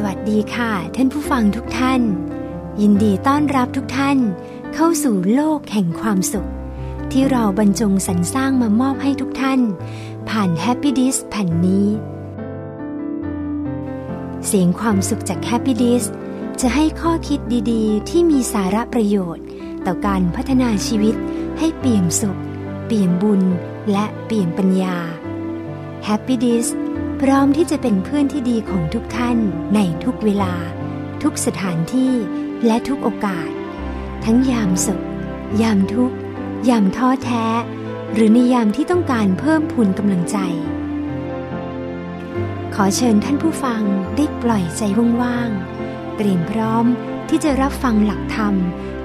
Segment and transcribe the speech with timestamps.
[0.00, 2.02] สวัสดีค่ะ ท่านผู้ฟังทุกท่าน
[2.80, 4.18] ยินดีต้อนรับทุกท่าน
[4.74, 6.48] เข้าสู่โลกแห่งความสุข
[7.12, 9.60] ที่เราบรรจงสรรสร้างมามอบให้ทุกท่าน
[10.28, 11.86] ผ่าน Happy d i s แผ่นนี้
[14.46, 16.04] เสียงความสุขจาก Happy d i s
[16.60, 19.44] จะให้ข้อคิดดีๆ ที่มีสาระประโยชน์
[19.86, 21.14] ต่อการพัฒนาชีวิต
[21.58, 22.38] ให้เปี่ยมสุข
[22.86, 23.42] เปี่ยมบุญ
[23.92, 24.96] และเปี่ยมปัญญา
[26.06, 26.68] Happy d i s
[27.24, 29.38] พร้อมที่จะเป็นเพื่อนที่ดีของทุกท่าน
[29.74, 30.54] ในทุกเวลา
[31.22, 32.12] ทุกสถานที่
[32.66, 33.50] และทุกโอกาส
[34.24, 35.04] ทั้งยามสุข
[35.62, 36.16] ยามทุกข์
[36.68, 37.46] ยามท้อแท้
[38.12, 40.36] หรือในยามที่ต้องการเพิ่มพูนกำลังใจ
[42.74, 43.82] ขอเชิญท่านผู้ฟัง
[44.16, 44.82] ได้ปล่อยใจ
[45.22, 46.86] ว่างๆเตรียมพร้อม
[47.28, 48.54] ที่จะรับฟังหลักธรรม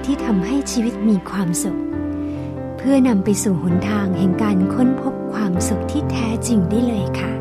[0.04, 1.80] ที่ทำให้ชีวิตมีความสุข
[2.76, 7.32] เพื่อนำไปสู่หนทางแห่งการค้นพบความสุขที่แท้จริงได้เลยค่ะ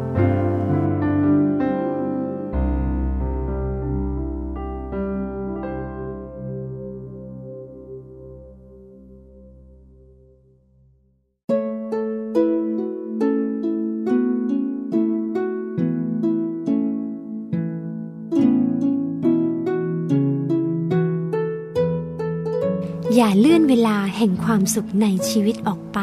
[23.39, 25.99] เลื่อนเวลาแห่งความสุขในชีวิตออกไป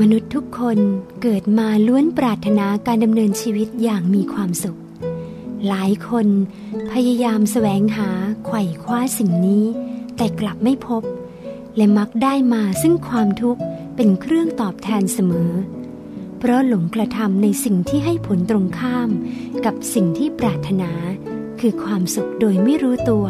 [0.00, 0.78] มนุษย์ทุกคน
[1.22, 4.78] เกิดมาล้วนปรารถนาการดำเนินชีวิตอย่างมีความสุข
[5.68, 6.26] หลายคน
[6.92, 8.10] พยายามแสวงหา
[8.46, 9.64] ไขว่คว้าสิ่งนี้
[10.16, 11.02] แต่กลับไม่พบ
[11.76, 13.62] และมักได้มาซึ่งความทุกข์
[13.96, 15.50] เป็นเครื่องตอบแทนเสมอ
[16.38, 19.10] เพราะหลงกระทำในสิ่งที่ให้ผลตรงข้าม
[19.64, 20.92] กับสิ่งที่ปรารถนา
[21.60, 23.26] คือความสุขโดยไม่รู้ตัว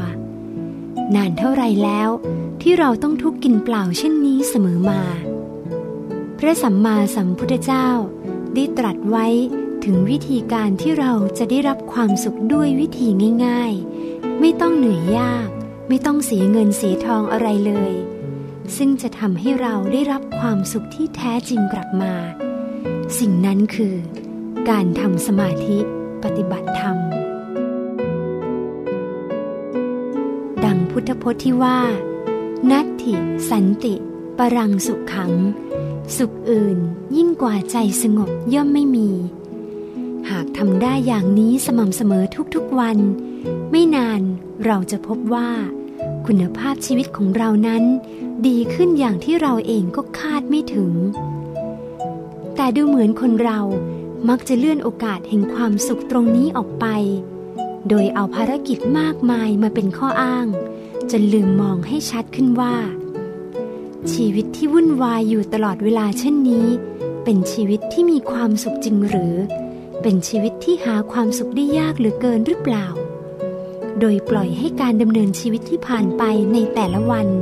[1.15, 2.09] นานเท่าไรแล้ว
[2.63, 5.03] ที่เราต้องทุกข์กินเปล่าเช่นนี้เสมอมา
[6.39, 7.89] พระสัมมาสัมพุทธเจ้า
[8.55, 9.27] ได้ตรัสไว้
[9.85, 13.09] ถึงวิธีการที่เราจะได้รับความสุขด้วยวิธี
[13.45, 13.73] ง่าย
[14.07, 15.49] ๆ ไม่ต้องเหนื่อยยาก
[15.89, 17.93] ไม่ต้องเสียเงินเสียทองอะไรเลย
[18.77, 22.15] ซึ่งจะทำให้เราได้รับความสุขที่แท้จริงกลับมา
[23.19, 23.95] สิ่งนั้นคือ
[24.71, 25.79] การทำสมาธิ
[26.23, 31.79] ปฏิบัติธรรมังพุทธพจน์ที่ว่า
[32.71, 33.15] นัตถิ
[33.51, 33.95] สันติ
[34.39, 35.33] ปรังสุขขัง
[36.17, 36.79] สุขอื่น
[37.17, 39.11] ยิ่งกว่าใจสงบย่อมไม่มี
[40.31, 42.25] หากทำได้อย่างนี้สม่ำเสมอ
[42.55, 42.99] ทุกๆวัน
[43.71, 44.21] ไม่นาน
[44.67, 45.51] เราจะพบว่า
[46.27, 47.83] คุณภาพชีวิตของเรานั้น
[48.47, 50.93] ดีขึ้นอย่างที่เราเองก็คาดไม่ถึง
[52.57, 53.61] แต่ดูเหมือนคนเรา
[54.29, 56.87] มักจะเลื่อนโอกาสแห่งความสุขตรงนี้ออกไป
[57.89, 60.47] โดยเอาภารกิจมากมายมาเป็นข้ออ้าง
[61.11, 62.75] จนลืมมองให้ชัดขึ้นว่า
[64.13, 66.67] ชีวิตที่วุ่นวายอยู่ตลอดเวลาเช่นนี้
[67.25, 69.35] เป็นชีวิตที่มีความสุขจริงหรือ
[70.03, 72.87] เป็นชีวิตที่หาความสุขได้ยากหรือเกินหรือเปล่า
[74.01, 77.33] โดยปล่อยให้การดำเนินชีวิตที่ผ่านไปในแต่ละวันส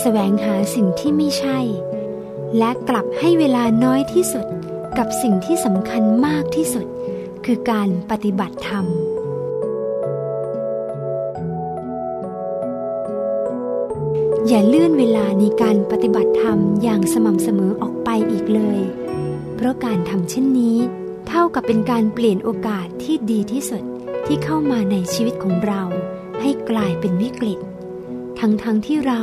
[0.00, 1.58] แสวงหาสิ่งที่ไม่ใช่
[2.58, 4.46] และกลับให้เวลาน้อยที่สุด
[4.98, 6.86] กับสิ่งที่สำคัญมากที่สุด
[7.44, 8.86] คือการปฏิบัติธรรม
[14.54, 18.80] อย่าเลื่อนเวลาในการปฏิบัติธรรมอย่างสม่ำเสมอออกไปอีกเลย
[19.54, 20.76] เพราะการทำเช่นนี้
[21.28, 23.82] เท่ากับเป็นการเปลี่ยนโอกาสที่ดีที่สุด
[24.26, 25.82] ที่เข้ามาในชีวิตของเรา
[26.40, 27.58] ให้กลายเป็นวิกฤต
[28.40, 29.22] ทั้งๆทที่เรา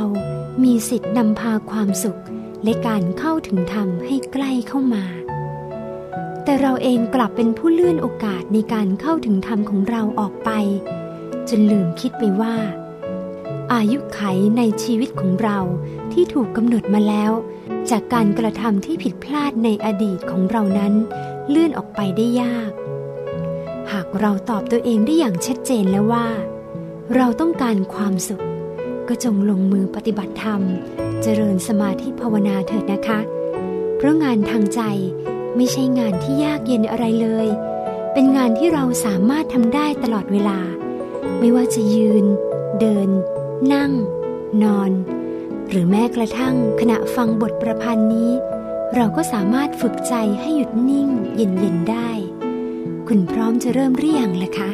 [0.64, 2.20] มีสิทธิ์นำพาความสุข
[2.64, 5.04] และการเข้าถึงธรรมให้ใกล้เข้ามา
[6.44, 10.50] แต่เราเองกลับเป็นผู้เลื่อนโอกาสในการเข้าถึงธรรมของเราออกไป
[11.48, 12.56] จนลืมคิดไปว่า
[13.74, 14.20] อายุไข
[14.56, 15.58] ในชีวิตของเรา
[16.12, 17.32] ที่ถูกกำหนดมาแล้ว
[17.90, 20.92] จากการกระทำที่ผิดพลาดในอดีตของเรานั้น
[21.48, 22.72] เลื่อนออกไปได้ยาก
[23.92, 26.28] หากเราตอบตัวเองได้อย่างชัดเจนแล้วว่า
[27.16, 28.44] เราต้องการความสุข
[29.08, 30.62] ก็จงลงมือปฏิบัติธรรม
[31.22, 33.20] เจริญสมาธิภาวนาเถิดนะคะ
[33.96, 34.80] เพราะงานทางใจ
[35.56, 37.48] ไม่ใช่งานที่ยากเย็นอะไรเลย
[38.12, 40.58] เป็นงานที่เราสามารถทำได้ตลอดเวลา
[41.38, 42.24] ไม่ว่าจะยืน
[42.80, 43.08] เดิน
[43.72, 43.92] นั่ง
[44.62, 44.92] นอน
[45.68, 48.32] หรือแม้กระทั่งขณะฟังบทประพันธ์นี้
[48.94, 52.10] เราก็สามารถฝึกใจให้หยุดนิ่งเย็นๆได้
[53.08, 54.70] คุณพร้อมจะเริ่มเรียงล่ะคะ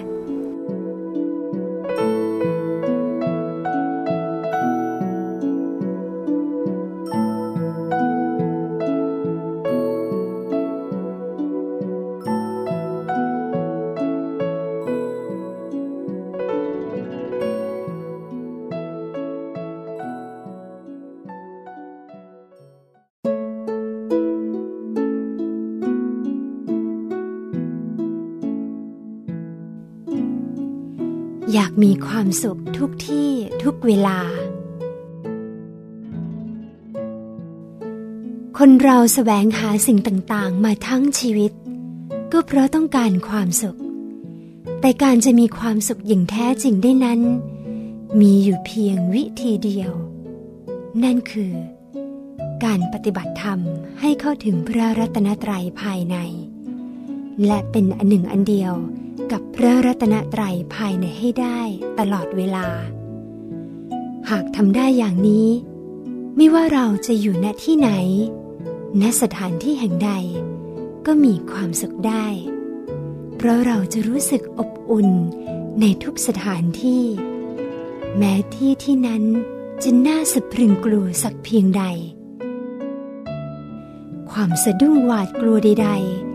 [31.86, 33.30] มีความสุขทุกที่
[33.62, 34.18] ทุกเวลา
[38.58, 41.52] คนเราแสวงหาสิ่งต่างๆ มาทั้งชีวิต
[42.32, 43.78] ก็เพราะต้องการความสุข
[44.80, 47.20] แต่การจะมีความสุขอย่างแท้จริงได้นั้น
[48.20, 49.92] มีอยู่เพียงวิธีเดียว
[51.04, 51.52] นั่นคือ
[52.64, 53.60] การปฏิบัติธรรม
[54.00, 56.16] ให้เข้าถึงพระรัตนตรัยภายใน
[57.46, 58.74] และเป็นอันหนึ่งอันเดียว
[59.32, 61.60] กับพระรัตนตรัยภายในให้ได้
[61.98, 62.66] ตลอดเวลา
[64.30, 65.48] หากทำได้อย่างนี้
[66.36, 67.90] ไม่ว่าเราจะอยู่ณที่ไหน
[69.00, 70.12] ณสถานที่แห่งใด
[71.06, 72.26] ก็มีความสุขได้
[73.36, 75.08] เพราะเราจะรู้สึกอบอุ่น
[75.80, 77.04] ในทุกสถานที่
[78.16, 79.24] แม้ที่ที่นั้น
[79.82, 81.84] จะน่าสะพรึงกลัวสักเพียงใด
[84.30, 86.25] ความสะดุ้งหวาดกลัวใดๆ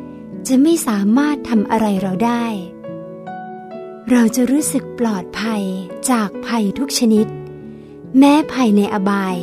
[0.48, 2.46] จะไม่สามารถทำอะไรเราได้
[4.12, 5.64] เราจะรู้สึกปลอดภัย
[6.12, 7.26] จากภัยทุกชนิด
[8.18, 9.38] แม้ภัยในอบาย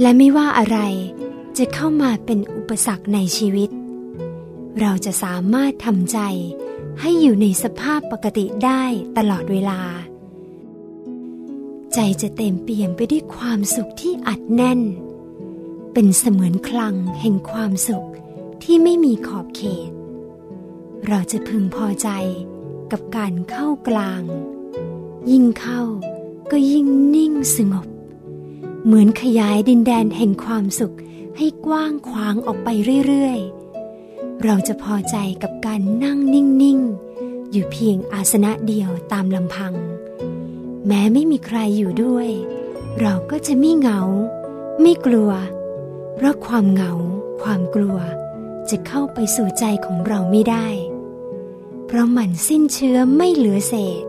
[0.00, 0.78] และไม่ว่าอะไร
[1.58, 3.70] จะเข้ามาเป็นอุปสรรคในชีวิต
[4.80, 6.18] เราจะสามารถทำใจ
[7.00, 8.82] ให้อยู่ในสภาพปกติได้
[9.16, 9.80] ตลอดเวลา
[11.94, 14.80] ใจจะเต็มเปี่ยมไปด้วยความสุขที่อัดแน่น
[15.92, 18.06] เป็นเสมือนคลังแห่งความสุข
[18.64, 19.90] ที่ไม่มีขอบเขต
[21.08, 22.08] เราจะพึงพอใจ
[22.92, 24.22] กับการเข้ากลาง
[25.30, 25.82] ยิ่งเข้า
[26.50, 27.86] ก็ยิ่งนิ่งสงบ
[28.84, 30.96] เหมือนขยายดินแดนแห่งความสุข
[31.36, 32.68] ให้กว้างขวางออกไป
[33.06, 39.72] เรื่อยๆ เราจะพอใจกับการนั่งนิ่งๆ อยู่เพียงอาสนะเดียวตามลำพัง
[40.86, 42.28] แม้ไม่มีใครอยู่ด้วย
[43.00, 44.00] เราก็จะไม่เหงา
[44.80, 45.30] ไม่กลัว
[46.14, 46.92] เพราะความเหงา
[47.42, 47.98] ความกลัว
[48.70, 50.68] จะเข้าไปสู่ใจของเราไม่ได้
[51.86, 54.04] เพราะมันสิ้นเชื้อไม่เหลือเศษ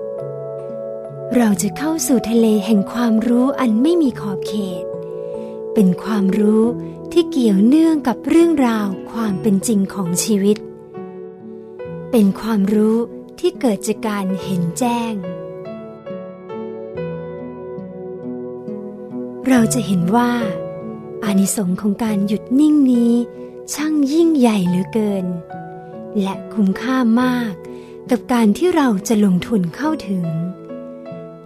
[1.35, 4.83] เราจะเข้าสู่ทะเลแห่งความรู้อันไม่มีขอบเขต
[5.73, 6.63] เป็นความรู้
[7.11, 10.57] ที่เกี่ยวเนื่องกับเรื่องราวความเป็นจริงของชีวิต
[12.11, 12.97] เป็นความรู้
[13.39, 15.13] ที่เกิดจากการเห็นแจ้ง
[19.47, 20.31] เราจะเห็นว่า
[21.23, 23.13] อานิสงส์ของการหยุดนิ่งนี้
[23.73, 25.25] ช่างยิ่งใหญ่เหลือเกิน
[26.21, 27.53] และคุ้มค่ามาก
[28.11, 30.25] กับการที่เราจะลงทุนเข้าถึง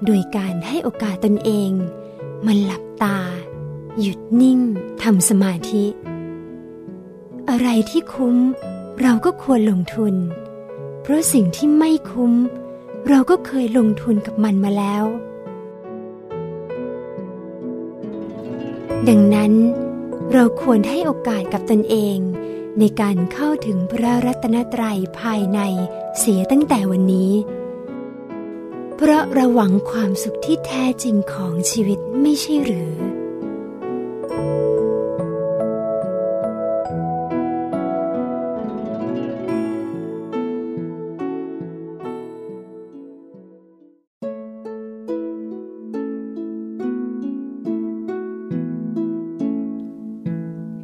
[0.06, 1.71] โดยการให้โอกาสตนเอง
[2.45, 3.19] มันหลับตา
[4.00, 4.60] หยุดนิ่ง
[5.01, 5.86] ทำสมาธิ
[7.50, 8.38] อะไรที่คุ้ม
[9.01, 10.15] เราก็ควรลงทุน
[11.01, 12.33] เพราะสิ่งที่ไม่คุ้ม
[13.10, 15.06] เราก็เคยลงทุนกับมันมาแล้ว
[19.10, 19.54] ดังนั้น
[20.33, 22.17] เราควรให้โอกาสกับตนเอง
[22.79, 25.59] ในการเข้าถึงพระรัตนตรัยภายใน
[26.19, 27.33] เสียตั้งแต่วันนี้
[28.95, 32.91] เพราะระหวังความสุขที่แท้จริงของชีวิตไม่ใช่หรือ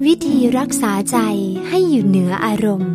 [0.05, 1.17] วิธีรักษาใจ
[1.67, 2.93] ให้อยู่เหนืออารมณ์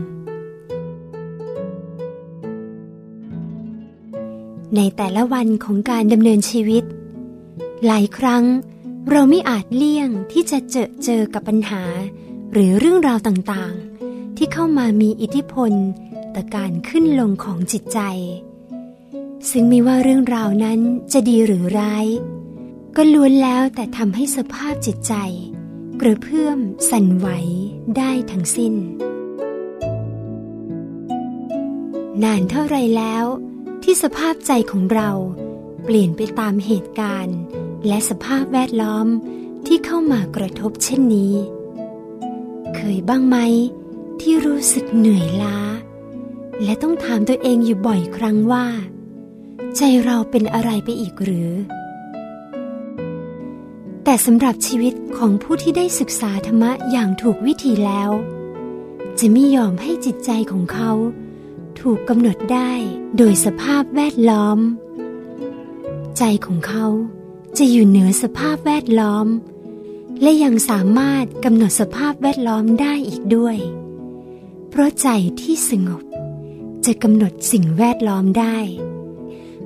[4.77, 6.85] ในแต่ละวันของการดำเนินชีวิต
[7.87, 8.45] หลายครั้ง
[9.11, 11.83] เราไม่อาจเลี่ยงที่จะเจอเจอกับปัญหา
[12.53, 15.73] หรือเรื่องราวต่างๆ ที่เข้ามามีอิทธิพล
[16.35, 18.01] ต่อการขึ้นลงของจิตใจ
[19.51, 20.81] ซึ่งไม่ว่าเรื่องราวนั้น
[21.13, 22.07] จะดีหรือร้าย
[22.97, 25.15] ก็ล้วนแล้วแต่ทำให้สภาพจิตใจ
[26.05, 26.59] กระเพื่อม
[26.91, 27.29] สั่นไหว
[27.99, 28.75] ได้ทั้งสิ้น
[32.23, 33.25] นานเท่าไรแล้ว
[33.83, 35.11] ที่สภาพใจของเรา
[35.85, 37.39] เปลี่ยนไปตามเหตุการณ์
[37.87, 39.07] และสภาพแวดล้อม
[39.67, 41.35] ที่เข้ามากระทบเช่นนี้
[42.77, 43.37] เคยบ้างไหม
[44.21, 45.59] ที่รู้สึกเหนื่อยล้า
[46.63, 48.67] และต้องถามตัวเองอยู่บ่อยครั้งว่า
[49.77, 51.51] ใจเราเป็นอะไรไปอีกหรือ
[54.05, 58.11] แต่สำหรับชีวิตของผู้ที่ได้ศึกษาธรรมะอย่างถูกวิธีแล้ว
[59.19, 60.91] จะไม่ยอมให้จิตใจของเขา
[61.81, 62.73] ถูกกำหนดได้
[63.17, 64.59] โดยสภาพแวดล้อม
[66.19, 66.87] ใจของเขา
[67.59, 69.27] จะอยู่เหนือสภาพแวดล้อม
[70.23, 73.57] และยังสามารถกำหนดสภาพแวดล้อมได้อีกด้วย
[74.69, 75.09] เพราะใจ
[75.41, 76.03] ที่สงบ
[76.87, 78.59] จะกำหนดสิ่งแวดล้อมได้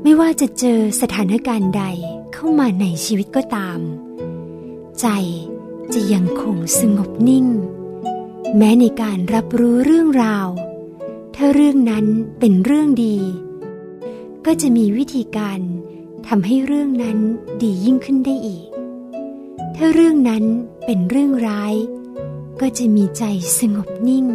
[0.03, 1.85] ไม่ว่าจะเจอสถานการณ์ใด
[2.33, 3.81] เข้ามาในชีวิตก็ตาม
[5.01, 5.07] ใจ
[5.95, 7.47] จะยังคงสงบนิ่ง
[8.57, 10.49] แม้ในการรับรู้เรื่องราว
[11.37, 12.07] ถ้าเรื่องนั้น
[12.39, 13.17] เป็นเรื่องดี
[14.47, 15.61] ก็จะมีวิธีการ
[16.29, 17.19] ทำให้เรื่องนั้น
[17.63, 18.67] ดียิ่งขึ้นได้อีก
[19.77, 20.45] ถ้าเรื่องนั้น
[20.85, 21.75] เป็นเรื่องร้าย
[22.61, 23.25] ก็จะมีใจ
[23.59, 24.27] สงบนิ่ง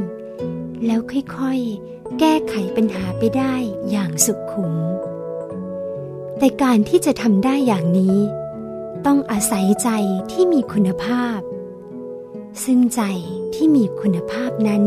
[0.85, 0.99] แล้ว
[1.37, 3.55] ค่อยๆ แก้ไขปัญหาไปได้
[3.89, 4.73] อย่างสุขุม
[6.37, 8.17] แต่การที่จะทำได้อย่างนี้
[9.05, 9.89] ต้องอาศัยใจ
[10.31, 11.39] ที่มีคุณภาพ
[12.63, 13.01] ซึ่งใจ
[13.53, 14.83] ที่มีคุณภาพนั้น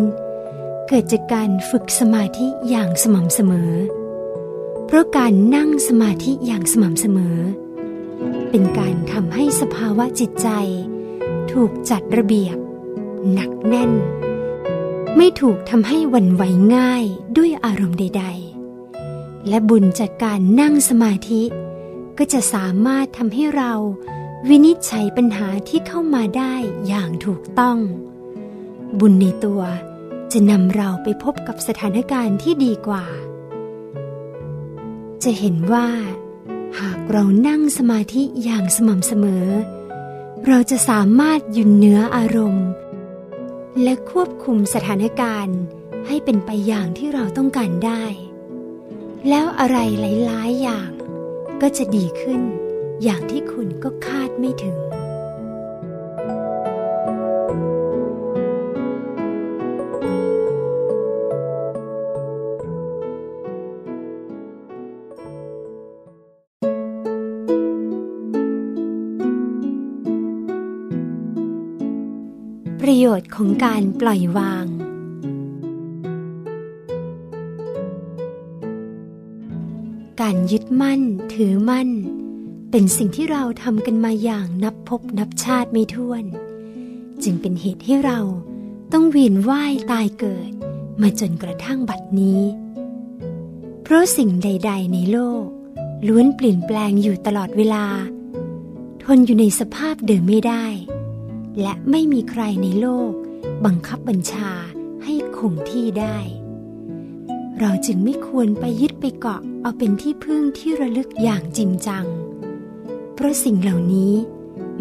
[0.88, 3.73] เกิดจากการฝึกสมาธิอย่างสม่ำเสมอ
[4.87, 7.38] เพราะการนั่งสมาธิอย่างสม่ำเสมอ
[8.50, 10.49] เป็นการทำให้สภาวะจิตใจ
[11.52, 12.57] ถูกจัดระเบียบ
[13.33, 13.92] หนักแน่น
[15.16, 16.42] ไม่ถูกทำให้วันไหว
[16.76, 17.04] ง่าย
[17.37, 18.25] ด้วยอารมณ์ใด
[18.87, 21.42] ๆ และบุญจากการนั่งสมาธิ
[22.25, 23.73] ก็จะสามารถทำให้เรา
[24.49, 26.55] วินิจฉัยปัญหาที่เข้ามาได้
[26.88, 27.79] อย่างถูกต้อง
[28.99, 29.62] บุญในตัว
[30.33, 33.07] จะนำเราไปพบกับสถานการณ์ที่ดีกว่า
[35.25, 35.88] จะเห็นว่า
[36.81, 39.47] หากเรานั่งสมาธิอย่างสม่ำเสมอ
[40.47, 42.69] เราจะสามารถยืนเหนืออารมณ์
[43.83, 45.59] และควบคุมสถานการณ์
[46.07, 48.05] ให้เป็นไปอย่างที่เราต้องการได้
[49.29, 50.92] แล้วอะไรหลาย ๆ อย่าง
[51.64, 52.40] ก็จะดีขึ้น
[53.02, 54.78] อย่างที่คุณก็คาดไม่ถึง
[72.81, 74.66] ประโยชน์ของการปล่อยวาง
[80.23, 81.02] การยึดมั่น
[81.35, 81.91] ถือมั่น
[82.71, 86.25] เป็นสิ่งที่เราทำกันมาอย่างนับพบนับชาติไม่ถ้วน
[87.23, 88.21] จึงเป็นเหตุให้เรา
[88.93, 90.52] ต้องเวียนว่ายตายเกิด
[91.00, 92.43] มาจนกระทั่งบัดนี้
[93.83, 95.47] เพราะสิ่งใด ๆ ในโลก
[96.07, 97.87] ล้วนเปลี่ยนแปลงอยู่ตลอดเวลา
[99.02, 100.67] ทนอยู่ในสภาพเดิมไม่ได้
[101.61, 103.12] และไม่มีใครในโลก
[103.64, 104.50] บังคับบัญชา
[105.05, 106.19] ให้คงที่ได้
[107.64, 112.04] เราจึงไม่ควรไปยึดไปเกาะเอาเป็นที่พึ่งที่ระลึกอย่างจริงจัง
[113.14, 114.14] เพราะสิ่งเหล่านี้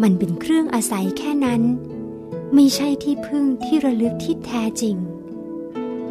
[0.02, 1.62] มันเป็นเครื่องอาศัยแค่นั้น
[2.54, 4.96] ไม่ใช่ที่พึ่งที่ระลึกที่แท้จริง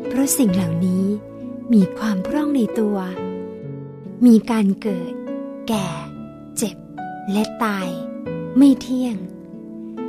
[0.07, 1.05] เพราะสิ่งเหล่านี้
[1.73, 2.97] มีความพร่องในตัว
[4.25, 5.13] มีการเกิด
[5.67, 5.87] แก่
[6.57, 6.77] เจ็บ
[7.31, 7.89] และตาย
[8.57, 9.17] ไม่เที่ยง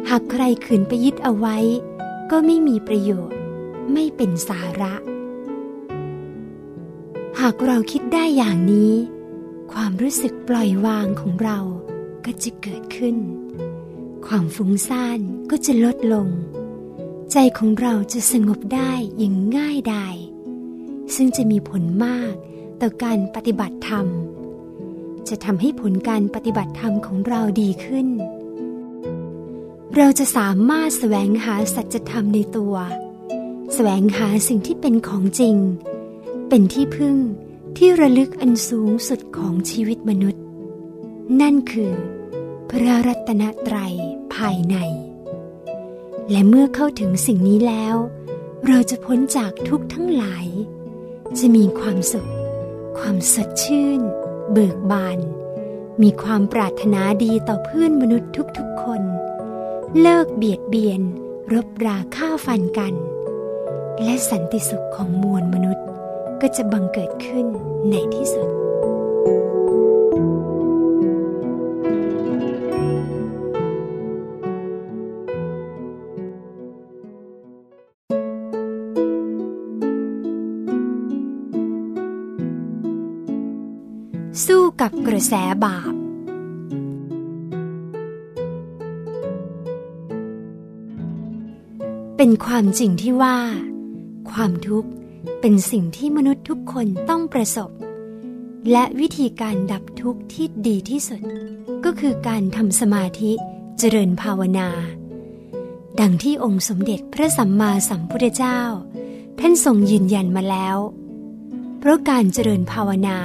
[0.08, 1.56] หากใครขืนไปยึดเอาไว้
[2.30, 3.38] ก็ไม่มีประโยชน์
[3.92, 4.94] ไม่เป็นสาระ
[7.40, 8.92] หากเราคิดได้อย่างนี้
[9.72, 11.58] ความรู้สึกปล่อยวางของเรา
[12.24, 13.16] ก็จะเกิดขึ้น
[14.26, 15.20] ความฟุ้งซ่าน
[15.50, 16.28] ก็จะลดลง
[17.32, 20.16] ใจของเราจะสงบได้อย่างง่ายดาย
[21.14, 22.32] ซึ่งจะมีผลมาก
[22.80, 24.06] ต่อการปฏิบัติธรรม
[25.28, 28.08] จะทำให้ผลการปฏิบัติธรรมของเราดีขึ้น
[29.96, 32.74] เราจะสามารถแสวงหาสัจธรรมในตัว
[33.74, 35.56] แสวงหาสิ่งที่เป็นของจริง
[36.54, 37.16] เป็นที่พึ่ง
[37.76, 40.42] ที่ระลึกอันสูงสุดของชีวิตมนุษย์
[41.40, 41.92] นั่นคือ
[42.70, 43.94] พระรัตนตรัย
[44.34, 44.76] ภายใน
[46.30, 47.96] และเมื่อเข้าถึงสิ่งนี้แล้ว
[48.66, 50.46] เราจะพ้นจากทุกทั้งหลาย
[51.38, 52.30] จะมีความสุข
[52.98, 54.00] ความสดชื่น
[54.52, 55.18] เบิกบาน
[56.02, 59.02] มีความปรารถนาดีต่อเพื่อนมนุษย์ทุกๆคน
[60.00, 61.00] เลิกเบียดเบียน
[61.52, 62.94] รบราฆ่าฟันกัน
[64.02, 65.86] และสันติสุขของมวลมนุษย์
[66.44, 67.46] ก็จะบังเกิดขึ้น
[67.90, 68.48] ในที่สุด
[84.46, 85.34] สู้กับกระแส
[85.64, 85.94] บาป
[92.16, 93.36] เป็นความจริงที่ว่า
[94.30, 94.90] ความทุกข์
[95.40, 97.70] เป็นสิ่งที่มนุษย์ทุกคนต้องประสบ
[98.70, 101.22] และวิธีการดับทุกข์ที่ดีที่สุด
[101.84, 103.32] ก็คือการทำสมาธิ
[103.78, 104.68] เจริญภาวนา
[106.00, 108.60] ดังที่องค์สมเด็จพระสัมมาสัมพุทธเจ้า
[109.40, 110.76] ท่านทรงยืนยันมาแล้ว
[111.78, 113.18] เพราะการเจริญภาวนา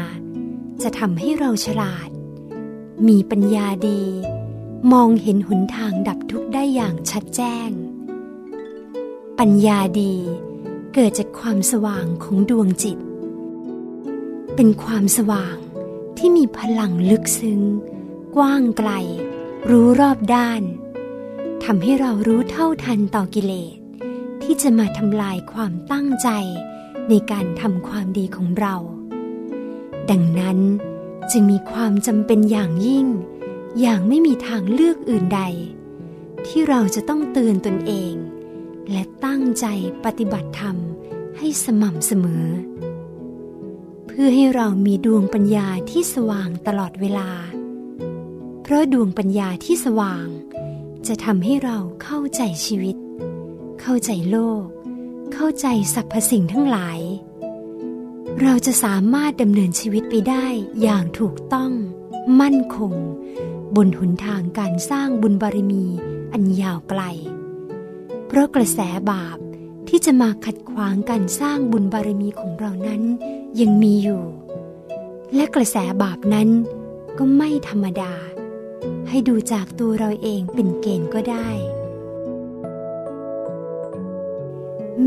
[0.82, 2.10] จะทำให้เราฉลาด
[3.08, 4.04] มีปัญญาดี
[4.92, 7.70] มองเห็นหนทางดับทุกข์ได้อย่างชัดแจ้ง
[9.40, 10.14] ปัญญาดี
[11.00, 12.98] เกิดจากความสว่างของดวงจิต
[14.56, 15.56] เป็นความสว่าง
[16.18, 17.62] ที่มีพลังลึกซึ้ง
[18.36, 18.92] กว้างไกล
[19.70, 20.62] รู้รอบด้าน
[21.64, 23.78] ทำให้เรารู้เท่าทันต่อกิเลส
[24.44, 26.30] ที่จะมาทำลายความตั้งใจ
[27.10, 28.76] ในการทำความดีของเรา
[30.10, 30.60] ดังนั้น
[31.32, 33.06] จึงมีความจำเป็นอย่างยิ่ง
[33.82, 35.42] อย่างไม่มีทางเลือกอื่นใด
[36.48, 38.16] ที่เราจะต้องเตือนตนเอง
[38.92, 39.66] และตั้งใจ
[40.06, 40.78] ปฏิบัติธรรม
[41.38, 42.46] ให้สม่ำเสมอ
[44.08, 47.30] เพื่อให้เรามีดวงปัญญาที่สว่างตลอดเวลา
[48.62, 50.28] เพราะดวงปัญญาที่สว่าง
[51.08, 52.96] จะทำให้เราเข้าใจชีวิต
[53.82, 54.66] เข้าใจโลก
[55.34, 57.00] เข้าใจสรรพสิ่งทั้งหลาย
[58.42, 60.46] เราจะสามารถดำเนินชีวิตไปได้
[60.82, 61.72] อย่างถูกต้อง
[62.42, 62.94] มั่นคง
[63.76, 65.86] บนหนทางการสร้างบุญบารมี
[66.34, 67.02] อันยาวไกล
[68.28, 68.80] เพราะกระแส
[69.12, 69.38] บาป
[69.88, 73.02] ที่จะมาขัดขวางการสร้างบุญบารมีของเรานั้น
[73.62, 74.24] ยังมีอยู่
[75.36, 76.50] และกระแสบาปนั้น
[77.18, 78.14] ก็ไม่ธรรมดา
[79.10, 81.50] ให้ดูจากตัวเราเองเป็นเกณฑ์ก็ได้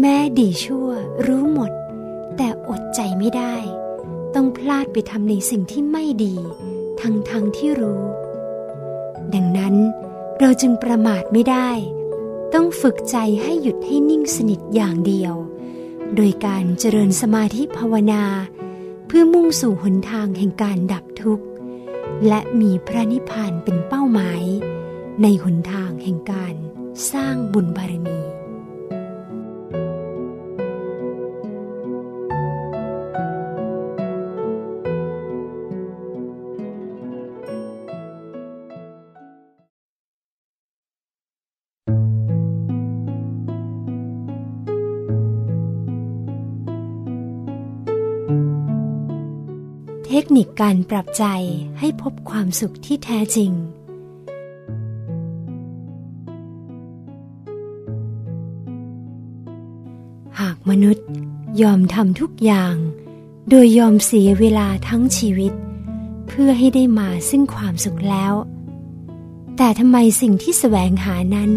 [0.00, 0.88] แม่ดีชั่ว
[1.26, 1.72] รู้หมด
[2.36, 3.54] แต่อดใจไม่ได้
[4.34, 6.36] ต้องพลาดไปทำในสิ่งที่ไม่ดี
[7.00, 8.02] ทั้งทั้งที่รู้
[9.34, 9.74] ดังนั้น
[10.40, 11.70] เราจึงประมาทไม่ได้
[12.54, 15.35] ต้องฝึกใจให้หยุดให้นิ่งสนิทอย่างเดียว
[16.16, 18.25] โดยการเจริญสมาธิภาวนา
[19.07, 21.47] เพื่อมุ่งสู่หนทางแห่งการดับทุกข์
[22.28, 24.42] และมีพระนิพพานเป็นเป้าหมาย
[25.23, 26.54] ในหนทางแห่งการ
[27.12, 28.21] สร้างบุญบารมี
[50.24, 51.24] คนิคการปรับใจ
[51.78, 53.52] ให้พบความสุขที่แท้จริง
[60.40, 61.06] หากมนุษย์
[61.62, 62.76] ยอมทำทุกอย่าง
[63.50, 65.52] โดยยอมเสียเวลาทั้งชีวิต
[66.26, 68.33] เพื่อให้ได้มาซึ่งความสุขแล้ว
[69.56, 71.50] แต่ทำไมสิ่งที่แสวงหานั้น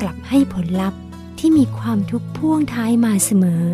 [0.00, 1.00] กลับให้ผลลัพธ์
[1.38, 3.64] ที่มีความทุกข์พ่วงท้ายมาเสมอ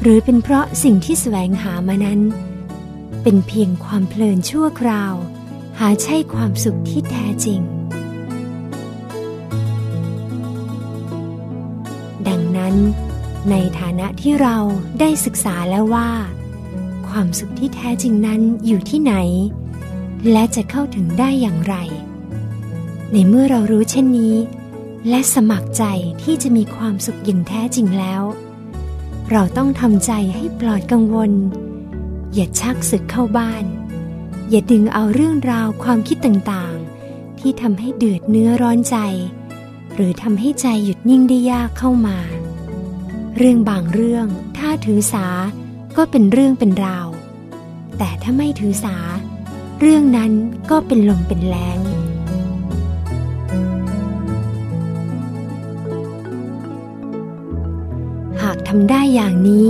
[0.00, 2.20] หรือเป็นเพราะสิ่งที่แสวงหามานั้น
[3.22, 5.14] เป็นเพียงความเพลินชั่วคราว
[5.78, 7.60] หาใช่ความสุขที่แท้จริง
[12.28, 12.74] ดังนั้น
[13.50, 14.56] ในฐานะที่เรา
[15.00, 16.10] ได้ศึกษาแล้วว่า
[17.08, 19.14] ความสุขที่แท้จริงนั้นอยู่ที่ไหน
[20.32, 21.76] และจะเข้าถึงได้อย่างไร
[23.12, 24.34] ในเมื่อเรารู้เช่นนี้
[25.08, 25.84] และสมัครใจ
[26.22, 28.22] ที่จะมีความสุขอย่างแท้จริงแล้ว
[29.30, 31.32] เราต้องทำใจให้ปลอดกังวล
[32.34, 33.64] อย่าชักศึกเข้าบ้าน
[34.50, 38.96] อย่าดึงเอาเรื่องราวความคิดต่างๆ ที่ทำให้เดือดเนื้อร้อนใจ
[39.94, 42.18] หรือทำให้ใจหยุดนิ่งได้ยากเข้ามา
[43.36, 45.26] เรื่องบางเรื่องถ้าถือสา
[45.96, 47.08] ก็เป็นเรื่องเป็นราว
[47.98, 48.96] แต่ถ้าไม่ถือสา
[49.80, 50.32] เรื่องนั้น
[50.70, 51.78] ก็เป็นลมเป็นแรง
[58.42, 59.68] หากทำได้อย่างนี้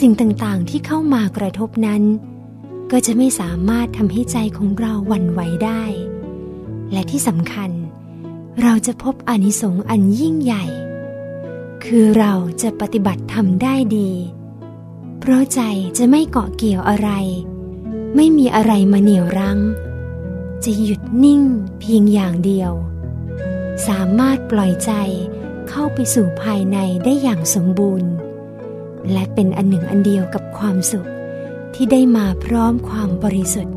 [0.00, 2.02] สิ่งต่างๆที่เข้ามากระทบนั้น
[2.90, 5.82] ก็จะไม่สามารถทำให้ใจของเราหวั่นไหวได้
[6.92, 7.70] และที่สำคัญ
[8.62, 10.64] เราจะพบอนิสงส์อันยิ่งใหญ่
[11.84, 14.10] คือเราจะปฏิบัติธรรมได้ดี
[15.18, 15.60] เพราะใจ
[15.98, 17.10] จะไม่เกาะเกี่ยวอะไร
[18.16, 19.60] ไม่มีอะไรมาเหนี่ยวรั้ง
[20.64, 21.42] จะหยุดนิ่ง
[21.80, 22.72] เพียงอย่างเดียว
[23.88, 24.92] สามารถปล่อยใจ
[25.68, 28.10] เข้าไปสู่ภายในได้อย่างสมบูรณ์
[29.12, 31.08] และเป็นอันหนึ่งอันเดียวกับความสุข
[31.74, 33.76] ที่ได้มาพร้อมความบริสุทธิ์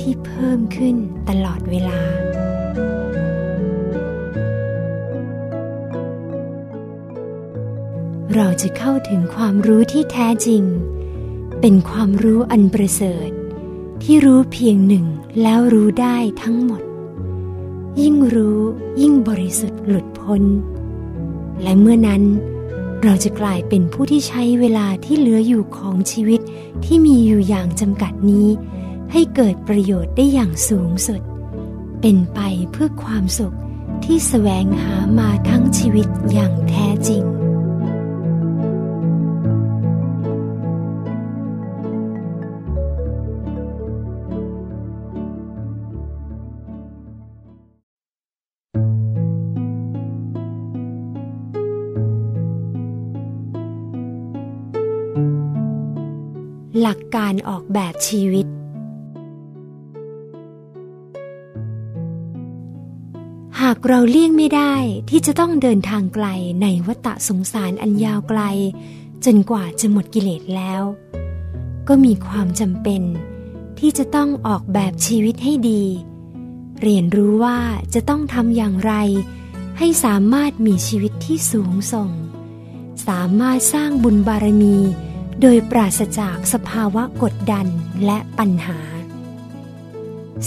[0.00, 0.96] ที่เพิ่มขึ้น
[1.28, 2.00] ตลอดเวลา
[8.34, 10.62] เราจะเข้าถึงความรู้ที่แท้จริง
[11.60, 13.30] เป็นความรู้อันประเสริฐ
[14.02, 15.06] ที่รู้เพียงหนึ่ง
[15.42, 16.82] แล้วรู้ได้ทั้งหมด
[18.00, 18.60] ยิ่งรู้
[19.00, 20.42] ยิ่งบริสุทธิ์หลุดพ้น
[21.62, 22.22] และเมื่อนั้น
[23.04, 26.40] เราจะกลายเป็นผู้ที่ใช้เวลาที่เหลืออยู่ของชีวิต
[26.84, 28.48] ที่มีอยู่อย่างจำกัดนี้
[29.12, 31.20] ให้เกิดประโยชน์ได้อย่างสูงสุด
[32.00, 33.56] เป็นไปเพื่อความสุข
[34.04, 37.22] ที่แสวงหามาทั้งชีวิตอย่างแท้จริง
[56.88, 58.46] ลักการออกแบบชีวิต
[63.60, 64.74] หากเราเลี่ยงไม่ได้
[65.10, 66.26] ที่จะต้องเดินทางไกล
[66.62, 68.42] ในวัฏสงสารอันยาวไกล
[69.24, 70.82] จนกว่าจะหมดกิเลสแล้ว
[71.88, 73.02] ก็มีความจำเป็น
[73.78, 75.84] ที่จะต้องออกแบบชีวิตให้ดี
[76.82, 77.58] เรียนรู้ว่า
[77.94, 78.92] จะต้องทำอย่างไร
[79.78, 82.10] ให้สามารถมีชีวิตที่สูงส่ง
[83.08, 84.76] สามารถสร้างบุญบารมี
[85.40, 87.66] โดยปราศจากสภาวะกดดัน
[88.04, 88.78] และปัญหา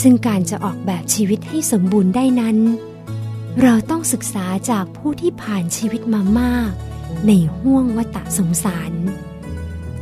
[0.02, 2.58] ซึ่งการจะออกแบบชีวิตให้สมบูรณ์ได้นั้น
[3.62, 6.72] เราต้องศึกษาจากผู้ที่ผ่านชีวิตมามาก
[7.28, 8.94] ในห้วงวัฏสงสาร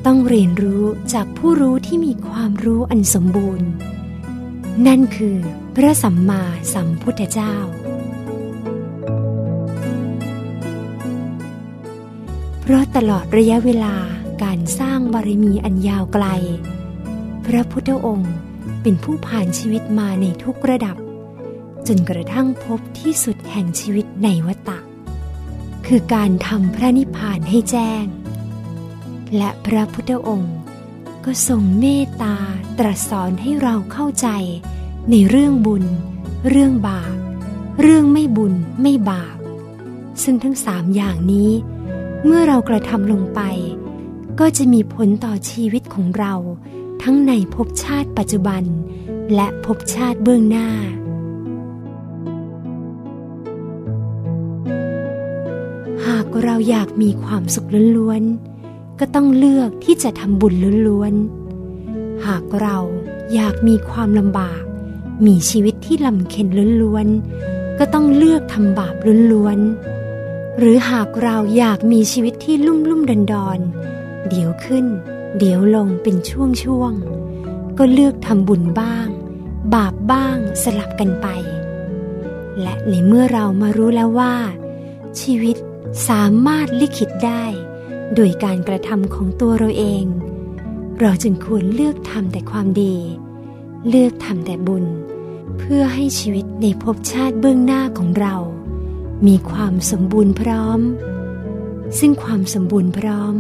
[0.06, 3.70] ต้องเรียนรู้จากผู้รู้ที่มีความรู้อันสมบูรณ์
[4.88, 5.38] นั่นคือ
[5.76, 7.56] พระสัมมาสัมพุทธเจ้า
[12.62, 13.96] เพราะตลอดระยะเวลา
[14.44, 16.26] การสร้างบารมีอันยาวไกล
[17.46, 18.34] พระพุทธองค์
[18.82, 20.98] เป็นผู้ผ่านชีวิตมาในทุกระดับ
[21.88, 24.80] จนกระทั่งพบที่สุดแห่งชีวิตในวัฏฏะ
[25.88, 28.06] คือการทำพระนิพพานให้แจ้ง
[29.38, 30.58] และพระพุทธองค์
[31.26, 32.38] ก็ทรงเมตตา
[32.80, 34.28] ตรัสสอนให้เราเข้าใจ
[35.10, 35.86] ในเรื่องบุญ
[36.50, 37.16] เรื่องบาป
[37.82, 39.38] เรื่องไม่บุญไม่บาป
[40.24, 41.52] ซึ่งทั้งสามอย่างนี้
[42.26, 43.42] เมื่อเรากระทำลงไป
[44.40, 46.34] ก็จะมีผลต่อชีวิตของเรา
[47.04, 48.64] ทั้งในภพชาติปัจจุบัน
[49.36, 50.68] และภพชาติเบื้องหน้า
[56.08, 60.54] หากเราอยากมีความสุขล้วนๆ ก็ต้องเลือกที่จะทำบุญ
[60.88, 62.78] ล้วนๆ หากเรา
[63.34, 64.64] อยากมีความลำบาก
[65.26, 66.48] มีชีวิตที่ลำเค็ญ
[66.84, 68.96] ล้วนๆ ก็ต้องเลือกทำบาป
[69.34, 73.60] ล้วนๆหรือหากเราอยากมีชีวิตที่ลุ่มลุ่มดอนดอน
[74.28, 74.86] เดี๋ยวขึ้น
[75.38, 79.08] เดี๋ยวลงเป็นช่วงๆ ก็เลือกทำบุญบ้าง
[79.74, 81.28] บาปบ้างสลับกันไป
[82.62, 84.36] และในเมื่อเรามารู้แล้วว่า
[85.22, 85.56] ชีวิต
[86.10, 87.44] สามารถลิขิตได้
[88.16, 90.06] โดยการกระทำของตัวเราเอง
[91.00, 92.96] เราจึงควรเลือกทำแต่ความดี
[93.90, 94.86] เลือกทำแต่บุญ
[95.58, 98.36] เพื่อให้ชีวิตในภพชาติเบื้องหน้าของเรา
[99.28, 100.80] มีความสมบูรณ์พร้อม
[102.00, 103.36] ซึ่งความสมบูรณ์พร้อม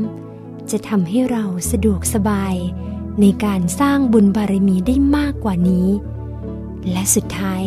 [0.71, 2.55] จะทำให้เราสะดวกสบาย
[3.21, 5.88] ในการสร้างบุญบารมีได้มากกว่านี้
[6.91, 7.63] และสุดท้าย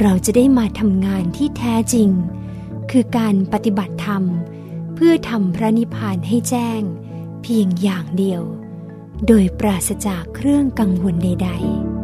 [0.00, 2.10] เราจะได้มาทำงานที่แท้จริง
[2.90, 4.24] คือการปฏิบัติธรรม
[4.94, 6.80] เพื่อทำพระนิพพานให้แจ้ง
[7.42, 8.42] เพียงอย่างเดียว
[9.26, 11.95] โดยปราศจากเครื่องกังวลใด ๆ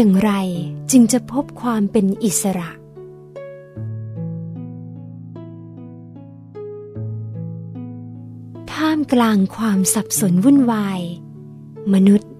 [0.00, 0.34] อย่างไร
[0.90, 2.70] จึงจะพบความเป็นอิสระ
[8.72, 11.00] ท่ามกลางความสับสนวุ่นวาย
[11.94, 12.30] มนุษย์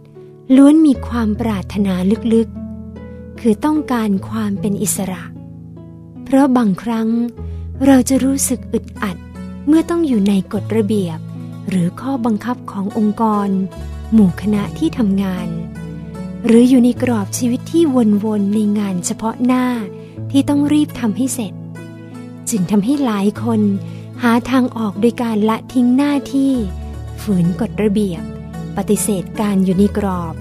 [0.57, 1.95] ล้วนมีความปรารถนา
[2.35, 5.23] ลึกๆ คือต้องการความเป็นอิสระ
[6.25, 7.09] เพราะบางครั้ง
[7.87, 9.17] เราจะรู้สึกอึดอัด
[9.67, 11.19] เมื่อต้องอยู่ในกฎระเบียบ
[11.69, 13.49] หรือข้อบังคับขององค์กร
[14.13, 15.49] หมู่คณะที่ทำงาน
[16.51, 17.83] หรืออยู่ในกรอบชีวิตที่
[18.25, 19.67] วนๆในงานเฉพาะหน้า
[20.31, 21.53] ที่ต้องรีบทำให้เสร็จ
[22.51, 23.61] จึงทำให้หลายคน
[24.23, 26.53] หาทางออกโดยการละทิ้งหน้าที่
[27.23, 28.23] ฝืนกฎระเบียบ
[28.77, 30.35] ปฏิเสธการอยู่ในกรอบ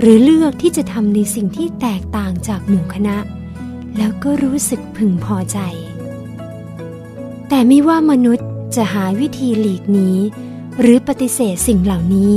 [0.00, 3.16] หรือเลือกที่จะทำในสิ่งที่แตกต่างจากหมู่คณะ
[3.96, 5.58] แล้วก็รู้สึกพึงพอใจ
[7.48, 10.10] แต่ไม่ว่ามนุษย์จะหาวิธีหลีกหนี
[10.80, 12.34] หรือปฏิเสธสิ่งเหล่านี้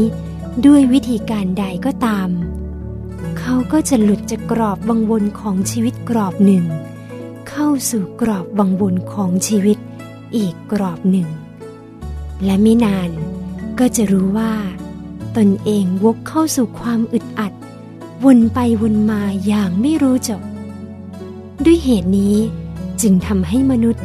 [0.66, 2.30] ด้วยวิธีการใดก็ตาม
[3.46, 6.64] เขาก็จะหลุดจากกรอบวังวนของชีวิตกรอบหนึ่ง
[7.50, 9.78] เข้าสู่กรอบวังวนของชีวิต
[10.36, 11.28] อีกกรอบหนึ่ง
[12.44, 13.10] และไม่นาน
[13.80, 14.54] ก็จะรู้ว่า
[15.38, 17.54] ตนเองวกเข้าสู่ความอึดอัด
[18.26, 20.42] วนไปวนมาอย่างไม่รู้จบ
[21.66, 22.36] ด้วยเหตุนี้
[23.02, 24.04] จึงทำให้มนุษย์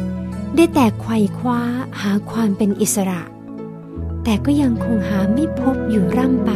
[0.55, 1.59] ได้แต่ไขว่คว้า
[2.01, 3.21] หาความเป็นอิสระ
[4.23, 6.51] แต่ก็ยังคงหาไม่พบอยู่ร่ำไป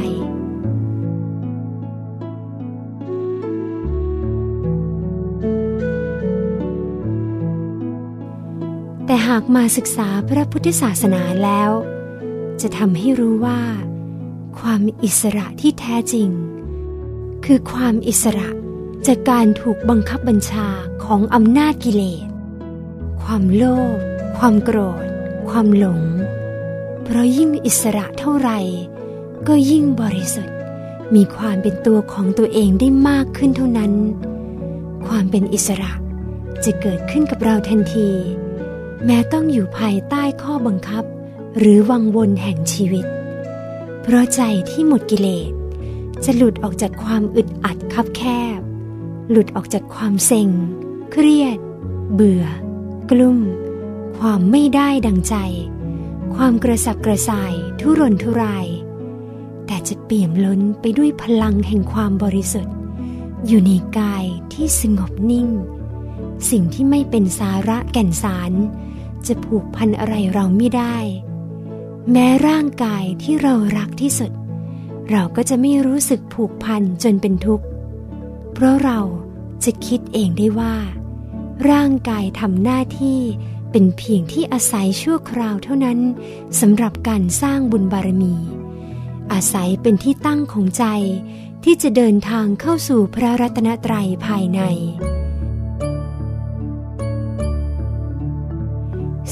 [9.27, 11.71] หากมาศึกษาพระพุทธศาสนาแล้ว
[12.61, 13.61] จะทำให้รู้ว่า
[14.59, 16.29] ความอิสระที่แท้จริง
[17.45, 18.49] คือความอิสระ
[19.07, 20.67] จากการถูกบังคับบัญชา
[21.05, 22.27] ของอำนาจกิเลส
[23.23, 23.63] ความโล
[23.95, 23.97] ภ
[24.37, 25.05] ความโกรธ
[25.49, 26.01] ความหลง
[27.03, 28.59] เพราะยิ่งอิสระเท่าไหร่
[29.47, 30.57] ก็ยิ่งบริสุทธิ์
[31.15, 33.93] มีความเป็นตัวของตัวเองได้มากขึ้นเท่านั้น
[35.07, 35.91] ความเป็นอิสระ
[36.65, 38.09] จะเกิดขึ้นกับเราทันที
[39.05, 41.03] แม้ต้องอยู่ภายใต้ข้อบังคับ
[41.57, 43.05] หรือวังวนแห่งชีวิต
[44.01, 45.51] เพราะใจที่หมดกิเลส
[46.23, 48.21] จะหลุดออกจากความอึดอัดคับแค
[48.57, 48.59] บ
[49.29, 50.49] หลุดออกจากความเซ็ง
[51.11, 51.57] เครียด
[52.13, 52.45] เบื่อ
[53.11, 53.39] กลุ่ม
[54.19, 55.35] ความไม่ได้ดังใจ
[56.35, 58.67] ความกระสับกระส่ายทุรนทุราย
[59.65, 62.75] แต่จะเปี่ยมล้นไปด้วยพลังแห่งความบริสุทธิ์
[63.47, 65.47] อยู่ในกายที่สงบนิ่ง
[66.49, 68.51] สิ่งที่ไม่เป็นสาระแก่นสาร
[69.27, 70.97] จะผูกพันอะไรเราไม่ได้
[72.11, 74.31] แม้ร่างกายที่เรารักที่สุด
[75.09, 77.65] เราก็จะไม่รู้สึกผูกพันจนเป็นทุกข์
[78.53, 78.99] เพราะเรา
[79.63, 80.75] จะคิดเองได้ว่า
[81.69, 83.19] ร่างกายทำหน้าที่
[83.71, 85.99] เป็นเพียงที่อาศัยชั่วคราวเท่านั้น
[86.59, 88.35] สำหรับการสร้างบุญบารมี
[89.33, 90.85] อาศัยเป็นที่ตั้งของใจ
[91.63, 94.61] ที่จะเดินทางเข้าสู่พระรัตนตรัยภายใน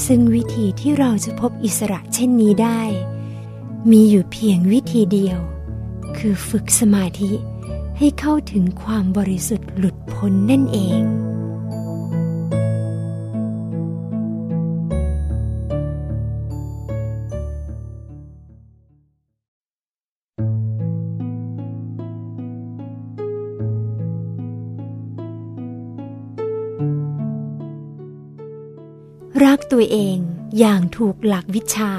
[0.06, 2.82] ซึ่งวิธีที่เราจะพบอิสระเช่นนี้ได้
[3.90, 5.38] มีอยู่เพียงวิธีเดียว
[6.16, 7.32] คือฝึกสมาธิ
[7.98, 11.00] ให้เข้าถึงความบริสุทธิ์หลุดพ้นนั่นเอง
[29.72, 30.18] ตัวเอง
[30.58, 31.92] อย่างถูกหลักวิชา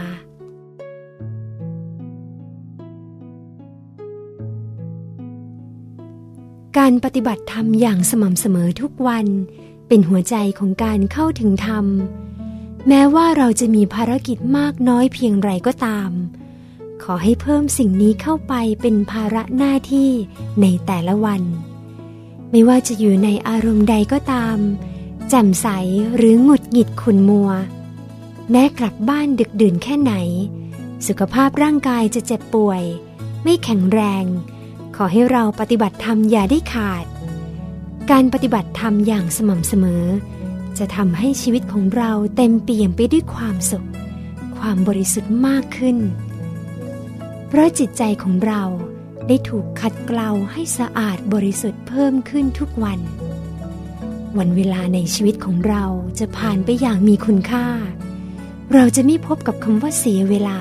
[6.78, 9.28] การปฏิบัติธรรมอย่างสม่ำเสมอทุกวัน
[9.88, 11.86] เป็นหัวใจของการเข้าถึงธรรม
[12.88, 16.10] แม้ว่าเราจะมีภารกิจมากน้อยเพียงไรก็ตาม
[17.04, 20.12] ขอให้เพิ่มสิ่งนี้เข้าไปเป็นภาระหน้าที่
[20.62, 21.42] ในแต่ละวัน
[22.52, 24.60] ไม่ว่าจะอยู่ในอารมณ์ใดก็ตาม
[25.30, 25.68] แจ่มใส
[26.16, 27.50] หรือหงุดหงิดขุนมัว
[28.52, 30.14] แม้กลับบ้านดึกดื่นแค่ไหน
[31.08, 32.84] สุขภาพร่างกายจะเจ็บป่วย
[33.44, 34.26] ไม่แข็งแรง
[34.96, 37.06] ขอให้เราปฏิบัติธรรมอย่าได้ขาด
[38.12, 40.06] การปฏิบัติธรรมอย่างสม่ำเสมอ
[40.78, 43.88] จะทำให้ชีวิตของเราเต็มเปี่ยมไปด้วยความสุข
[44.58, 45.98] ความบริสุทธิ์มากขึ้น
[47.48, 48.64] เพราะจิตใจของเรา
[49.28, 53.00] ได้ถูกขัดเกลาให้สะอาดบริสุทธิ์เพิ่มขึ้นทุกวัน
[54.38, 55.84] วันเวลาในชีวิตของเรา
[56.20, 57.68] จะผ่านไปอย่างมีคุณค่า
[58.74, 60.60] เราจะไม่พบกับคำว่าเสียเวลา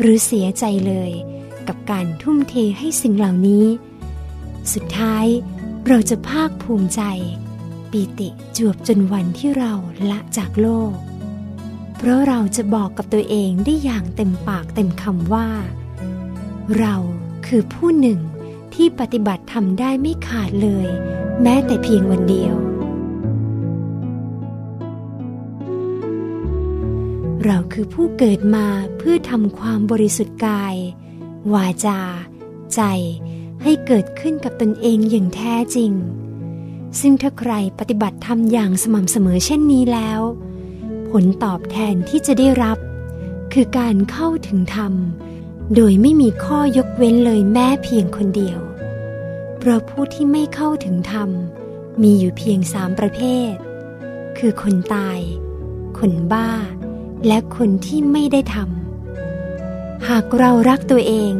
[0.00, 1.12] หรือเสียใจเลย
[1.68, 3.66] กับการทุ่มเทให้สิ่งเหล่านี้
[4.72, 5.26] สุดท้าย
[5.88, 7.02] เราจะภาคภูมิใจ
[7.90, 9.72] ปีติจวบจนวันที่เรา
[10.10, 10.94] ละจากโลก
[11.96, 15.48] เพราะเราจะบอกกับตัวเองได้อย่างเต็มปากเต็มคำว่า
[16.78, 16.96] เรา
[17.46, 18.20] คือผู้หนึ่ง
[18.74, 20.88] ที่ปฏิบัติทำได้ไม่ขาดเลย
[21.42, 22.54] แม้แต่เพียงวันเดียว
[27.44, 28.66] เราคือผู้เกิดมา
[28.98, 30.76] เพื่อทำความบริสุทธิ์กาย
[31.54, 32.00] วาจา
[32.74, 32.80] ใจ
[33.62, 35.92] ให้เกิดขึ้นกับตนเองอย่างแท้จริง
[37.00, 40.20] ซึ่งถ้าใครปฏิบัติธรรมอย่างสม่ำเสมอเช่นนี้แล้ว
[41.10, 42.78] ผลตอบแทนที่จะได้รับ
[43.52, 44.92] คือการเข้าถึงธรรม
[45.74, 48.58] โดยไม่มีข้อยกเว้นเลยแม้เพียงคนเดียว
[49.58, 51.30] เพราะผู้ที่ไม่เข้าถึงธรรม
[52.02, 53.52] มีอยู่เพียงสามประเภท
[54.38, 55.18] คือคนตาย
[55.98, 56.50] คนบ้า
[57.26, 61.32] และคนที่ไม่ได้ทำหากเรารักตัวเอง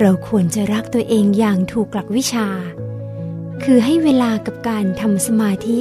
[0.00, 2.48] เราควรจะรักตัวเองอย่างถูกหลักวิชา
[3.62, 5.78] คือให้เวลากับการทำสมาธิ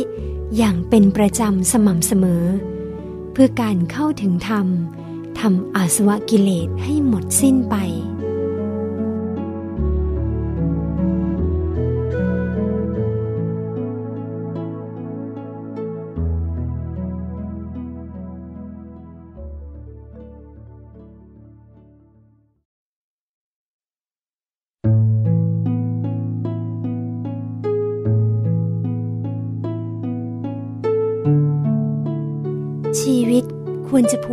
[0.58, 2.46] อย่างเป็นประจำสม่ำเสมอ
[3.32, 4.68] เพื่อการเข้าถึงธรรม
[5.40, 7.76] ทำอาสวะกิเลสให้หมดสิ้นไป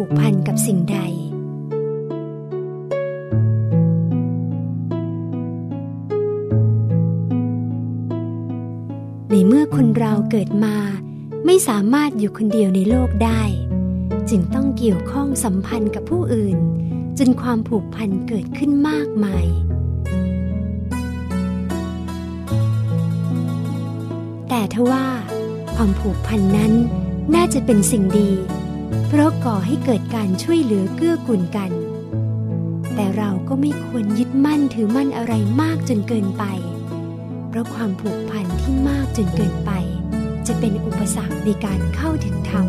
[0.03, 0.99] ผูกพันกับสิ่งใด
[9.31, 10.77] ในเมื่อคนเราเกิดมา
[11.47, 13.43] ไม่สามารถอยู่คนเดียวในโลกได้
[14.31, 16.59] จึงต้องเกี่ยวข้องสัมพันธ์กับผู้อื่น
[17.19, 19.47] จนความผูกพันเกิดขึ้นมากมาย
[24.49, 25.07] แต่ทว่า
[25.75, 26.73] ความผูกพันนั้น
[27.35, 28.31] น่าจะเป็นสิ่งดี
[29.11, 31.71] เพราะก่อให้เกิดการช่วยเหลือเกื้อกูลกัน
[32.94, 36.44] แต่เราก็ไม่ควรยึดมั่นถือมั่นอะไรมากจนเกินไป
[37.49, 39.71] เพราะความผูกพันที่มากจนเกินไป
[40.47, 42.66] จะเป็นอุปสรรคในการเข้าถึงธรรม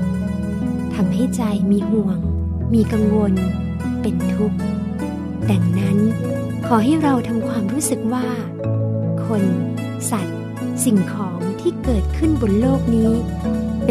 [0.95, 2.17] ทำให้ใจมีห่วง
[2.73, 3.33] มีกังวล
[4.01, 4.59] เป็นทุกข์
[5.51, 5.97] ดังนั้น
[6.67, 8.27] ขอให้เราทำความรู้สึกว่า
[9.25, 9.43] คน
[10.11, 10.39] สัตว์
[10.83, 13.11] สิ่งของที่เกิดขึ้นบนโลกนี้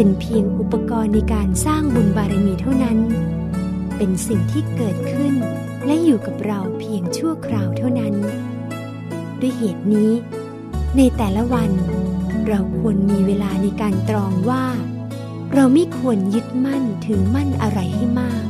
[0.01, 2.97] เป็นเพียงอุปกรณ์ในการสร้างบุญบารมีเท่านั้น
[3.97, 5.33] เป็นสิ่งที่เกิดขึ้น
[5.85, 8.13] และอยู่กับเราเพียงชั่วคราวเท่านั้น
[9.39, 10.11] ด้วยเหตุนี้
[10.97, 11.71] ในแต่ละวัน
[12.47, 14.65] เราควรมีเวลาในการตรองว่า
[15.53, 18.45] เราไม่ควรยึดมั่นถือมั่นอะไรให้มาก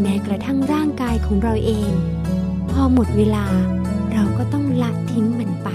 [0.00, 1.90] แม้กระทั่งร่างกายของเราเอง
[2.70, 3.46] พอหมดเวลา
[4.12, 5.70] เราก็ต้องละทิ้งมันไป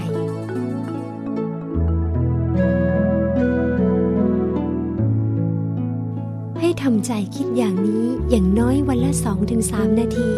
[7.14, 9.12] ใจคิดอย่างนี้อย่างน้อยวันละ
[9.54, 10.30] 2-3นาที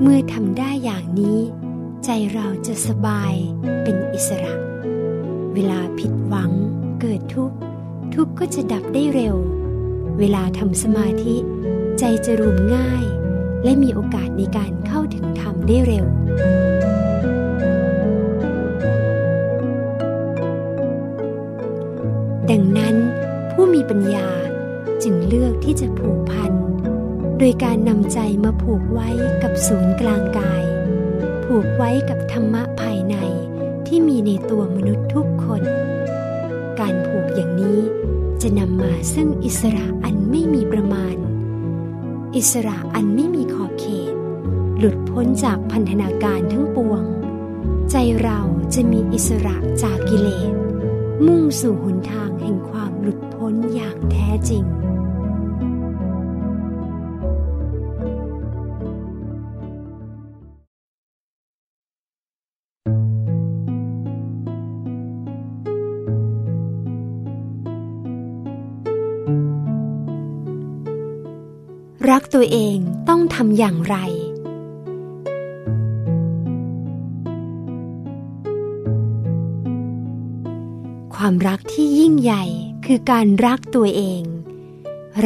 [0.00, 1.38] เมื่อทำได้อย่างนี้
[2.04, 3.34] ใจเราจะสบาย
[3.82, 4.54] เป็นอิสระ
[5.54, 6.50] เวลาผิดหวัง
[7.00, 7.56] เกิดทุกข์
[8.14, 9.36] ทุกข์ก็จะดับได้เร็ว
[10.18, 11.36] เวลาทำสมาธิ
[11.98, 13.04] ใจจะรวมง่าย
[13.64, 16.06] และมีโอกาสในการเข้าถึงธรรมได้เร็ว
[22.50, 22.94] ดังนั้น
[23.52, 24.28] ผู้มีปัญญา
[25.02, 26.52] จึงเลือกที่จะผูกพัน
[27.38, 29.08] โดยการนำใจมาผูกไว้
[29.42, 30.64] กับศูนย์กลางกาย
[31.44, 33.16] ผูกไว้กับธรรมะภายใน
[33.86, 35.62] ที่มีในตัวมนุษย์ทุกคน
[36.80, 37.80] การผูกอย่างนี้
[38.42, 41.16] จะนำมาซึ่งอิสระอันไม่มีประมาณ
[42.36, 44.12] อิสระอันไม่มีขอบเขต
[44.78, 47.02] หลุดพ้นจากพันธนาการทั้งปวง
[47.90, 48.40] ใจเรา
[48.74, 50.52] จะมีอิสระจากกิเลส
[51.26, 54.64] มุ่งสู่หนทางแห่งความหลุดพ้นอย่างแท้จริง
[72.20, 72.76] กตัวเอง
[73.08, 73.96] ต้องทำอย่างไร
[81.14, 82.44] ความรักที่ยิ่งใหญ่
[82.86, 84.22] คือการรักตัวเอง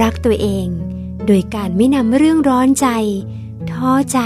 [0.00, 0.66] รักตัวเอง
[1.26, 2.88] โดยการไม่นำเรื่องร้อนใจ
[3.70, 4.20] ท้อใจ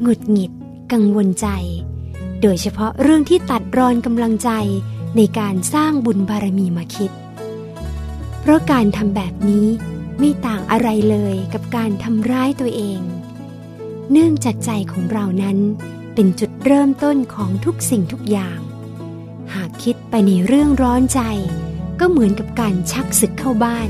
[0.00, 0.52] หงุดหงิด
[0.92, 1.48] กังวลใจ
[2.42, 4.50] โดยเฉพาะเรื่องที่ตัดรอนกำลังใจ
[5.16, 7.10] ในการสร้างบุญบารมีมาคิด
[8.40, 9.66] เพราะการทำแบบนี้
[10.18, 13.00] ไม่ต่างอะไรเลยกับการทำร้ายตัวเอง
[14.10, 15.58] เนื่องจากใจของเรานั้น
[16.14, 18.58] เป็นจุดเริ่มต้นของทุกสิ่งทุกอย่าง
[19.54, 21.20] หากคิดไปในเรื่องร้อนใจ
[22.00, 23.88] ก็เหมือนกับการชักศึกเข้าบ้าน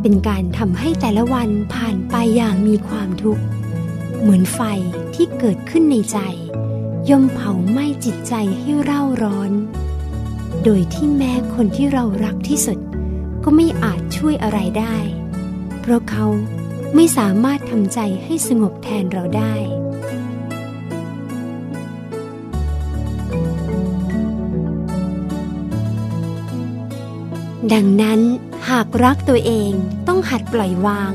[0.00, 3.44] เป็นการทำให้แต่ละวันผ่านไปอย่างมีความทุกข์
[4.20, 4.60] เหมือนไฟ
[5.14, 6.18] ที่เกิดขึ้นในใจ
[7.10, 9.52] ย่อมเผาไหม้จิตใจให้เร่าร้อน
[10.64, 12.78] โดยที่แม้คนที่เรารักที่สุด
[13.48, 14.96] ก็ไม่อาจช่วยอะไรได้
[15.80, 16.26] เพราะเขา
[16.94, 19.54] ไม่สามารถทำใจให้สงบแทนเราได้
[27.72, 28.20] ดังนั้น
[28.70, 29.72] หากรักตัวเอง
[30.08, 31.12] ต้องหัดปล่อยวาง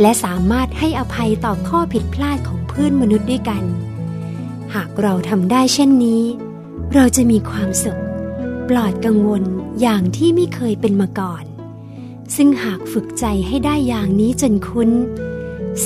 [0.00, 3.62] และสามารถให้อภัยต่อข้อผิดพลาดของเพื่อนมนุษย์ด้วยกัน
[4.74, 6.22] หากเราทำได้เช่นนี้
[6.94, 8.00] เราจะมีความสุข
[8.68, 9.42] ปลอดกังวล
[9.80, 11.44] อย่างที่ไม่เคยเป็นมาก่อน
[12.34, 14.90] ซึ่งหากฝึกใจให้ได้อย่างนี้จนคุ้น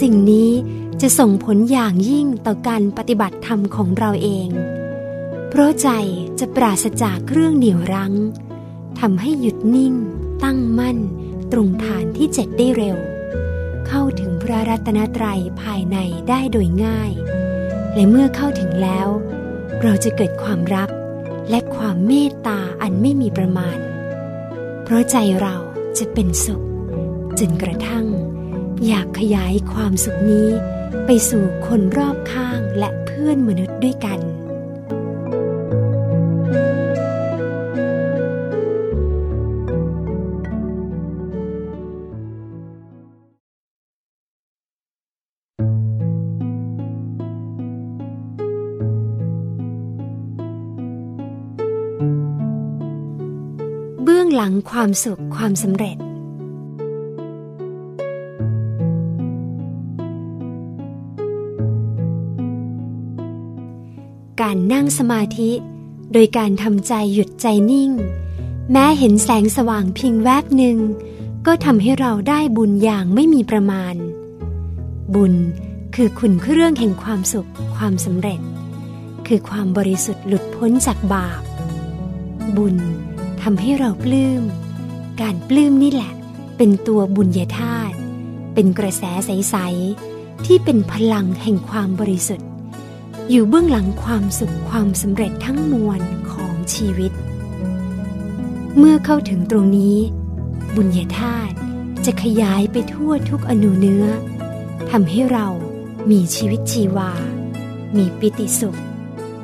[0.00, 0.50] สิ่งนี้
[1.00, 4.48] จะส่งผลอย่างยิ่งต่อการปฏิบัติธรรมของเราเอง
[5.48, 5.88] เพราะใจ
[6.38, 8.14] จะปราศจากเครื่องเหนี่ยวรั้ง
[9.00, 9.94] ทำให้หยุดนิ่ง
[10.44, 10.98] ตั้งมั่น
[11.52, 12.96] ตรงฐานที่เจ็ดได้เร็ว
[13.86, 15.96] เข้าถึงพระรัตนตรัยภายใน
[16.28, 17.12] ได้โดยง่าย
[17.94, 19.08] และเมื่อเข้าถึงแล้ว
[19.82, 20.90] เราจะเกิดความรัก
[21.50, 23.78] และความเมตตาอันไม่มีประมาณ
[24.84, 25.56] เพราะใจเรา
[25.98, 26.62] จะเป็นสุข
[27.38, 28.06] จนกระทั่ง
[28.86, 30.48] อยากขยายความสุขนี้
[31.06, 34.20] ไปสู่คนรอบข้างและเพื่อนมนุษย์ด้วยกัน
[54.48, 55.96] งหลังความสุขความสำเร็จ
[64.42, 65.50] การนั่งสมาธิ
[66.12, 67.90] โดยการทำใจหยุดใจนิ่ง
[68.72, 70.78] แม้เห็นแสงสว่างเพียงแวบหนึ่ง
[71.46, 73.94] ก็ทำให้เราได้บุญอย่างไม่มีประมาณ
[75.14, 75.34] บุญ
[75.94, 78.40] คือคุณเครื่องแห่งความสุขความสำเร็จ
[79.26, 81.42] คือความบริสุทธิ์หลุดพ้นจากบาป
[82.58, 82.76] บุญ
[83.48, 84.42] ทำให้เราปลื้ม
[85.20, 86.12] การปลื้มนี่แหละ
[86.56, 87.96] เป็นตัวบุญญาธาตุ
[88.54, 92.48] เป็นกระแสใสๆที่เป็นพลังแห่งความบริสุทธิ์
[93.30, 97.12] อยู่เบื้องหลังความสุขความสำเร็จทั้งมวลของชีวิต
[98.78, 99.96] เมื่อเข้าถึงตรงนี้
[100.76, 101.54] บุญญาธาตุ
[102.04, 104.06] จะขยายไปทั่วทุกอนูเนื้อ
[104.90, 105.48] ทำให้เรา
[106.10, 107.12] มีชีวิตชีวา
[107.96, 108.78] มีปิติสุข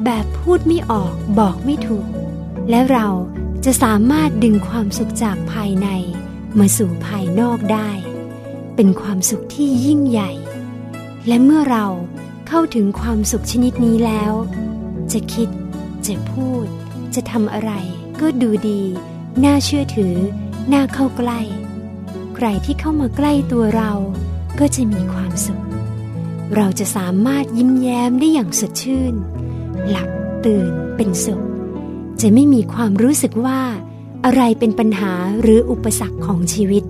[0.05, 2.07] แบบพูดไม่ออกบอกไม่ถูก
[2.71, 3.09] และเรา
[3.67, 5.89] จะสามารถดึงความสุขจากภายใน
[6.59, 7.91] มาสู่ภายนอกได้
[8.77, 10.33] เป็นความสุขที่ยิ่งใหญ่
[11.27, 11.87] และเมื่อเรา
[12.49, 14.33] เข้าถึงความสุขชนิดนี้แล้ว
[15.13, 15.49] จะคิด
[16.07, 16.67] จะพูด
[17.15, 17.73] จะทำอะไร
[18.21, 18.83] ก็ดูดี
[19.45, 20.17] น่าเชื่อถือ
[20.73, 21.41] น่าเข้าใกล้
[22.35, 23.93] ใครที่เข้ามาใกล้ตัวเรา
[24.59, 25.63] ก็จะมีความสุข
[26.57, 29.15] เราจะสามารถยิ้มแย้มได้อย่างสดชื่น
[29.89, 30.09] หลับ
[30.45, 31.43] ตื่นเป็นสุข
[32.23, 33.61] จะไม่มีความรู้สึกว่า
[34.25, 36.85] อะไรเป็นปัญหาหรืออุปสรรคของชีวิต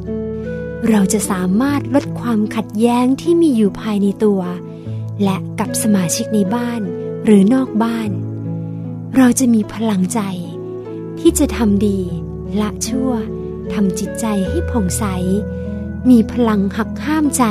[0.89, 4.41] เราจะสามารถลดความขัดแย้งที่มีอยู่ภายในตัว
[5.22, 6.80] และกับสมาชิกในบ้าน
[7.24, 8.11] หรือนอกบ้าน
[9.16, 10.20] เราจะมีพลังใจ
[11.20, 12.01] ที่จะทำดี
[12.61, 13.11] ละชั่ว
[13.72, 15.05] ทำจิตใจให้ผ่องใส
[16.11, 17.45] มีพลังหักห้ามใจ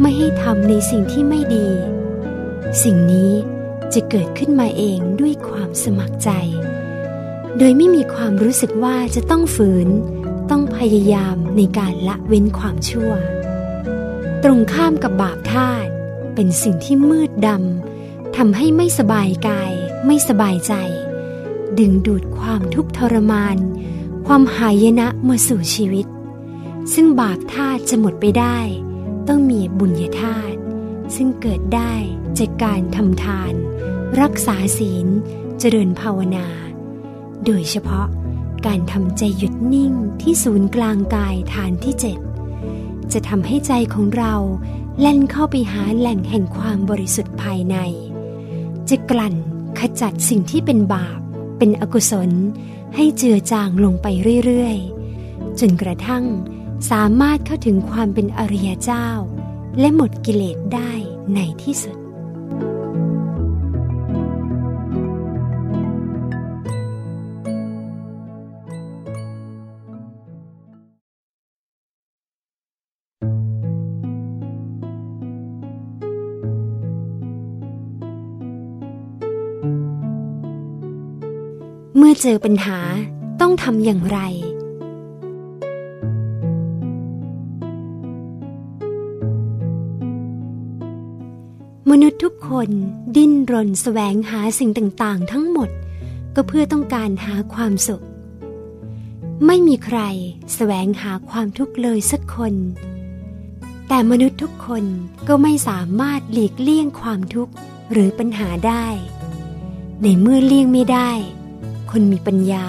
[0.00, 1.68] ไม่ให้ทำในสิ่งที่ไม่ดี
[2.82, 3.32] สิ่งนี้
[3.94, 6.30] จะเกิดขึ้นมาเองด้วยความสมัครใจ
[7.58, 9.88] โดยไม่มีความรู้สึกว่าจะต้องฝืน
[10.50, 13.12] ต้องพยายามในการละเว้นความชั่ว
[14.42, 15.90] ตรงข้ามกับบาปธาตุ
[16.34, 19.72] เป็นสิ่งที่มืดดำทำให้ไม่สบายกาย
[20.06, 20.74] ไม่สบายใจ
[21.78, 23.56] ดึงดูดความทุกข์ทรมาน
[24.26, 26.06] ความหายนะมาสู่ชีวิต
[26.94, 28.58] ซึ่งบาปธาตุจะหมดไปได้
[29.28, 30.58] ต้องมีบุญญาธาตุ
[31.16, 31.94] ซึ่งเกิดได้
[32.38, 33.52] จากการทำทาน
[34.20, 35.06] รักษาศีล
[35.58, 36.46] เจริญภาวนา
[37.46, 38.06] โดยเฉพาะ
[38.66, 42.18] การทำใจหยุดนิ่งที่ศูนย์กลางกายฐานที่เจ็ด
[43.12, 44.34] จะทำให้ใจของเรา
[45.00, 47.76] แล่นเข้าไปหาแหล่งแห่งความบริสุทธิ์ภายใน
[48.88, 49.34] จะกลั่น
[49.78, 51.20] ขจัดสิ่งที่เป็นบาป
[51.58, 52.30] เป็นอกุศล
[52.94, 54.06] ให้เจือจางลงไป
[54.44, 56.24] เรื่อยๆ จนกระทั่ง
[56.90, 59.08] สามารถเข้าถึงความเป็นอริยเจ้า
[59.78, 60.92] และหมดกิเลสได้
[61.34, 62.01] ในที่สุด
[82.12, 82.78] อเจอปัญหา
[83.40, 84.18] ต้องทำอย่างไร
[91.90, 92.70] มนุษย์ทุกคน
[93.16, 95.70] ดิ้นรนแสวงหาสิ่งต่าง ๆ ทั้งหมด
[96.34, 98.04] ก็เพื่อต้องการหาความสุข
[99.46, 99.98] ไม่มีใคร
[100.54, 102.54] แสวงหาความทุกข์เลยสักคน
[103.88, 104.84] แต่มนุษย์ทุกคน
[105.28, 107.52] ก็ไม่สามารถหลีกเลี่ยงความทุกข์
[107.92, 108.86] หรือปัญหาได้
[110.02, 111.12] ในเมื่อเลี่ยงไม่ได้
[111.92, 112.66] คนมีปัญญา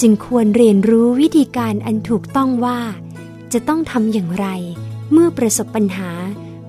[0.00, 2.80] จึงควรเรียนรู้วิธีการอันถูกต้องว่า
[3.52, 4.46] จะต้องทำอย่างไร
[5.12, 6.10] เมื่อประสบปัญหา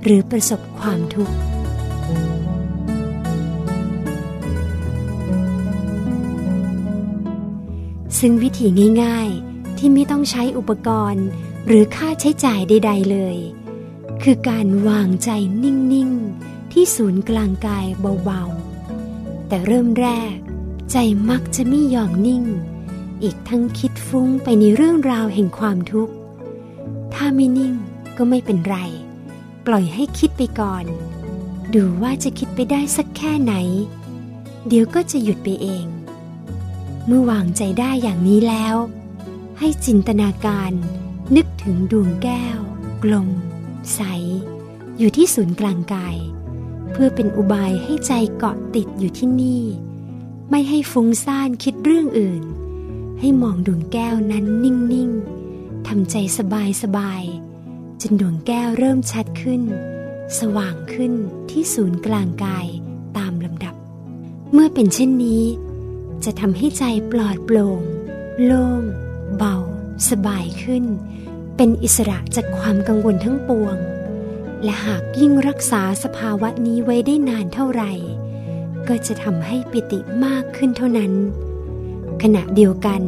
[0.03, 1.35] หรือประสบความทุกข์
[8.19, 8.67] ซึ่งวิธี
[9.03, 11.25] ง่าย ๆ ที่ไม่ต้องใช้อุปกรณ์
[11.67, 13.37] หรือค่าใช้จ่ายใด ๆ เลย
[14.23, 15.29] คือการวางใจ
[15.63, 17.85] นิ่ง ๆ ที่ศูนย์กลางกาย
[18.25, 18.43] เบา
[18.97, 20.37] ๆ แต่เริ่มแรก
[20.91, 20.97] ใจ
[21.29, 22.43] มักจะไม่ยอมนิ่ง
[23.23, 26.13] อีกทั้งคิดฟุ้งไปในเรื่องราวแห่งความทุกข์
[27.13, 27.73] ถ้าไม่นิ่ง
[28.17, 28.77] ก็ไม่เป็นไร
[29.65, 30.85] ปล่อยให้คิดไปก่อน
[31.73, 33.53] ดูว่าจะคิดไปได้สักแค่ไหน
[34.67, 35.85] เดี๋ยวก็จะหยุดไปเอง
[37.05, 38.75] เมื่อวางใจได้อย่างนี้แล้ว
[39.59, 40.71] ให้จินตนาการ
[41.35, 42.59] นึกถึงดวงแก้ว
[43.03, 43.29] กลม
[43.93, 44.01] ใส
[44.97, 46.15] อยู่ที่ศูนย์กลางกาย
[46.91, 49.63] เพื่อเป็นอุบายให้ใจเกาะติดอยู่ที่นี่
[50.49, 52.43] ไม่ให้ฟุ้งซ่านคิดเรื่องอื่น
[53.19, 56.15] ให้มองดวงแก้วนั้นนิ่งๆทำใจ
[56.81, 59.61] สบายๆจนดวงแก้วเริ่มชัดขึ้น
[60.39, 61.13] สว่างขึ้น
[61.49, 62.67] ที่ศูนย์กลางกาย
[63.17, 63.75] ตามลำดับ
[64.53, 65.43] เมื่อเป็นเช่นนี้
[66.25, 67.81] จะทำให้ใจปลอดโปร่ง
[68.43, 68.81] โล่ง
[69.37, 69.55] เบา
[70.09, 70.83] สบายขึ้น
[71.57, 73.77] เป็นอิสระจากความกังวลทั้งปวง
[74.63, 77.93] และหากยิ่งรักษาสภาวะนี้ไว้ได้นานเท่าไหร่
[78.89, 81.13] ก็จะทำให้ปิติมากขึ้นเท่านั้น
[82.21, 83.01] ขณะเดียวกัน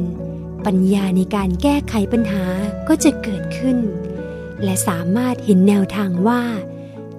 [0.66, 2.44] ปัญญาในการแก้ไขปัญหา
[2.88, 3.78] ก็จะเกิดขึ้น
[4.64, 6.44] และสามารถเห็นแนวทางว่า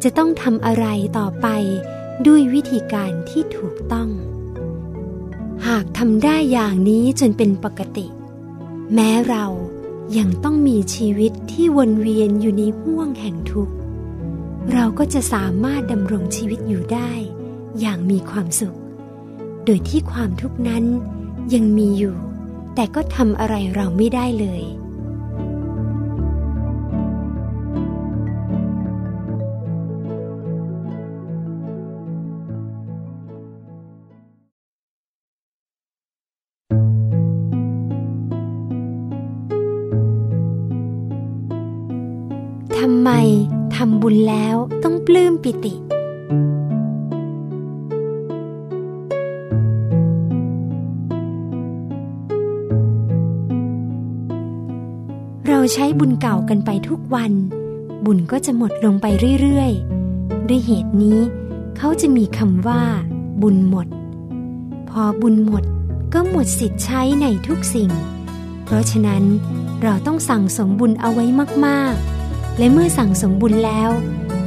[0.02, 0.86] จะต้องทำอะไร
[1.18, 1.46] ต่อไป
[2.26, 4.08] ด้วยวิธีการที่ถูกต้อง
[5.68, 8.06] หากทำได้อย่างนี้จนเป็นปกติ
[8.94, 9.46] แม้เรา
[10.18, 13.74] ยังต้องมีชีวิตที่วนเวียนอยู่ในห่วงแห่งทุกข์
[14.72, 17.12] เราก็จะสามารถดำรงชีวิตอยู่ได้
[17.80, 18.76] อย่างมีความสุข
[19.64, 20.84] โดยที่ความทุกข์นั้น
[21.54, 22.16] ยังมีอยู่
[22.74, 24.64] แต่ก็ทำอะไรเราไม่ได้เลย
[42.78, 43.10] ทำไม
[43.74, 45.74] ทำบุญแล้วต้องปลื้มปิติ
[55.61, 57.32] เราใช้บุญเก่ากันไปทุกวัน
[58.04, 59.06] บุญก็จะหมดลงไป
[59.40, 61.18] เรื่อยๆ ด้วยเหตุนี้
[61.76, 62.82] เขาจะมีคำว่า
[63.42, 63.86] บุญหมด
[64.90, 65.64] พอบุญหมด
[66.14, 67.90] ก็หมดสิทธิ์ใช้ในทุกสิ่ง
[68.64, 69.22] เพราะฉะนั้น
[69.82, 71.24] เราต้องสั่งสมบุญเอาไว้
[71.66, 73.90] มากๆ และเมื่อสั่งสมบุญแล้ว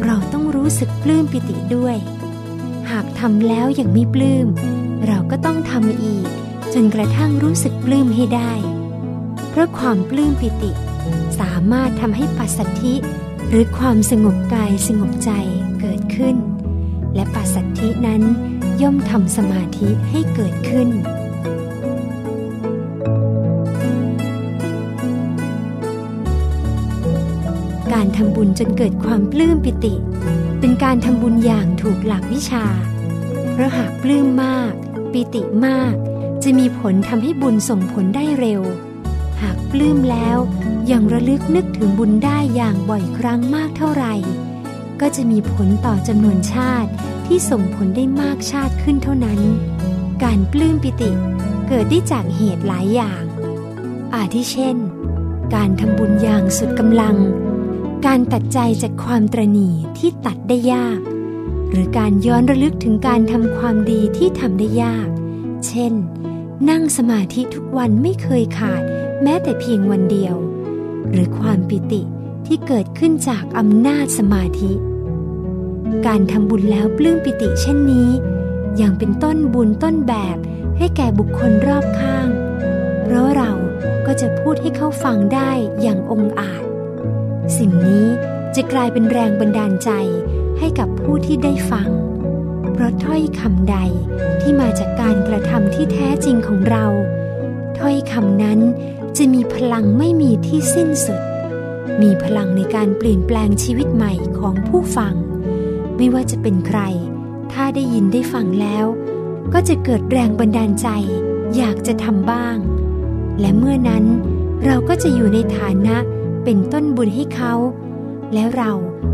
[0.06, 1.98] เราต้องรู้สึกปลื้มปิติด้วย
[2.92, 4.48] หากทำแล้วยังไม่ปลื้ม
[5.08, 6.28] เราก็ต้องทำอีก
[6.74, 8.52] จนกระทั่งรู้สึกปลื้มให้ได้
[9.50, 10.74] เพราะความปลื้มปิติ
[11.40, 12.94] สามารถทำให้ปัสสัทธิ
[13.50, 15.32] หรือความสงบกายสงบใจ
[15.80, 16.36] เกิดขึ้น
[17.16, 18.22] และปัสสัทธินั้น
[18.82, 20.90] ย่อมทำสมาธิให้เกิดขึ้น
[27.94, 29.96] การทำบุญจนเกิดความปลื้มปิติ
[30.60, 32.66] เป็นการทำบุญอย่างถูกหลักวิชา
[33.52, 34.74] เพราะหากปลื้มมาก
[35.12, 35.94] ปิติมาก
[36.44, 38.62] จะมีผลทำให้บุญส่งผลได้เร็ว
[39.44, 40.38] หากปลื้มแล้ว
[40.92, 44.14] ยังระลึกนึกถึงบุญได้อย่างบ่อยครั้งมากเท่าไหร่
[45.02, 46.92] ก็จะมีผลต่อจำนวนชาติ
[47.26, 49.40] ที่ส่งผลได้มากชาติขึ้นเท่านั้น
[50.24, 51.12] การปลื้มปิติ
[51.68, 53.24] เกิดได้จากเหตุหลายอย่าง
[54.14, 54.78] อาทิเช่น
[55.56, 57.18] การทำบุญอย่างสุดกำลัง
[58.06, 61.00] การตัดใจจากความตรณีที่ตัดได้ยาก
[61.70, 65.08] หรือการย้อนระลึกถึงการทำความดีที่ทำได้ยาก
[65.68, 65.94] เช่น
[66.70, 68.84] นั่งสมาธิทุกวันไม่เคยขาด
[69.24, 70.36] แม้แต่เพียงวันเดียว
[71.12, 72.02] หรือความปิติ
[72.46, 74.74] ที่เกิดขึ้นจากอำนาจสมาธิ
[76.08, 78.10] การทำบุญแล้วปลื้มปิติเช่นนี้
[78.82, 80.38] ยังเป็นต้นบุญต้นแบบ
[80.78, 82.30] ให้แก่บุคคลรอบข้าง
[83.02, 83.52] เพราะเรา
[84.06, 85.52] ก็จะพูดให้เขาฟังได้
[85.82, 86.64] อย่างองอาจ
[87.58, 88.08] สิ่งนี้
[88.56, 89.92] จะกลายเป็นแรงบันดาลใจ
[90.60, 91.90] ให้กับผู้ที่ได้ฟัง
[92.74, 93.78] เพราะถ้อยคำใด
[94.42, 96.86] ที่มาจากการกระทำที่แท้จริงของเรา
[97.80, 98.60] ถ้อยคำนั้น
[99.18, 101.22] จะมีพลังไม่มีที่สิ้นสุด
[102.02, 105.14] มีพลังในการเปลี่ยนแปลงชีวิตใหม่ของผู้ฟัง
[105.98, 106.80] ไม่ว่าจะเป็นใคร
[107.52, 108.86] ถ้าได้ยินได้ฟังแล้ว
[109.54, 110.88] ก็จะเกิดแรงบันดาลใจ
[111.56, 112.58] อยากจะทำบ้าง
[113.40, 114.04] และเมื่อนั้น
[114.66, 115.96] เราก็จะอยู่ในฐานะ
[116.44, 117.54] เป็นต้นบุญให้เขา
[118.34, 118.72] แล้วเรา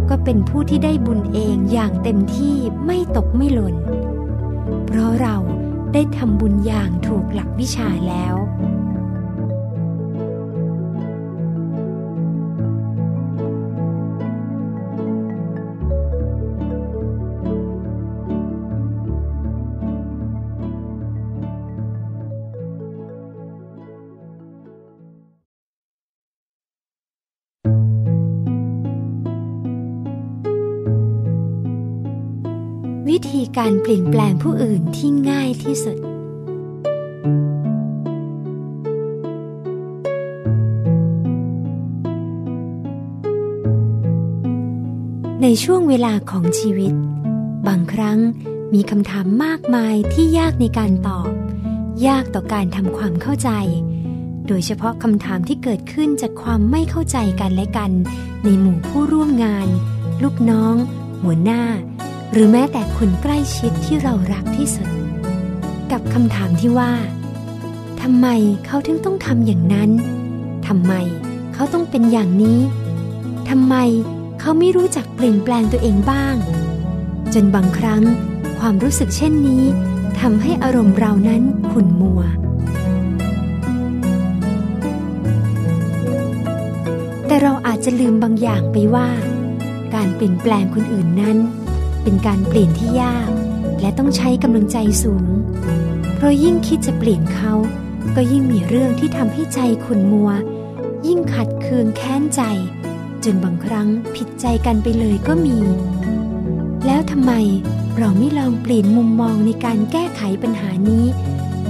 [0.09, 3.75] ก็เป็นผู้ที่ได้บุญเองอย่างเต็มที่ไม่ตกไม่หล่น
[4.85, 5.35] เพราะเรา
[5.93, 8.35] ได้ทำบุญอย่างถูกหลักวิชาแล้ว
[33.57, 35.97] การเปลี่ยนแปลงผู้อื่นที่ง่ายที่สุด
[45.41, 46.93] ในช่วงเวลาของชีวิต
[47.67, 48.19] บางครั้ง
[48.73, 51.29] มีคำถามมากมายที่ยากในการตอบ
[52.07, 53.49] ยากต่อการทำความเข้าใจ
[54.47, 57.91] โดยเฉพาะคำถามที่เกิดขึ้นจากความไม่เข้าใจกันและกัน
[58.43, 59.67] ในหมู่ผู้ร่วมงาน
[60.23, 60.75] ลูกน้อง
[61.21, 61.63] หัวหน้า
[62.31, 64.89] หรือแม้แต่คนใกล้ชิดที่เรารักที่สุด
[65.91, 66.93] กับคำถามที่ว่า
[68.01, 68.27] ทำไม
[68.65, 69.89] เขาถึงต้องทำอย่างนั้น
[70.67, 70.93] ทำไม
[71.53, 72.59] เขาต้องเป็นอย่างนี้
[73.49, 73.75] ทำไม
[74.39, 76.35] เขาไม่รู้จักเปลี่ยนแปลงตัวเองบ้าง
[77.33, 78.03] จนบางครั้ง
[78.59, 79.63] ความรู้สึกเช่นนี้
[80.19, 82.21] ทำให้อารมณ์เรานั้นขุ่นมัว
[87.27, 89.09] แต่เราอาจจะลืมบางอย่างไปว่า
[89.95, 91.37] การเปลี่ยนแปลงคนอื่นนั้น
[92.03, 93.29] เป็นการเปลี่ยนที่ยาก
[93.81, 95.27] และต้องใช้กำลังใจสูง
[96.15, 97.53] เพราะยิ่งคิดจะเปลี่ยนเขา
[98.15, 100.29] ก็ยิ่งมีเรื่องที่ทำให้ใจขุนมัว
[101.07, 102.41] ยิ่งขัดเคืองแค้นใจ
[103.23, 105.57] จนบางครั้งผิดใจกันไปเลยก็มี
[106.85, 107.33] แล้วทำไม
[107.97, 111.05] เราไม่ลองเปลี่ยนมุมมองในการแก้ไขปัญหานี้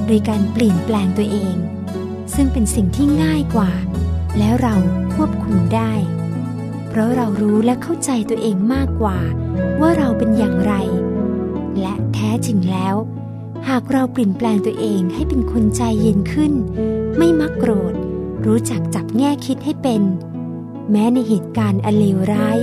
[0.07, 1.55] โดยการเปลี่ยนแปลงตัวเอง
[2.36, 3.71] ซึ่งเป็นสิ่งที่ง่ายกว่า
[4.39, 4.75] แล้วเรา
[5.13, 5.93] ควบคุมได้
[6.89, 9.19] เพราะเรารู้และเข้าใจตัวเองมากกว่า
[9.81, 10.73] ว่าเราเป็นอย่างไร
[11.79, 12.95] และแท้จริงแล้ว
[13.69, 16.53] หากเราเปลี่ยนแปลงตัวเองให้เป็นคนใจเย็นขึ้น
[17.17, 17.93] ไม่มักโกรธ
[18.45, 20.03] รู้จักจับแง่คิดให้เป็น
[20.91, 22.59] แม้ในเหตุการณ์อเลวร้าย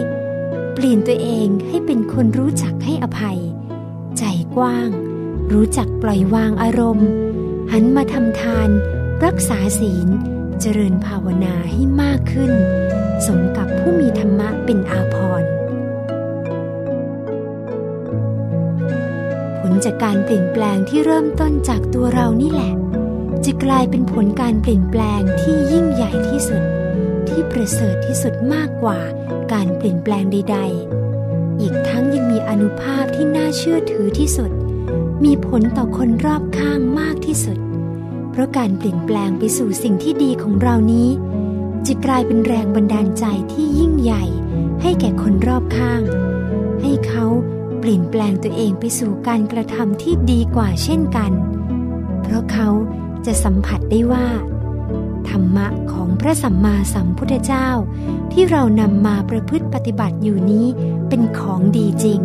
[0.75, 3.39] เปลี่ยนตัวเองให้เป็นคนรู้จักให้อภัย
[4.19, 4.25] ใจ
[4.57, 4.91] กว้าง
[5.53, 7.09] รู้จักปล่อยวางอารมณ์
[7.73, 8.69] หันมาทำทาน
[9.25, 10.09] รักษาศีล
[10.61, 12.53] เจริญภาวนาให้มากขึ้น
[13.27, 15.51] สมกับผู้มีธรรมะเป็นอาภรณ์
[19.59, 22.73] ผลจากการเปลี่ยนแปลงที่เริ่มต้นจากตัวเรานี่แหละ
[23.45, 26.63] จะกลายเป็นผลการเปลี่ยนแปลงที่ยิ่งใหญ่ที่สุด
[27.29, 28.99] ที่ประเสริฐที่สุดมากกว่า
[29.53, 30.59] การเปลี่ยนแปลงใด
[31.11, 34.51] ๆ อีกทั้งยังมีอนุภาพที่น่าเชื่อถือที่สุด
[35.25, 37.59] มีผลต่อคนรอบข้างมากที่สุด
[38.31, 41.09] เพราะการเปลี่ยนแปลงไปสู่สิ่งที่ดีของเรานี้
[41.89, 44.25] จะกลายเป็นแรงบันดาลใจที่ยิ่งใหญ่
[44.83, 46.03] ให้แก่คนรอบข้าง
[46.83, 47.25] ให้เขา
[47.79, 51.33] เปลี่ยนแปลงตัวเองไปสู่การกระทำที่ดีกว่าเช่นกัน
[52.23, 52.69] เพราะเขา
[53.27, 54.27] จะสัมผัสได้ว่า
[55.29, 57.69] ธรรมะของพระสัมมาสัมพุทธเจ้า
[58.33, 60.67] ที่เรานำมาประพฤติปฏิบัติอยู่นี้
[61.09, 62.21] เป็นของดีจริง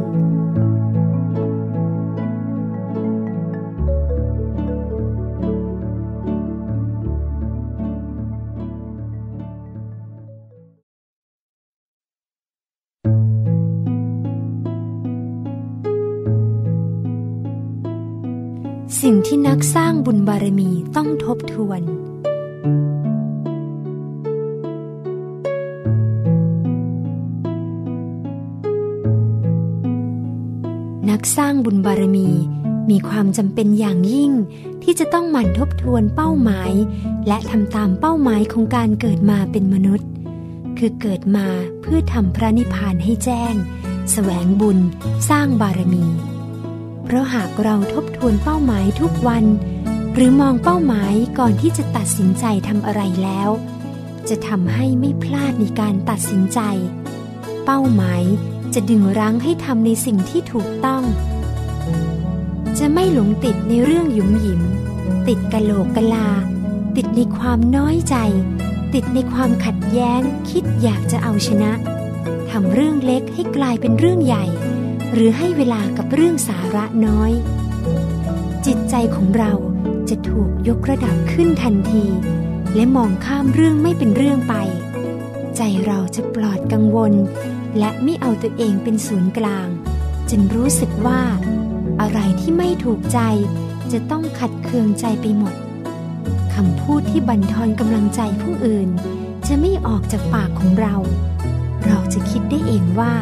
[19.13, 21.81] สิ่งที่นักสร้างบุญบารมีต้องทบทวน
[31.09, 32.29] นักสร้างบุญบารมี
[32.89, 34.31] มีความจำเป็นอย่างยิ่ง
[34.83, 36.71] ที่จะต้องหมั่นทบทวนเป้าหมาย
[37.27, 40.07] และทำตามเป้าหมายของการเกิดมาเป็นมนุษย์
[40.77, 41.47] คือเกิดมา
[41.81, 43.53] เพื่อทำพระนิพพานให้แจ้ง
[44.11, 44.77] แสวงบุญ
[45.29, 46.05] สร้างบารมี
[47.13, 49.45] ราะหากเราทบทวนเป้าหมายทุกวัน
[50.13, 53.49] หรือมองเป้าหมายก่อนที่จะตัดสินใจทำอะไรแล้ว
[54.29, 56.59] จะทำให้ไม่พลาดในการตัดสินใจ
[57.65, 58.23] เป้าหมาย
[58.73, 61.03] จะดึงรั้งให้ทำในสิ่งที่ถูกต้อง
[62.79, 64.61] จะไม่หลงติดในเรื่องหยุมหยิม
[65.27, 66.27] ติดกะโหลกกะลา
[66.95, 68.15] ติดในความน้อยใจ
[68.93, 71.71] ติดในความขัดแย้งคิดอยากจะเอาชนะ
[72.51, 74.45] ทำเรื่องเล็กให้กลายเป็นเรื่องใหญ่
[75.13, 77.31] หรือให้เวลากับเรื่องสาระน้อย
[78.65, 79.51] จิตใจของเรา
[80.09, 82.05] จะถูกยกระดับขึ้นทันที
[82.75, 84.55] และมองข้ามเรื่องไม่เป็นเรื่องไป
[85.57, 87.13] ใจเราจะปลอดกังวล
[87.79, 89.67] และไม่เอาตัวเองเป็นศูนย์กลาง
[90.29, 91.21] จึงรู้สึกว่า
[92.01, 93.19] อะไรที่ไม่ถูกใจ
[93.91, 95.55] จะต้องขัดเคืองใจไปหมด
[96.53, 98.89] คำพูดที่บั่นทอนกำลังใจผู้อื่น
[99.47, 100.95] จะไม่ออกจากปากของเรา
[101.85, 103.13] เราจะคิดได้เองว่า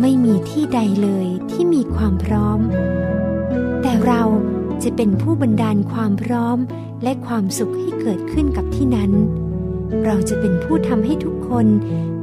[0.00, 2.60] ไม่มีที่ใดเลยที่มีความพร้อม
[3.82, 4.22] แต่เรา
[4.82, 6.58] จะเป็นผู้บันดาลความพร้อม
[7.02, 9.12] และความสุขให้เกิดขึ้นกับที่นั้น
[10.04, 11.66] เราจะเป็นผู้ทำให้ทุกคน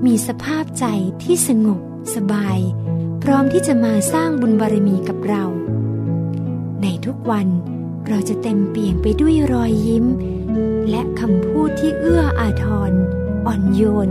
[0.05, 0.85] มีสภาพใจ
[1.23, 1.79] ที่สงบ
[2.15, 2.59] สบาย
[3.23, 5.43] พร้อมที่จะมาสร้างบุญบารมีกับเรา
[6.81, 7.47] ในทุกวัน
[8.07, 10.05] เราจะเต็มเปี่ยมไปด้วยรอยยิ้ม
[10.89, 12.91] และคำพูดที่เอื้ออาทร
[13.45, 14.09] อ่อนโยน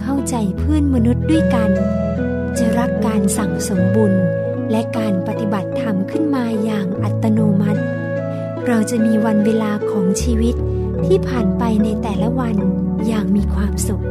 [0.00, 1.70] เข้าใจเพื่อนมนุษย์ด้วยกัน
[2.58, 4.12] จะรักการสั่งสมบุญ
[4.70, 7.82] และการปฏิบัติธรรมขึ้นมาอย่างอัตโนมัติ
[8.66, 10.54] เราจะมีวันเวลาของชีวิต
[11.06, 12.56] ที่ผ่านไปในแต่ละวัน
[13.06, 14.04] อย่างมีความสุข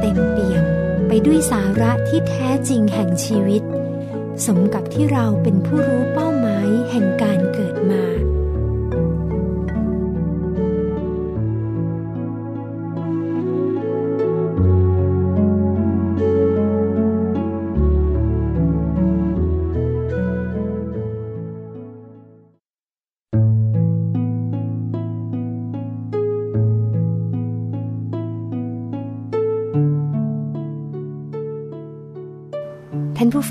[0.00, 0.64] เต็มเปี่ยม
[1.08, 3.62] ไปด้วยสาระที่แท้จริงแห่งชีวิต
[4.46, 8.02] สมกับที่เราเป็นผู้รู้เป้าหมายแห่งการเกิดมา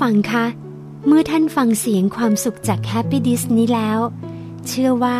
[0.02, 0.46] ฟังคะ
[1.06, 3.98] เมื่อท่านฟังเสียงความสุขจากแฮปปี้ดิสนี้แล้ว
[4.68, 5.18] เชื่อว่า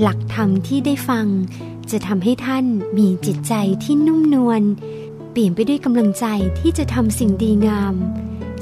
[0.00, 1.26] หลักธรรมที่ได้ฟัง
[1.90, 2.64] จะทำให้ท่าน
[2.98, 3.54] มีจิตใจ
[3.84, 4.62] ที่นุ่มนวล
[5.30, 6.26] เปลี่ยนไปด้วยกำลังใจ
[6.60, 7.94] ที่จะทำสิ่งดีงาม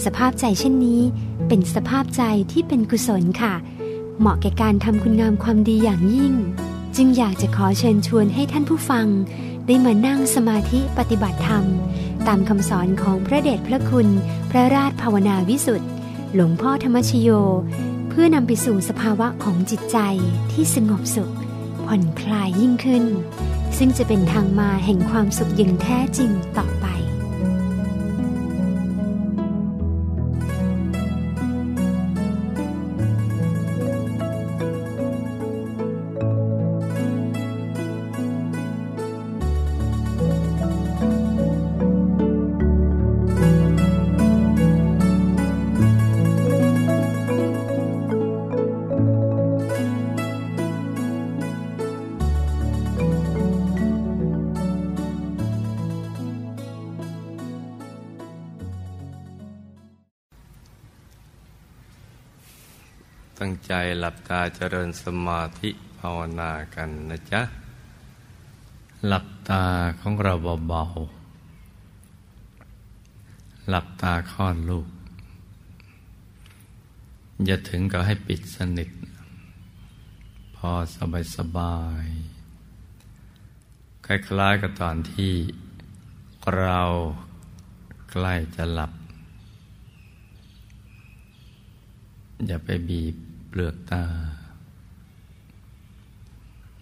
[0.05, 1.01] สภาพใจเช่นนี้
[1.49, 3.55] เป็นสภาพใจที่เป็นกุศลค่ะ
[4.19, 6.35] เหมาะแก่การทำคุณงามความดีอย่างยิ่ง
[6.97, 9.07] จึงอยากจะขอเชิญชวนให้ท่านผู้ฟัง
[9.67, 11.65] ได้มานั่งสมาธิปฏิบัติธรรม
[12.27, 14.09] ตามคำสอนของพระเดชพระคุณ
[14.51, 15.91] พระราชภาวนาวิสุทธ์
[16.35, 17.31] หลวงพ่อธรรมชโย
[18.09, 19.99] เพื่อนำไปสู่สภาวะของจิตใจ
[20.53, 21.33] ที่สงบสุข
[21.87, 23.05] ผ่อนคลายยิ่งขึ้น
[23.79, 26.87] ซึ่งจะเป็นทางมาแห่งความสุขอย่างแท้จริงต่อไป
[63.49, 67.43] งใจหลับตาเจริญสมาธิภาวนากันนะจ๊ะ
[69.07, 69.65] หลับตา
[70.01, 70.35] ของเรา
[70.69, 74.89] เบาๆ หลับตาคลอดลูก
[77.45, 78.91] อย่าถึงกับให้ปิดสนิท
[80.57, 82.07] พอสบายสบาย
[84.07, 85.35] คล้ายๆกับตอนที่
[86.57, 86.81] เรา
[88.11, 88.93] ใกล้จะหลับ
[92.47, 93.17] อย่าไปบีบ
[93.59, 94.05] ลือกตา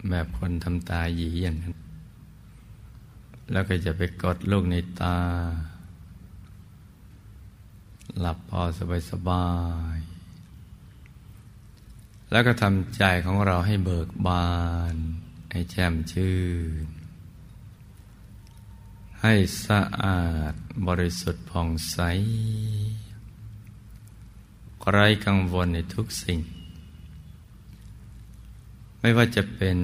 [0.09, 1.73] แบบคนทำตาหยีอย่างนั้น
[3.51, 5.17] แล้วก็จะไปกดลูกในตา
[8.19, 9.47] หลับพอสบายสบา
[9.95, 9.97] ย
[12.31, 14.49] แล้วก็ทำใจของเราให้เบิกบา
[14.93, 14.95] น
[15.51, 16.37] ให้แจ่มชื่
[16.85, 16.87] น
[19.21, 19.33] ให้
[19.65, 20.21] สะอา
[20.51, 20.53] ด
[20.87, 21.97] บริสุทธิ์ผ่องใส
[24.91, 26.39] ไร้กังวลในทุกสิ่ง
[29.01, 29.77] ไม่ว่าจะเป็น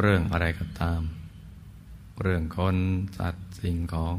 [0.00, 1.02] เรื่องอะไรก็ตาม
[2.22, 2.76] เรื่องคน
[3.16, 4.16] สัตว์สิ่งของ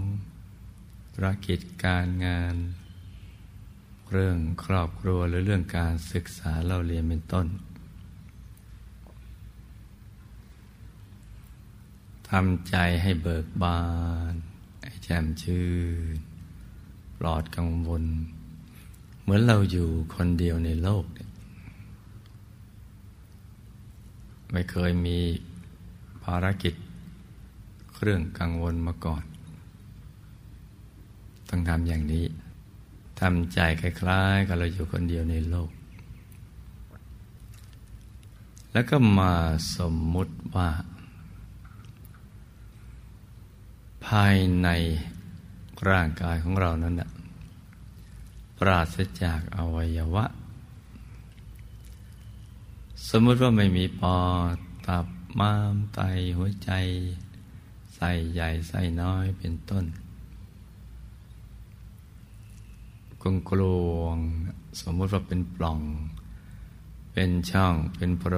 [1.14, 2.56] ธุรกิจการงาน
[4.12, 7.48] เรื่องครอบครัวหรือเรื่องการศึกษาเราเรียนเป็นต้น
[12.30, 13.82] ทำใจให้เบิกบา
[14.32, 14.34] น
[14.82, 15.68] ให้แจ่มชื่
[16.14, 16.18] น
[17.20, 18.04] ปลอดกังวล
[19.22, 21.06] เหมือนเราอยู่คนเดียวในโลก
[24.52, 25.20] ไม่เคยมี
[26.24, 26.74] ภารกิจ
[27.94, 29.24] เครื่องกังวลมาก่อน
[31.50, 32.26] ต้องทำอย่างนี้
[33.20, 35.70] ทำใจคล้ายๆกับเราอยู่คนเดียวในโลก
[38.74, 39.34] แล้วก็มา
[39.78, 40.70] สมมุติว่า
[44.08, 44.70] ภายใน
[45.90, 47.10] ร่างกายของเรานั้นนะ
[48.60, 50.26] ปราศจากอวัยวะ
[53.08, 54.20] สมมติว่าไม่มีปอ
[54.56, 55.08] ดตับ
[55.40, 56.00] ม้ามไต
[56.38, 56.72] หัวใจ
[57.96, 59.86] ไส้ใหญ่ไส้น้อยเป็นต้น
[63.22, 64.18] กลงกลวง
[64.82, 65.82] สมมติว่าเป็นปล่อง
[67.14, 68.36] เป็นช่องเป็นโพร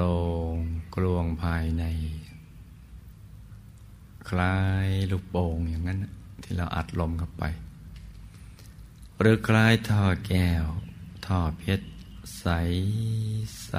[0.53, 0.55] ง
[0.95, 1.83] กลวงภายใน
[4.29, 5.99] คล้ายลูกโป่งอย่างนั้น
[6.43, 7.43] ที่เราอัดลมเข้าไป
[9.19, 10.65] หรือคล้ายท่อแก้ว
[11.25, 11.85] ท่อเพชร
[12.41, 12.47] ใส
[13.65, 13.73] ใส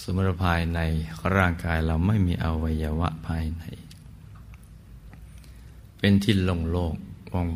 [0.00, 0.80] สมรภายใน
[1.36, 3.62] ร่างกายเราไม่มีอวัยวะภายใน
[5.98, 6.94] เป็นที่โล่ง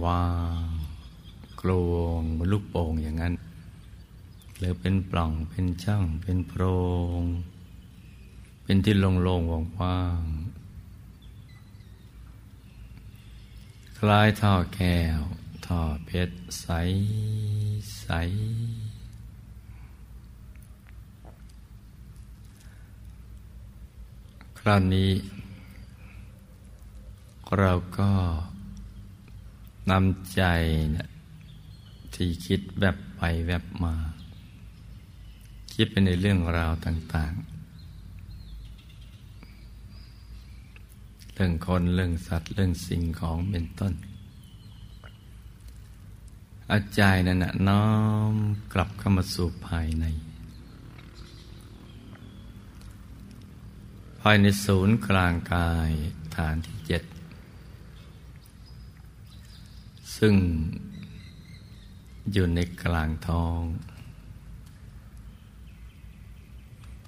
[0.07, 0.24] ว่า
[0.66, 3.34] งๆกลวงเหมือนลูกโป่งอย่างนั้น
[4.59, 6.62] หรือเป็นปล่องเป็นช่องเป็นโพร
[7.18, 7.22] ง
[8.62, 9.42] เป็นที่โล่ง
[9.80, 15.20] ว่างๆคล้ายท่อแก้ว
[15.66, 16.66] ท่อเพชรใส
[18.00, 18.08] ใส
[24.58, 25.10] คราวนี้
[27.58, 28.10] เราก็
[29.90, 30.42] นำใจ
[30.92, 31.08] เนี่ย
[32.14, 33.94] ที่คิดแวบไปแวบมา
[35.74, 37.54] คิดไปในเรื่องราวต่าง ๆ
[41.34, 43.94] เรื่องคนเรื่องสัตว์เรื่องสิ่งของเป็นต้น
[46.70, 47.86] อาใจนั่นนะน้อ
[48.32, 48.34] ม
[48.72, 50.04] กลับเข้ามาสู่ภายใน
[54.20, 55.90] ภายในศูนย์กลางกาย
[56.36, 57.02] ฐานที่เจ็ด
[60.16, 60.34] ซึ่ง
[62.32, 63.60] อยู่ในกลางท้อง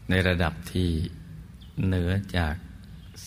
[0.08, 0.90] ในระดับที่
[1.86, 2.56] เหนือจาก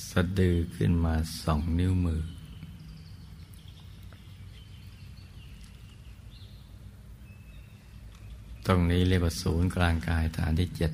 [0.09, 2.21] สะดือขึ้นมาสองนิ้วมือ
[8.71, 10.91] ตรงนี้เรียกว่าศูนย์กลางกายฐานที่เจ็ด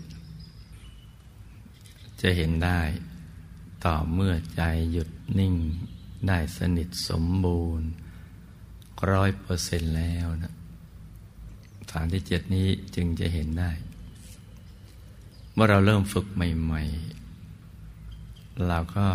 [2.22, 2.80] จะเห็นได้
[3.86, 4.62] ต่อเมื่อใจ
[4.92, 5.10] หยุด
[5.40, 5.56] นิ่ง
[6.28, 7.88] ได้สนิทสมบูรณ์
[9.12, 10.54] ร้อยเปอร์เซ็นต์แล้วนะ
[11.92, 13.72] ฐานที่เจ็ดนี้จึงจะเห็นได้
[15.54, 16.84] เมื่อเราเริ่มฝึกใหม่
[17.76, 19.08] ๆ เราก็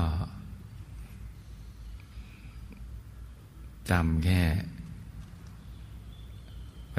[3.90, 4.42] จำแค่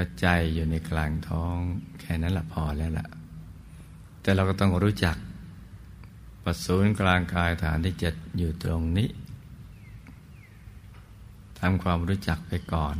[0.04, 1.56] ปัจจัยอยู่ในกลางท้อง
[2.00, 3.06] แค่นั้นละพอแล้วล่ะ
[4.22, 5.16] แต่เราก็ต้องรู้จัก
[6.44, 9.08] ปัสศูนย์กลางกายฐานที่เจ็ดอยู่ตรงนี้
[11.58, 12.96] ทำความรู้จักไปก่อน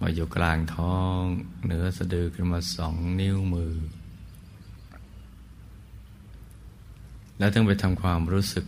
[0.00, 1.18] มาอยู่กลางท้อง
[1.64, 3.74] เหนือสะดือขึ้นมาสองนิ้วมือ
[7.38, 8.64] แล้วต้องไปทำความรู้สึก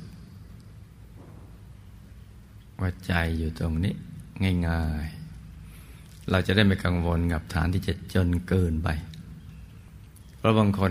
[2.80, 3.94] ว่าใจอยู่ตรงนี้
[4.68, 5.17] ง่ายๆ
[6.30, 8.88] เราจะได้ไม่กังวลกับฐานที่จะจนเกินไป
[10.36, 10.90] เพราะบางคน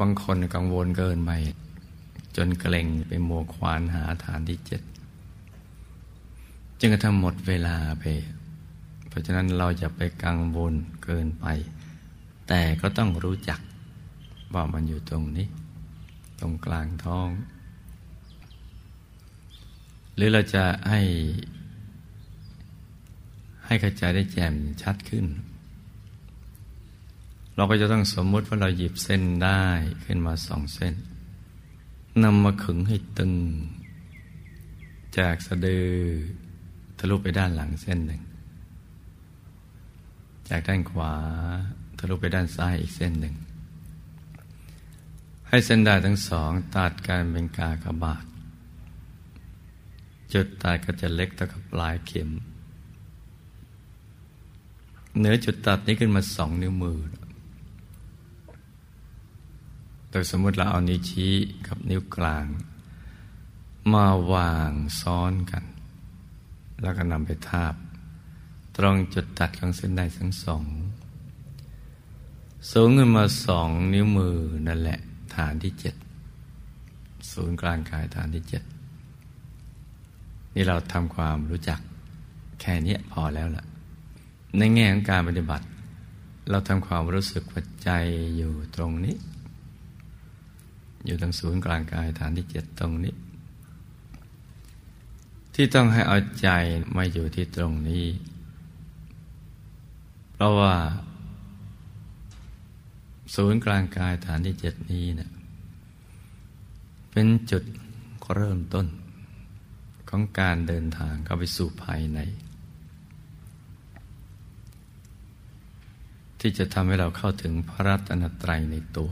[0.00, 1.30] บางคนกังวลเกินไป
[2.36, 4.82] จนเกรงไปโมควานหาฐานที่เจ็ด
[6.78, 8.04] จึงกระทำหมดเวลาไป
[9.08, 11.46] เพราะฉะนั้นเราจะไปกังวลเกินไป
[12.48, 13.60] แต่ก็ต้องรู้จัก
[14.54, 15.46] ว่ามันอยู่ตรงนี้
[16.40, 17.28] ตรงกลางท้อง
[20.14, 21.00] หรือเราจะให้
[23.70, 25.26] ให้กระจายได้แจ่มชัดขึ้น
[27.54, 29.64] เราก็จะต้องสมมติว่าเราหยิบเส้นได้
[30.04, 30.94] ขึ้นมาสองเส้น
[32.22, 33.32] นำมาขึงให้ตึง
[35.18, 35.88] จากสะดือ
[36.98, 38.22] ทะลุไปด้านหลังเส้นหนึ่ง
[40.48, 41.14] จากด้านขวา
[41.98, 43.34] ทะลุไปด้านซ้ายอีกเส้นหนึ่ง
[45.48, 48.24] ให้เส้นได้ทั้งสองตัดกันเป็นกากบาท
[50.32, 52.30] จุดตัดก็จะเล็กเท่ากับปลายเข็ม
[55.18, 56.98] เหนือจุดตัดนี้ขึ้นมาสองนิ้วมือ
[60.10, 61.32] โดยสมมติเราเอานิ้วชี้
[61.66, 62.46] กับนิ้วกลาง
[63.92, 65.64] มาวางซ้อนกัน
[66.82, 67.74] แล้วก็นำไปทาบ
[68.76, 70.64] ตรงจุดตัดของเส้นได้ทั้งสอง
[72.72, 74.36] สูงขึ้นมาสองนิ้วมือ
[74.66, 74.98] นั่นแหละ
[75.34, 75.94] ฐานที่เจ็ด
[77.32, 78.62] ศูนย์กลางกายฐานที่เจ็ด
[80.54, 81.80] นี่เราทำความรู้จัก
[82.60, 83.64] แค่นี้พอแล้วล่ะ
[84.58, 85.66] ในแง่ของการปฏิบัติ
[86.50, 88.04] เราทำความรู้สึกปัจจัย
[88.36, 89.16] อยู่ตรงนี้
[91.06, 93.14] อยู่ตรงศูนย์กลางกายฐานที่เจ็ดตรงนี้
[95.54, 96.48] ที่ต้องให้เอาใจ
[96.96, 98.06] มาอยู่ที่ตรงนี้
[100.42, 100.74] พราะว่า
[103.34, 105.30] ศูนย์กลางกายฐานที่เจ็ดนี้เนะี่ย
[107.10, 107.62] เป็นจุด
[108.34, 108.86] เริ่มต้น
[110.08, 112.18] ของการเดินทางเข้าไปสู่ภายใน
[116.40, 119.10] ที่จะทำให้เราเข้าถึงพระรัตนตรัยในตัว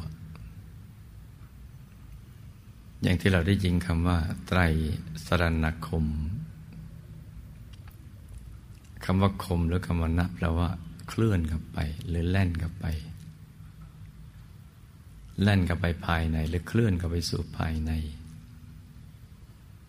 [3.02, 4.60] อย่างที่เราได้ยินคำว่า ไตร
[5.26, 6.06] สรณคม
[9.04, 10.68] คำว่าคมหรือคำว่านับแปลว่า
[11.08, 12.86] เคลื่อนกับไป หรือแล่นกับไป
[15.42, 17.92] แล่นกับไปภายใน หรือเคลื่อนกับไปสู่ภายใน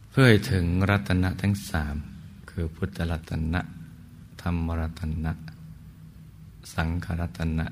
[0.09, 1.95] เพื่อให้ถึงรัตนะทั้งสาม
[2.49, 3.61] คือพุทธรัตนะ
[4.41, 5.33] ธรรมรัตนะ
[6.73, 7.67] สังขารัตนะ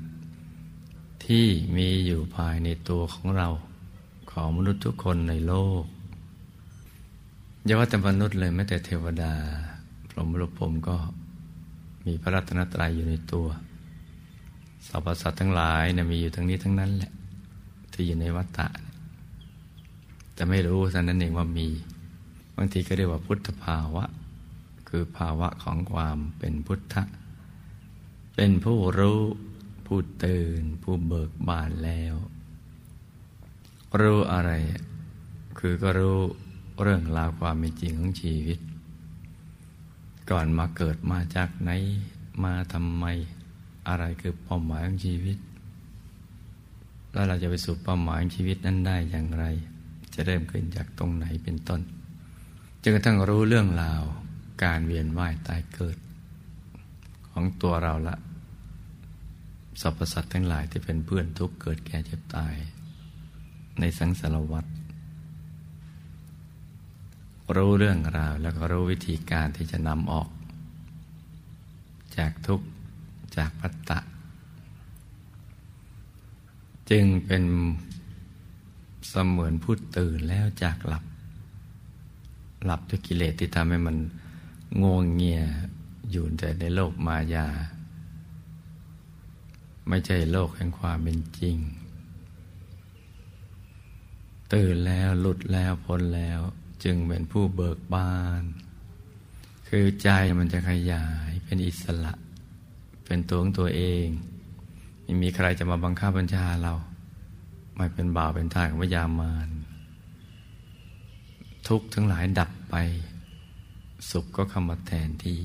[1.26, 3.48] ที่มีอยู่ภายในตัวของเรา
[4.32, 5.84] ของมนุษย์ทุกคนในโลก
[7.66, 9.34] อย่าว่าแต่มนุษย์เลยแม้แต่เทวดา
[10.10, 10.98] พรหมรุพรมก็
[12.06, 13.48] มีพระรัตนตรัยอยู่ในตัว
[14.88, 17.12] สรรพสัตว์ทั้งหลายนะมีอยู่ทั้งนี้ทั้งนั้นแหละ
[17.94, 18.68] ที่อยู่ในวัฏฏะ
[20.34, 21.68] แต่ไม่รู้ท่านั้นเองว่ามี
[22.58, 24.04] บางทีก็เรียกว่าพุทธภาวะ
[24.88, 27.04] คือภาวะของความเป็นพุทธะ
[28.40, 29.22] เป็นผู้รู้
[29.86, 32.16] ผู้ตื่น ผู้เบิกบานแล้ว
[34.00, 34.52] รู้อะไร
[35.60, 36.20] คือก็รู้
[36.82, 38.60] เรื่องราวความเป็นจริงของชีวิต
[40.30, 41.72] ก่อนมาเกิดมาจากไหน
[42.44, 43.06] มาทำไม
[43.88, 45.38] อะไรคือเป้าหมายของชีวิต
[47.12, 49.46] แล้วเราจะไปสู่เป้าหมายของชีวิตนั้นได้อย่างไร
[50.14, 51.82] จะเริ่มขึ้นจากตรงไหนเป็นต้น
[52.82, 54.04] จนกระทั่งรู้เรื่องราว
[54.64, 55.98] การเวียนว่ายตายเกิด
[57.30, 58.16] ของตัวเราละ
[59.82, 62.56] สรรพสัตว์ทั้งหลายที่เป็นเพื่อนทุกเกิดแก่เจ็บตาย
[63.80, 64.66] ในสังสารวัฏ
[67.56, 70.30] รู้เรื่องราวแล้วก็รู้วิธีการที่จะนำออก
[72.18, 72.62] จากทุก
[73.38, 74.00] จากปัตตะ
[76.90, 77.44] จึงเป็น
[79.10, 81.04] เสมือนพูดตื่นแล้วจากหลับ
[82.66, 83.98] หลับด้วยกิเลสที่ทำให้มัน
[84.82, 85.42] งวงเงีย
[86.12, 87.48] อยู่แต่ในโลกมายา
[89.90, 91.58] ไม่ใช่โลกแห่งความเป็นจริง
[94.54, 96.40] ตื่นแล้วหลุดแล้วพ้นแล้ว
[96.84, 98.44] จึงเป็นผู้เบิกบาน
[99.68, 102.14] คือใจมันจะขยายเป็นอิสระ
[103.06, 104.08] เป็นตัวของตัวเอง
[105.04, 106.74] ไม่มีใครจะมาบังคับบัญชาเรา
[107.76, 109.50] ไม่เป็นบ่าวเป็นท่าของวิญามาน
[111.68, 112.76] ทุกทั้งหลายดับไป
[114.12, 115.38] สุขก็เข้ามาแทนที่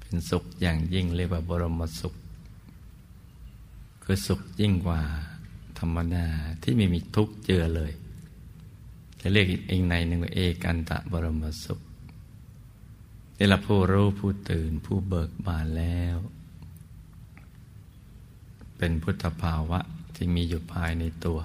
[0.00, 2.14] เป็นสุขอย่างยิ่งเรียกว่าบรมสุข
[4.02, 5.00] คือสุขยิ่งกว่า
[5.78, 6.26] ธรรมดา
[6.62, 7.92] ที่ไม่มีทุกข์เจือเลย
[9.20, 11.80] จะเรียกเอีกในหนึ่งว่าเอกันตะบรมสุข
[13.36, 16.16] นี่ละผู้รู้ผู้ตื่นผู้เบิกบานแล้ว
[18.76, 19.80] เป็นพุทธภาวะ
[20.14, 21.38] ที่มีอยู่ภายในตัว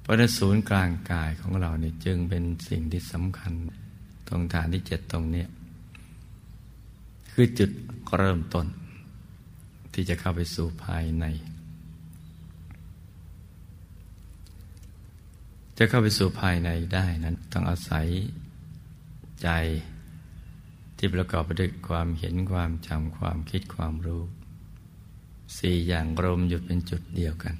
[0.00, 3.52] เพราะศูนย์กลางกายของเราเนี่ยจึงเป็นสิ่งที่สำคัญ
[4.28, 5.44] ตรงฐานที่เจ็ดตรงนี้
[7.32, 7.70] คือจุด
[8.18, 8.66] เริ่มต้น
[10.00, 11.24] ที่จะเข้าไปสู่ภายใน
[15.78, 18.06] จะเข้าไปสู่ภายในได้นั้นต้องอาศัย
[19.42, 19.48] ใจ
[20.96, 24.22] ที่ประกอบไปด้วยความเห็นความจำความคิดความรู้
[25.58, 27.54] สี่อย่างรวมหยุดเป็นจุดเดียวกัน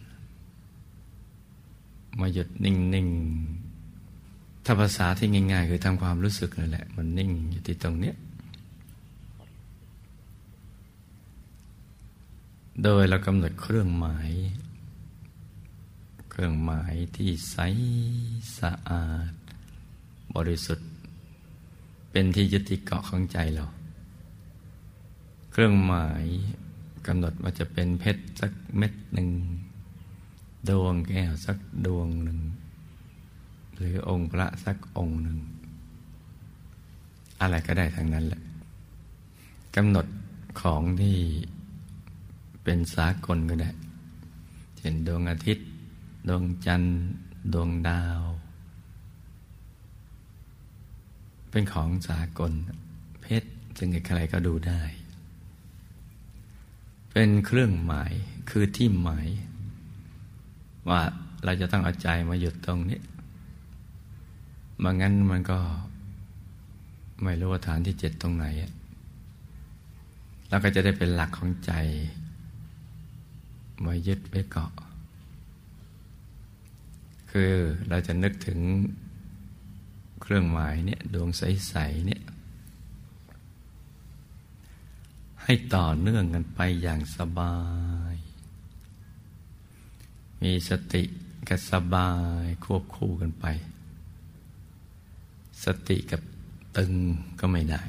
[2.21, 8.17] มาหยุดนิ่งๆถ้าภาษาที่ง่ายๆ คือทำความรู้สึกนั่นแหละ มันนิ่งอยู่ที่ตรงเนี้ย
[12.85, 14.31] โดยเรากำหนดเครื่องหมาย
[16.31, 17.57] เครื่องหมายที่ใส
[18.59, 19.33] สะอาด
[20.37, 20.89] บริสุทธิ์
[22.11, 23.65] เป็นที่ยึดติเกาะของใจเรา
[25.53, 26.25] เครื่องหมาย
[27.07, 29.31] กำหนดว่าจะเป็นเพชรสักเม็ดหนึ่ง
[30.69, 32.41] ดวงแก้วสักดวงหนึ่ง
[33.75, 35.39] หรือองค์พระสักองค์หนึ่ง
[37.41, 38.43] อะไรก็ได้ทั้งนั้นแหละ
[39.77, 40.07] กำหนด
[40.61, 41.17] ของที่
[42.71, 43.71] เป็นสากลก็ได้
[44.77, 45.67] เช่นดวงอาทิตย์
[46.29, 46.99] ดวงจันทร์
[47.53, 48.21] ดวงดาว
[51.51, 52.53] เป็นของสากล
[53.21, 53.49] เพชร
[53.79, 54.83] จึงใครก็ดูได้
[57.13, 58.13] เป็นเครื่องหมาย
[58.51, 59.29] คือที่หมาย
[60.89, 61.01] ว่า
[61.45, 63.01] เราจะต้องเอาใจมาหยุดตรงนี้
[64.83, 65.59] มางั้นมันก็
[67.23, 68.47] ไม่รู้ว่าฐานที่เจ็ดตรงไหน
[70.49, 71.73] แล้วก็จะได้เป็นหลักของใจ
[73.85, 74.73] มายึดไว้เกาะ
[77.31, 77.53] คือ
[77.89, 78.59] เราจะนึกถึง
[80.21, 82.23] เครื่องหมายเนี่ยดวงใส ๆ เนี่ย
[85.43, 87.57] ให้ต่อเนื่องกันไปอย่างสบา
[88.13, 88.15] ย
[90.43, 91.03] มีสติ
[91.49, 92.11] กับสบา
[92.43, 93.47] ยควบคู่กันไป
[95.65, 96.23] สติกับ
[96.77, 96.93] ตึง
[97.41, 97.83] ก็ไม่ได้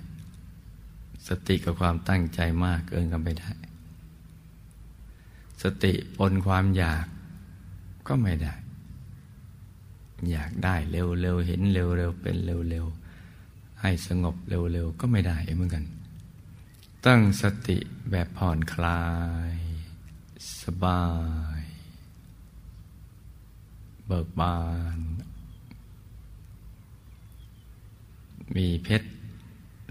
[1.27, 3.51] สติกับความตั้งใจมากเกินก็ไม่ได้
[5.61, 7.05] สติปนความอยาก
[8.07, 8.53] ก็ไม่ได้
[10.31, 15.85] อยากได้เร็วๆเห็นเร็วๆเป็นเร็วๆให้สงบเร็วๆก็ไม่ได้เหมือนกัน
[17.05, 17.77] ตั้งสติ
[18.11, 19.03] แบบผ่อนคลา
[19.51, 19.53] ย
[20.61, 21.03] สบา
[21.59, 21.61] ย
[24.07, 24.57] เบิกบา
[24.97, 24.99] น
[28.55, 29.09] มีเพชร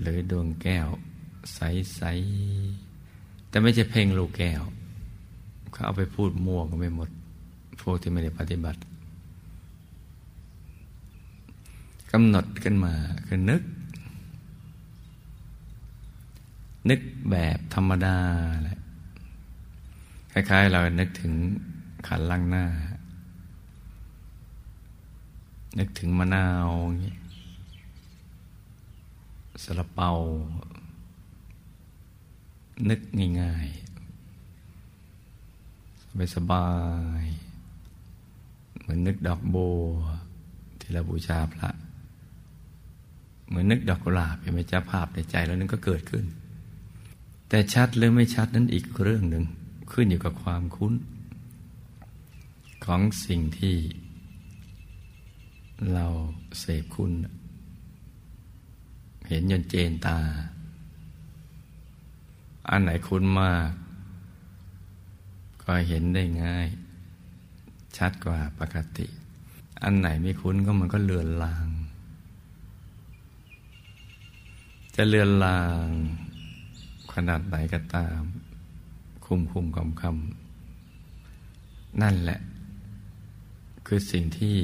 [0.01, 0.89] หรือดวงแก้ว
[1.55, 2.03] ใส
[2.77, 4.62] ๆ แต่ไม่ใช่เพ่งลูกแก้ว
[5.73, 7.09] เขาเอาไปพูดมั่วก็ไม่หมด
[7.83, 8.81] พวกที่ไม่ได้ปฏิบัติ
[12.12, 12.95] กำหนดขึ้นมา
[13.27, 13.62] คือนึก
[16.91, 17.01] นึก
[17.31, 18.16] แบบธรรมดา
[18.64, 18.79] แหละ
[20.33, 21.33] คล้าย ๆ เรานึกถึง
[22.07, 22.64] ขันล่างหน้า
[25.79, 27.14] นึกถึงมะนาวอย่างนี้
[29.62, 30.11] สละเปา
[32.89, 33.01] นึก
[33.41, 33.88] ง่ายๆ
[36.35, 36.69] สบา
[37.21, 37.23] ย
[38.81, 39.57] เหมือนนึกดอกโบ
[40.81, 41.71] ที่เราบูชาพระ
[43.49, 46.25] เหมือนนึกดอกกุหลาบเป็นไหมจ้าภาพในใจแล้วนั้นก็เกิดขึ้น
[47.49, 49.45] แต่ชัดหรือไม่ชัดนั้นอีกเรื่องหนึ่ง
[49.93, 50.95] ขึ้นอยู่กับความคุ้น
[52.85, 53.77] ของสิ่งที่
[55.93, 56.07] เรา
[56.59, 57.12] เสพคุณ
[59.29, 60.19] เห็นยนเจนตา
[62.69, 63.71] อันไหนคุ้นมาก
[65.71, 66.69] ก็เห็นได้ง่าย
[67.97, 69.07] ชัดกว่าปกติ
[69.83, 71.69] อันไหนไม่คุ้นก็มันก็เลือนลาง
[74.97, 75.87] จะเลือนลาง
[77.14, 78.21] ขนาดไหนก็ตาม
[79.25, 82.41] คุมคุมคำคำนั่นแหละ
[83.87, 84.57] คือสิ่งที่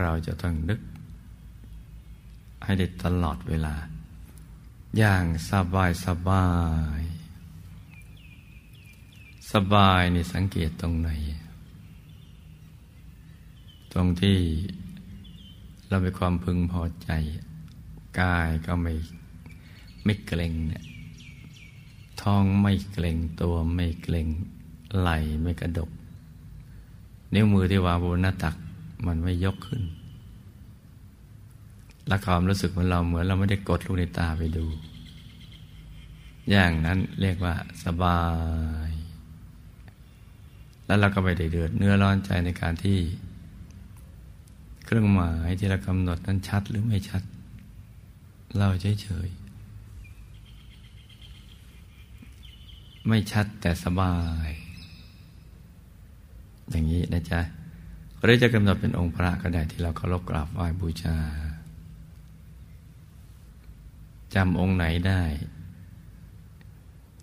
[0.00, 0.80] เราจะต้องนึก
[2.64, 3.74] ให้ได้ตลอดเวลา
[4.98, 6.46] อย่างสบายสบา
[6.98, 7.11] ย
[9.52, 11.10] สบายนี่สังเกตตรงไหน
[13.92, 14.38] ตรงที่
[15.88, 17.10] เรามีความพึงพอใจ
[18.20, 18.92] กายก็ไม่
[20.04, 20.84] ไม่เกร็งเนี่ย
[22.22, 24.28] ท้องไม่เกร็งตัวไม่เกร็ง
[24.98, 25.10] ไหล
[25.42, 25.90] ไม่กระดก
[27.34, 28.56] นิ้วมือที่วางบนหน้าตัก
[29.06, 29.82] มันไม่ยกขึ้น
[32.06, 34.66] และความรู้สึกของเราเหมือนเราไม่ได้กดลูกในตาไปดู
[36.50, 38.20] อย่างนั้นเรียกว่าสบา
[38.90, 38.91] ย
[40.86, 42.98] แล้วเราก็ไม่ได้เดือดเนื้อร้อนใจในการที่
[44.84, 47.22] เครื่องหมายที่เรากำหนดนั้นชัดหรือไม่ชัด
[48.58, 49.42] เราเฉยๆ
[53.08, 54.14] ไม่ชัดแต่สบา
[54.48, 54.50] ย
[56.70, 57.40] อย่างนี้นะจ๊ะ
[58.22, 61.16] หรือจะกำหนดเป็นองค์พระก็ได้ที่เราเคารพกราบไหว้บูชา
[64.34, 65.22] จำองค์ไหนได้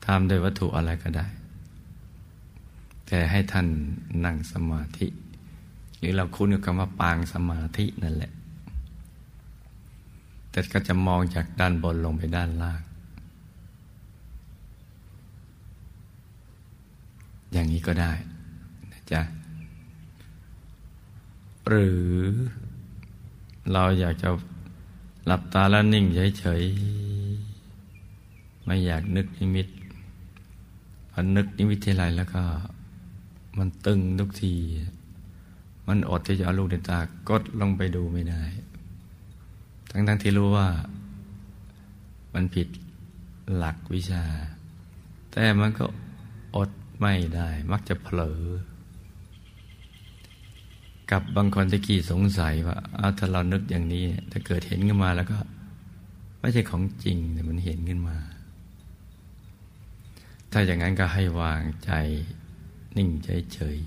[0.05, 1.27] ทำโดยวัตถุอะไรก็ได้
[3.09, 3.67] แต่ให้ท่าน
[4.25, 5.07] นั่งสมาธิ
[5.97, 8.31] หรือเราคุ้นกับคำว่าปางสมาธินั่นแหละ
[10.51, 12.81] แต่ก็จะมองจากด้านบนลงไปด้านล่าง
[17.51, 18.11] อย่างนี้ก็ได้
[18.91, 19.21] นะจ๊ะ
[21.67, 22.03] หรือ
[23.71, 24.29] เราอยากจะ
[25.25, 26.05] หลับตาแล้วนิ่ง
[26.39, 29.67] เฉยๆ ไม่อยากนึกนิมิต
[31.11, 32.43] พอนึกนิมิตทีไรแล้วก็
[33.59, 34.55] มันตึงทุกที
[35.87, 36.99] มันอดที่จะเอาลูกในตา
[37.29, 38.43] กดลงไปดูไม่ได้
[39.91, 40.67] ทั้งๆทที่รู้ว่า
[42.33, 42.67] มันผิด
[43.55, 44.23] หลักวิชา
[45.31, 45.85] แต่มันก็
[46.55, 48.41] อดไม่ได้ มักจะเผลอ
[51.11, 55.37] กับบางคนตะกี้สงสัยว่าเอาถ้าเรานึกอย่างนี้ ถ้าเกิดเห็นขึ้นมาแล้วก็
[56.39, 58.17] ไม่ใช่ของจริงแต่มันเห็นขึ้นมา
[60.51, 61.91] ถ้าอย่างนั้นก็ให้วางใจ
[62.99, 63.77] นิ่งเฉย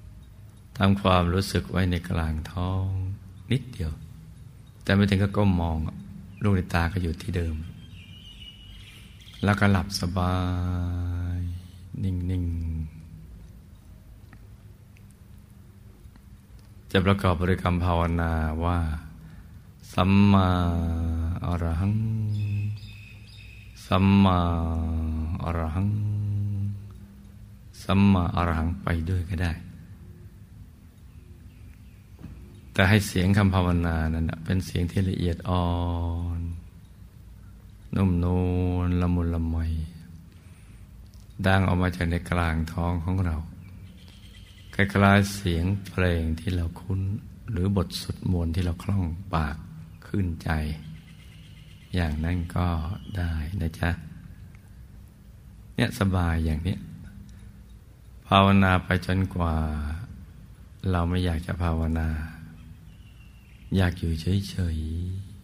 [0.00, 2.86] ๆทำความรู้สึกไว้ในกลางท้อง
[3.52, 3.92] นิดเดียว
[4.82, 5.76] แต่ไม่ถึงก็ก้มมอง
[6.42, 7.56] ลูกในตาก็อยู่ที่เดิม
[9.44, 10.36] แล้วก็หลับสบา
[11.38, 11.40] ย
[12.04, 12.94] นิ่งๆ
[16.90, 18.32] จะประกอบบริกรรมภาวนา
[18.64, 18.78] ว่า
[19.94, 20.48] สัมมา
[21.46, 21.96] อรหัง
[23.86, 24.38] สัมมา
[25.44, 25.88] อรหัง
[27.84, 29.52] สัมมาอรหังไปด้วยก็ได้
[32.72, 35.66] แต่ให้เสียงคำภาวนานั้นเป็นเสียงที่ละเอียดอ่อ
[36.38, 36.40] น
[37.94, 38.26] นุ่มน
[38.74, 39.56] วลละมุนละไม
[41.46, 43.36] ดังออกมาจากในกลางท้องของเรา
[44.74, 47.00] คล้ายๆเสียงเพลงที่เราคุ้น
[47.50, 49.04] หรือบทสุดมนที่เราคล่อง
[49.34, 49.56] ปาก
[50.06, 50.50] ขึ้นใจ
[51.94, 52.66] อย่างนั้นก็
[53.16, 53.90] ได้นะจ๊ะ
[55.74, 56.76] เนี่ยสบายอย่างนี้
[58.28, 59.54] ภาวนาไปจนกว่า
[60.90, 62.08] เราไม่อยากจะภาวนา
[63.76, 65.34] อยากอยู่เฉยๆ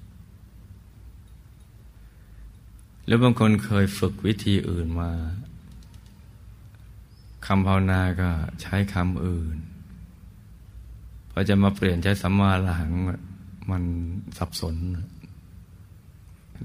[3.05, 5.11] หรือบางคนเคยฝึกวิธีอื่นมา
[7.47, 8.31] คำภาวนาก็
[8.63, 9.57] ใช้คำอื่น
[11.31, 12.91] พอจะมาเปลี่ยนใช้สัมมาหลัง
[13.71, 13.85] มัน
[14.39, 14.77] สับสน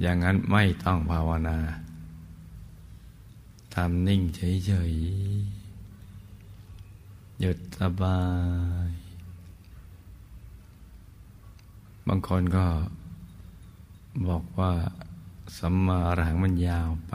[0.01, 1.57] อย่างนั้นไม่ต้องภาวนา
[3.75, 5.54] ทำนิ่งเฉยๆ
[7.41, 8.19] หยุดสบา
[8.87, 8.89] ย
[12.07, 12.65] บางคนก็
[14.27, 14.71] บอกว่า
[15.57, 17.13] สัมมาหลังมันยาวไป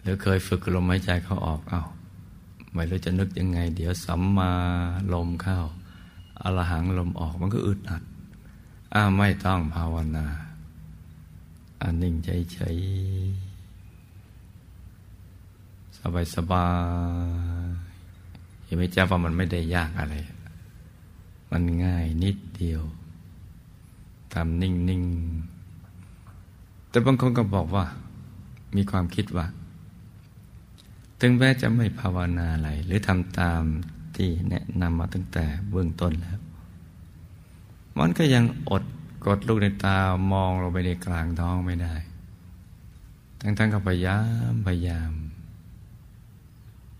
[0.00, 1.82] หรือเคยฝึกลมหายใจเขาออกเอา้า
[2.74, 4.52] ไม่รู้จะนึกยังไง เดี๋ยวสัมมา
[5.12, 5.60] ลมเข้า
[6.42, 8.02] อรหังลมออกมันก็อึดอัด
[8.94, 10.26] อ้าไม่ต้องภาวนา
[11.82, 12.76] อันนิ่งใจเฉย
[16.00, 16.66] สบายสบา
[17.66, 17.68] ย
[18.64, 20.14] เห็นไหมจ้าว่ามันไม่ได้ยากอะไร
[21.50, 22.82] มันง่ายนิดเดียว
[24.34, 25.02] ทำนิ่งนิ่ง
[26.90, 27.84] แต่บางคนก็บอกว่า
[28.76, 29.46] มีความคิดว่า
[31.20, 33.62] ถึงแม้จะไม่ภาวนาอะไร หรือทำตาม
[34.16, 36.40] ที่แนะนำมาตั้งแต่เบื้องต้นแล้ว
[37.98, 38.82] มันก็ยังอด
[39.26, 39.96] กดลูกในตา
[40.32, 41.94] มองลงไปในกลางท้องไม่ได้
[43.40, 44.18] ทั้งๆก็พยายา
[44.52, 45.10] มพยายาม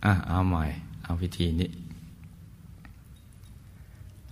[0.04, 0.64] อะเอาใหม่
[1.04, 1.70] เอาวิธีนี้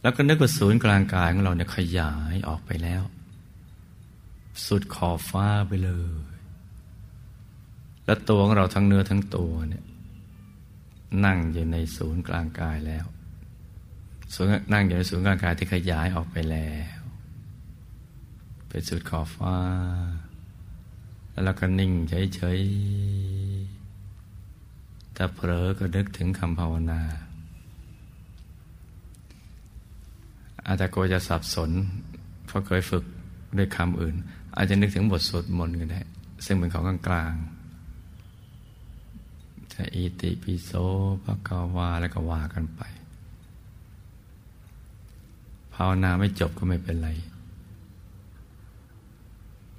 [0.03, 3.03] แล้วก็นึกว่าศูนย์กลางกายของเราเนี่ยขยายออกไปแล้ว
[4.67, 5.91] สุดขอบฟ้าไปเล
[6.25, 6.37] ย
[8.05, 9.85] และตัวของเราทั้งเนื้อทั้งตัวเนี่ย
[11.25, 13.07] นั่งอยู่ในศูนย์กลางกายแล้ว
[14.35, 17.01] ศูนย์นั่งอยู่ในศูนย์กลางกายที่ขยายออกไปแล้ว
[18.69, 19.57] เป็นสุดขอบฟ้า
[21.31, 23.66] แล้วเราก็นิ่งเฉยๆ
[25.17, 27.01] ถ้าเผลอก็นึกถึงคำภาวนา
[30.67, 31.71] อาจจะกลัวจะสับสน
[32.47, 33.05] เพราะเคยฝึก
[33.57, 34.17] ด้วยคำอื่น
[34.57, 36.01] อาจจะนึกถึงบทสวดมนต์ก็ได้
[36.45, 37.57] ซึ่งเป็นของกลางๆ
[39.73, 40.71] จะอิติปิโส
[41.25, 42.83] พระกาวาแล้วก็ว่ากันไป
[45.75, 47.11] ภาวนาไม่จบก็ไม่เป็นไร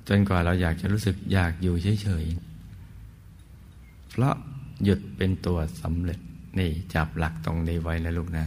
[0.08, 4.36] จนกว่าเราอยากจะรู้สึกอยากอยู่เฉยๆ เพราะ
[4.84, 6.20] หยุดเป็นตัวสำเร็จ
[6.60, 8.46] นี่จับหลักตรงนี้ไว้นะลูกนะ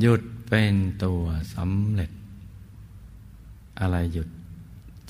[0.00, 0.74] หยุดเป็น
[1.04, 1.22] ตัว
[1.54, 2.10] สำเร็จ
[3.80, 4.28] อะไรหยุด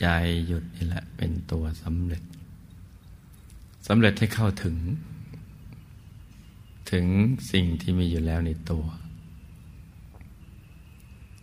[0.01, 0.07] ใจ
[0.49, 2.23] หยุดนี่แหละเป็นตัวสำเร็จ
[3.87, 4.77] สำเร็จให้เข้าถึง
[6.91, 7.07] ถึง
[7.53, 8.85] สิ่งที่มีอยู่แล้วในตัว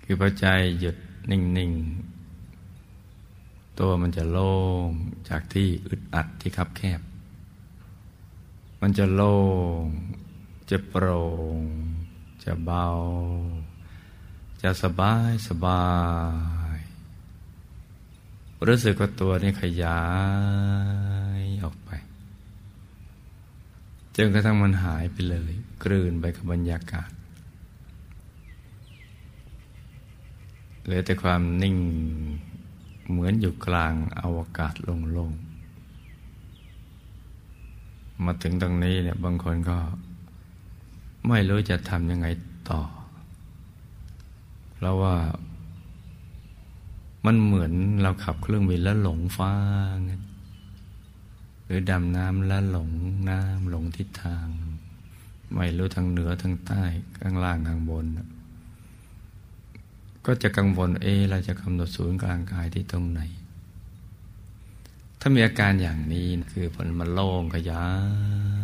[0.03, 0.45] คือพอใจ
[0.80, 0.98] หยุด
[1.32, 1.72] นิ่ง
[2.56, 4.52] ๆ ตัวมันจะโล่
[4.88, 4.90] ง
[5.30, 6.99] จากที่อึดอัดที่คับแคบ
[8.85, 9.38] มันจะโล่
[9.84, 9.85] ง
[10.69, 11.22] จะโปร่
[11.57, 11.61] ง
[12.43, 12.88] จะเบา
[14.61, 15.85] จะสบายสบา
[16.76, 16.80] ย
[18.68, 20.03] รู้สึกว่าตัวนี้ขยา
[21.39, 21.89] ยออกไป
[24.15, 25.53] จนกระทั่งมันหายไปเลย
[25.84, 27.11] กลืนไปกับบรรยากาศ
[30.84, 31.77] เหลือแต่ความนิ่ง
[33.10, 35.53] เหมือนอยู่กลางอาวกาศโล่งๆ
[38.26, 39.77] มาถึงตรงนี้เนี่ยบางคนก็
[41.27, 42.27] ไม่รู้จะทำยังไง
[42.69, 42.81] ต่อ
[44.73, 45.15] เพราะว่า
[47.26, 49.56] มันเหมือนเราขับเครื่องบินแล้วหลงฟ้า
[49.94, 49.95] ง
[51.65, 52.90] หรือดำน้ำแล้วหลง
[53.30, 54.48] น้ำหลงทิศทาง
[55.56, 56.84] ไม่รู้ทางเหนือทางใต้
[57.19, 58.06] ข้างล่างข้างบน
[60.26, 63.22] ก็จะกังวลเอเราจะกำหนดศูนย์กลางกายที่ตรงไหน
[65.26, 67.86] ถ้ามีอาการอย่างนี้คือผลมันโล่งขยา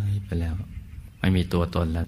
[0.09, 0.53] ยไปแล้ว
[1.19, 2.07] ไม่มีตัวตนแล้ว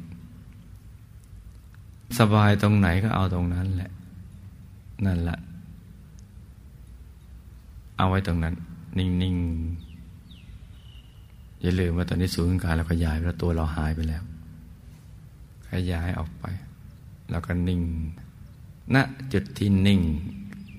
[2.19, 3.91] สบายตรงไหนก็เอาตรงนั้นแหละ
[5.05, 5.39] นั่นแหละ
[7.97, 8.55] เอาไว้ตรงนั้น
[8.97, 14.23] นิ่งๆอย่าลืมว่าตอนนี้สูงการเราขยายแล้วตัวเราหายไปแล้ว
[15.71, 16.45] ขยายออกไป
[17.29, 17.81] แล้วก็นิ่ง
[18.95, 18.97] ณ
[19.33, 20.01] จุดที่นิ่ง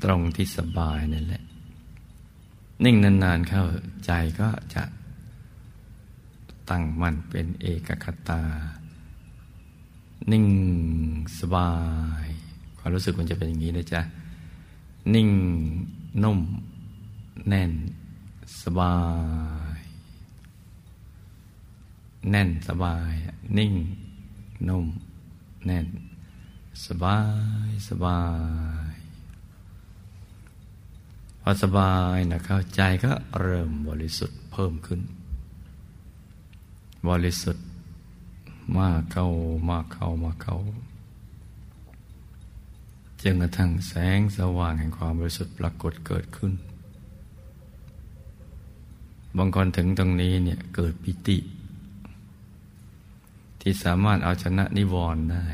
[0.05, 1.42] ตรงที่สบายนั่นแหละ
[2.85, 3.65] นิ่งนานๆเข้า
[4.05, 4.11] ใจ
[4.41, 4.83] ก็จะ
[6.71, 8.43] ตั้งมั่นเป็นเอกคตา
[10.33, 10.47] นิ่ง
[11.39, 11.73] สบา
[12.25, 12.27] ย
[12.79, 14.01] ความรู้สึกมันจะเป็นอย่างนี้นะจ๊ะ
[15.15, 15.29] นิ่ง
[16.23, 16.41] นุ่ม
[17.49, 17.73] แน่น
[18.63, 18.97] สบา
[19.77, 19.79] ย
[22.31, 23.13] แน่นสบาย
[23.59, 23.73] นิ่ง
[24.69, 24.87] นุ่ม
[25.67, 25.87] แน่น
[26.87, 27.19] สบา
[27.69, 28.21] ย สบา
[28.91, 28.92] ย
[31.45, 35.01] พอสบายนะเข้าใจก็เริ่มบริสุทธิ์เพิ่มขึ้น
[37.09, 37.67] บริสุทธิ์
[38.79, 39.29] มากเข้า
[39.71, 40.57] มากเข้ามากเข้า
[43.23, 46.53] จนกระทั่งแสงสว่างแห่งความบริสุทธิ์ปรากฏเกิดขึ้น
[49.37, 51.39] บางคนถึงตรงนี้เนี่ยเกิดปิติ
[53.61, 55.47] ที่สามารถเอาชนะนิวรณ์ได้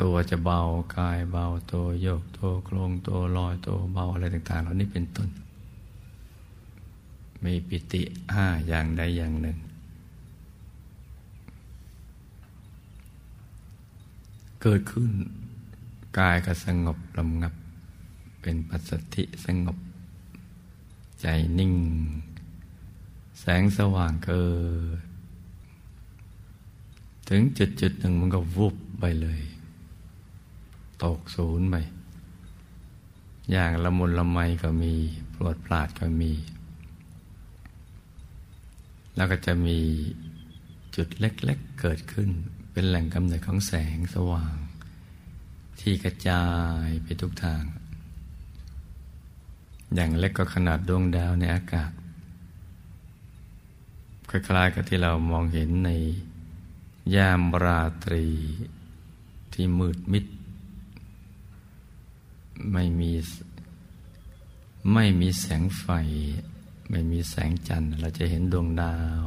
[0.00, 0.60] ตัวจะเบา
[0.96, 5.28] กายเบาตัวโยกตัวโครงตัวลอยตัวเบาอะไรต่างๆเหล่านี้เป็นต้น
[7.44, 8.02] มีปิติ
[8.34, 9.58] ห้าอย่างใดอย่างหนึ่ง
[14.62, 15.10] เกิดขึ้น
[16.18, 17.54] กายก็สงบลำงับ
[18.40, 19.78] เป็นปัสสติสงบ
[21.20, 21.26] ใจ
[21.58, 21.74] นิ่ง
[23.40, 24.44] แสงสว่างเกิ
[24.98, 25.00] ด
[27.28, 29.40] ถึงจุดจุดหนึ่งมันก็วุบไปเลย
[31.04, 31.76] ตกศูนย์ไป
[33.50, 34.94] อย่างละมุนละไมก็มี
[35.34, 36.32] ปลวดปลาดก็มี
[39.16, 39.78] แล้วก็จะมี
[40.96, 42.30] จุดเล็กๆเกิดขึ้น
[42.72, 44.56] เป็นแหล่งกำเนิดของแสงสว่าง
[45.80, 46.44] ที่กระจา
[46.84, 47.62] ยไปทุกทาง
[49.94, 51.92] อย่างเล็กก็ขนาดดวงดาวในอากาศ
[54.30, 55.90] คล้ายๆกับที่เรามองเห็นใน
[57.16, 58.26] ยามราตรี
[59.52, 60.24] ที่มืดมิด
[62.72, 63.10] ไม่มี
[64.92, 65.86] ไม่มีแสงไฟ
[66.90, 69.26] ไม่มีแสงจันทร์เราจะเห็นดวงดาว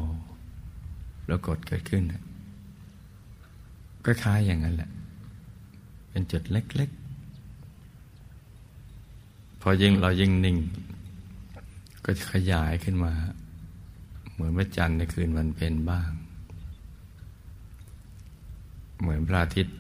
[1.28, 2.04] ปรากฏเกิดขึ้น
[4.06, 4.90] ก็คล้ายอย่างนั้นแหละ
[6.10, 7.00] เป็นจุดเล็ก ๆ
[9.62, 10.58] พอยิ่งเรายิ่งนิ่ง
[12.06, 13.14] ก็จะขยายขึ้นมา
[14.34, 16.12] เหมือนพระจันทร์ในคืนวันเพ็ญบ้าง
[19.00, 19.76] เหมือนพระอาทิตย์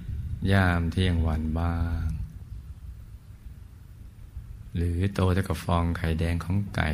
[0.52, 2.04] ยามเที่ยงวันบ้าง
[4.76, 6.92] หรือโตเท่ากับฟองไข่แดงของไก่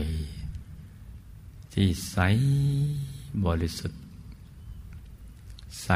[1.73, 2.17] ที่ใส
[3.45, 4.01] บริสุทธิ์
[5.83, 5.89] ใส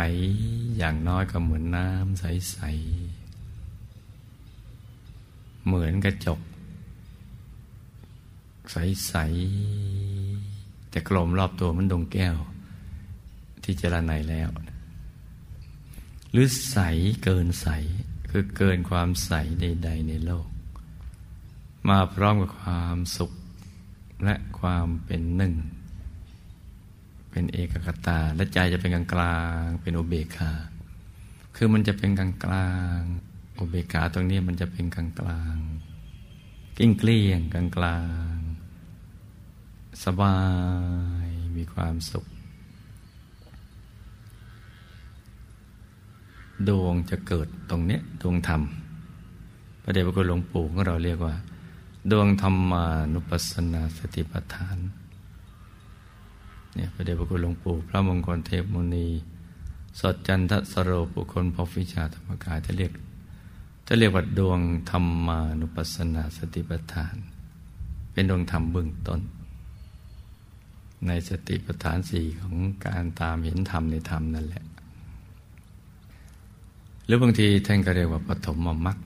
[0.77, 2.59] อย่างน้อยก็เหมือนน้ำใส
[3.53, 6.39] ๆ เหมือนกระจก
[8.71, 9.13] ใส
[10.03, 12.35] ๆ แต่กลมรอบตัวมันดงแก้ว
[13.63, 14.49] ที่เจรไนแล้ว
[16.31, 16.77] หรือใส
[17.23, 17.67] เกินใส
[18.29, 19.31] คือเกินความใส
[19.61, 20.47] ใด ๆ ในโลก
[21.89, 23.31] มาพร้อมกับความสุข
[24.23, 25.53] และความเป็นหนึ่ง
[27.31, 30.51] เป็นเอกคตา และใจจะเป็นกลางกลางเป็นอุเบกขา
[31.55, 32.99] คือมันจะเป็นกลางกลาง
[33.59, 35.57] อุเบกขาตรงนี้มันจะเป็นกลางกลาง
[36.77, 37.99] กิ้งเกลี้ยงกลางกลา
[38.33, 38.35] ง
[40.03, 40.39] สบา
[41.25, 41.27] ย
[41.57, 42.25] มีความสุข
[46.67, 48.61] ดวงจะเกิดตรงเนี้ยดวงธรรม
[49.83, 51.35] พระเดชพระคุณหลวงปู่ของเราเรียกว่า
[52.11, 54.77] ดวงธรรมานุปัสสนาสติปัฏฐาน
[56.73, 59.07] เนี่ยพระเดชพระคุณหลวงปู่พระมงคลเทพมุนี
[59.99, 62.91] สดจันทสโรปุคนพอฟิชาธรรมกายจะเรียก
[63.87, 64.59] จะเรียกว่าดวง
[64.89, 67.15] ธรรมานุปัสสนาสติปัฏฐาน
[68.11, 69.21] เป็นดวงธรรมเบื้องต้น
[71.07, 72.55] ในสติปัฏฐานสี่ของ
[72.85, 74.63] การตามเห็นธรรมในธรรมนั่นแหละ
[77.05, 78.57] หรือบางทีท่านก็เรียกว่าปฐม
[78.87, 78.97] มรรค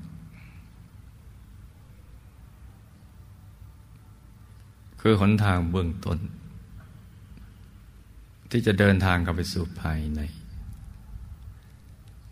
[5.02, 6.20] คือหนทางเบื้องต้น
[8.52, 10.22] ที่จะเดินทางเข้าไปสู่ภายใน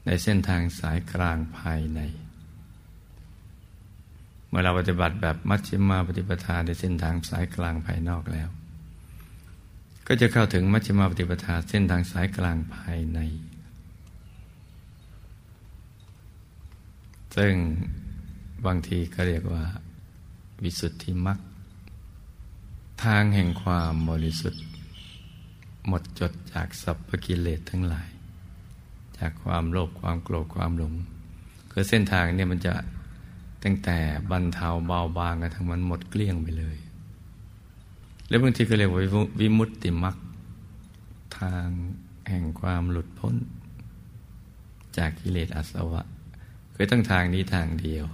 [0.06, 2.02] ในเส้นทางสายกลางภายใน
[4.48, 8.50] เมื่อเราปฏิบัติแบบมัชฌิมาปฏิปทาในเส้นทางสายกลางภายนอกแล้ว
[10.08, 13.20] ก็จะเข้าถึงมัชฌิมาปฏิปทาเส้นทางสายกลางภายใน
[17.36, 17.54] ซึ่ง
[18.66, 19.66] บางทีก็เรียกว่า
[20.64, 21.40] วิสุทธิมรรค
[23.04, 24.64] ทางแห่งความบริสุทธิ์
[25.88, 28.10] หมดจดจากสัพพกิเลสทั้งหลาย
[29.18, 30.94] จากความโลภความโกรธความหลง
[31.72, 32.74] คือเส้นทางเนี่ยมันจะ
[33.64, 33.98] ตั้งแต่
[34.32, 36.78] บรรเทาเบาบางกันทั้งมันหมดเกลี้ยงไปเลย
[38.28, 39.00] แล้วบางทีก็เรียกว่า
[39.40, 40.16] วิมุตติมรรค
[41.40, 41.68] ทาง
[42.30, 43.36] แห่งความหลุดพ้น
[44.98, 46.02] จากกิเลสอาสวะ
[46.74, 48.06] คือตั้งทางนี้ทางเดียว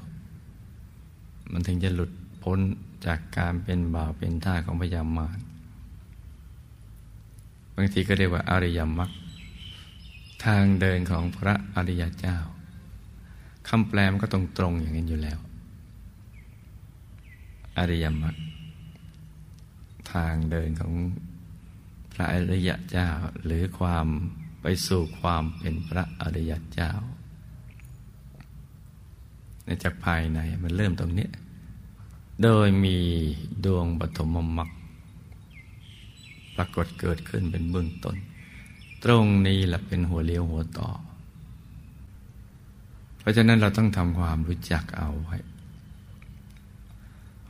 [1.52, 2.12] มันถึงจะหลุด
[2.44, 2.60] พ้น
[3.06, 5.38] จากการเป็นบ่าวเป็นท่าของพยามาร
[7.76, 9.12] บางทีก็เรียกว่าอริยมรรค
[10.46, 12.38] ทางเดินของพระอริยเจ้า
[13.70, 15.40] คำแปลมันก็ตรงตรงอย่างนี้อยู่แล้ว
[17.78, 18.36] อริยมรรค
[20.12, 20.94] ทางเดินของ
[22.14, 23.10] พระอริยเจ้า
[23.44, 24.08] หรือความ
[24.62, 26.92] ไปสู่ความเป็นพระอริยเจ้า
[29.66, 31.28] ในจากภายในมันเริ่มตรงนี้
[32.44, 32.98] โดยมี
[33.66, 34.70] ดวงปฐมมรรค
[36.56, 38.18] ปรากฏเกิดขึ้นเป็นเบื้องต้น
[39.04, 40.90] ตรงนี้แหละเป็นหัวเลี้ยวหัวต่อ
[43.18, 45.38] เพราะฉะนั้นเราต้องทำความรู้จักเอาไว้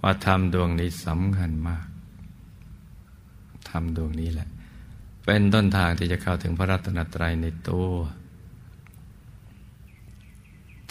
[0.02, 1.86] ว่าธรรมดวงนี้สำคัญมาก
[3.70, 4.48] ธรรมดวงนี้แหละ
[5.26, 7.90] เป็นต้นทางที่จะเข้าถึงพระรัตนตรัยในตัว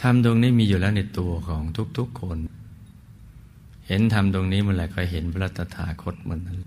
[0.01, 1.63] ธรรมดวงนี้มีอยู่แล้วในตัวของ
[1.99, 2.39] ทุกๆคน
[3.93, 6.61] เห็นธรรมตรงนี้เมื่อไหร่ก็เห็นพระตถาคตเหมือนนั้น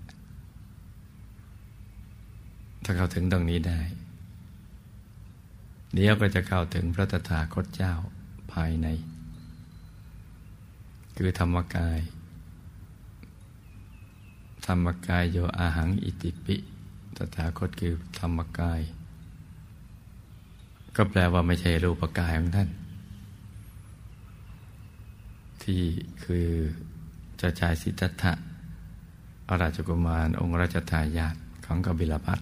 [2.84, 3.80] ถ้าเข้าถึงตรงนี้ได้
[5.94, 7.94] เดี๋ยวก็จะเข้าถึงพระตถาคตเจ้า
[8.52, 8.86] ภายใน
[11.16, 12.00] คือธรรมกาย
[14.66, 16.56] ธรรมกายโยอาหังอิติปิ
[17.16, 18.80] ตถาคตคือธรรมกาย
[20.96, 22.68] ก็แปลว่าไม่ใช่รูปกายของท่าน
[25.62, 25.82] ที่
[26.24, 26.48] คือ
[27.44, 28.32] จ้าชายสิทธัตถะ
[29.48, 32.40] อราชกุมารองค์ราชทายาทของกบิลพัท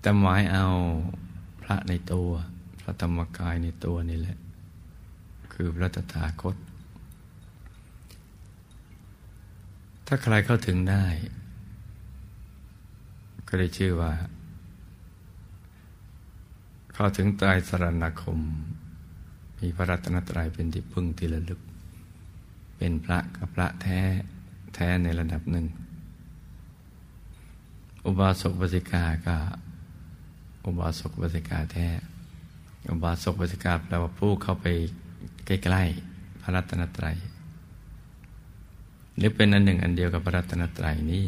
[0.00, 0.66] แต่หมายเอา
[1.62, 2.30] พระในตัว
[2.80, 4.38] พระธรรมกายในตัวนี่แหละ
[5.52, 6.56] คือพระตถาคต
[10.06, 11.04] ถ้าใครเข้าถึงได้
[13.48, 14.12] ก็ได้ชื่อว่า
[16.94, 18.40] เข้าถึงตายสรณคม
[19.58, 21.60] มีพระรัตนตรัยเป็นที่พึ่งที่ระลึก
[22.78, 24.00] เป็นพระกับพระแท้
[24.74, 25.66] แท้ในระดับหนึ่ง
[28.06, 29.36] อุบาสกบสิกาก็
[30.64, 31.88] อุบาสกบสิกาแท้
[32.90, 34.66] อุบาสกบสิกาแปลว่าผู้เข้าไป
[35.46, 37.16] ใกล้ๆพระรัตนตรัย
[39.16, 41.24] หรือเป็นอันหนึ่งอันเดียวกับพระรัตนตรัยนี้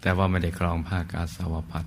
[0.00, 1.86] แต่ว่าไม่ได้ครองผ้ากาสาวพัด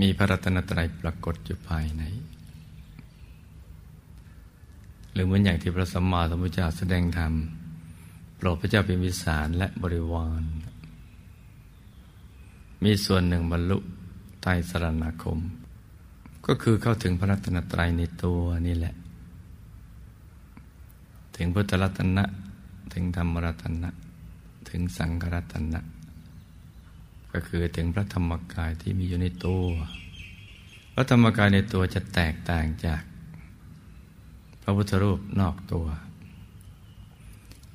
[0.00, 2.02] มีพระรัตนตรัยปรากฏอยู่ภายใน
[5.18, 7.32] รือเหมือนอย่างที่พระสัมมาสัมพุทธเจ้าแสดงธรรม
[8.36, 10.42] โปรดพระเจ้าเป็นวิสารและบริวาร
[12.84, 13.78] มีส่วนหนึ่งบรรลุ
[14.42, 15.38] ไตรสรณคม
[16.46, 18.94] ก็คือเข้าถึงพระรัตนตรัยในตัวนี่แหละ
[21.36, 22.24] ถึงพุทธรัตนะ
[22.92, 23.90] ถึงธรรมรัตนะ
[24.68, 25.80] ถึงสังฆรัตนะ
[27.32, 29.66] ก็คือถึงพระธรรมกายที่มีอยู่ในตัว
[30.94, 33.02] พระธรรมกายในตัวจะแตกต่างจาก
[34.68, 35.86] ระพุทธรูปนอกตัว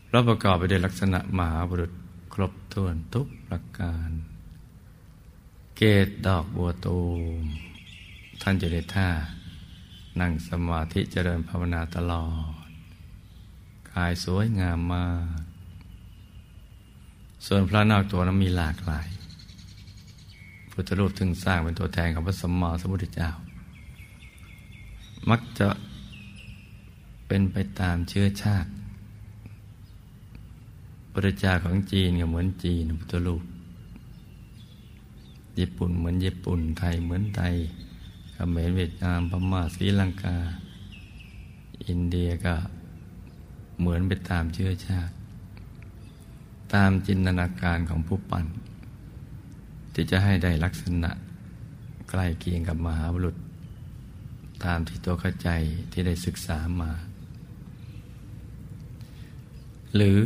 [0.10, 1.91] เราประกอบไปด้วยลักษณะมหาบุรุษ
[2.34, 4.10] ครบถ้วนทุกประการ
[5.78, 6.99] เกตดอกบัวตู
[7.41, 7.44] ม
[8.41, 9.10] ท่านจะได้ท่า
[10.20, 12.28] นั่งสมาธิเจริญภาวนาตลอ
[12.64, 12.68] ด
[13.91, 15.07] กายสวยงามมา
[15.38, 15.41] ก
[17.45, 19.07] ส่วนพระนอกตัวนั้นมีหลากหลาย
[20.72, 23.30] พุทธรูปถึงสร้างเป็นตัวแทนของพระสัมมาสัมพุทธเจ้า
[25.32, 25.68] มักจะ
[27.35, 28.69] เป็นไปตามเชื้อชาติ
[31.11, 33.43] พระจาของจีนก็เหมือนจีนพุทธรูป
[35.60, 37.55] ญี่ปุ่นเหมือนญี่ปุ่นไทยเหมือนไทย
[38.34, 40.38] เขมรเวียดนามพม่าศรีลังกา
[41.88, 42.55] อินเดียก็
[43.80, 45.14] เหมือนไปตามเชื้อชาติ
[46.73, 48.45] ตามจินตนาการของผู้ปั่น
[49.93, 51.11] ที่จะให้ได้ลักษณะ
[52.10, 53.35] ใกล้เคียงกับมหาบุรุษ
[54.65, 55.49] ตามที่ตัวเข้าใจ
[55.91, 56.91] ที่ได้ศึกษามา
[59.95, 60.18] หรือ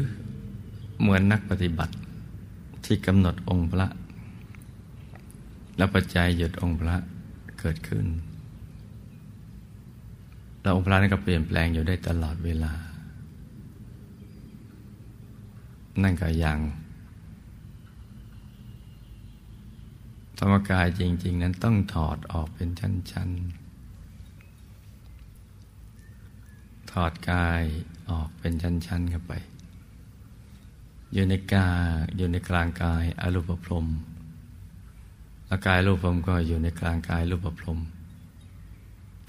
[0.99, 1.93] เหมือนนักปฏิบัติ
[2.85, 3.87] ที่กำหนดองค์พระ
[5.77, 6.95] แล้วปัจจัยหยุดองค์พระ
[7.59, 8.05] เกิดขึ้น
[10.61, 12.73] แล้วองค์พระนั้นก็เปลี่ยนแปลงอยู่ได้ตลอดเวลา
[16.03, 16.59] นั่นก็ยัง
[20.37, 23.29] ธรรมกายจริง ๆ นั้นต้องถอดออกเป็นชั้น
[25.75, 27.63] ๆ ถอดกาย
[28.09, 29.33] ออกเป็นชั้น ๆ เข้าไป
[31.13, 33.87] อยู่ในกายอยู่ในกลางกายอรูปพรม
[35.47, 37.79] แล้วกายรูปพรมก็อยู่ในกลางกายรูปพรม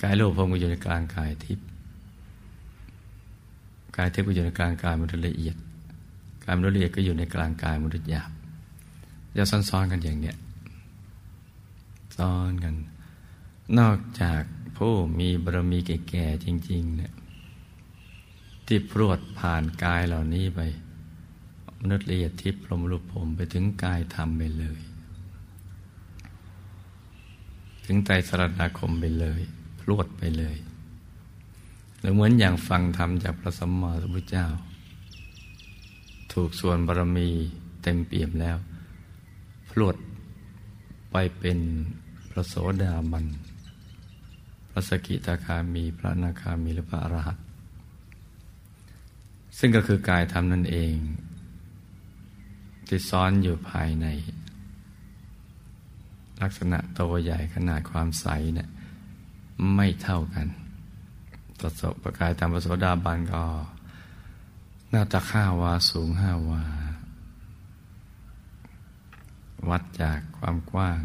[0.02, 1.66] กายรูปพรมก็อยู่ในกลางกายทิพย์
[3.96, 5.56] กายทิพย์ก็อยู่ในกลางกายมนุษย์ละเอียด
[6.44, 8.30] กายมนุษย์ละเอียดก็อยู่ในกลางกายมนุษย์หยาบ
[9.36, 10.36] จะซ้อนๆกันอย่างเนี้ย
[12.16, 12.74] ซ้อนกัน
[13.78, 14.42] นอกจาก
[14.76, 17.12] ผู้มีบารมีแก่ๆจริงๆเนี่ย
[18.66, 20.60] ที่พรวดผ่านกายเหล่านี้ไป
[21.80, 24.78] มนุษย์ละเอียดทิพย์พรมรูปผมไปถึงกายธรรมไปเลย
[27.84, 29.40] ถึงไตรสรณาคมไปเลย
[29.80, 30.56] พรวดไปเลย
[32.00, 34.46] หรือเหมือนอย่างฟังธรรมจากพระสัมมาสัมพุทธเจ้า
[36.32, 37.28] ถูกส่วนบารมี
[37.82, 38.56] เต็มเปี่ยมแล้ว
[39.70, 39.96] พรวด
[41.12, 41.59] ไปเป็น
[42.30, 43.26] พระโสดาบัน
[44.70, 47.44] พระสกิตาคามีพระนาคามีหรือพระอรหันต์
[49.59, 50.94] ซึ่งก็คือกายธรรมนั่นเอง
[52.89, 54.06] ที่ซ้อนอยู่ภายใน
[56.43, 58.69] ลักษณะโตใหญ่ขนาดความใสเนะี่ย
[59.74, 60.47] ไม่เท่ากัน
[61.60, 63.44] ตสบประกายตามประโสดาบันก็
[64.90, 66.62] หน้าตาข้าวาสูงห้าวา
[69.70, 71.01] วัดจากความกว้าง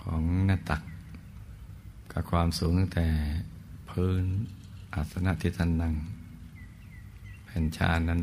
[0.00, 0.82] ของหน้าตัก
[2.12, 3.06] กับความสูงตั้งแต่
[3.90, 4.22] พื้น
[4.94, 5.94] อาสนะที่ท่านนั่ง
[7.44, 8.20] แผ่นชานั้น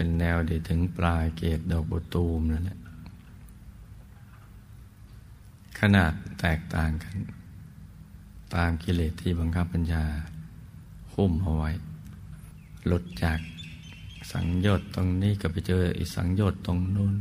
[0.00, 2.78] เป็นแนวดีถึงปลายเกตดอกบตูมนั่นแหละ
[5.78, 7.16] ขนาดแตกต่างกัน
[8.54, 10.04] ตามกิเลสที่บังคับปัญญา
[11.14, 11.70] หุ้มเอาไว้
[12.86, 13.38] หลุดจาก
[14.32, 17.14] สังโยชน์ตรงนี้ก็ไปเจออีสังโยชน์ตรงนู้น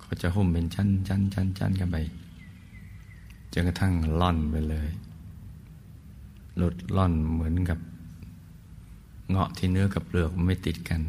[0.00, 1.96] เขาจะหุ้มเป็นชั้นชั้นชั้นชั้นกันไป
[3.52, 4.88] จนกระทั่งล่อนไปเลย
[6.56, 7.78] หลุดล่อนเหมือนกับ
[9.30, 11.02] เงาะที่เนื้อกับเปลือกไม่ติดกัน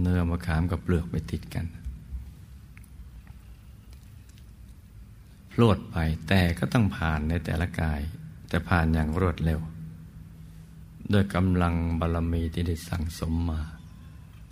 [0.00, 1.66] เนื้อมะขามกับเปลือกไปติดกัน
[5.52, 5.96] พลวดไป
[6.28, 8.00] แต่ก็ต้องผ่านในแต่ละกาย
[8.48, 9.60] แต่ผ่านอย่างรวดเร็ว
[11.12, 13.60] ด้วยกำลังบารมีที่ได้สั่งสมมา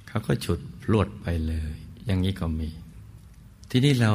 [0.08, 1.72] เขาก็ฉุดพลวดไปเลย
[2.06, 2.68] อย่างนี้ก็มี
[3.70, 4.12] ที่นี่เรา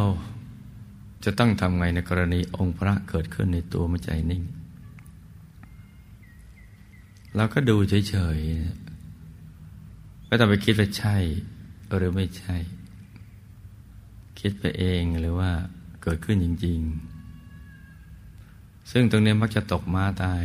[1.24, 4.44] จะต้องทำไงในกรณีองค์พระเกิดขึ้นในตัวมใจนิ่ง
[7.36, 8.83] เราก็ดูเฉยๆ
[10.34, 11.18] ไม่ต้องไปคิดว่าใช่
[11.98, 12.58] หรือไม่ใช่
[14.40, 15.52] คิดไปเองหรือว่า
[16.04, 16.80] เกิดขึ้นจริง
[18.06, 20.44] ๆ ซึ่งตรงนี้มักจะตกมาตาย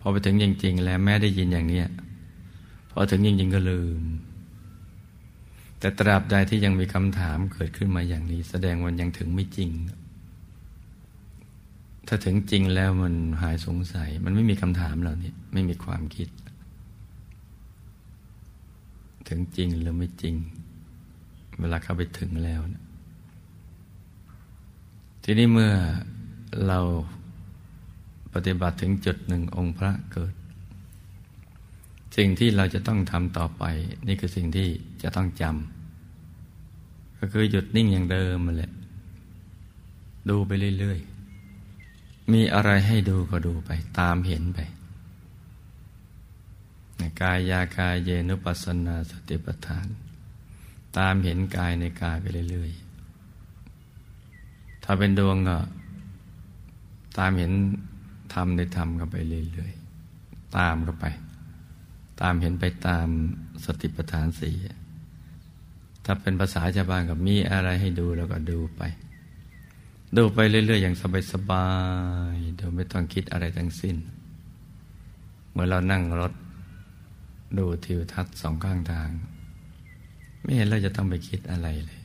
[0.00, 1.82] พอไปถึงจริง ๆ แล้วแม้ได้ยินอย่างนี้
[2.90, 4.02] พอถึงจริง ๆ ก็ลืม
[5.78, 9.70] แต่ตราบใดที่ยังมีคำถามเกิดขึ้นมาอย่างนี้ แสดงว่ายังถึงไม่จริง
[12.06, 16.30] ถ้าถึงจริงแล้วมันหายสงสัย มันไม่มีคำถามเหล่านี้ไม่มีความคิด
[19.30, 20.34] ถึงจริงหรือไม่จริง
[21.60, 22.82] เวลาเข้าไปถึงแล้วนะ
[25.24, 25.72] ทีนี้เมื่อ
[26.66, 26.78] เรา
[28.34, 30.34] ปฏิบัติถึงจุดหนึ่งองค์พระเกิด
[32.16, 33.64] สิ่งที่เราจะต้องทำต่อไป
[34.06, 34.68] นี่คือสิ่งที่
[35.02, 38.72] จะต้องจำก็คือหยุดนิ่งอย่างเดิมมาแหละ
[40.28, 40.98] ดูไปเรื่อย
[41.66, 44.58] ๆ มีอะไรให้ดูก็ดูไป ตามเห็นไป
[47.22, 49.86] กายยากายเยนุปัสนาสติปัฏฐาน
[50.98, 55.58] ตามเห็นกายในกายไปเรื่อยๆ ถ้าเป็นดวงก็
[57.18, 57.52] ตามเห็น
[58.34, 61.06] ธรรมในธรรมก็ไปเรื่อยๆ ตามเข้าไป
[62.20, 63.06] ตามเห็นไปตาม
[63.64, 64.54] สติปัฏฐานสี่
[66.04, 68.82] ถ้าเป็นภาษาชาวบ้านก็มีอะไรให้ดูแล้วก็ดูไป
[70.16, 70.96] ดูไปเรื่อยๆ อย่าง
[71.32, 71.66] สบา
[72.34, 73.96] ยๆโดยไม่ต้องคิดอะไรทั้งสิ้น
[75.50, 76.32] เมื่อเรานั่งรถ
[77.58, 79.10] ดูทิวทัศน์สองข้างทาง
[80.42, 82.00] ไม่เห็นเราจะต้องไปคิดอะไรเลย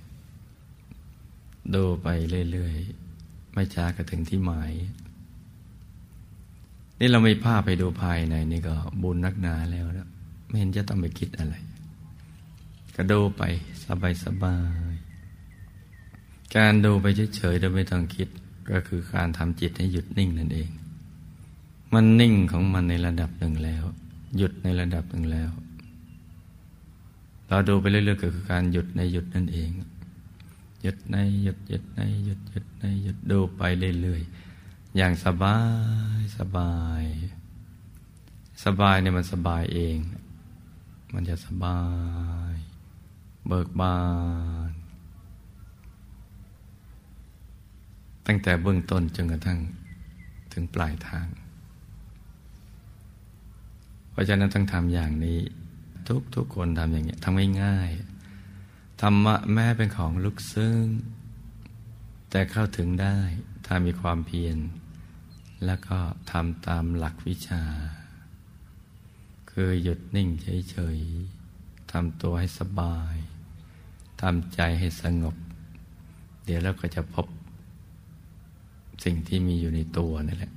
[1.73, 2.07] ดูไป
[2.51, 4.71] เรื่อยๆ ไม่ช้าก็ถึงที่หมาย
[6.99, 10.09] นี่เราไม่พาไปดูภายในนี่ก็บุญนักหนาแล้วนะ
[10.47, 11.55] ไม่เห็นจะต้องไปคิดอะไร
[12.95, 13.43] ก็ดูไป
[14.25, 14.57] สบา
[14.91, 17.05] ยๆการดูไป
[17.35, 18.27] เฉยๆโดยไม่ต้องคิด
[18.71, 20.69] ก็คือการทำจิตให้หยุดนิ่งนั่นเอง
[21.93, 23.83] มันนิ่งของมันในระดับหนึ่งแล้ว
[24.37, 25.51] หยุดในระดับหนึ่งแล้ว
[27.49, 29.69] เราดูไปเรื่อยๆก็คือการหยุดในหยุดนั่นเอง
[30.81, 33.61] หยุดในหยุดหยุดในหยุดหยุดในหยุดดูไป
[34.01, 35.57] เรื่อยๆอย่างสบา
[36.17, 37.03] ยสบาย
[38.65, 39.97] สบายเนี่ยมันสบายเอง
[41.13, 41.79] มันจะสบา
[42.53, 42.55] ย
[43.47, 43.97] เบิกบา
[44.69, 44.71] น
[48.27, 49.59] ตั้งแต่เบื้องต้นจนกระทั่ง
[50.51, 51.27] ถึงปลายทาง
[54.15, 55.39] เพราะฉะนั้นต้องทำอย่างนี้
[56.07, 60.83] ทุกทุกคนทำอย่างนี้ทำง่ายๆธรรมะแม้เป็นของลึกซึ้ง
[62.29, 63.17] แต่เข้าถึงได้
[63.65, 64.57] ถ้ามีความเพียร
[65.65, 65.97] แล้วก็
[66.31, 67.63] ทำตามหลักวิชา
[69.51, 73.15] คือหยุดนิ่งเฉยๆทำตัวให้สบาย
[74.21, 75.35] ทำใจให้สงบ
[76.45, 77.27] เดี๋ยวเราก็จะพบ
[79.03, 80.53] สิ่งที่มีอยู่ในตัวนั่นแหละ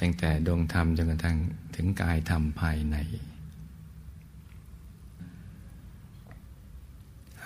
[0.00, 1.36] ตั้งแต่ดวงธรรมจนกระทั่ง
[1.74, 2.96] ถึงกายธรรมภายใน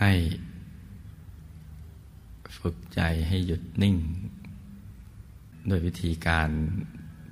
[0.01, 0.13] ให้
[2.59, 3.97] ฝึกใจให้หยุดนิ่ง
[5.69, 6.49] โดยวิธีการ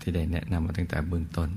[0.00, 1.48] ที่ได้แนะนำมาตั้งแต่เบื้องต้น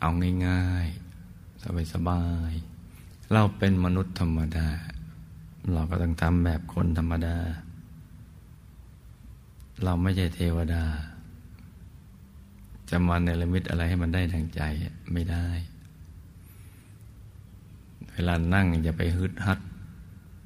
[0.00, 0.10] เอา
[0.46, 4.68] ง่ายๆ สบายๆเราเป็นมนุษย์ธรรมดา
[5.72, 7.36] เราก็ต้องทำแบบคนธรรมดา
[9.84, 10.84] เราไม่ใช่เทวดา
[12.90, 14.62] จะมาเนรมิตอะไรให้มันได้ทางใจ
[15.12, 15.46] ไม่ได้
[18.12, 19.58] เวลานั่งอย่าไปฮึดฮัด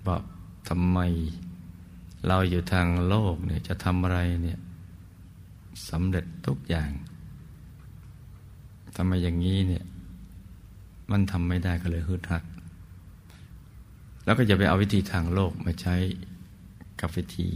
[0.06, 0.16] ว่า
[0.68, 0.98] ทำไม
[2.26, 4.58] เราอยู่ทางโลกเนี่ยจะทำอะไรเนี่ย
[5.90, 6.90] สำเร็จทุกอย่าง
[8.96, 9.84] ทำไมอย่างนี้เนี่ย
[11.10, 12.44] มันทำไม่ได้ก็เลยฮึดฮัด
[14.24, 15.96] แล้วก็จะไปเอาวิธีทางโลกมาใช้
[17.00, 17.48] กับวิธี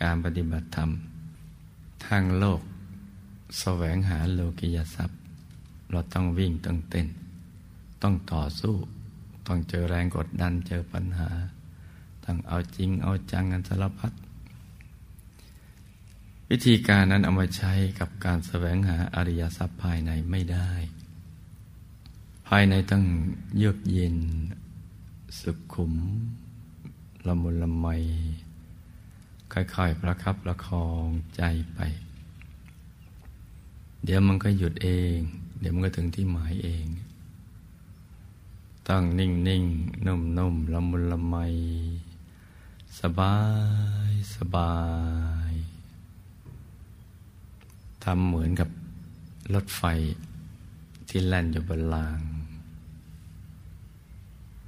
[0.00, 0.90] การปฏิบัติธรรม
[2.06, 2.60] ทางโลก
[3.56, 5.18] แสวงหาโลกิยทรัพย์
[5.90, 7.08] เราต้องวิ่งต้องเต้น
[8.02, 8.74] ต้องต่อสู้
[9.46, 11.30] ต้องเจอแรงกดดันเจอปัญหา
[12.24, 14.12] ต้องเอาจริงเอาจังกันสารพัด
[16.50, 20.70] วิธีการนั้นเอามาใช้กับการแสวงหาอริยทรัพย์ภายในไม่ได้
[22.48, 23.04] ภายในต้อง
[23.56, 24.16] เยือกเย็น
[25.40, 25.94] สุขขุม
[27.26, 27.86] ละมุนละไม
[29.52, 31.04] ค่อยๆประคับประคอง
[31.36, 31.42] ใจ
[31.74, 31.80] ไป
[34.04, 35.18] เดี๋ยวมันก็หยุดเอง
[35.60, 36.86] เดี๋ยวมันก็ถึงที่หมายเอง
[38.88, 39.64] ตั้งนิ่งนิ่ง
[40.06, 41.36] นุ่มนุ่มละมุนละไม
[43.00, 43.36] สบา
[44.10, 44.74] ยสบา
[45.50, 45.52] ย
[48.04, 48.68] ทำเหมือนกับ
[49.54, 49.82] รถไฟ
[51.08, 52.20] ที่แล่นอยู่บนราง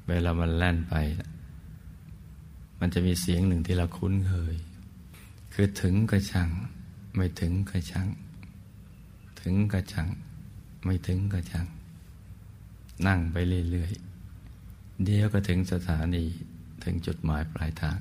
[0.09, 0.95] เวลามันแล่นไป
[2.79, 4.57] มันจะมีเสียงหนึ่งที่เราคุ้นเคย
[5.53, 6.51] คือถึงก็ช่าง
[7.15, 8.09] ไม่ถึงก็ช่าง
[9.43, 10.09] ถึงกระชัง
[10.85, 11.67] ไม่ถึงกระชัง
[13.07, 13.37] นั่งไป
[13.71, 16.25] เรื่อยๆ เดี๋ยวก็ถึงสถานี
[16.85, 17.99] ถึงจุดหมายปลายทาง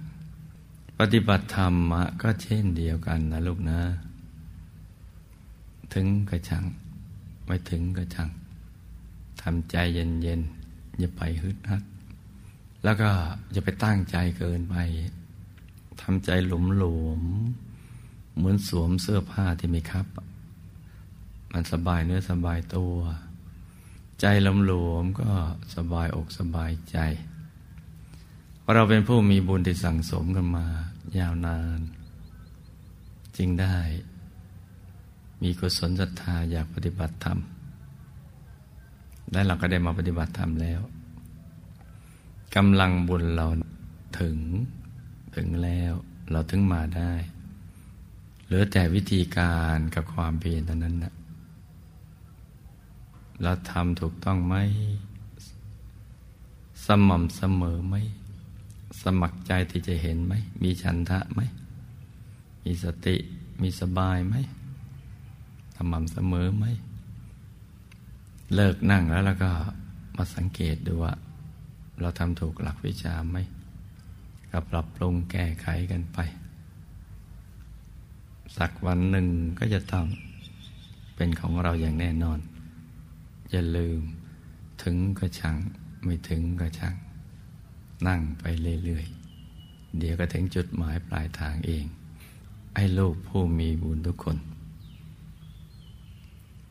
[0.99, 1.74] ปฏิบัติธรรม
[2.22, 3.80] ก็เช่นเดียวกันนะลูกนะ
[5.94, 6.64] ถึงกระชัง
[7.45, 8.30] ไม่ถึงกระชัง
[9.41, 11.84] ทำใจเย็นๆ อย่าไปฮึดฮัด
[12.84, 13.10] แล้วก็
[13.52, 14.76] อย่าไปตั้งใจเกินไป
[16.02, 17.22] ทำใจหลุมหลวม
[18.36, 20.07] เหมือนสวมเสื้อผ้าที่ไม่คับ
[21.53, 22.95] มันสบายเนื้อสบายตัว
[24.21, 25.31] ใจลำหลวมก็
[25.76, 26.97] สบายอกสบายใจ
[28.59, 30.65] เพราะเราเป็นผู้มีบุญที่สั่งสมกันมา
[31.17, 31.80] ยาวนาน
[33.38, 33.76] จึงได้
[35.41, 37.39] มีกุศลศรัทธาอยากปฏิบัติธรรม
[39.31, 40.81] และเราก็ได้มาปฏิบัติธรรมแล้ว
[42.55, 43.47] กำลังบุญเรา
[44.19, 44.38] ถึง
[45.35, 45.93] ถึงแล้ว
[46.31, 47.11] เราถึงมาได้
[48.45, 51.13] เหลือแต่วิธีการกับความเพียรเท่านั้นนะ
[53.44, 54.56] เราทำถูกต้องไหม
[56.86, 57.95] สม่ำเสมอไหม
[59.03, 60.34] สมัครใจที่จะเห็นไหม
[60.64, 61.41] มีฉันทะไหม
[62.66, 63.16] มีสติ
[63.61, 64.36] มีสบายไหม
[65.76, 66.66] สม่ำเสมอไหม
[68.56, 69.52] เลิกนั่งแล้วแล้วก็
[70.18, 71.14] มาสังเกตดูว่า
[71.99, 73.38] เราทำถูกหลักวิชาไหม
[74.52, 76.20] ก็ปรับปรุงแก้ไขกันไป
[78.57, 79.28] สักวันหนึ่ง
[79.60, 80.06] ก็จะต้อง
[81.16, 82.40] เป็นของเราอย่างแน่นอน
[83.51, 84.01] อย่าลืม
[84.84, 85.57] ถึงก็ช่าง
[86.03, 86.95] ไม่ถึงก็ช่าง
[88.07, 88.43] นั่งไป
[88.84, 91.85] เรื่อยๆ เดี๋ยวก็ถึงจุดหมายปลายทางเอง
[92.73, 94.38] ไอ้ลูกผู้มีบุญทุกคน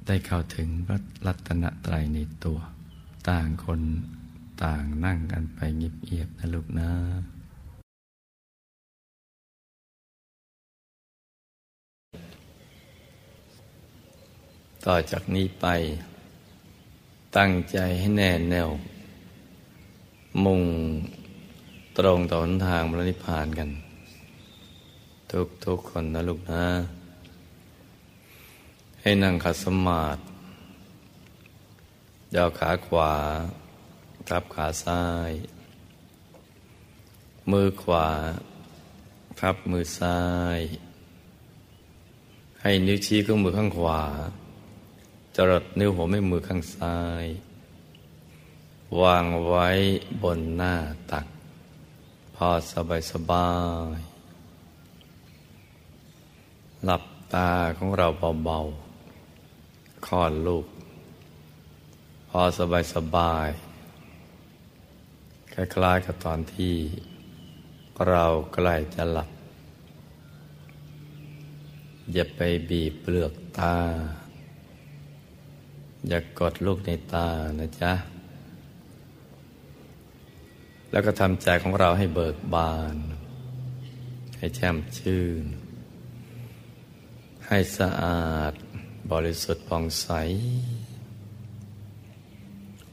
[0.07, 2.59] ได้เข้าถึงพระรัตนตรัยในตัว
[3.29, 3.81] ต่างคน
[4.65, 6.91] ต่างนั่งกันไปเงียบๆนะลูกนะ
[14.87, 15.67] ต่อจากนี้ไป
[17.37, 18.71] ตั้งใจให้แน่แน่ว
[20.45, 20.63] มุ่ง
[21.97, 23.69] ตรงต่อหนทางพระนิพพานกัน
[25.31, 26.65] ทุกทุกคนนะลูกนะ
[29.01, 30.21] ให้นั่งขัดสมาธิ
[32.35, 33.13] ยาวขาขวา
[34.29, 35.33] ทับขาซ้าย
[37.51, 38.07] มือขวา
[39.41, 40.21] ทับมือซ้า
[40.59, 40.61] ย
[42.61, 44.03] ให้นิ้วชี้ข้างมือข้างขวา
[45.41, 47.27] จรดนิ้วหัวแม่มือข้างซ้าย
[49.01, 49.69] วางไว้
[50.23, 50.75] บนหน้า
[51.11, 51.27] ตัก
[52.35, 53.51] พอสบายสบา
[53.97, 53.99] ย
[56.85, 57.05] หลับ
[57.35, 58.07] ตาของเรา
[58.45, 60.67] เบาๆคลอดลูก
[62.29, 63.49] พอสบายสบาย
[65.53, 66.75] คล้ายๆกับตอนที่
[68.09, 68.25] เรา
[68.55, 69.31] ใกล้จะหลับ
[72.13, 72.41] อย่าไป
[72.71, 73.77] บีบเปลือกตา
[76.07, 77.93] อย่ากกดลูกในตานะจ๊ะ
[80.91, 82.97] แล้วก็ทำใจของเราให้เบิกบาน
[84.39, 85.45] ให้แช่มชื่น
[87.47, 88.53] ให้สะอาด
[89.13, 90.09] บริสุทธิ์ผ่องใส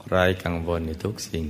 [0.08, 1.46] ไร้กังวลในทุกสิ่ง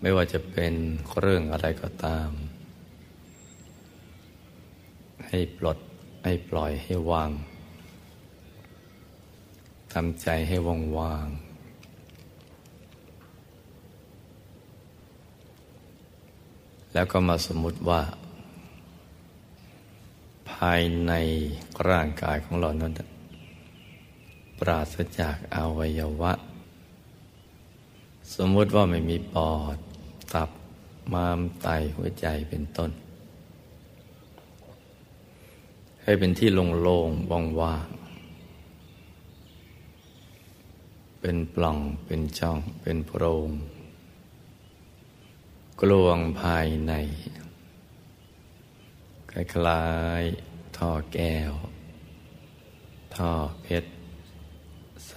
[0.00, 0.74] ไม่ว่าจะเป็น
[1.20, 2.30] เรื่องอะไรก็ตาม
[5.28, 5.78] ให้ปลด
[6.24, 7.30] ให้ปล่อยให้วาง
[9.98, 11.28] ทำใจให้ว่างว่าง
[16.92, 18.02] แล้วก็มาสมมุติว่า
[20.50, 21.12] ภายใน
[21.88, 22.92] ร่างกายของเรานั้น
[24.58, 26.32] ปราศจากอวัยวะ
[28.34, 29.78] สมมุติว่าไม่มีปอด
[30.34, 30.50] ตับ
[31.12, 32.90] ม้ามไตหัวใจเป็นต้น
[36.02, 36.48] ให้เป็นที่
[36.82, 38.03] โล่งๆว่างๆ
[41.26, 43.50] เป็นปล่องเป็นช่องเป็นโพรง
[45.80, 46.92] กลวงภายใน
[49.30, 49.32] ค
[49.66, 49.86] ล้า
[50.20, 51.52] ยๆท่อแก้ว
[53.16, 53.32] ท่อ
[53.62, 53.90] เพชร
[55.08, 55.14] ใส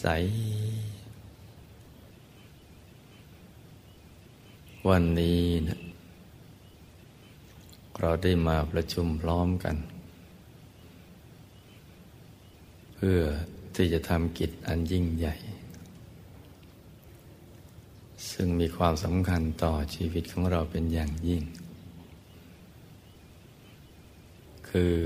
[0.00, 0.06] ใส
[4.88, 5.78] วันนี้นะ
[8.00, 9.76] เราได้มาประชุมพร้อมกัน
[12.96, 13.20] เพื่อ
[13.74, 15.34] ที่จะทำกิจอันยิ่งใหญ่
[18.30, 21.42] ซึ่งมีความสำคัญต่อชีวิตของเราเป็นอย่างยิ่ง
[24.68, 24.96] คือ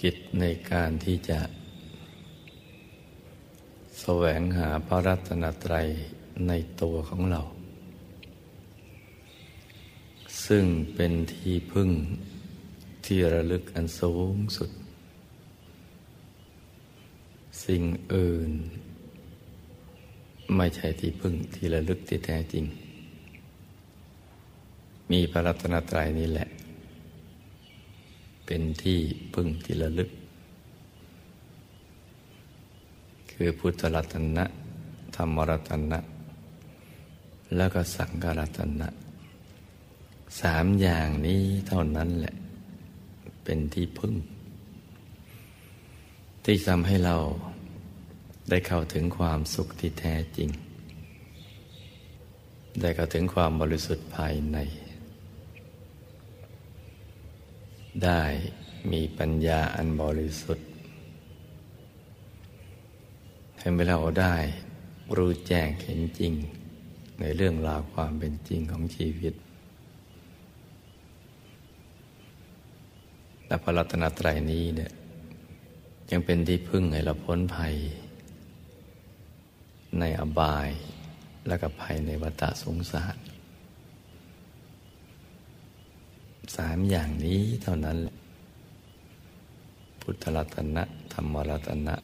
[0.00, 1.40] กิจในการที่จะ
[4.00, 5.88] แสวงหาพระรัตนตรัย
[6.48, 6.52] ใน
[6.82, 7.42] ตัวของเรา
[10.46, 10.64] ซึ่ง
[10.94, 11.90] เป็นที่พึ่ง
[13.04, 14.70] ที่ระลึกอันสูงสุด
[17.64, 17.82] สิ่ง
[18.14, 18.50] อื่น
[20.56, 22.64] ไม่ใช่ที่พึ่งที่ระลึกที่แท้จริง
[25.10, 26.48] มีพระรัตนตรัยนี่แหละ
[28.46, 28.98] เป็นที่
[29.34, 30.10] พึ่งที่ระลึก
[33.32, 34.44] คือพุทธรัตนะ
[35.16, 35.98] ธรรมรัตนะ
[37.56, 38.88] แล้วก็สังฆรัตนะ
[40.40, 42.34] สามอย่างนี้เท่านั้นแหละ
[43.44, 44.14] เป็นที่พึ่ง
[46.44, 47.16] ที่ทำให้เรา
[48.48, 50.50] ได้เข้าถึงความสุขที่แท้จริง
[52.80, 54.58] ได้เข้าถึงความบริสุทธิ์ภายใน
[58.04, 58.22] ได้
[58.92, 60.68] มีปัญญาอันบริสุทธิ์
[63.58, 64.36] ให้เราได้
[65.16, 66.32] รู้แจ้งเห็นจริง
[67.20, 69.34] ในเรื่องราวความเป็นจริงของชีวิต
[73.46, 74.92] และพระรัตนตรัยนี้เนี่ย
[76.10, 77.74] ยังเป็นที่พึ่งให้เราพ้นภัย
[79.98, 80.68] ในอบาย
[81.46, 83.16] และกับภัยในวัฏสงสาร
[86.56, 87.98] สามอย่างนี้เท่านั้น
[90.00, 91.94] พุทธรัตนะ ธรรมรัตนะ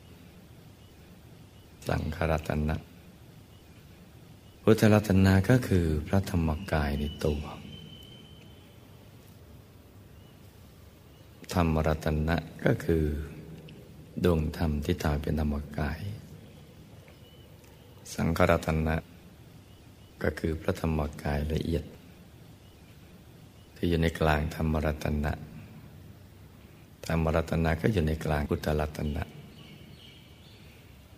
[1.88, 2.76] สังขรัตนะ
[4.62, 7.42] พุทธรัตนะก็คือพระธรรมกายในตัว
[11.54, 13.04] ธรรมรัตนะก็คือ
[14.24, 15.98] ดวงธรรมที่ตายเป็นธรรมกาย
[18.14, 18.96] สังขรัตนะ
[20.22, 21.84] ก็คือพระธรรมกายละเอียด
[23.74, 25.32] ที่อยู่ในกลางธรรมรัตนะ
[27.06, 29.22] ธรรมรัตนะก็อยู่ในกลางพุทธรัตนะ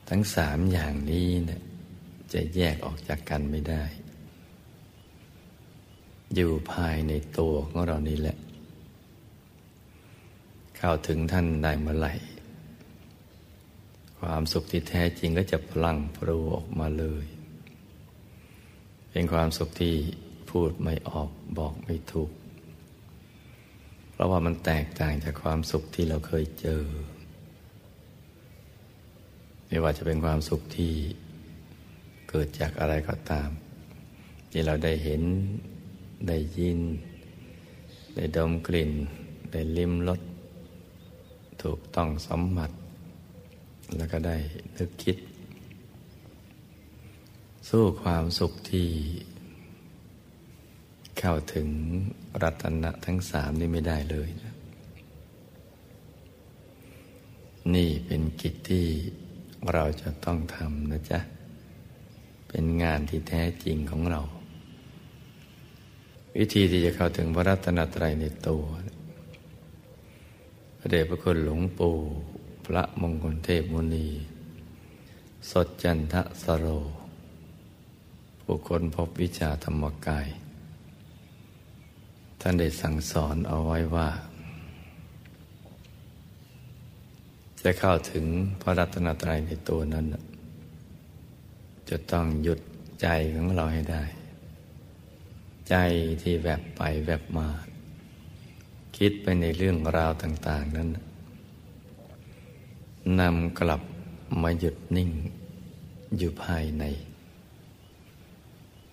[0.08, 1.62] ทั้งสามอย่างนี้เนี่ย
[2.32, 3.84] จะแยกออกจากกันไม่ได้
[6.34, 8.36] อยู่ภายในตัวของเรานี่แหละ
[10.76, 12.12] เข้าถึงท่านได้เมื่อไหร่
[14.20, 17.26] ความสุขที่แท้จริงก็จะพลังพรูออกมาเลย
[19.10, 19.94] เป็นความสุขที่
[20.50, 22.30] พูดไม่ออกบอกไม่ถูก
[24.12, 26.84] เพราะว่ามันแตกต่างจากความสุขที่เราเคยเจอ
[29.66, 30.92] ไม่ว่าจะเป็นความสุขที่
[32.28, 33.50] เกิดจากอะไรก็ตาม
[34.50, 35.22] ที่เราได้เห็น
[36.28, 36.80] ได้ยิน
[38.16, 38.90] ได้ดมกลิ่น
[39.52, 40.20] ได้ลิ้มรส
[41.62, 42.70] ถูกต้องสัมผัส
[43.96, 44.36] แล้วก็ได้
[44.76, 45.16] นึกคิด
[47.68, 48.88] สู้ความสุขที่
[51.18, 51.68] เข้าถึง
[52.42, 54.54] รัตนะทั้งสามนี่ไม่ได้เลยนะ
[57.74, 58.86] นี่เป็นกิจที่
[59.72, 61.20] เราจะต้องทำนะจ๊ะ
[62.48, 64.20] เป็นงานที่แท้จริงของเรา
[66.38, 68.64] วิธีที่จะเข้าถึงพระรัตนตรัยในตัว
[70.78, 71.96] พระเดชพระคุณหลวงปู่
[72.66, 74.08] พระมงคลเทพมุนี
[75.50, 76.66] สดจันทะสโร
[78.42, 80.28] ผู้คนพบวิชาธรรมกาย
[82.40, 84.08] ท่านได้สั่งสอนเอาไว้ว่า
[87.62, 88.24] จะเข้าถึง
[88.60, 90.06] พระรัตนตรัยในตัวนั้น
[91.88, 92.60] จะต้องหยุด
[93.02, 93.06] ใจ
[93.36, 94.04] ของเราให้ได้
[95.68, 95.76] ใจ
[96.22, 97.48] ที่แวบบไปแวบมา
[98.96, 101.09] คิดไปในเรื่องราวต่าง ๆ นั้นน
[103.18, 103.82] นำกลับ
[104.42, 105.10] มาหยุดนิ่ง
[106.16, 106.84] อยู่ภายใน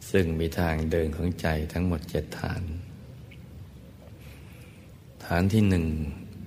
[0.10, 2.64] ซึ่งมีทางเดินของใจทั้งหมดเจ็ดฐาน
[5.26, 5.86] ฐานที่หนึ่ง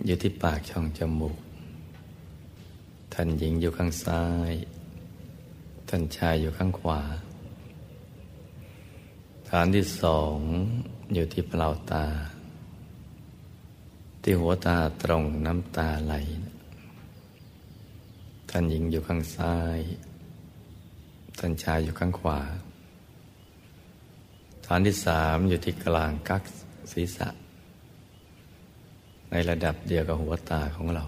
[0.06, 1.38] อยู่ที่ปากช่องจมูก
[3.12, 4.52] ท่านหญิงอยู่ข้างซ้าย
[5.88, 7.02] ท่านชายอยู่ข้างขวา
[9.50, 10.36] ฐานที่สอง
[11.14, 12.06] อยู่ที่เปล่าตา
[14.22, 16.14] ที่หัวตาตรงน้ำตาไหล
[18.50, 19.80] ท่านหญิงอยู่ข้างซ้าย
[21.38, 22.40] ท่านชายอยู่ข้างขวา
[24.66, 26.42] ฐานที่สามอยู่ที่กลางกัก
[26.92, 27.28] ศีรษะ
[29.30, 31.04] ในระดับเดียวกับหัวตาของเรา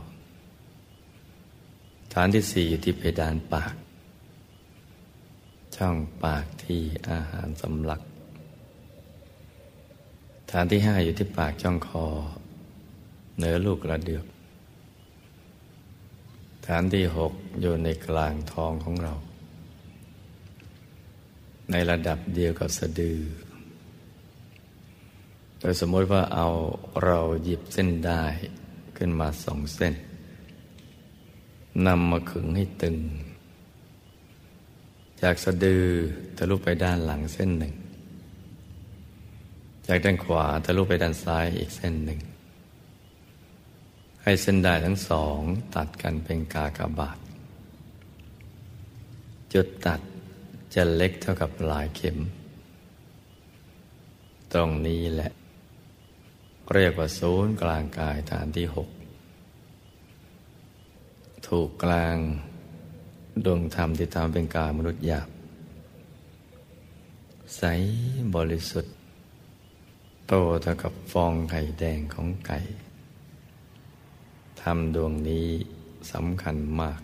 [2.15, 3.75] ฐานที่สี่อยู่ที่เพดานปาก
[5.77, 8.03] ช่องปากที่อาหารสำลัก
[10.51, 12.07] ฐานที่ห้าอยู่ที่ปากช่องคอ
[13.39, 14.25] เนื้อลูกกระเดือก
[16.67, 19.15] ฐานที่หกอยู่ในกลางท้องของเรา
[21.71, 23.19] ในระดับเดียวกับสะดือ
[25.59, 26.49] โดยสมมติว่าเอา
[27.05, 28.23] เราหยิบเส้นได้
[28.97, 29.95] ขึ้นมาสองเส้น
[31.87, 32.97] นำมาขึงให้ตึง
[35.23, 35.85] จากสะดือ
[36.37, 37.75] ทะลุไปด้านหลังเส้นหนึ่ง
[39.87, 42.21] จากด้านขวาทะลุไปด้านซ้ายอีกเส้นหนึ่ง
[44.23, 45.39] ให้เส้นได้ทั้งสอง
[45.75, 47.19] ตัดกันเป็นกากบาท
[49.53, 50.01] จุดตัด
[50.75, 52.19] จะเล็กเท่ากับปลายเข็ม
[54.53, 55.31] ตรงนี้แหละ
[56.75, 58.89] เรียกว่าศูนย์กลางกายฐานที่หก
[61.49, 62.17] ถูกกลาง
[63.45, 65.29] ดวงธรรมที่ทำเป็นกามนุษย์หยาบ
[67.57, 67.63] ใส
[68.35, 68.95] บริสุทธิ์
[70.27, 70.33] โต
[70.63, 72.59] เท่ากับฟองไข่แดงของไก่
[74.63, 75.47] ธรรมดวงนี้
[76.13, 77.01] สำคัญมาก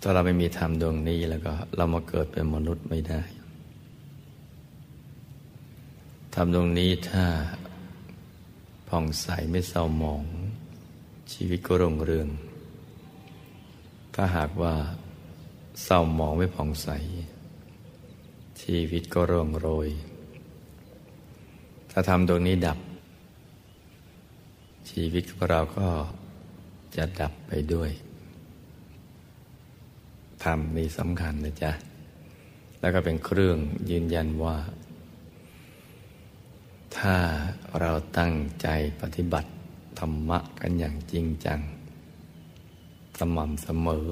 [0.00, 3.22] ถ้าเราไม่มีธรรมดวงนี้แล้วก็เรามาเกิดเป็นมนุษย์ไม่ได้
[6.34, 7.24] ธรรมดวงนี้ถ้า
[8.88, 10.24] ผ่องใสไม่เศร้าหมอง
[11.32, 12.28] ชีวิตก็รุ่งเรือง
[14.14, 14.74] ถ้าหากว่า
[15.84, 16.88] เศร้ามองไม่ผ่องใส
[18.62, 19.88] ชีวิตก็ร่วงโรย
[21.90, 22.78] ถ้าทำตรงนี้ดับ
[24.90, 25.88] ชีวิตของเราก็
[26.96, 27.90] จะดับไปด้วย
[30.44, 31.72] ธรรมนี้สำคัญนะจ๊ะ
[32.80, 33.58] แล้วก็เป็นเครื่อง
[33.90, 34.56] ยืนยันว่า
[36.96, 37.16] ถ้า
[37.80, 38.68] เราตั้งใจ
[39.02, 39.50] ปฏิบัติ
[39.98, 41.60] ธรรมะกันอย่างจริงจัง
[43.18, 44.08] สม่ำเสมอ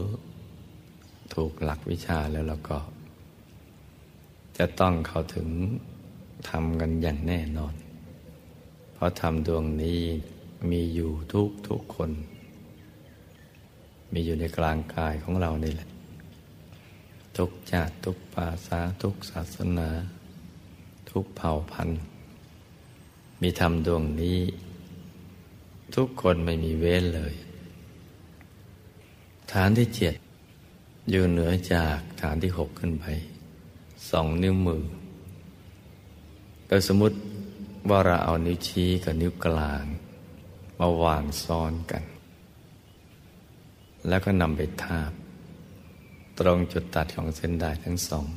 [1.35, 2.79] ถูกหลักวิชาแล้วเราก็
[4.59, 5.49] จะต้องเข้าถึง
[6.49, 7.75] ทำกันอย่างแน่นอน
[8.93, 10.01] เพราะทำดวงนี้
[10.71, 12.11] มีอยู่ทุกทุกคน
[14.13, 15.89] มีอยู่ในกลางกายของเรานี่แหละ
[17.37, 19.89] ทุกชาติทุกภาษาทุกศาสนา
[21.11, 22.01] ทุกเผ่าพันธุ์
[23.43, 24.39] มีธรรมดวงนี้
[25.95, 27.35] ทุกคนไม่มีเว้นเลย
[29.53, 30.15] ฐานที่เจ็ด
[31.11, 33.07] อยู่เหนือจากฐานที่หกขึ้นไป
[34.11, 34.85] สองนิ้วมือ
[36.67, 37.17] โดยสมมติ
[37.91, 39.85] ว่าเราเอานิ้วชี้กับนิ้วกลาง
[40.79, 42.05] มาวางซ้อนกัน
[44.09, 45.13] แล้วก็นำไปทาบ
[46.39, 48.29] ตรงจุดตัดของเส้นได้ทั้งสอง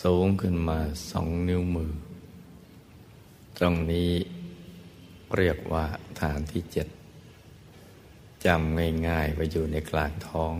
[0.00, 0.78] สูงขึ้นมา
[1.10, 1.92] สองนิ้วมือ
[3.56, 4.10] ตรงนี้
[5.36, 5.84] เรียกว่า
[6.20, 6.88] ฐานที่เจ็ด
[8.44, 10.54] จำง่ายๆไปอยู่ในกลางท้อง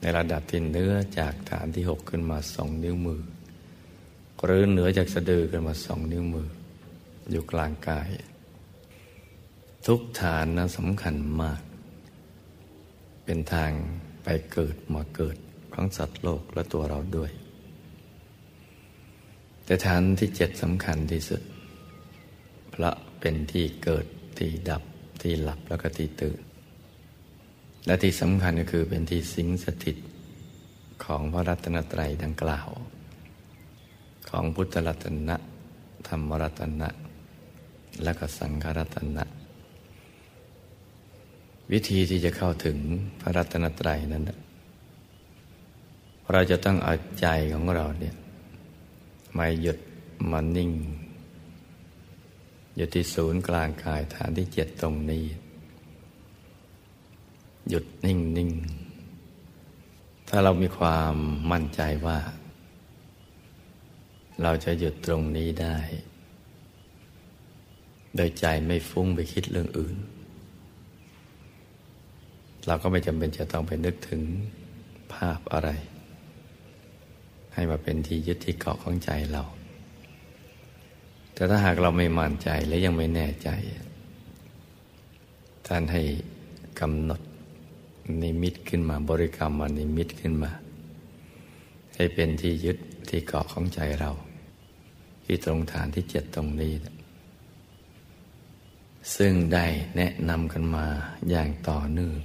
[0.00, 3.22] ในระดับที่เนื้อจากฐานที่หกขึ้นมาสองนิ้วมือ
[4.44, 6.48] หรือเหนือจากสะดือขึ้นมาสองนิ้วมือ
[7.30, 8.08] อยู่กลางกาย
[9.86, 11.60] ทุกฐานนั้นสำคัญมาก
[13.24, 13.70] เป็นทาง
[14.24, 15.36] ไปเกิดมาเกิด
[15.74, 17.30] ของสัตว์โลกและตัวเราด้วย
[19.64, 21.42] แต่ฐานที่เจ็ดสำคัญที่สุด
[22.74, 22.90] พระ
[23.20, 24.06] เป็นที่เกิด
[24.38, 24.82] ที่ดับ
[25.22, 26.38] ที่หลับแล้วก็ที่ตื่น
[27.86, 29.96] และที่สำคัญก็คือเป็นที่สิงสถิต
[31.04, 32.68] ของพระรัตนตรัยดังกล่าว
[34.30, 35.36] ของพุทธรัตนะ
[36.08, 36.88] ธรรมรัตนะ
[38.02, 39.24] และก็สังฆรัตนะ
[41.72, 42.76] วิธีที่จะเข้าถึง
[43.20, 44.24] พระรัตนตรัยนั้น
[46.32, 48.16] เราจะต้องเอาใจของเราเนี่ย
[49.38, 49.78] มาหยุด
[50.30, 50.72] มานิ่ง
[52.76, 55.24] อยู่ที่ศูนย์กลางกายฐานที่เจ็ดตรงนี้
[57.68, 58.50] หยุดนิ่งนิ่ง
[60.28, 61.14] ถ้าเรามีความ
[61.50, 62.18] มั่นใจว่า
[64.42, 65.78] เราจะหยุดตรงนี้ได้
[68.16, 69.96] โดยใจไม่ฟุ้งไปคิดเรื่องอื่น
[72.68, 74.22] เราก็ไม่จำเป็นจะต้องไปนึกถึง
[75.14, 75.70] ภาพอะไร
[77.54, 79.42] ให้มาเป็นที่ยึดที่เกาะของใจเรา
[81.34, 83.48] แต่ถ้าหากเราไม่มั่นใจและยังไม่แน่ใจ
[85.66, 86.02] ท่านให้
[86.80, 87.20] กำหนด
[88.22, 90.50] นิมิตขึ้นมาบริกรรมมานิมิตขึ้นมา
[91.94, 92.78] ให้เป็นที่ยึด
[93.08, 94.10] ที่เกาะของใจเรา
[95.24, 96.72] ที่ตรงฐานที่เจ็ดตรงนี้
[99.16, 99.66] ซึ่งได้
[99.96, 100.86] แนะนำกันมา
[101.30, 102.18] อย่างต่อเนื่อง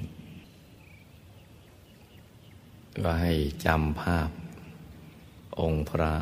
[3.01, 3.33] ก็ให้
[3.65, 4.29] จำภาพ
[5.59, 6.13] องค์พระ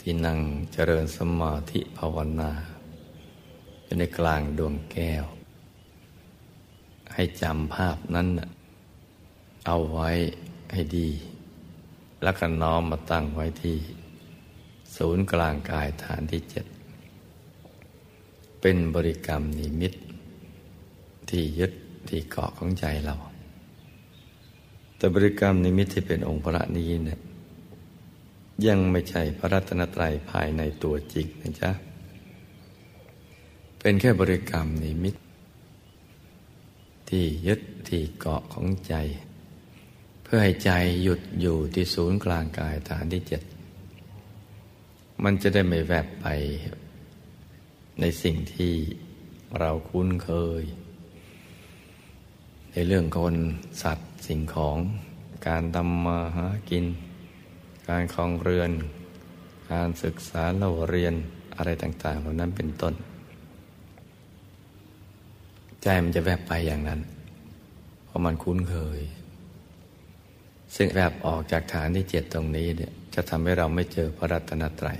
[0.00, 0.38] ที่นั่ง
[0.72, 2.52] เจริญสมาธิภาวนา
[3.82, 5.24] อยู่ในกลางดวงแก้ว
[7.14, 8.28] ให้จำภาพนั้น
[9.66, 10.10] เอาไว้
[10.72, 11.10] ให้ดี
[12.22, 13.76] แล้วก็น้อมมาตั้งไว้ที่
[14.96, 16.66] ศูนย์กลางกายฐานที่เจ็ด
[18.60, 19.92] เป็นบริกรรมนิมิต
[21.30, 21.72] ที่ยึด
[22.08, 23.16] ที่เกาะของใจเรา
[24.96, 27.20] แต่บริกรรมนิมิตที่เป็นองค์พระนี้เนี่ย
[28.66, 31.70] ยังไม่ใช่พระรัตนตรัยภายในตัวจริงนะจ๊ะ
[33.80, 35.14] เป็นแค่บริกรรมนิมิต
[37.08, 38.94] ที่ยึดที่เกาะของใจ
[40.22, 40.70] เพื่อให้ใจ
[41.02, 43.42] หยุดอยู่ที่ศูนย์กลางกายฐานที่เจ็ด
[45.24, 46.26] มันจะได้ไม่แวบไป
[48.00, 48.74] ในสิ่งที่
[49.58, 50.30] เราคุ้นเค
[50.60, 50.62] ย
[52.72, 53.34] ในเรื่องคน
[53.82, 54.76] สัตว์ สิ่งของ
[55.48, 56.84] การทำมาหากิน
[57.88, 58.70] การคลองเรือน
[59.72, 61.14] การศึกษาเราเรียน
[61.56, 62.94] อะไรต่างๆเหล่านั้นเป็นต้น
[65.82, 67.00] ใจมันจะแวบไปอย่างนั้น
[68.04, 69.00] เพราะมันคุ้นเคย
[70.76, 74.98] ซึ่งแวบออกจากฐานที่เจ็ดตรงนี้เนี่ยจะทำให้เราไม่เจอพระรัตนตรัย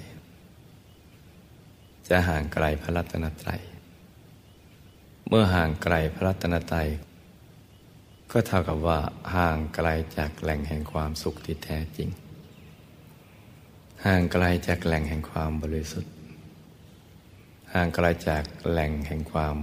[2.09, 3.61] จะห่างไกลพระรัตนตรัย
[5.29, 6.89] เมื่อห่างไกลพระรัตนตรัย
[8.37, 8.99] ก็เท่ากับว่า
[9.35, 12.09] ห่างไกลจากแหล่งแห่งความสุขที่แท้จริง
[14.07, 16.13] ห่างไกลจากแหล่งแห่งความบริสุทธิ์
[17.73, 19.57] ห่างไกลจากแหล่งแห่งความ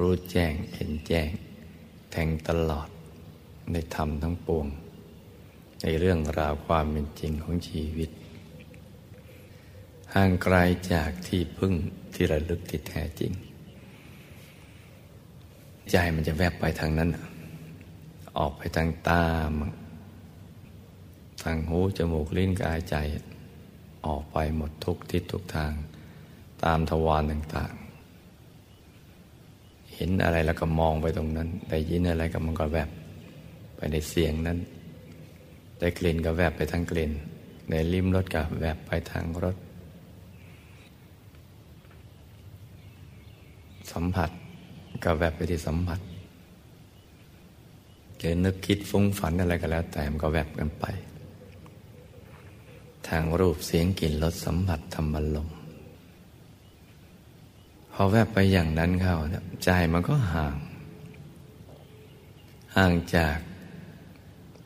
[0.00, 1.30] รู้แจ้งเห็นแจ้ง
[2.10, 2.88] แทงตลอด
[3.72, 4.66] ในธรรมทั้งปวง
[5.82, 8.10] ในเรื่องราวความเป็นจริงของชีวิต
[10.14, 10.56] ห่างไกล
[10.92, 11.74] จากที่พึ่ง
[12.14, 13.32] ที่ระลึกที่แท้จริง
[15.90, 17.10] ใจมันจะแวบไปทางนั้น
[18.36, 19.24] ออกไปทางตา
[21.44, 22.96] ทางหูจมูกลิ้นกายใจ
[24.06, 25.72] ออกไปหมดทุกทิศทุกทาง
[26.64, 27.84] ตามทวารต่างๆ
[29.94, 32.88] เห็นอะไรแล้วก็มองไปตรงนั้น ได้ยินอะไรก็มันก็แวบ
[33.76, 34.58] ไปในเสียงนั้น
[35.78, 37.12] ได้กลิ่นก็แวบไปทางกลิ่น
[37.70, 39.56] ในลิ้มรสก็แวบไปทางรส
[43.92, 44.30] สัมผัส
[45.04, 46.00] ก็แวบไปที่สัมผัส
[48.22, 50.84] จะนึกคิดฟุ้งฝันอะไรก็แล้ว แต่มันก็แวบกันไป
[53.08, 55.48] ทางรูปเสียงกลิ่นรสสัมผัสธรรมลม
[57.92, 59.16] พอแวบไปอย่างนั้นเข้า
[59.64, 60.56] ใจมันก็ห่าง
[62.76, 63.38] ห่างจาก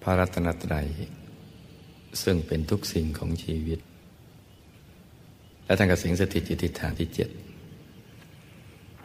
[0.02, 0.86] พระรัตนตรัย
[2.22, 3.80] ซึ่งเป็นทุกสิ่งของชีวิต
[5.64, 7.28] และท่านกสิงสถิตอยู่ที่ทางที่เจ็ด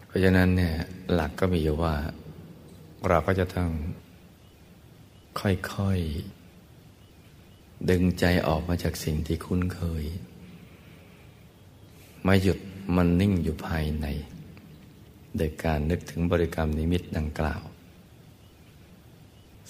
[0.06, 0.74] เพราะฉะนั้นเนี่ย
[1.14, 1.96] หลักก็มีอยู่ว่า
[3.08, 3.70] เราก็จะต้อง
[5.40, 10.06] ค่อยๆ ดึงใจออกมาจากสิ่งที่คุ้นเคย
[12.28, 12.60] มาหยุด
[12.96, 14.08] มันนิ่งอยู่ภายใน
[15.38, 17.64] โดยการนึกถึงบริกรรมนิมิตดังกล่าว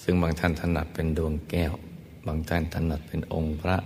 [0.02, 1.72] ซึ่งบางท่านถนัดเป็นดวงแก้ว
[2.26, 3.76] บางท่านถนัดเป็นองค์พระ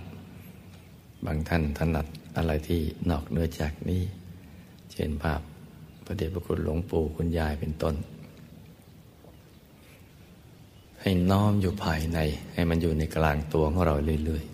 [1.25, 2.05] บางท่านถนัด
[2.37, 4.03] อะไรที่นอกเหนือจากนี้
[4.91, 5.41] เช่นภาพ
[6.05, 7.95] พระเดชพระคุณหลวงปู่คุณยายเป็นต้น
[11.05, 12.19] ให้น้อมอยู่ภายใน
[12.53, 14.45] ให้มันอยู่ในกลางตัวของเราเรื่อย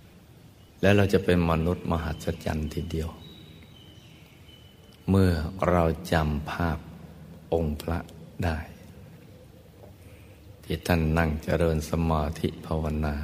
[0.00, 3.10] ๆ แล้วเราจะเป็นมนุษย์มหัศจรรย์ทีเดียว
[5.08, 5.30] เมื่อ
[5.70, 6.78] เราจำภาพ
[7.52, 7.98] องค์พระ
[8.44, 8.58] ได้
[10.64, 13.16] ที่ท่านนั่งเจริญสมาธิภาวนา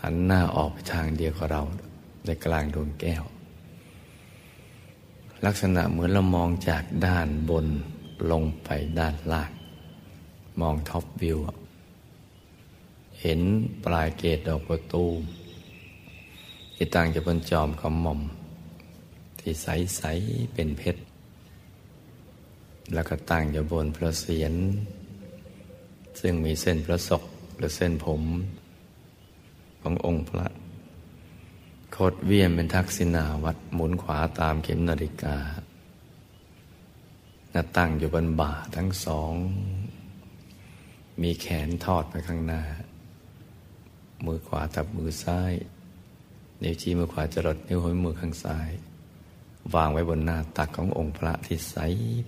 [0.00, 1.62] หันหน้าออกไปทางเดียวกับเรา
[2.26, 3.24] ในกลางดวงแก้ว
[5.46, 7.66] ลักษณะเหมือนเรามองจากด้านบน
[8.30, 8.68] ลงไป
[9.00, 9.52] ด้านล่าง
[10.60, 11.38] มองท็อปวิว
[13.20, 13.40] เห็น
[13.84, 15.04] ปลายเกตดอกประตู
[16.74, 18.20] ที่ตั้งจะบนจอมขมอม
[19.40, 21.00] ที่ใส ๆ เป็นเพชร
[22.94, 24.54] แล้วก็ตั้งอยู่บนพระเศียร
[26.20, 27.22] ซึ่งมีเส้นพระศก
[27.56, 28.22] หรือเส้นผม
[29.82, 30.46] ขององค์พระ
[31.92, 35.36] โคดเวียนเป็นทักษิณาวัดหมุนขวาตามเข็มนาฬิกา
[37.50, 39.34] หน้าตั้งอยู่บนบ่าทั้งสอง
[41.22, 42.62] มีแขนทอดไปข้างหน้า
[44.26, 45.52] มือขวาทับมือซ้าย
[46.62, 48.70] นิ้วชี้มือขวาจรดนิ้วหัวมือข้างซ้าย
[49.74, 51.76] วางไว้บนหน้าตักขององค์พระที่ใส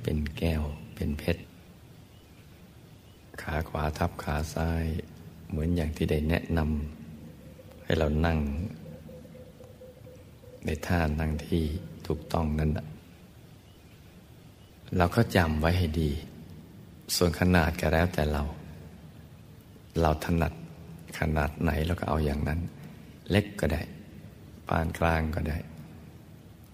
[0.03, 0.63] เป็นแก้ว
[0.95, 1.43] เป็นเพชร
[3.43, 4.85] ขาขวาทับขาซ้าย
[5.49, 8.39] เหมือนอย่างที่ได้แนะนำให้เรานั่ง
[10.65, 11.63] ในท่านั่งที่
[12.07, 12.71] ถูกต้องนั้น
[14.97, 16.11] เราก็จำไว้ให้ดี
[17.17, 18.43] ส่วนขนาดก็แล้วแต่เรา
[20.01, 20.53] เราถนัด
[21.19, 22.61] ขนาดไหนเราก็เอาอย่างนั้น
[23.31, 23.83] เล็กก็ได้
[24.69, 25.59] ปานกลางก็ได้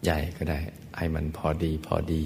[0.05, 0.59] ใหญ่ก็ได้
[0.96, 2.22] ให้มันพอดีพอดี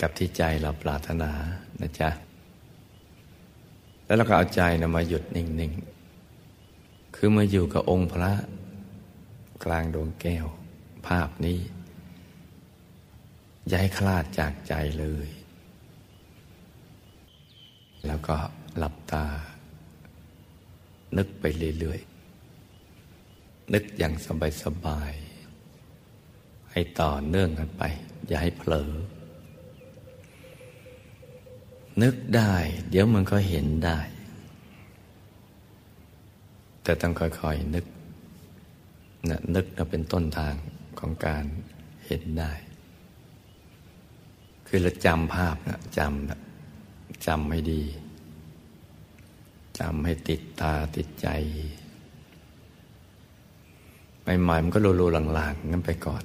[0.00, 1.30] กับที่ใจเราปรารถนา
[1.80, 2.10] นะจ๊ะ
[4.04, 5.72] แล้วเราก็เอาใจนะมาหยุดนิ่ง
[6.44, 8.32] ๆ คือมาอยู่กับองค์พระ
[9.64, 10.46] กลางดวงแก้ว
[11.06, 11.58] ภาพนี้
[13.72, 15.28] ย้ายคลาดจากใจเลย
[18.06, 18.36] แล้วก็
[18.78, 19.24] หลับตา
[21.16, 21.44] นึกไป
[21.78, 24.14] เรื่อยๆ นึกอย่าง
[24.62, 27.82] สบายๆ ให้ต่อเนื่องกันไป
[28.26, 28.90] อย่าให้เผลอ
[32.02, 32.54] นึกได้
[32.90, 33.98] เดี๋ยวมันก็เห็นได้
[36.82, 37.86] แต่ต้องค่อยๆ นึก
[39.30, 40.54] นะนึกนะเป็นต้นทาง
[40.98, 41.44] ของการ
[42.06, 42.52] เห็นได้
[44.66, 46.40] คือเราจำภาพนะจำนะ
[47.26, 47.82] จำให้ดี
[49.78, 51.28] จำให้ติดตาติดใจ
[54.22, 56.22] ใหม่ๆมันก็รูๆหลังๆงั้นไปก่อน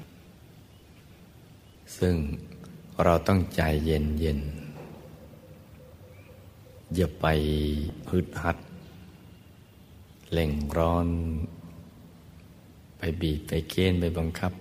[1.98, 2.16] ซึ่ง
[3.04, 4.40] เราต้องใจเย็นเย็น
[6.96, 7.26] อย่าไป
[8.08, 8.58] พึดหัด
[10.32, 11.08] เล่งร้อน
[12.98, 14.54] ไปบีบไปเค้นไปบังคับ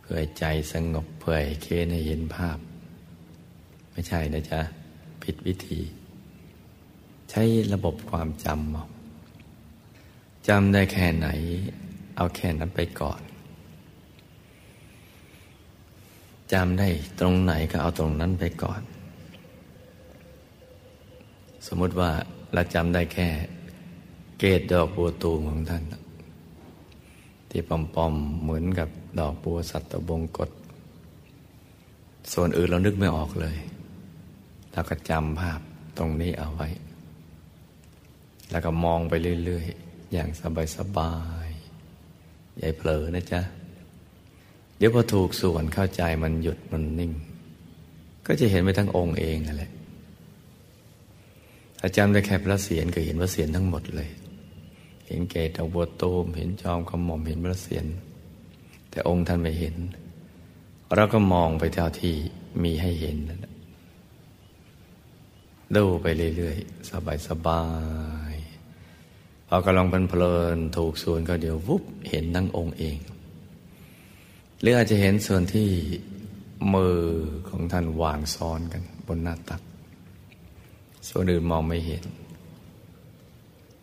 [0.00, 2.58] เพื่อใจสงบเพื่อให้เค้นให้เห็นภาพ
[3.90, 4.60] ไม่ใช่นะจ๊ะ
[5.22, 5.80] ผิดวิธี
[7.34, 7.44] ช้
[7.74, 11.28] ระบบความจำจำได้แค่ไหน
[12.16, 13.20] เอาแค่นั้นไปก่อน
[16.52, 16.88] จำได้
[17.20, 18.80] ตรงไหนก็เอาตรงนั้นไปก่อน
[21.66, 22.10] สมมติว่า
[22.54, 23.28] เราจำได้แค่
[24.38, 25.82] เกตดอกบัวตูมของท่าน
[27.50, 27.70] ที่ป
[28.04, 28.88] อมๆเหมือนกับ
[29.18, 30.50] ดอกบัวสัตบงกฎ
[32.32, 33.56] ส่วนอื่นเรานึกไม่ออกเลย
[34.72, 35.60] เราก็จำภาพ
[35.98, 36.68] ตรงนี้เอาไว้
[38.54, 39.14] แล้วก็มองไป
[39.44, 40.28] เรื่อยๆ อย่าง
[40.76, 41.14] สบา
[41.46, 43.40] ยๆอย่าเผลอนะจ๊ะ
[44.76, 47.12] เดี๋ยวพอถูกส่วนเข้าใจมันหยุดมันนิ่ง
[48.26, 49.72] ก็จะเห็นไปทั้งองค์เองนั่นแหละ
[51.82, 54.10] อาจารย์ได้แค่พระเศียรก็เห็นพระเศียรทั้งหมดเลย
[55.06, 57.86] เห็นเกตดอกบัวตูมเห็นจอมขมอมเห็นพระเศียร
[58.90, 59.76] แต่องค์ท่านไม่เห็น
[60.94, 62.14] เราก็มองไปเท่าที่
[62.62, 63.54] มีให้เห็นนั่นแหละ
[65.76, 66.06] ดูไป
[66.36, 66.90] เรื่อยๆ
[67.28, 67.62] สบา
[68.23, 68.23] ยๆ
[69.56, 72.98] พอกำลังเพลินถูกส่วนก็เดี๋ยววุบเห็นทั้งองค์เอง
[74.60, 75.68] หรืออาจจะเห็นส่วนที่
[76.74, 76.98] มือ
[77.48, 79.62] ของท่านวางซ้อนกัน บนหน้าตัก
[81.08, 82.04] ส่วนอื่นมองไม่เห็น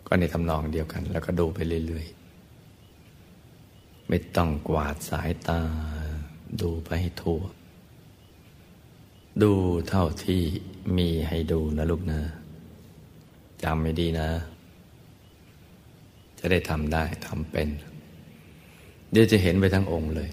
[0.07, 5.61] ก็ในทำนองเดียวกัน แล้วก็ดูไปเรื่อยๆ ไม่ต้องกวาดสายตา
[6.61, 7.41] ดูไปให้ทั่ว
[9.43, 9.51] ดู
[9.89, 10.41] เท่าที่
[10.97, 12.19] มีให้ดูนะลูกนะ
[13.63, 14.29] จำไม่ดีนะ
[16.41, 17.67] จะได้ทำได้ทำเป็น
[19.11, 20.29] เดี๋ยวจะเห็นไปทั้งองค์เลย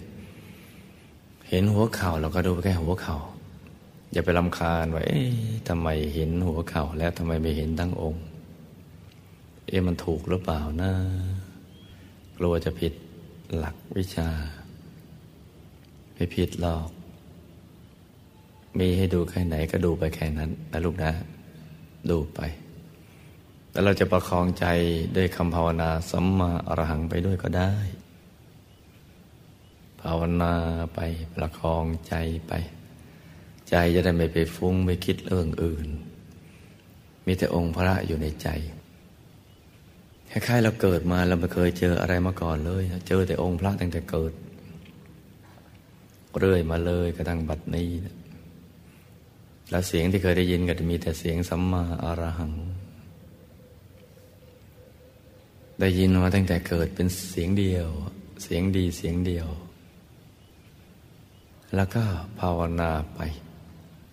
[1.48, 3.16] เห็นหัวเข่าเราก็ดูไปแค่หัวเข่า
[4.12, 5.30] อย่าไปลำคาญว่าเอ๊ะ
[5.68, 8.22] ทำไมเห็นหัวเข่าแล้วทำไมไม่เห็นทั้งองค์
[9.66, 10.92] เอ๊ะมันถูกหรือเปล่านะ
[12.38, 12.92] กลัวจะผิด
[13.56, 14.28] หลักวิชา
[16.14, 16.88] ไม่ผิดหรอก
[18.78, 21.12] มีให้ดูแค่ไหนก็ดูไปแค่นั้นนะลูกนะ
[22.10, 22.40] ดูไป
[23.78, 24.66] แต่เราจะประคองใจ
[25.16, 27.72] ด้วยคำภาวนาสัมมาอรหังไปด้วยก็ได้
[30.00, 30.54] ภาวนา
[30.94, 31.00] ไป
[31.34, 32.14] ประคองใจ
[32.48, 32.52] ไป
[33.70, 35.88] ใจจะได้ไม่ไปฟุ้งไม่คิดเรื่องอื่น
[37.26, 38.48] มีแต่องค์พระอยู่ในใจ
[40.30, 44.32] คล้ายๆเราเกิดมาเราไม่เคยเจออะไรมาก่อนเลย เจอแต่องค์พระตั้งแต่เกิด
[46.38, 47.90] เรื่อยมาเลยกระทั่งบัดนี้
[49.70, 52.54] แล้วเสียงที่เคยได้ยินก็จะมีแต่เสียงสัมมาอรหัง
[55.80, 57.88] ได้ยินมาตั้งแต่เกิดเป็นเสียงเดียว
[58.42, 59.48] เสียงดีเสียงเดียว
[61.74, 62.02] แล้วก็
[62.40, 63.20] ภาวนาไป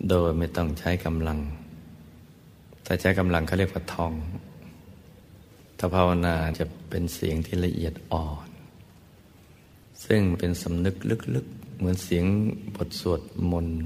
[0.10, 1.40] โดยไม่ต้องใช้กำลัง
[2.86, 4.14] ถ้าใช้กำลังเขาเรียกว่าทอง
[5.78, 8.48] ถ้าภาวนาจะเป็นเสียงที่ละเอียดอ่อน
[10.06, 10.96] ซึ่งเป็นสำนึก
[11.36, 12.26] ลึกๆ เหมือนเสียง
[12.76, 13.22] บทสวด
[13.52, 13.80] มนต์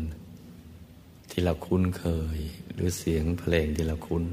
[1.30, 2.06] ที่เราคุ้นเค
[2.38, 2.40] ย
[2.74, 4.26] หรือเสียงเพลงที่เราคุ้น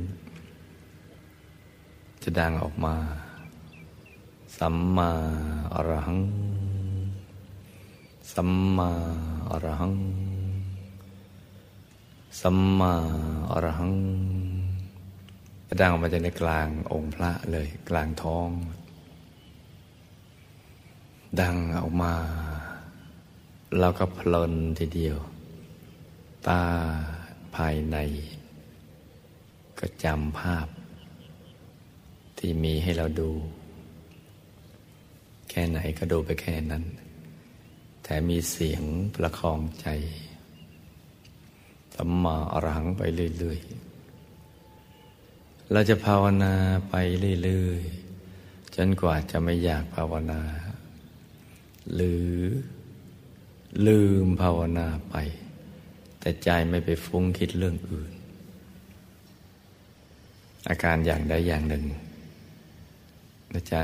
[2.22, 2.96] จะดังออกมา
[4.58, 5.10] สัมมา
[5.74, 6.20] อรหัง
[8.32, 8.90] สัมมา
[9.50, 9.94] อรหัง
[12.40, 12.92] สัมมา
[13.50, 13.92] อรหัง
[15.66, 18.48] จะดังออกมาจากในกลางองค์พระเลย กลางท้อง
[21.40, 22.14] ดังออกมา
[23.78, 25.18] เราก็เพลินทีเดียว
[26.46, 26.62] ตา
[27.56, 27.96] ภายใน
[29.78, 30.66] ก็จำภาพ
[32.38, 33.32] ที่มีให้เราดู
[35.58, 36.84] ค่ไหนก็ดูไปแค่นั้น
[38.04, 38.82] แต่มีเสียง
[39.14, 39.86] ประคองใจ
[41.94, 43.02] สัมมาอรหังไป
[43.38, 46.54] เรื่อยๆ เราจะภาวนา
[46.90, 46.94] ไป
[47.42, 50.40] เรื่อยๆ จนกว่าจะไม่อยากภาวนา
[51.94, 52.26] หรือ
[53.86, 55.14] ลืมภาวนาไป
[56.20, 58.12] แต่ใจไม่ไปฟุ้งคิดเรื่องอื่น
[60.68, 61.84] อาการอย่างใดอย่างหนึ่ง
[63.54, 63.82] นะจ๊ะ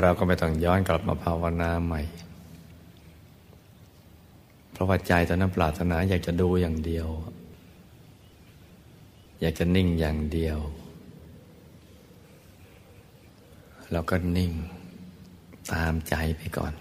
[0.00, 2.02] เราก็ไม่ต้องย้อนกลับมาภาวนาใหม่
[4.72, 7.08] เพราะว่าใจตอนนั้นปรารถนาอยากจะดูอย่างเดียว
[9.40, 10.58] อยากจะนิ่งอย่างเดียว
[13.92, 14.52] เราก็นิ่ง
[15.72, 16.74] ตามใจไปก่อน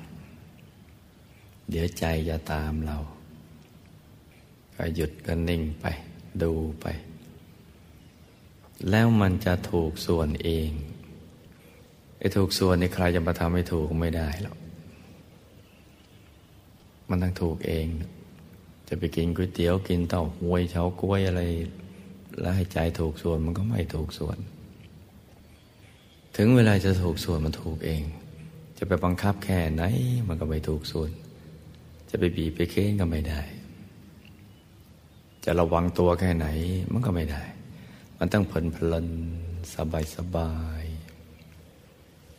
[1.69, 2.97] เดี๋ยวใจจะตามเรา
[4.75, 5.85] ก็หยุดก็นิ่งไป
[6.41, 6.85] ดูไป
[8.89, 10.69] แล้วมันจะถูกส่วนเอง
[12.19, 14.57] ไอ้ถูกส่วนนี่ใครจะมาทำให้ถูกไม่ได้หรอก
[17.09, 17.87] มันต้องถูกเอง
[18.87, 21.41] จะไปกินก๋วยเตี๋ยวกินเต้าหวยเฉากล้วยอะไร
[22.41, 24.37] แล้วให้ใจถูกส่วนมันก็ไม่ถูกส่วน
[26.37, 28.03] ถึงเวลาจะถูกส่วนมันถูกเอง
[28.77, 29.83] จะไปบังคับแค่ไหน
[30.27, 31.09] มันก็ไม่ถูกส่วน
[32.09, 33.41] จะไปบีบไปเค้นก็ไม่ได้
[35.45, 36.47] จะระวังตัวแค่ไหน
[36.91, 37.43] มันก็ไม่ได้
[38.17, 39.07] มันต้องเพลินเพลิน
[39.73, 40.78] สบายสบาย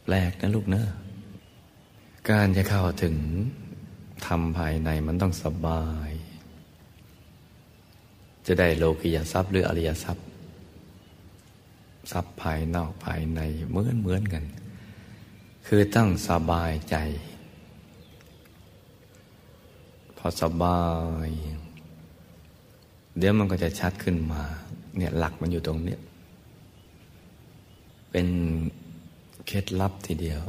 [0.05, 0.87] แปลกนะลูกเนอะ
[2.31, 3.17] การจะเข้าถึง
[4.27, 6.11] ทำภายในมันต้องสบาย
[8.47, 10.27] จะได้โลกิยทรัพย์หรืออริยทรัพย์
[12.13, 14.45] ทรัพย์ภายนอกภายในเหมือนเหมือนกัน
[15.67, 16.97] คือต้องสบายใจ
[20.19, 20.81] พอสบา
[21.29, 21.31] ย
[23.19, 24.43] เดี๋ยวมันก็จะชัดขึ้นมา
[24.97, 26.01] เนี่ยหลักมันอยู่ตรงเนี้ย
[28.11, 28.27] เป็น
[29.53, 30.41] เคล็ดลับทีเดียว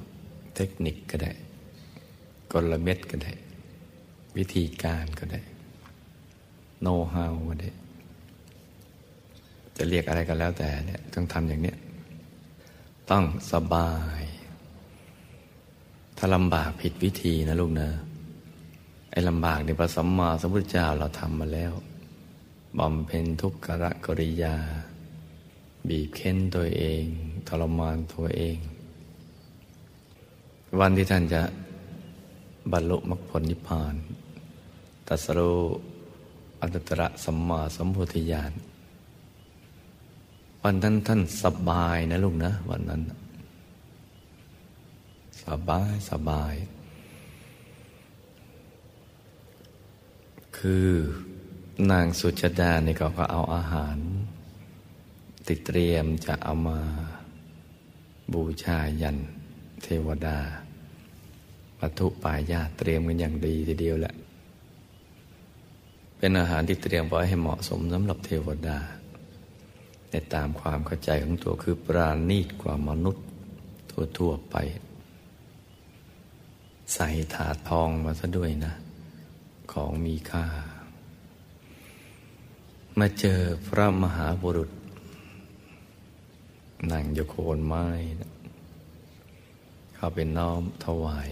[0.56, 1.32] เทคนิคก็ได้
[2.52, 3.34] กลเม็ดก็ได้
[4.38, 5.41] วิธีการก็ได้
[6.82, 7.72] โน้ตฮาวก็ได้
[9.76, 11.78] จะเรียกอะไรก็แล้วแต่เนี่ยต้องทำอย่างเนี้ย
[13.10, 13.91] ต้องสบา
[14.22, 14.23] ย
[16.18, 17.90] ถ้าลำบากผิดวิธีนะลูกนะ
[19.11, 21.73] ไอ้ลำบากในพระสัมมาสัมพุทธเจ้าเราทำมาแล้ว
[22.80, 23.68] บำเพ็ญทุกข
[24.06, 24.56] กริยา
[25.88, 27.03] บีบเค้นตัวเอง
[27.48, 28.57] ทรมานตัวเอง
[30.80, 31.41] วันที่ท่านจะ
[32.72, 33.95] บรรลุมรรคผลนิพพาน
[35.07, 35.60] ตัสรู้
[36.61, 38.52] อัตตระสัมมาสัมพุทธญาณ
[40.64, 43.02] วันนั้นท่านสบายนะลุงนะ วันนั้น
[45.43, 46.56] สบายสบาย
[50.57, 50.88] คือ
[51.91, 53.98] นางสุจดาเนี่ยก็ก็เอาอาหาร
[55.48, 56.80] ติดเตรียมจะเอามา
[58.34, 59.18] บูชายัน
[59.84, 60.39] เทวดา
[61.82, 64.14] วัตถุปายาเตรียมกันอย่างดีทีเดียวแหละ
[66.18, 68.80] เป็นอาหารที่เตรียมไว้ให้เหมาะสมสำหรับเทวดา
[70.10, 73.26] ในตามความเข้าใจของตัวคือปราณีตกว่ามนุษย์
[74.18, 74.56] ทั่วๆไป
[76.94, 78.74] ใส่ถาดทองมาซะด้วยนะ
[79.72, 80.45] ของมีค่า
[82.99, 84.72] มาเจอพระมหาบุรุษ
[86.91, 87.86] นั่งอยู่โคนไม้
[88.22, 88.32] นะ
[89.95, 91.32] เขาเป็นน้อมถวาย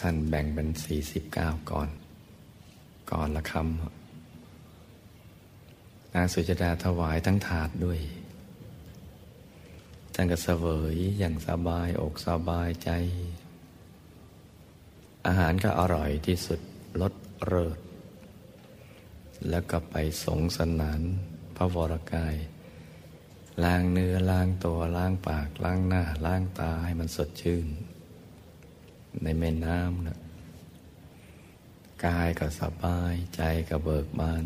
[0.00, 1.88] ท่านแบ่งเป็นสี่สิบเก้าก่อน
[3.10, 8.00] ก่อนละคำนางสุจดาถวายทั้งถาดด้วย
[10.14, 12.90] ท่านก็เสวยอย่างสบายอกสบายใจ
[15.26, 16.60] อาหารก็อร่อยที่สุด
[17.00, 17.12] ลด
[17.46, 17.78] เริด
[19.48, 19.94] แล้วก็ไป
[20.24, 21.00] สงสนาน
[21.56, 22.34] พระวรกาย
[23.64, 27.66] ล้างเนื้อล้างตัวล้างปากล้างหน้าล้างตาให้มันสดชื่น
[29.22, 30.18] ในแม่น้ำนะ
[32.04, 34.44] กายก็สบายใจก็เบิกบาน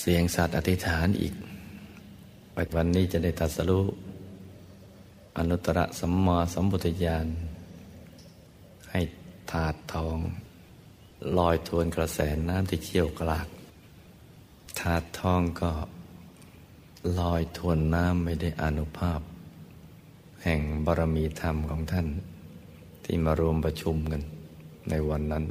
[0.00, 1.34] เสียงสัตว์อธิษฐานอีก
[2.76, 3.80] วันนี้จะได้ตัดสรุ
[5.38, 7.26] อนุตตรสัมมาสัมพุทธญาณ
[8.90, 9.00] ให้
[9.50, 10.18] ถาดทอง
[11.38, 13.48] ลอยทวนกระแสน้ำที่เชี่ยวกลาก
[14.80, 15.72] ถาดทองก็
[17.20, 19.20] ลอยทวนน้ำไม่ได้อนุภาพ
[20.42, 22.06] แห่งบารมีธรรมของท่าน
[23.04, 24.22] ที่มารวมประชุมกัน
[24.90, 25.44] ในวันนั้น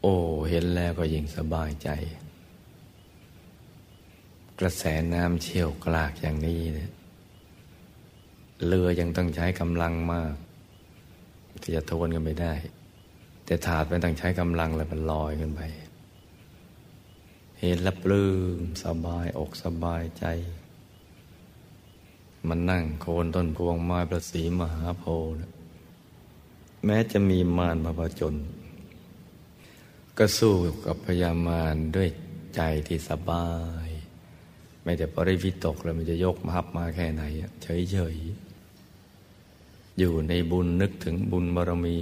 [0.00, 0.14] โอ้
[0.50, 1.88] เห็นแล้วก็ยิ่งสบายใจ
[4.60, 4.84] กระแส
[5.14, 6.90] น้ำเชี่ยวกลากอย่างนี้เนี่ย
[8.66, 10.34] เรือยังต้องใช้กำลังมาก
[11.62, 12.54] ที่จะทวนกันไม่ได้
[13.44, 15.60] แต่ถาดไม่ต้องใช้กำลังแล้วมันลอยกันไป
[17.60, 18.28] เห็นแล้วปลื้
[18.58, 20.24] มสบายอกสบายใจ
[22.48, 25.53] มันนั่งโคนต้นพวงไม้ประสีมหาโพธิ์
[26.84, 28.34] แม้จะมีมารมาประจน
[30.18, 30.54] ก็สู้
[30.86, 32.08] กับพยามารด้วย
[32.56, 33.48] ใจที่สบา
[33.86, 33.88] ย
[34.82, 37.22] ไม่แต่ปริวิตกแล้วมันจะยกมาับมาแค่ไหน
[37.62, 41.98] เฉยๆ อยู่ในบุญนึกถึงบุญบารมี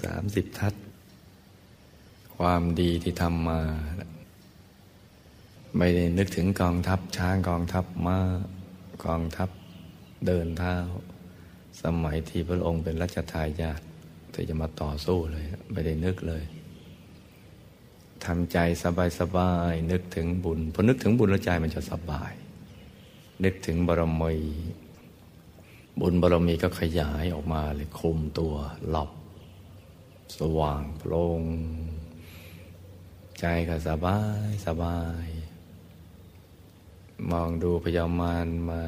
[0.00, 0.74] สามสิบทัศ
[2.36, 3.60] ความดีที่ทำมา
[5.76, 8.18] ไม่ได้นึกถึงกองทัพช้างกองทัพม้า
[9.04, 9.50] กองทัพ
[10.26, 10.76] เดินเท้า
[11.84, 13.80] สมัยที่พระองค์เป็นรัชทายาท
[14.32, 16.44] ที่จะมาต่อสู้เลย ไม่ได้นึกเลย
[18.24, 18.58] ทำใจ
[19.20, 22.32] สบายๆนึกถึงบุญพอนึกถึงบุญแล้วใจมันจะสบาย
[23.44, 24.34] นึกถึงบารมี
[26.00, 28.54] บุญบารมีก็ขยายออกมาเลยคุมตัว
[28.88, 29.10] หลับ
[30.38, 31.42] สว่างโปร่ง
[33.40, 35.26] ใจก็สบายสบาย
[37.30, 38.80] มองดูพยามารมา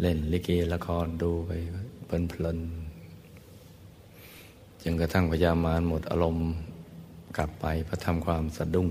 [0.00, 1.50] เล่นลิเกละครดูไป
[2.06, 2.58] เพลินเพลิน
[4.82, 6.48] จนกระทั่งพยามารหมดอารมณ์
[7.36, 8.88] กลับไปพระทำความสะดุ้ง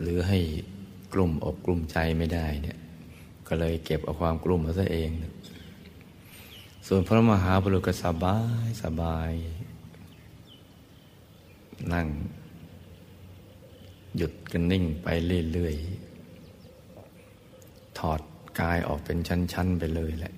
[0.00, 0.38] หรือให้
[1.12, 2.78] กลุ่มอกกลุ่มใจไม่ได้เนี่ย
[3.48, 5.10] ก็เลยเก็บเอาความกลุ่มมาซะเอง
[6.86, 9.32] ส่วนพระมหาบุรุษก็สบายสบาย
[11.92, 12.06] นั่ง
[14.16, 15.08] หยุดกันนิ่งไป
[15.52, 18.20] เรื่อยๆถอด
[18.60, 20.33] กายออกเป็นชั้น ๆ ไปเลยแหละ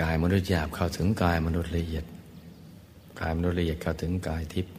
[0.00, 2.04] กายมนุษย์หยาบเข้าถึงกายมนุษย์ละเอียด
[3.20, 4.74] กายมนุษย์ละเอียดเข้าถึงกายทิพย์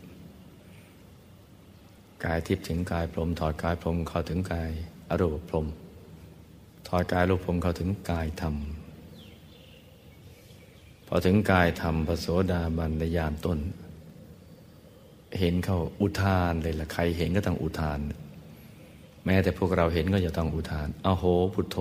[2.25, 4.69] กายทิพย์ถึงกายพรมถอดกายพรมเข้าถึงกาย
[5.09, 5.67] อรูปพรม
[6.87, 8.55] ถอดกายรูปพรมเข้าถึงกายธรรม
[11.07, 13.59] พอถึงกายธรรมพระโสดาบันในยามต้น
[15.39, 17.99] เห็นเข้าอุทานเลยละใครเห็นก็ต้องอุทาน
[19.25, 21.23] แม้แต่พวกเราเห็นก็จะต้องอุทาน อโห
[21.53, 21.77] พุทโธ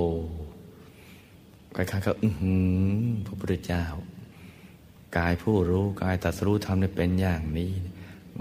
[1.78, 3.84] คล้ายๆก็อือหือพระพุทธเจ้า
[5.16, 7.72] กายผู้รู้กายตัดรู้ทำได้เป็นอย่างนี้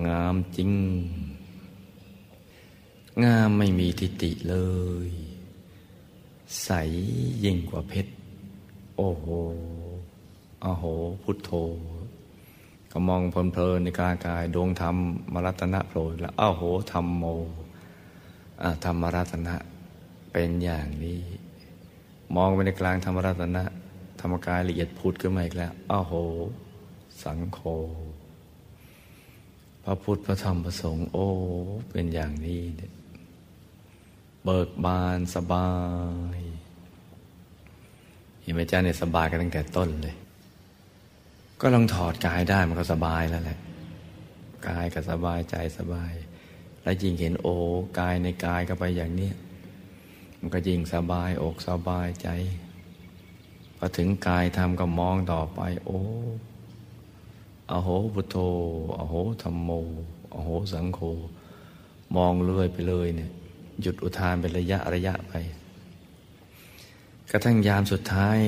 [0.07, 0.71] งามจริง
[3.23, 4.55] งามไม่มีทิฏฐิเล
[5.07, 5.09] ย
[6.63, 6.69] ใส
[7.43, 8.11] ยิ่งกว่าเพชร
[8.97, 9.27] โอ้โห
[10.63, 10.83] อาโห
[11.23, 11.51] พุทโธ
[12.91, 14.95] ก็มองเพลินๆในกายกายดวงธรรม
[15.33, 17.23] มรัตนะโผล่แล้วอ้าโหธรรมโม
[18.83, 19.55] ธรรมรัตนะ
[20.31, 21.21] เป็นอย่างนี้
[22.35, 23.63] มองไปในกลางธรรมรัตนะ
[24.19, 26.13] ธรรมกายละเอียดพุทธขึ้นมาอีกแล้วอ้าโห
[27.23, 27.59] สังโฆ
[29.83, 31.27] พระพุทธพระธรรมพระสงฆ์โอ้
[31.89, 32.91] เป็นอย่างนี้เนี่ย
[34.43, 35.69] เบิกบานสบา
[36.37, 36.39] ย
[38.41, 40.15] เห็นไหมจ้าเนี่ยสบายกันตั้งแต่ต้นเลย
[41.61, 43.59] ก็ลองถอดกายได้มันก็สบายแล้วแหละ
[44.67, 46.13] กายก็สบายใจสบาย
[46.81, 47.55] แล้วยิ่งเห็นโอ้
[47.99, 49.35] กายในกายก็ไปอย่างเนี้ย
[50.47, 52.27] มันก็ยิ่งสบายอกสบายใจ
[53.77, 55.99] พอถึงกายทำก็มองต่อไป โอ้
[57.71, 58.37] อโหพุทโธ
[58.97, 59.69] อโหธรรมโม
[60.33, 60.99] อโหสังโฆ
[62.15, 63.29] มองเลื่อยไปเลยเนี่ย
[63.81, 65.33] หยุดอุทานเป็นระยะระยะไป
[67.31, 68.39] กระทั่งยามสุดท้าย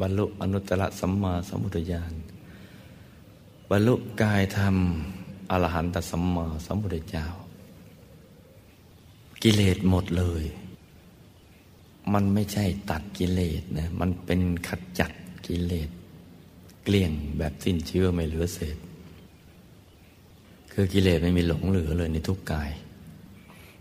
[0.00, 2.12] บรรลุอนุตตรสัมมาสัมพุทธญาณ
[3.70, 4.76] บรรลุกายธรรม
[5.50, 7.26] อรหันตสัมมาสัมพุทธเจ้า
[9.42, 10.44] กิเลสหมดเลย
[12.14, 15.12] มันไม่ใช่ตัดกิเลสนะ มันเป็นขจัด
[15.46, 15.88] กิเลส
[16.84, 18.76] เกลี้ยงแบบสิ้นเชื่อไม่เหลือเศษ
[20.72, 22.70] คือกิเลสไม่มีหลงเหลือเลยในทุกกาย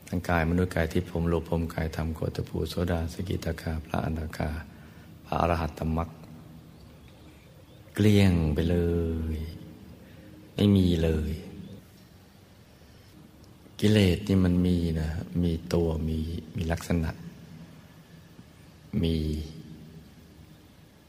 [0.07, 4.49] ทั้งกายมนุษย์กายที่ผมโลภมกายธรรมโคตภูโสดาสกิตาคา พระอนาคา
[5.25, 6.09] พระอรหัตตมัก
[7.95, 8.77] เกลี้ยงไปเล
[9.35, 9.37] ย
[10.55, 11.31] ไม่มีเลย
[13.79, 15.09] กิเลสนี่มันมีนะ
[15.43, 16.19] มีตัวมี
[16.55, 17.11] มีลักษณะ
[19.03, 19.15] มี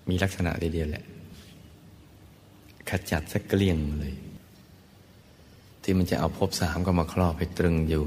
[0.09, 1.05] มีลักษณะเดียวแหละ
[2.91, 4.15] ขจัดสักเกลี้ยงเลย
[5.83, 8.05] ที่มันจะเอาพบสามก็มาครอบให้ตรึงอยู่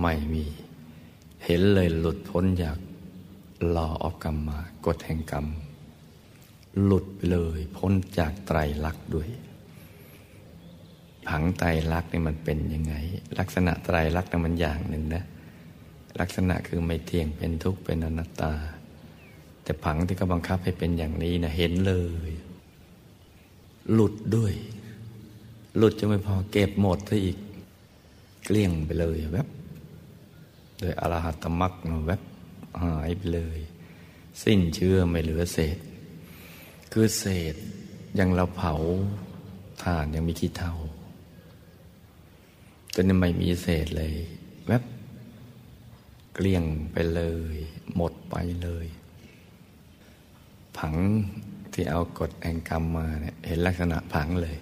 [0.00, 0.44] ไม่มี
[1.44, 2.78] เห็นเลยหลุดพ้นจาก
[3.76, 5.46] ลอออกกรรมมากฎแห่งกรรม
[6.84, 9.28] หลุดไปเลยพ้นจากไตรลักษณ์ด้วย
[11.28, 12.94] ผังไตรลักษณ์นี่มันเป็นยังไง
[13.38, 15.24] ลักษณะไตรลักษณ์นี่มันอย่างหนึ่งนะ
[16.20, 18.54] ลักษณะคือไม่เที่ยงเป็นทุกข์เป็นอนัตตา
[19.62, 21.94] แต่ผังที่เขาบังคับให้เป็นอย่างนี้นะเห็นเล
[22.28, 22.30] ย
[23.92, 24.54] หลุดด้วย
[25.76, 27.38] หลุดจะไม่พอเก็บหมดซะอีก
[28.44, 29.48] เกลี้ยงไปเลยแวบ
[30.78, 31.72] โดยอรหัตมรรค
[32.06, 32.22] แวบ
[32.82, 33.58] หายไปเลย
[34.42, 35.78] สิ้นเชื่อไม่เหลือเศษ
[36.92, 37.54] คือเศษ
[38.18, 38.74] ยังเราเผา
[39.82, 40.74] ถ่านยังมีขี้เท่า
[42.94, 44.14] จนไม่มีเศษเลย
[46.34, 47.22] เกลี้ยงไปเล
[47.54, 47.56] ย
[47.96, 48.86] หมดไปเลย
[50.76, 50.94] ผัง
[51.72, 54.56] ที่เอากฎแห่งกรรมมาเนี่ยเห็นลักษณะผังเลย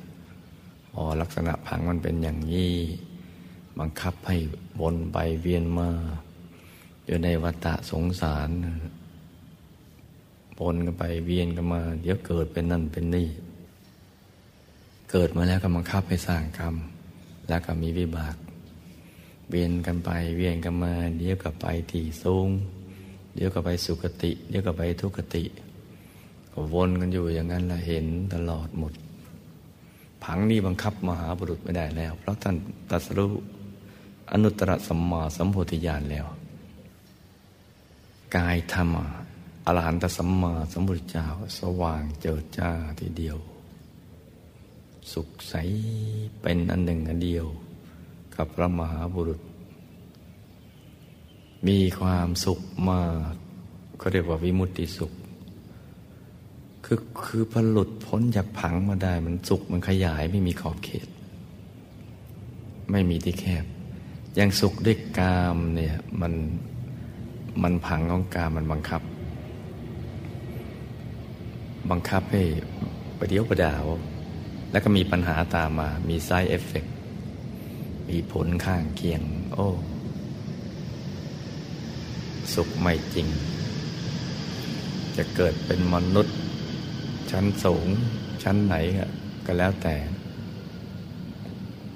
[0.95, 2.75] อ๋อลักษณะผังมันเป็นอย่างนี้
[3.79, 4.37] บังคับให้
[4.81, 5.89] วนไปเวียนมา
[7.07, 8.51] อยู่ในวัฏสงสาร
[10.61, 13.29] วนกันไปเวียนกันมา เดี๋ยวเกิดเป็นนั่นเป็นนี่
[15.11, 16.75] เกิดมาแล้วก็บังคับให้สร้างกรรม
[17.49, 18.37] แล้วก็มีวิบาก
[19.53, 22.49] เวียนกันไปเวียนกันมา เดี๋ยวก็ไปที่สูง
[23.35, 25.45] เดี๋ยวก็ไปสุคติ เดี๋ยวก็ไปทุกติ
[26.53, 28.93] ก็วนกันอยู่อย่างนั้นละเห็นตลอดหมด
[30.23, 32.57] ผังนี้บังคับมหาบุรุษไม่ได้แล้ว เพราะท่าน
[32.91, 33.33] ตรัสรู้
[34.33, 36.27] อนุตตรสัมมาสัมโพธิญาณแล้ว
[38.37, 38.95] กายธรรม
[39.67, 41.27] อรหันตสัมมาสัมพุทธเจ้า
[41.59, 42.71] สว่างเจิดจ้า
[43.01, 43.39] ทีเดียว
[45.13, 45.55] สุขใส
[46.43, 47.47] เป็นอันหนึ่งอันเดียว
[48.37, 49.41] กับพระมหาบุรุษ
[51.69, 52.61] มีความสุข
[52.91, 53.35] มาก
[53.99, 55.13] เขาเรียกว่าวิมุตติสุข
[56.85, 61.09] คือคือผลุดพ้นจากผังมาได้มันสุขมันขยายไม่มีขอบเขต
[62.91, 63.65] ไม่มีที่แคบ
[64.39, 66.33] ยังสุขด้วยกามเนี่ยมัน
[67.63, 69.03] มันผังของกามมันบังคับ
[71.91, 72.43] บังคับให้
[73.19, 73.85] ประเดียวประดาว
[74.71, 76.85] แล้วก็มีปัญหาตามมา มีไซเอฟเฟก
[78.13, 79.23] มีผลข้างเคียง
[79.55, 79.69] โอ้
[82.55, 83.29] สุขไม่จริง
[85.17, 86.37] จะเกิดเป็นมนุษย์
[87.31, 87.87] ชั้นสูง
[88.43, 88.75] ชั้นไหน
[89.47, 89.97] ก็แล้วแต่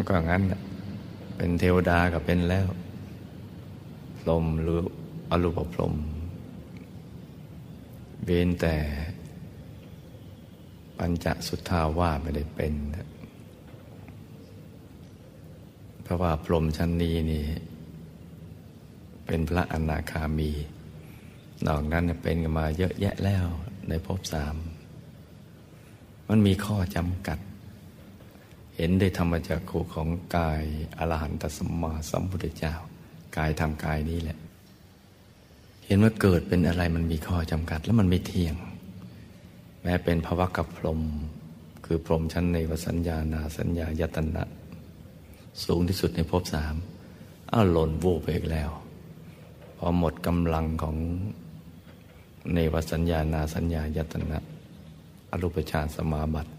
[0.09, 0.43] ก็งั้น
[1.37, 2.67] เป็นเทวดาก็เป็นแล้ว
[4.21, 4.81] พรมหรือ
[5.31, 5.95] อรูปพรม
[8.25, 8.75] เว้นแต่
[10.99, 12.73] ปัญจสุทธาว่าไม่ได้เป็น
[16.07, 17.45] เพราะว่าพรหมชั้นนี้นี่
[19.27, 20.51] เป็นพระอนาคามี
[21.67, 23.47] นอกนั้นเป็นกันมาเยอะแยะแล้ว
[23.89, 24.57] ในภพสาม
[26.29, 27.39] มันมีข้อจำกัด
[28.77, 30.63] เห็นได้ธรรมจักขุของกาย
[30.99, 32.75] อรหันตสมมาสัมพุทธเจ้า
[33.37, 34.39] กายทำกายนี้แหละ
[35.87, 38.55] เห็นว่าเกิดเป็นอะไรมันมีข้อจำกัด แล้วมันไม่เที่ยง
[39.83, 41.01] แม้เป็นภวะกับพรม
[41.85, 44.45] คือพรมชั้นในวสัญญานาสัญญายตนะ
[45.65, 46.75] สูงที่สุดในภพสาม
[47.53, 48.71] อ้าวหล่นวูบไปอีกแล้ว
[49.79, 50.97] พอหมดกำลังของ
[52.55, 54.39] ในวสัญญานาสัญญายตนะ
[55.31, 56.51] อรูปฌานสมาบัติ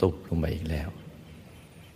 [0.00, 0.88] ตุบลงไปอีกแล้ว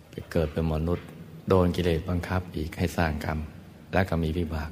[0.09, 1.07] ไปเกิดเป็นมนุษย์
[1.49, 3.39] โดนกิเลสบังคับอีกให้สร้างกรรม
[3.93, 4.71] และก็มีวิบาก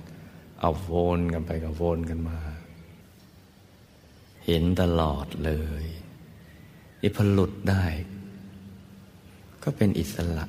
[0.61, 2.37] เอาโวนกันไปกับโวนกันมา
[4.45, 5.51] เห็นตลอดเล
[5.83, 5.85] ย
[7.03, 7.83] อิพลุดได้
[9.63, 10.45] ก็เป็นอิสระ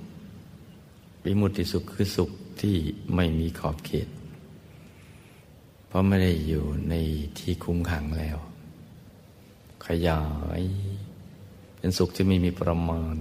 [1.25, 2.31] วิมุติสุขคือสุข
[2.61, 2.77] ที่
[3.15, 4.09] ไม่มีขอบเขต
[5.87, 6.95] เพราะไม่ได้อยู่ใน
[7.39, 8.39] ที่คุ้มขังแล้ว
[9.87, 10.23] ขยา
[10.61, 10.63] ย
[11.79, 13.17] เป็นสุขที่ไม่มีประมาณ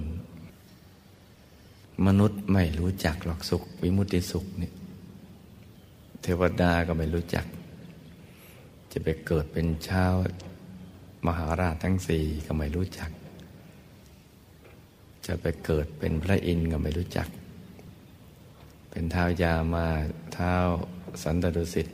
[2.08, 4.74] มนุษย์ไม่รู้จักหรอกสุข วิมุติสุขเนี่ย
[6.22, 7.46] เทวดาก็ไม่รู้จัก
[8.92, 10.14] จะไปเกิดเป็นชาว
[11.28, 13.12] มหาราชทั้งสี่ก็ไม่รู้จัก
[15.26, 17.28] จะไปเกิดเป็นพระอินทร์ก็ไม่รู้จัก
[18.92, 19.88] เป็นเท้ายามา
[20.34, 20.54] เท้า
[21.24, 21.88] สันตดุสิต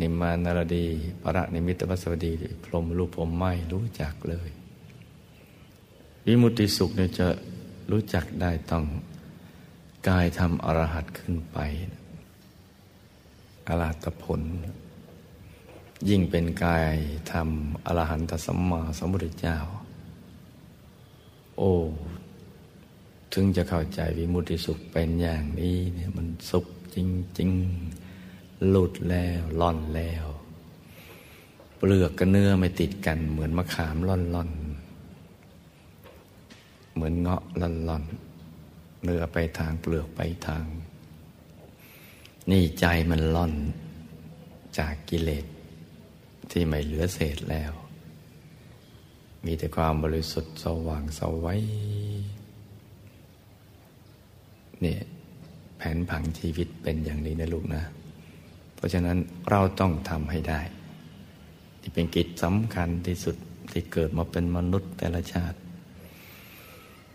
[0.00, 0.86] นิมานารดี
[1.22, 2.32] พระนิมิตวัสวดี
[2.64, 4.50] พรหมรูปผมไม่รู้จักเลย
[6.26, 7.26] วิมุติสุขเนี่ยจะ
[7.90, 8.84] รู้จักได้ต้อง
[10.08, 11.58] กายทำอรหัตขึ้นไป
[13.68, 14.40] อรหัตผล
[16.08, 16.94] ยิ่งเป็นกาย
[17.30, 17.48] ธรรม
[17.86, 19.56] อรหันตสัมมาสัมพุทธเจ้า
[21.58, 21.72] โอ้
[23.34, 26.96] ถึงจะเข้าใจวิมุติสุขเป็นอย่างนี้เนี่ยมันสุขจ
[27.38, 27.50] ริง
[28.08, 30.26] ๆ หลุดแล้วล่อนแล้ว
[31.76, 34.50] เปลือกกับเนื้อไม่ติดกัน เหมือนมะขามล่อนล่อน
[36.94, 38.04] เหมือนเงาะล่อนล่อน
[39.04, 40.64] เนื้อไปทางเปลือกไปทาง
[42.50, 43.52] นี่ใจมันล่อน
[44.78, 45.46] จากกิเลส
[46.50, 47.72] ที่ไม่เหลือเศษแล้ว
[49.44, 51.62] มีแต่ความบริสุทธิ์สว่างสวัย
[54.86, 54.96] นี่
[55.78, 57.82] แผนผังชีวิตเป็นอย่างนี้นะลูกนะ
[58.74, 59.18] เพราะฉะนั้น
[59.50, 60.60] เราต้องทำให้ได้
[61.80, 63.36] ที่เป็นกิจสำคัญที่สุด
[63.72, 65.58] ที่เกิดมาเป็นมนุษย์แต่ละชาติ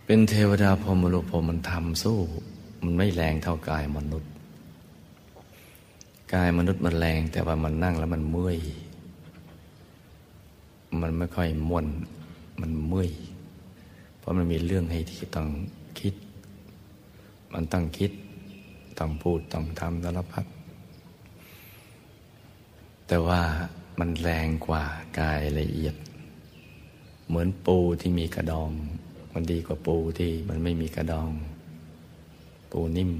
[0.06, 2.20] เป็นเทวดาพรมโลพมันทำสู้
[2.84, 4.32] มันไม่แรงเท่ากายมนุษย์
[6.34, 8.58] กายมนุษย์มันแรงแต่ว่ามันนั่งแล้วมันเมื่อย
[11.02, 11.88] มันไม่ค่อยม่วน
[12.62, 13.10] มันเมื่อย
[14.18, 15.48] เพราะมันมีเรื่องให้ที่ต้อง
[16.00, 16.14] คิด
[17.54, 18.12] มันต้องคิด
[19.00, 20.46] ต้องพูด ต้องทำสารพัด
[23.08, 23.42] แต่ว่า
[24.00, 24.84] มันแรงกว่า
[25.20, 25.96] กายละเอียด
[27.28, 28.72] เหมือนปูที่มีกระดอง
[29.34, 31.32] มันดีกว่าปูที่มันไม่มีกระดอง
[32.72, 33.12] ปูนิ่ม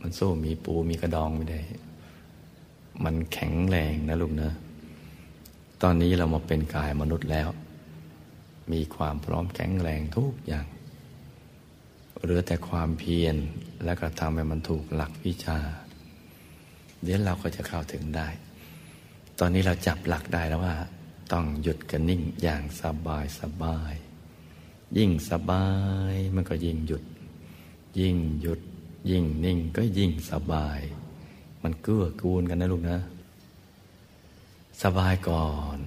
[0.00, 1.60] มันสู้มีปูมีกระดองไม่ได้
[3.04, 4.50] มันแข็งแรงนะลูกนะ
[5.82, 7.48] ตอนนี้เรามาเป็นกายมนุษย์แล้ว
[8.72, 10.66] มีความพร้อมแข็งแรงทุกอย่าง
[12.26, 13.36] เหลือแต่ความเพียร
[13.84, 15.58] แล้วก็ทำให้มันถูกหลักวิชา
[17.02, 18.28] เดี๋ยวเราก็จะเข้าถึงได้
[19.38, 20.74] ตอนนี้เราจับหลักได้แล้วว่า
[21.32, 23.94] ต้องหยุดกันนิ่งอย่างสบายสบาย
[24.98, 25.66] ยิ่งสบา
[26.12, 27.04] ยมันก็ยิ่งหยุด
[28.00, 28.60] ยิ่งหยุด
[29.10, 30.80] ยิ่งนิ่งก็ยิ่งสบาย
[31.62, 32.98] มันเกื้อกูลกันนะลูกนะ
[34.82, 35.78] สบายก่อน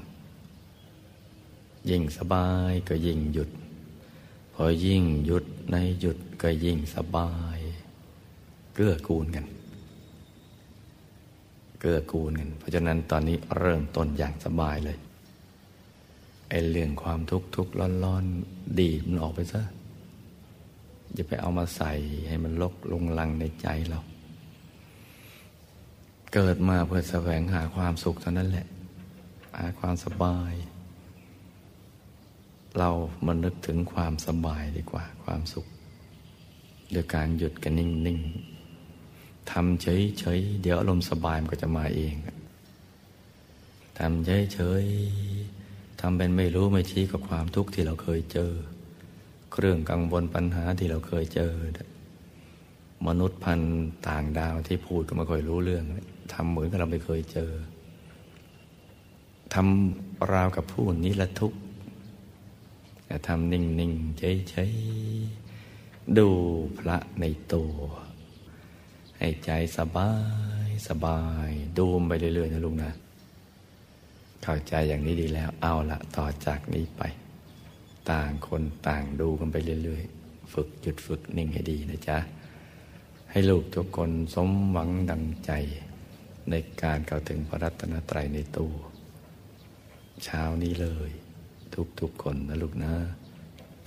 [1.90, 3.50] ยิ่งสบายก็ยิ่งหยุด
[4.54, 7.60] พอยิ่งหยุดในหยุด ก็ยิ่งสบาย
[8.74, 9.46] เกื้อกูลกัน
[11.80, 14.98] เกื้อกูลกันเพราะฉะนั้นตอนนี้เริ่มต้นอย่างสบายเลย
[16.50, 18.24] ไอ้เรื่องความทุกข์ทุกข์ร้อนร้อน
[18.80, 19.62] ดีมันออกไปซะ
[21.14, 21.92] อย่าไปเอามาใส่
[22.28, 24.00] ให้มันลกลงลังในใจเรา
[26.34, 28.68] เกิดมาเพื่อแสวงหาความสุขเท่านั้นแหละ
[29.58, 30.54] หาความสบาย
[32.78, 32.90] เรา
[33.26, 35.68] มานึกถึงความสบายดีกว่าความสุข
[36.92, 38.20] โดยการหยุดกันนิ่ง
[38.86, 42.14] ๆ ทำเฉย ๆ เดี๋ยวอารมณ์สบายมันก็จะมาเอง
[44.00, 44.84] ทำเฉย
[45.42, 48.52] ๆ ทำเป็นไม่รู้ไม่ชี้กับความทุกข์ที่เราเคยเจอ
[49.52, 51.54] เครื่องกังวลปัญหาที่เราเคยเจอ
[53.08, 53.60] มนุษย์พัน
[54.08, 55.84] ต่างดาวที่พูดก็ไม่ค่อยรู้เรื่อง
[56.34, 57.52] ทำเหมือนกับเราไม่เคยเจอ
[59.54, 61.60] ทำราวกับผู้นิรทุกข์
[63.06, 64.18] แต่ทำนิ่ง ๆ
[64.50, 64.72] เฉย
[65.18, 65.39] ๆ
[66.18, 66.30] ดู
[66.78, 67.74] พระในตัว
[69.18, 70.12] ให้ใจสบา
[70.68, 72.92] ยสบาย ดูมไปเรื่อยๆนะลุงนะ
[74.44, 77.02] เข้าใจอย่างนี้ดีแล้วเอาละต่อจากนี้ไป
[78.12, 82.18] ต่างคนต่างดูกันไปเรื่อยๆ ฝึกหยุดฝึกนิ่งให้ดีนะจ๊ะ
[83.32, 85.52] ให้ลูกทุกคนสมหวังดังใจ
[86.50, 88.74] ในการเข้าถึงพระรัตนตรัยในตัว
[90.24, 91.12] เช้านี้เลย
[92.00, 92.94] ทุกๆคนนะลูกนะ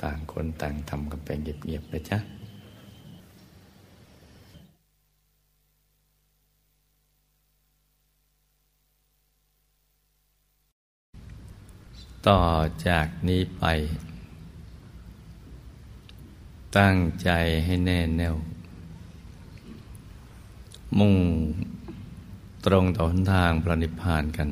[0.03, 2.19] ต่างคนต่างทำกันไปเงียบๆนะจ๊ะ
[12.29, 12.41] ต่อ
[12.87, 13.65] จากนี้ไป
[16.79, 17.31] ตั้งใจ
[17.65, 18.37] ให้แน่แน่ว
[20.99, 21.17] มุ่ง
[22.65, 24.49] ตรงต่อหนทางพระนิพพานกัน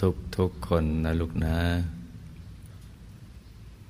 [0.00, 1.56] ทุกทุกคนนะลูกนะ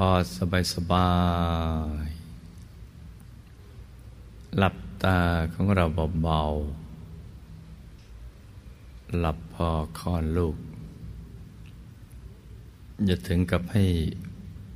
[0.00, 1.10] พอสบายสบา
[2.06, 2.08] ย
[4.56, 5.18] หลับตา
[5.54, 5.84] ของเรา
[6.22, 9.68] เบาๆ หลับพอ
[9.98, 10.56] คลอนลูก
[13.04, 13.84] อย่าถึงกับให้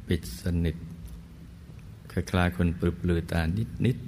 [0.06, 0.76] ปิดสนิท
[2.12, 3.40] คล้ายๆคนปลือปลือตา
[3.84, 3.98] นิด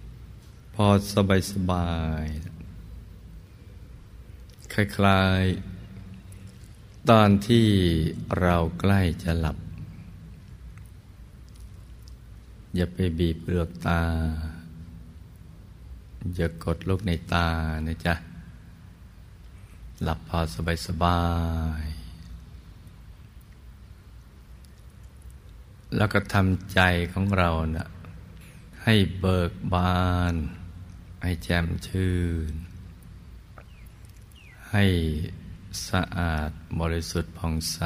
[0.00, 1.90] ๆ พอสบายสบา
[2.22, 2.24] ย
[4.72, 7.66] คล้ายๆ ตอนที่
[8.40, 9.56] เราใกล้จะหลับ
[12.76, 14.02] อย่าไปบีบเปลือกตา
[16.36, 17.48] อย่ากดลูกในตา
[17.86, 18.14] นะจ๊ะ
[20.02, 21.22] หลับพอสบายสบา
[21.82, 21.84] ย
[25.96, 26.80] แล้วก็ทำใจ
[27.12, 27.86] ของเรานะ่ะ
[28.84, 30.34] ให้เบิกบาน
[31.22, 32.14] ให้แจ่มชื่
[32.50, 32.52] น
[34.70, 34.84] ให้
[35.88, 36.50] สะอาด
[36.80, 37.78] บริสุทธิ์ผ่องใส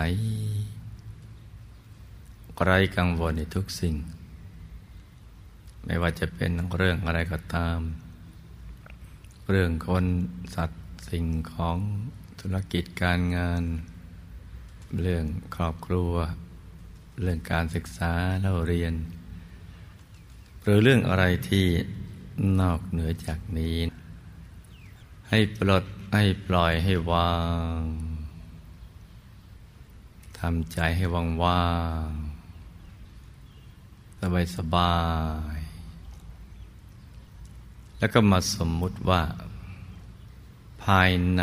[2.65, 3.97] ไร้กังวลในทุกสิ่ง
[5.85, 7.78] ไม่ว่าจะเป็นเรื่องอะไรก็ตาม
[9.51, 10.05] เรื่องคน
[10.55, 11.77] สัตว์สิ่งของ
[12.40, 13.62] ธุรกิจการงาน
[15.01, 15.24] เรื่อง
[15.55, 16.12] ครอบครัว
[17.20, 18.94] เรื่องการศึกษาเล่าเรียน
[20.62, 21.66] หรือเรื่องอะไรที่
[22.61, 23.77] นอกเหนือจากนี้
[25.28, 25.85] ให้ปลด
[26.15, 27.35] ให้ปล่อยให้วา
[27.78, 27.81] ง
[30.39, 31.66] ทำใจให้ว่างว่า
[32.09, 32.11] ง
[34.20, 34.94] สบายสบา
[35.57, 35.60] ย
[38.01, 39.22] แล้วก็มาสมมุติว่า
[40.85, 41.43] ภายใน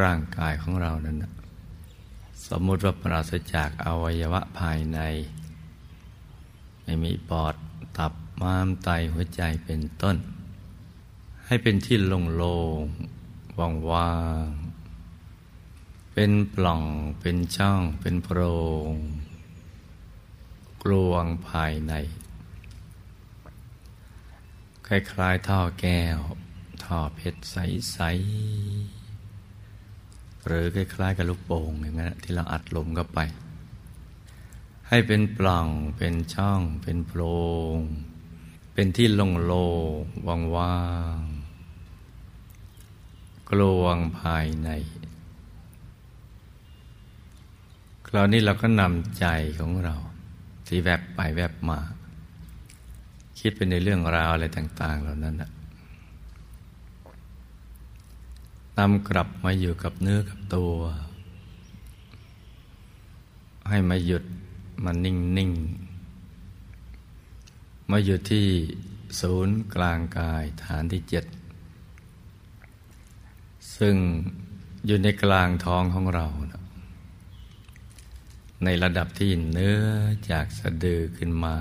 [0.00, 1.16] ร่างกายของเรานั้น
[2.48, 4.98] สมมุติว่าปราศจากอวัยวะภายใน
[6.82, 7.54] ไม่มีปอด
[7.98, 10.16] ตับม้ามไตหัวใจเป็นต้น
[11.46, 13.58] ให้เป็นที่โล่งๆ
[13.90, 14.12] ว่า
[14.46, 16.82] งๆเป็นปล่อง
[17.20, 18.40] เป็นช่อง เป็นโพร
[18.90, 18.92] ง
[20.82, 21.94] กลวงภายใน
[24.88, 26.18] คล้ายๆท่อแก้ว
[26.84, 33.20] ท่อเพชรใสๆหรือคล้ายๆกับลูกโป่งอย่างนั้นที่เราอัดลมเข้าไป
[34.88, 37.22] ให้เป็นปล่องเป็นช่องเป็นโพร
[37.76, 37.78] ง
[38.72, 39.66] เป็นที่โล่
[39.98, 40.78] งๆว่า
[41.16, 44.70] งๆกลวงภายใน
[48.06, 49.26] คราวนี้เราก็นำใจ
[49.60, 49.94] ของเรา
[50.66, 51.80] ที่แวบไปแวบมา
[53.38, 55.50] คิดไปในเรื่องราวอะไรต่าง ๆ เหล่านั้นนะ
[58.78, 60.74] นำกลับมาอยู่กับเนื้อกับตัว
[63.68, 64.24] ให้มาหยุด
[64.84, 65.52] มานิ่งนิ่ง
[67.90, 68.46] มาอยู่ที่
[69.20, 71.24] ศูนย์กลางกายฐานที่เจ็ด
[73.76, 73.96] ซึ่ง
[74.86, 76.62] อยู่ในกลางท้องของเรานะ
[78.64, 79.80] ในระดับที่เนื้อ
[80.30, 81.56] จากสะดือขึ้นมา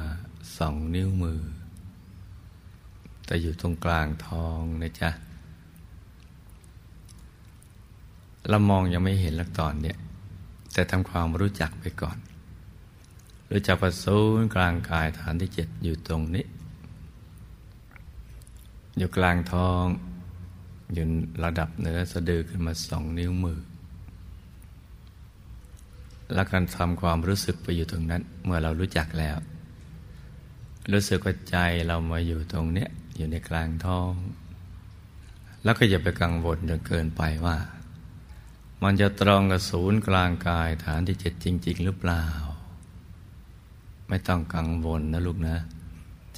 [0.58, 1.42] สองนิ้วมือ
[3.28, 5.10] แต่อยู่ตรงกลางท้องนะจ๊ะ
[8.50, 9.98] เรามองยังไม่เห็นลักตอนเนี่ย
[10.74, 12.18] แต่ทำความรู้จักไปก่อน
[13.46, 16.46] หรือจับประสูนกลางกายฐานที่เจ็ดอยู่ตรงนี้
[18.98, 19.86] อยู่กลางท้อง
[20.94, 21.06] อยู่
[21.44, 23.60] ระดับเหนือสะดือขึ้นมาสองนิ้วมือ
[26.34, 29.38] แล้วการทำความรู้สึกไปอยู่ตรงนั้น เมื่อเรารู้จักแล้ว
[30.92, 34.12] รู้สึกว่าใจเรามาอยู่ตรงเนี้ย อยู่ในกลางท้อง
[35.64, 37.58] แล้วก็อย่าไปกังวลจนเกินไปว่า
[38.84, 42.26] มันจะตรงกับศูนย์กลางกายฐานที่เจ็ดจริง ๆ หรือเปล่า
[44.08, 45.58] ไม่ต้องกังวลนะลูกนะ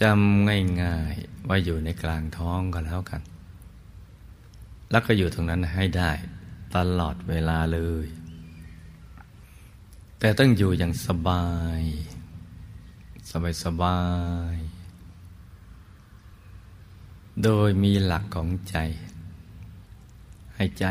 [0.02, 0.48] จำ
[0.82, 3.22] ง่ายๆว่าอยู่ในกลางท้องก็แล้วกัน
[4.92, 6.12] แล้วก็อยู่ตรงนั้นให้ได้
[6.76, 8.08] ตลอดเวลาเลย
[10.20, 11.46] แต่ต้องอยู่อย่างสบา
[11.80, 11.82] ย
[13.30, 14.00] สบายสบา
[14.54, 14.56] ย
[17.44, 18.78] โดยมีหลักของใจ
[20.56, 20.86] ให้ใจ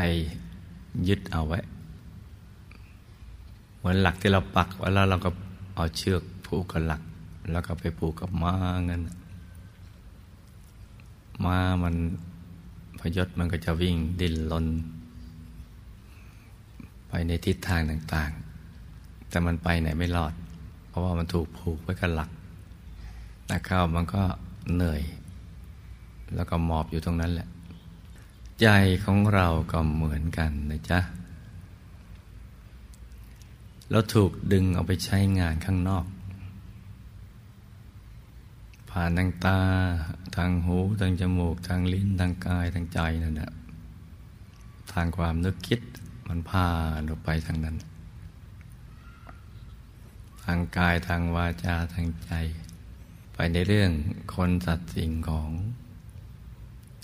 [1.07, 1.59] ยึดเอาไว้
[3.77, 5.29] เหมือนหลักที่เราปักไว้แล้วเราก็
[5.75, 7.01] เอาเชือกผูกกับหลัก
[7.51, 8.53] แล้วก็ไปผูกกับม้า
[8.85, 9.01] เงิน
[11.43, 11.95] ม้ามัน
[12.99, 14.65] พยศมันก็จะวิ่งดิ้นรน
[17.07, 20.33] ไปในทิศทางต่างๆ แต่มันไปไหนไม่รอด
[20.87, 22.29] เพราะว่ามันถูกผูกไว้กับหลัก
[23.47, 24.23] แต่เข้ามันก็
[24.75, 25.01] เหนื่อย
[26.35, 27.47] แล้วก็หมอบอยู่ตรงนั้นแหละ
[28.61, 28.67] ใจ
[29.05, 30.99] ของเราก็เหมือนกันนะจ๊ะ
[33.91, 36.05] เราถูกดึงเอาไปใช้งานข้างนอก
[38.89, 39.59] ผ่านทางตา
[40.35, 43.51] ทางหู ทางจมูก ทางลิ้น ทางกาย ทางใจนั่นแหละ
[44.93, 45.81] ทางความนึกคิด
[46.27, 46.67] มันพา
[47.09, 47.75] ออกไปทางนั้น
[50.45, 52.31] ทางกายทางวาจาทางใจ
[53.33, 53.91] ไปในเรื่อง
[54.35, 55.49] คนสัตว์สิ่งของ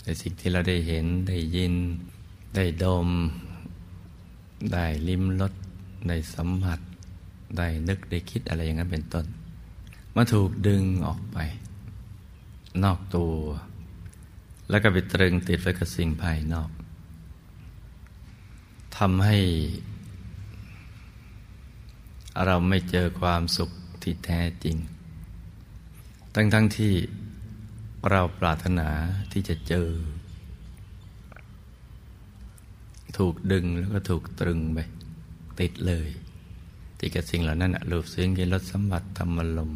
[0.06, 1.74] ในสิ่งที่เราได้เห็นได้ยิน
[2.54, 3.08] ได้ดม
[4.72, 5.52] ได้ลิ้มรส
[6.08, 6.80] ได้สัมผัส
[7.56, 9.26] ได้นึกได้คิดอะไรอย่างนั้นเป็นต้น
[10.14, 11.38] มาถูกดึงออกไป
[12.84, 13.34] นอกตัว
[14.70, 16.70] แล้วก็ไปตรึงติดไว้กับสิ่งภายนอก
[18.96, 19.38] ทำให้
[22.44, 23.70] เราไม่เจอความสุข
[24.02, 24.76] ที่แท้จริง
[26.34, 26.94] ทั้งทั้งที่
[28.10, 28.88] เราปรารถนา
[29.32, 29.88] ที่จะเจอ
[33.18, 34.78] ถูกดึงแล้วก็ถูกตรึงไป
[35.60, 36.08] ติดเลย
[37.00, 39.70] ติดกับสิ่งเหล่านั้นรูปเสียงกินรสสัมผัสธรรมลม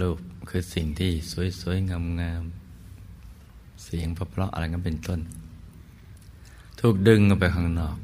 [0.00, 0.18] รูป
[0.50, 1.10] คือสิ่งที่
[1.60, 5.20] สวยๆงามๆเสียงเพราะๆอะไรกันเป็นต้น
[6.80, 7.96] ถูกดึงออกไปข้างนอก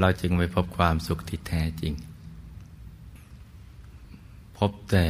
[0.00, 1.94] เราจึงไปพบความสุขที่แท้จริง
[4.56, 5.06] พบแต่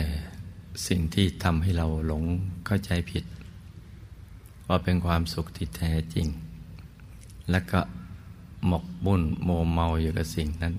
[0.86, 2.24] สิ่งที่ทำให้เราหลง
[2.66, 3.24] เข้าใจผิด
[4.68, 6.26] ว่าเป็นความสุขที่แท้จริง
[7.50, 7.80] และก็
[8.66, 10.74] หมกบุ่นโมเมาอยู่กับสิ่งนั้น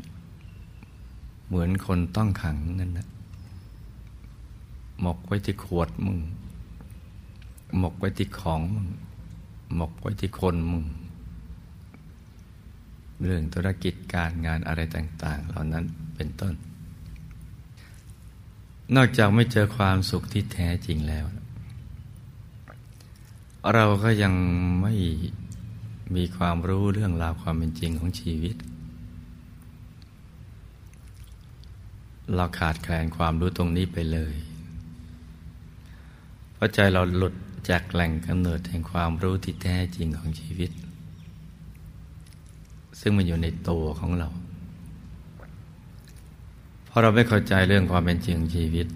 [1.48, 3.08] เหมือนคนต้องขังนั่นนะ
[5.02, 6.20] หมกไว้ที่ขวดมึง
[7.80, 8.88] หมกไว้ที่ของมึง
[9.76, 10.86] หมกไว้ที่คนมึง
[13.22, 16.54] เรื่องธุรกิจการงานอะไรต่าง ๆ เหล่านั้นเป็นต้น
[18.96, 21.26] นอกจากไม่เจอความสุขที่แท้จริงแล้ว
[23.74, 24.34] เราก็ยัง
[24.82, 24.94] ไม่
[26.16, 28.56] มีความรู้เรื่องราวความเป็นจริงของชีวิต
[32.36, 34.36] เราขาดแคลนความรู้ตรงนี้ไปเลย
[36.64, 37.34] ราะใจเราหลุด
[37.70, 40.72] จากแหล่งกำเนิดแห่งความรู้ที่แท้จริงของชีวิต
[43.00, 44.30] ซึ่งมันอยู่ในตัวของเรา
[46.96, 48.88] พอเราไม่เข้าใจเรื่องความเป็นจริงของชีวิต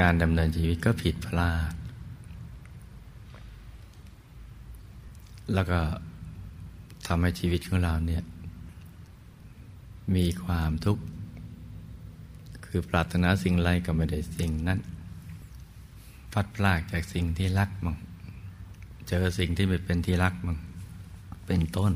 [0.00, 1.72] การดำเนินชีวิตก็ผิดพลาด
[5.54, 5.80] แล้วก็
[7.06, 8.22] ทำให้ชีวิตของเราเนี่ย
[10.16, 11.02] มีความทุกข์
[12.66, 14.78] คือปรารถนาสิ่งไรก็ไม่ได้สิ่งนั้น
[16.32, 17.96] พัดพลากจากสิ่งที่รักมั่ง
[19.08, 20.58] เจอสิ่งที่ไม่เป็นที่รักมั่ง
[21.46, 21.92] เป็นต้น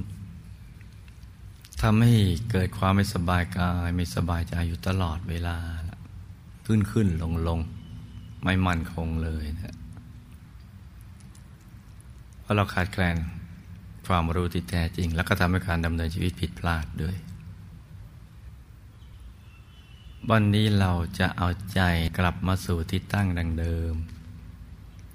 [1.82, 2.14] ทำให้
[2.50, 5.56] เกิดความไม่สบายกาย ไม่สบายใจอยู่ตลอดเวลา
[6.66, 7.60] ขึ้นขึ้นลงลง
[8.44, 9.76] ไม่มั่นคงเลยนะ
[12.40, 13.16] เพราะเราขาดแคลน
[14.06, 17.16] ความรู้ที่แท้จริง แล้วก็ทำให้การดำเนินชีวิตผิดพลาดด้วย
[20.30, 21.80] วันนี้เราจะเอาใจ
[22.18, 23.94] กลับมาสู่ที่ตั้งดังเดิม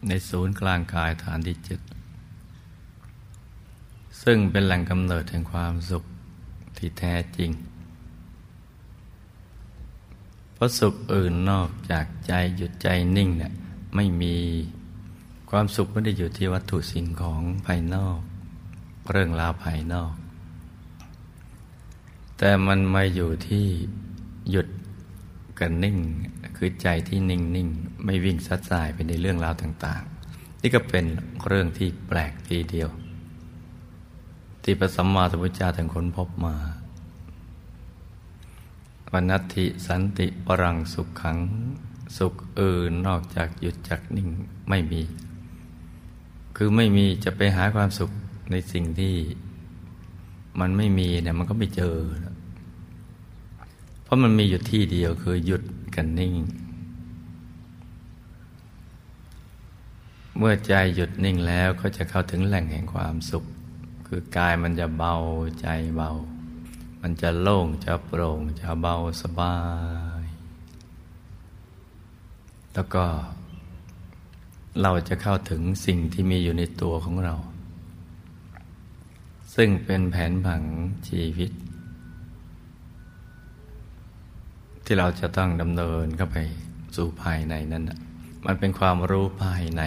[0.08, 1.80] ในศูนย์กลางกายฐานที่เจ็ด
[4.24, 6.06] ซึ่งเป็นแหล่งกำเนิดแห่งความสุข
[6.78, 7.52] ที่แท้จริง
[10.54, 12.88] เพราะสุขอื่นนอกจากใจหยุดใจ
[13.18, 13.54] นิ่งเนี่ย
[13.96, 14.36] ไม่มี
[15.50, 18.20] ความสุขไม่ได้อยู่ที่วัตถุสิ่งของภายนอก
[19.12, 20.14] เรื่องราวภายนอก
[22.38, 23.66] แต่มันมาอยู่ที่
[24.52, 24.68] หยุด
[25.60, 25.98] กันนิ่ง
[26.58, 27.70] คือใจที่นิ่งนิ่ง
[28.06, 31.06] ไม่วิ่งซัดสายไปในเรื่องราวต่าง ๆ นี่ก็เป็น
[31.48, 32.90] เรื่องที่แปลกทีเดียว
[34.68, 36.56] ที่พระสัมมาสัมพุทธเจ้าถึงค้นพบมา
[39.12, 41.38] วันนัตถิสันติปรังสุขขัง
[42.18, 44.30] สุขอื่นนอกจากหยุดจากนิ่ง
[44.70, 45.02] ไม่มี
[46.56, 48.12] คือไม่มีจะไปหาความสุข
[48.52, 49.16] ในสิ่งที่
[50.60, 51.96] มันไม่มีเนี่ยมันก็ไม่เจอ
[54.04, 55.64] เพราะมันมีอยู่ที่เดียวคือหยุด
[55.96, 56.34] กันนิ่ง
[60.38, 63.46] เมื่อใจหยุดนิ่งแล้วก็จะเข้าถึงแหล่งแห่งความสุข
[64.08, 65.16] คือกายมันจะเบา
[65.62, 66.12] ใจเบา
[67.02, 69.56] มันจะโล่งจะโปร่งจะเบาสบา
[70.22, 70.24] ย
[72.74, 73.04] แล้วก็
[74.82, 77.36] เราจะเข้าถึงสิ่งที่มีอยู่ในตัวของเรา
[79.56, 80.64] ซึ่งเป็นแผนผัง
[81.08, 81.52] ชีวิต
[84.86, 86.38] ที่เราจะต้องดำเนินเข้าไป
[86.96, 87.84] สู่ภายในนั้น
[88.46, 89.84] มันเป็นความรู้ภายใน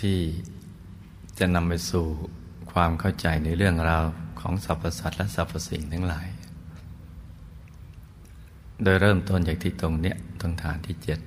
[0.00, 0.18] ที่
[1.40, 2.06] จะนำไปสู่
[2.72, 4.04] ความเข้าใจในเรื่องราว
[4.40, 6.28] ของสรรพสัตว์และสรรพสิ่งทั้งหลาย
[8.82, 11.18] โดยเริ่มต้นจากที่ตรงเนี้ยตรงฐานที่เจ็ด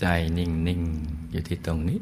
[0.00, 0.06] ใจ
[0.38, 2.00] นิ่งๆอยู่ที่ตรงนี้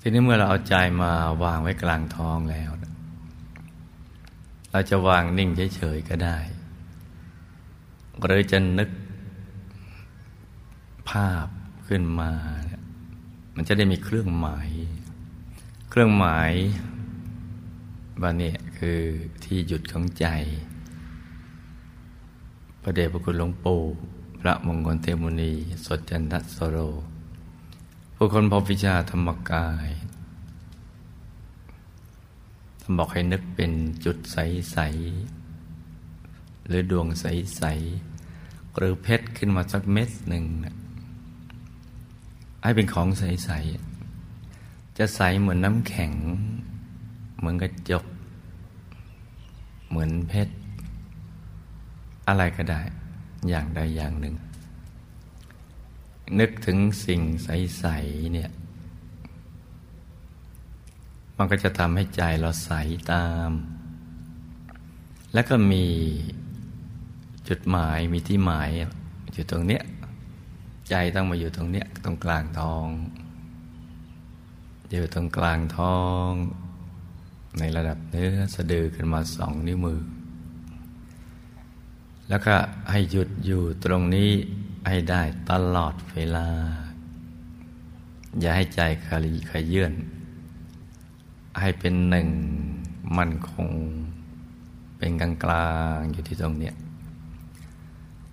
[0.00, 1.12] ทีนี้เมื่อเราเอาใจมา
[1.44, 2.70] วางไว้กลางท้องแล้ว
[4.70, 6.38] เราจะวางนิ่งเฉยๆก็ได้
[8.24, 8.90] หรือจะนึก
[11.10, 11.46] ภาพ
[11.88, 12.30] ขึ้นมา
[13.54, 14.70] มันจะได้มีเครื่องหมาย
[15.90, 16.52] เครื่องหมาย
[18.20, 19.00] บ้านนี้คือ
[19.44, 20.26] ที่หยุดของใจ
[22.82, 23.80] พระเดชพระคุณหลวงปู่
[24.40, 25.52] พระมงคลเทมุนี
[25.86, 26.76] สดจันทสโร
[28.14, 29.88] ผู้คนพบวิชาธรรมกาย
[32.80, 33.72] ท่านบอกให้นึกเป็น
[34.04, 34.78] จุดใส
[35.88, 37.62] ๆ หรือดวงใส
[38.20, 40.44] ๆ หรือเพชรขึ้นมาสักเม็ดหนึ่ง
[42.68, 43.50] ให้เป็นของใส
[44.24, 46.12] ๆ จะใสเหมือนน้ำแข็ง
[47.38, 48.04] เหมือนกระจก
[49.88, 50.54] เหมือนเพชร
[52.28, 52.80] อะไรก็ได้
[53.48, 54.34] อย่างใดอย่างหนึ่ง
[56.38, 58.50] นึกถึงสิ่งใส ๆ เนี่ย
[61.36, 62.70] มันก็จะทำให้ใจเราใส
[63.12, 63.50] ตาม
[65.34, 65.86] แล้วก็มี
[67.48, 68.68] จุดหมายมีที่หมาย
[69.34, 69.84] อยู่ตรงเนี้ย
[70.88, 72.86] ใจต้องมาอยู่ตรงเนี้ยตรงกลางท้อง
[74.90, 76.30] อยู่ตรงกลางท้อง
[77.58, 80.00] ในระดับเนื้อสะดือขึ้นมาสองนิ้วมือ
[82.28, 82.54] แล้วก็
[82.90, 84.30] ให้หยุดอยู่ตรงนี้
[84.88, 86.48] ให้ได้ตลอดเวลา
[88.40, 89.92] อย่าให้ใจคลีขยื่น
[91.60, 92.28] ให้เป็นหนึ่ง
[93.18, 93.68] มั่นคง
[94.98, 96.74] เป็นกลางกลางอยู่ที่ตรงเนี้ย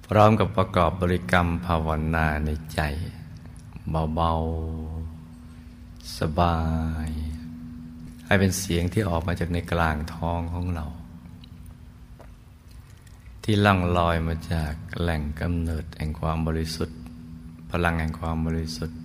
[0.10, 2.82] พร้อมกับประกอบบริกรรมภาวนาในใจ
[4.16, 4.34] เบา
[5.22, 6.60] ๆ สบา
[7.08, 7.10] ย
[8.26, 10.86] ให้เป็นเสียงที่ออกมาจากในกลางท้องของเรา
[13.44, 17.00] ที่ล่งลอยมาจากแหล่งกำเนิดแห่งความบริสุทธิ์
[17.72, 19.00] พลังแห่งความบริสุทธิ์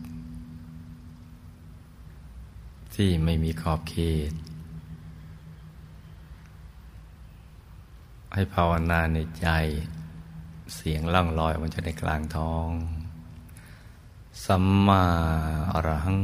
[2.94, 3.96] ที่ไม่มีขอบเข
[4.30, 4.32] ต
[8.34, 9.48] ให้ภาวนาในใจ
[10.74, 12.68] เสียงล่องลอยมันจะในกลางท้อง
[14.44, 15.04] สัมมา
[15.74, 16.20] อรหัง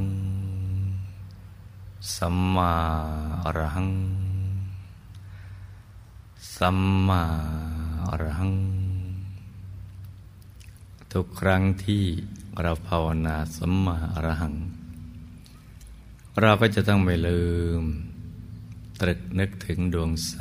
[2.16, 2.72] สัมมา
[3.44, 3.90] อรหัง
[6.56, 7.22] สัมมา
[8.10, 8.54] อรหัง
[11.12, 12.04] ทุกครั้งที่
[12.60, 14.54] เราภาวนาสัมมาอรหัง
[16.40, 17.44] เราก็จะต้องไม่ลื
[17.80, 17.82] ม
[19.00, 20.34] ตรึกนึกถึงดวงใส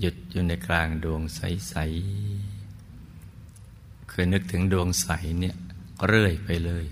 [0.00, 1.74] หยุดอยู่ในกลางดวงใสใส
[4.10, 5.08] คือนึกถึงดวงใส
[5.40, 5.56] เนี่ย
[6.06, 6.86] เรื่อยไปเลย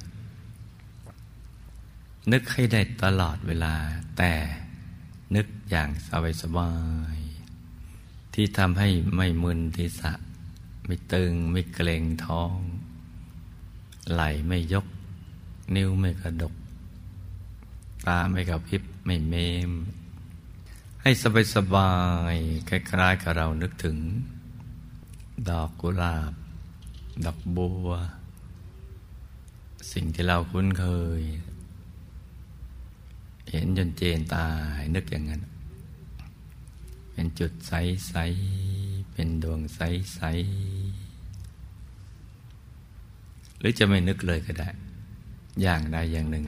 [2.33, 3.75] นึกให้ได้ตลอดเวลา
[4.19, 4.33] แต่
[5.37, 6.73] นึกอย่างสบายสบา
[7.15, 7.19] ย
[8.35, 10.13] ที่ทำให้ไม่มึนทิศะ
[10.87, 12.57] ไม่ตึงไม่เกร็งท้อง
[14.13, 14.87] ไหลไม่ยก
[15.75, 16.55] นิ้วไม่กระดก
[18.07, 19.35] ตาไม่กระพริบไม่เม
[19.69, 19.71] ม
[21.07, 21.93] ให้สบายสบา
[22.35, 22.37] ย
[22.69, 23.97] คล้ายๆกับเรานึกถึง
[25.49, 26.33] ดอกกุหลาบ
[27.25, 27.89] ดอกบัว
[29.93, 30.87] สิ่งที่เราคุ้นเค
[31.21, 31.23] ย
[33.51, 34.47] เห็นจนเจนตา
[34.95, 35.43] นึกอย่างนั้น
[37.13, 38.15] เป็นจุดใส
[38.65, 40.21] ๆ เป็นดวงใส
[41.11, 44.69] ๆ หรือจะไม่นึกเลยก็ได้
[45.63, 46.45] อย่างใดอย่างหนึ่ง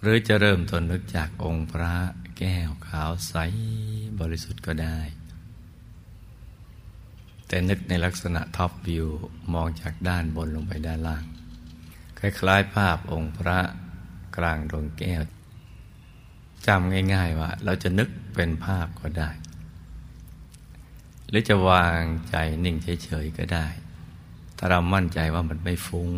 [0.00, 1.94] หรือจะเริ่มต้นนึกจากองค์พระ
[2.38, 3.34] แก้วขาวใส
[4.20, 4.98] บริสุทธิ์ก็ได้
[7.46, 9.06] แต่นึกในลักษณะท็อปวิว
[9.54, 11.24] มองจากด้านบนลงไปด้านล่าง
[12.18, 13.58] คล้ายๆ ภาพองค์พระ
[14.36, 15.22] กลางดวงแก้ว
[16.66, 19.30] จำง่าย ๆ ว่า เราจะนึกเป็นภาพก็ได้
[21.28, 23.66] หรือจะวางใจนิ่งเฉยๆก็ได้
[24.56, 26.10] ถ้าเรามั่นใจว่ามันไม่ฟุง้ง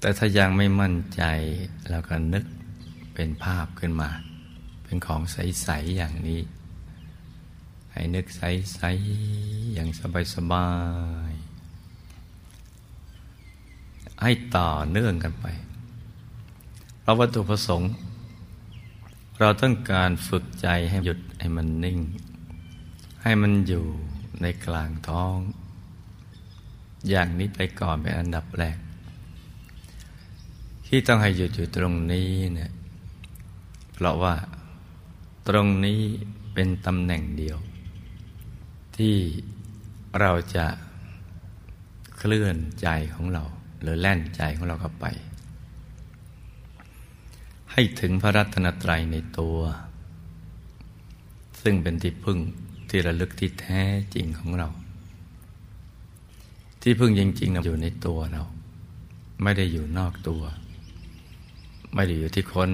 [0.00, 1.22] แต่ถ้ายังไม่มั่นใจ
[1.90, 2.44] เราก็นึก
[3.14, 4.10] เป็นภาพขึ้นมา
[4.90, 6.40] เป็นของใส ๆ อย่างนี้
[7.92, 8.80] ให้นึกใส
[9.24, 9.88] ๆ อย่าง
[10.34, 10.68] สบา
[11.30, 11.32] ย
[12.56, 15.46] ๆ ให้ต่อเนื่องกันไป
[17.00, 17.92] เพราะวัตถุประสงค์
[19.38, 21.98] เราต้องการฝึกใจให้หยุดให้มันนิ่ง
[23.22, 23.84] ให้มันอยู่
[24.42, 25.36] ในกลางท้อง
[27.08, 28.78] อย่างนี้ไปก่อนเป็นอันดับแรก
[30.86, 32.72] ที่ต้องให้หยุดอยู่ตรงนี้เนี่ย
[33.94, 34.34] เพราะว่า
[35.48, 36.00] ตรงนี้
[36.54, 37.58] เป็นตำแหน่งเดียว
[38.96, 39.16] ที่
[40.20, 40.66] เราจะ
[42.16, 43.44] เคลื่อนใจของเรา
[43.80, 45.06] หรือแล่นใจของเราเข้าไป
[47.72, 49.58] ให้ถึงพระรัตนตรัยในตัว
[51.62, 52.38] ซึ่งเป็นที่พึ่ง
[52.88, 53.82] ที่ระลึกที่แท้
[54.14, 54.68] จริงของเรา
[56.82, 58.42] ที่พึ่งจริงๆอยู่ในตัวเรา
[59.42, 60.42] ไม่ได้อยู่นอกตัว
[61.94, 62.70] ไม่ได้อยู่ที่คน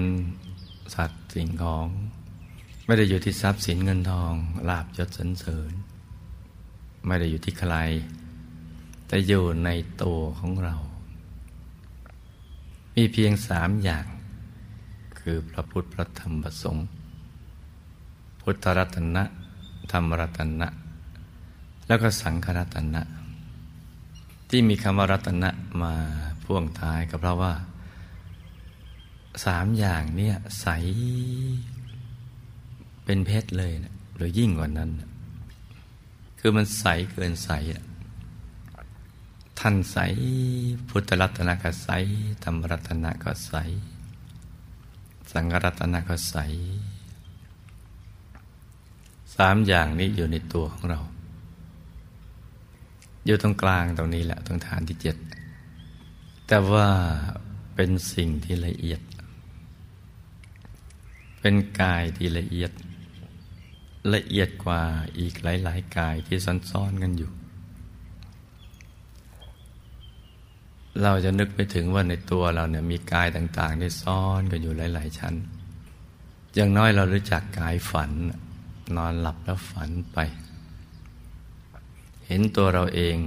[0.95, 1.85] สัตว์สิ่งของ
[2.89, 4.33] ไม่ได้อยู่ที่ทรัพย์สินเงินทอง
[4.69, 5.71] ลาบยศสรรเสริญ
[7.05, 7.75] ไม่ได้อยู่ที่ใคร
[9.07, 9.69] แต่อยู่ใน
[10.03, 10.75] ตัวของเรา
[12.95, 14.05] มีเพียงสามอย่าง
[15.19, 16.87] คือพระพุทธพระธรรมพระสงฆ์
[18.41, 19.23] พุทธรัตนะ
[19.91, 20.67] ธรรมรัตนะ
[21.87, 23.01] แล้วก็สังฆรัตนะ
[24.49, 25.49] ที่มีคำว่ารัตนะ
[25.81, 25.93] มา
[26.43, 27.53] พ่วงท้ายก็เพราะว่า
[29.45, 30.67] สามอย่างเนี่ยใส
[33.09, 34.89] เป็นเพชรเลยนะหรือยิ่งกว่านั้น
[36.39, 37.49] คือมันใสเกินใส
[39.59, 39.97] ท่านใส
[40.89, 41.89] พุทธรัตนก็ใส
[42.43, 43.53] ธรรมรัตนก็ใส
[45.31, 46.35] สังกรัตนะก็ใส
[49.35, 50.99] สามอย่างนี้อยู่ในตัวของเรา
[53.25, 55.15] อยู่ตรงกลางตรงนี้แหละตรงฐานที่เจ็ด
[56.47, 56.87] แต่ว่า
[57.75, 59.01] เป็นสิ่งที่ละเอียด
[61.39, 62.71] เป็นกายที่ละเอียด
[64.15, 64.81] ละเอียดกว่า
[65.19, 66.37] อีกหลาย ๆ กายที่
[66.71, 67.31] ซ้อนๆกันอยู่
[71.03, 75.35] เราจะนึกไปถึงว่าในตัวเราเนี่ยมีกายต่างๆได้ซ่อนกันอยู่หลาย ๆ ชั้น
[76.55, 78.11] อย่างน้อยเรารู้จักกายฝัน
[78.95, 80.17] นอนหลับแล้วฝันไป
[82.25, 83.17] เห็นตัวเราเอง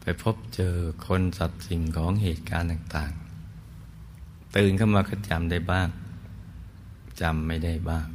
[0.00, 0.74] ไปพบเจอ
[1.06, 3.12] คนสัตว์สิ่งของเหตุการณ์ต่าง
[3.88, 5.88] ๆ ตื่นขึ้นมาก็จำได้บ้าง
[7.20, 8.06] จำไม่ได้บ้าง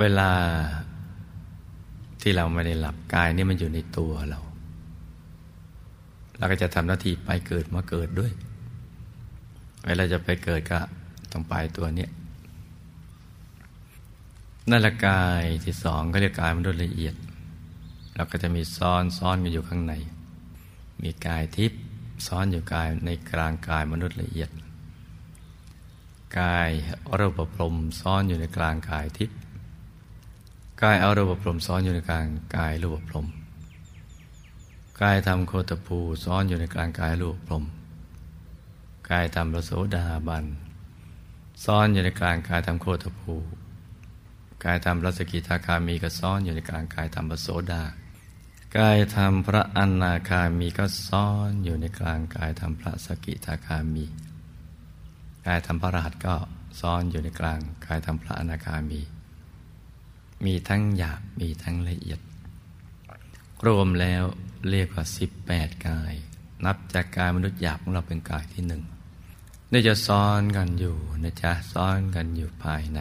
[0.00, 0.30] เวลา
[2.20, 4.40] ที่เราไม่ได้หลับกายนี่มันอยู่ในตัวเรา
[6.38, 8.32] เราก็จะทำหน้าที่ไปเกิดมาเกิดด้วย
[9.86, 10.78] เวลาจะไปเกิดก็
[11.32, 12.10] ต้องไปตัวเนี้ย
[14.70, 17.14] นั่นละกายที่สองก็เรียกกายมนุษย์ละเอียด
[18.14, 19.94] เราก็จะมีซ้อนซ้อนกันอยู่ข้างใน
[21.02, 21.80] มีกายทิพย์
[22.26, 24.50] ซ้อนอยู่กายในกลางกายมนุษย์ละเอียด
[26.38, 26.70] กาย
[27.18, 29.38] รูปพรมซ้อนอยู่ในกลางกายทิพย์
[30.84, 33.26] กายเอารูปพรมซ้อนอยู่ในกลางกายรูปพรม
[35.02, 37.64] กายทำโคตภูซ้อนอยู่ในกลางกายรูปพรม
[39.10, 40.44] กายทำพระโสดาบัน
[41.64, 43.34] ซ้อนอยู่ในกลางกายทำโคตภู
[44.64, 47.82] กายทำพระสกิทาคามีก็ซ้อนอยู่ในกลางกายทำพระโสดา
[48.78, 54.04] กายทำพระอนาคามีก็ซ้อนอยู่ในกลางกายทำพระสกิทาคามี
[55.46, 56.36] กายทำพระรหัสก็
[56.80, 59.02] ซ้อนอยู่ในกลางกายทำพระอนาคามี
[60.44, 62.20] มีทั้งหยาบมีทั้งละเอียด
[63.66, 64.22] รวมแล้ว
[64.70, 66.14] เรียกว่าสิบแปดกาย
[66.64, 68.82] นับจากกายมนุษย์หยาบของเราเป็นกายที่หนึ่ง
[69.72, 73.00] นี่จะซ้อนกันอยู่นะจ๊ะซ้อนกันอยู่ภายใน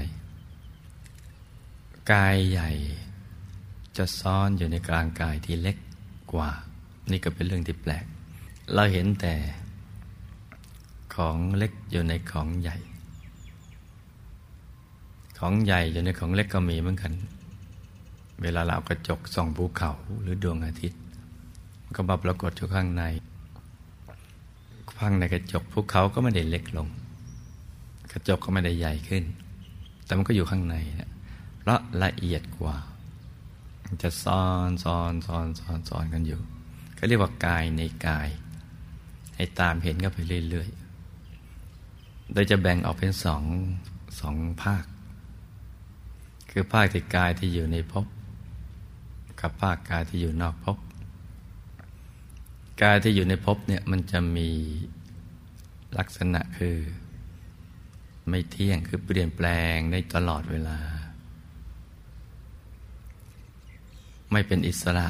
[2.12, 2.72] กายใหญ่
[3.98, 5.78] จะซ้อนอยู่ในกลางกายที่เล็ก
[6.34, 6.52] กว่า
[7.12, 8.06] นี่ก็เป็นเรื่องที่แปลก
[8.74, 9.34] เราเห็นแต่
[11.16, 12.78] ของเล็กอยู่ในของใหญ่
[15.40, 17.14] ของใหญ่อยู่ในของเล็กก็มีเหมือนกัน
[18.42, 21.00] เวลาเรากระจกส่องภูเขาหรือดวงอาทิตย์
[21.96, 23.04] ก็มาปรากฏอยู่ข้างใน
[25.00, 26.88] ข้างในกระจกภูเขาก็ไม่ได้เล็กลง
[28.12, 29.24] กระจกก็ไม่ได้ใหญ่ขึ้น
[30.06, 31.12] แต่มันก็อยู่ข้างในนะ
[31.60, 32.76] เพราะละเอียดกว่า
[34.04, 36.40] จะซ้อนซ้อนซ้อนซ้อนซ้อนกันอยู่
[36.98, 38.28] ก็เรียกว่ากายในกาย
[39.36, 43.44] ให้ตามเห็นก็ไปเรื่อยๆโดยจะแบ่งออกเป็นสอง
[44.20, 44.86] สองภาค
[46.52, 48.06] คือภาคที่กายที่อยู่ในภพ
[49.44, 50.78] กับภาคกายที่อยู่นอกภพ
[52.82, 54.50] กายที่อยู่ในภพเนี่ยมันจะมี
[55.98, 56.78] ลักษณะคือ
[58.30, 60.78] ไม่เที่ยงคือเปลี่ยนแปลงได้ตลอดเวลา
[64.32, 65.08] ไม่เป็นอิสระ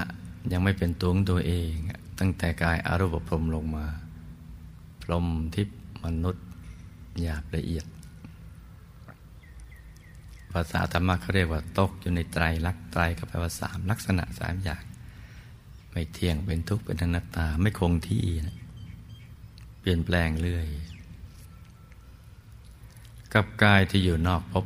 [0.52, 1.74] ยังไม่เป็นตัวของตัวเอง
[2.20, 3.86] ตั้งแต่กายอารูปพรมลงมา
[5.02, 5.70] พรมทิพ
[6.04, 6.46] มนุษย์
[7.22, 7.86] หยาบละเอียด
[10.54, 14.84] ภาษาธรรมะเขาเรียกว่าตกอยู่ในไตรลักษณ์ไตรก็แปลว่าสามลักษณะสามอย่าง
[15.92, 18.58] ไม่เที่ยงเป็นทุกข์เป็นอนัตตาไม่คงที่นะ
[19.80, 20.68] เปลี่ยนแปลงเรื่อย
[23.34, 24.66] กับกายที่อยู่นอกภพ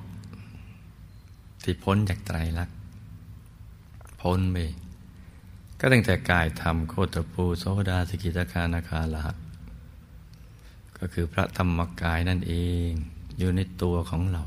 [1.64, 2.78] ที่พ้นจากไตรลักษณ์
[4.22, 4.58] พ้นไป
[5.80, 9.38] ก็ตั้งแต่กายธรรมโคตรภูโสดาสกิตาคานาคาลหัก
[10.98, 12.54] ก็คือพระธรรมกายนั่นเอ
[12.90, 12.92] ง
[13.38, 14.44] อยู่ในตัวของเรา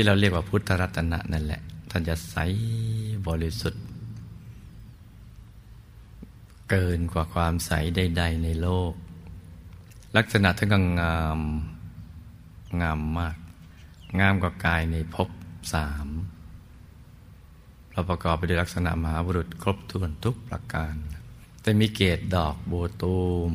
[0.00, 1.60] ที่เราเรียกว่าพุทธรัตนะนั่นแหละ
[1.90, 2.36] ท่านจะใส
[3.28, 3.84] บริสุทธิ์
[6.70, 8.92] เกินกว่าความใสใด ๆ ในโลก
[10.16, 11.40] ลักษณะท่านก็งาม
[12.80, 13.36] งามมาก
[14.20, 15.28] งามกว่ากายในภพ
[15.74, 16.06] สาม
[17.92, 20.94] เราประกอบไปด้วยลักษณะมหาบุรุษครบถ้วนทุกประการ
[21.62, 23.18] แต่มีเกตดอกบัวตู
[23.48, 23.50] ม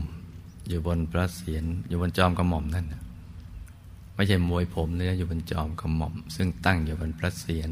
[0.67, 3.02] อยู่บนพระเศียรอยู่บนจอมกระหม่อมนั่น
[4.15, 7.71] ไม่ใช่มวยผมเนื้ออยู่บนจอมกระหม่อม ซึ่งตั้งอยู่บนพระเศียร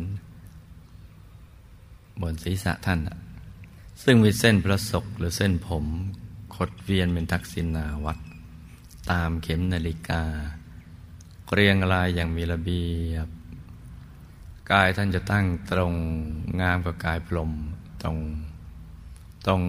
[2.21, 2.99] บนศีรษะท่าน
[4.03, 5.85] ซึ่งมีเส้นพระศกหรือเส้นผม
[6.55, 8.17] ขดเวียนเป็นทักษิณาวัด
[9.11, 10.23] ตามเข็มนาฬิกา
[11.53, 13.27] เรียงรายอย่างมีระเบียบ
[14.71, 15.93] กายท่านจะตั้งตรง
[16.61, 17.51] งามกว่ากายพรม
[18.03, 18.17] ตรง
[19.45, 19.61] ตรง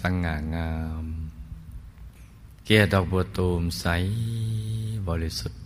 [0.00, 1.04] สง่างาม
[2.64, 3.86] เกียรดอกบัวตูมใส
[5.08, 5.59] บริสุทธิ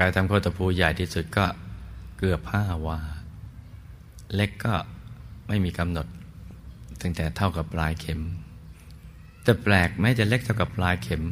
[0.00, 1.44] กายทำโคตรภูใหญ่ที่สุดก็
[2.18, 2.98] เกือบห้าวา
[4.34, 4.74] เล็กก็
[5.48, 6.06] ไม่มีกำหนด
[7.00, 8.20] ตั้งแต่เท่ากับปลายเข็ม
[9.42, 11.22] แต่แปลกแม้จะเล็กเท่ากับปลายเข็ม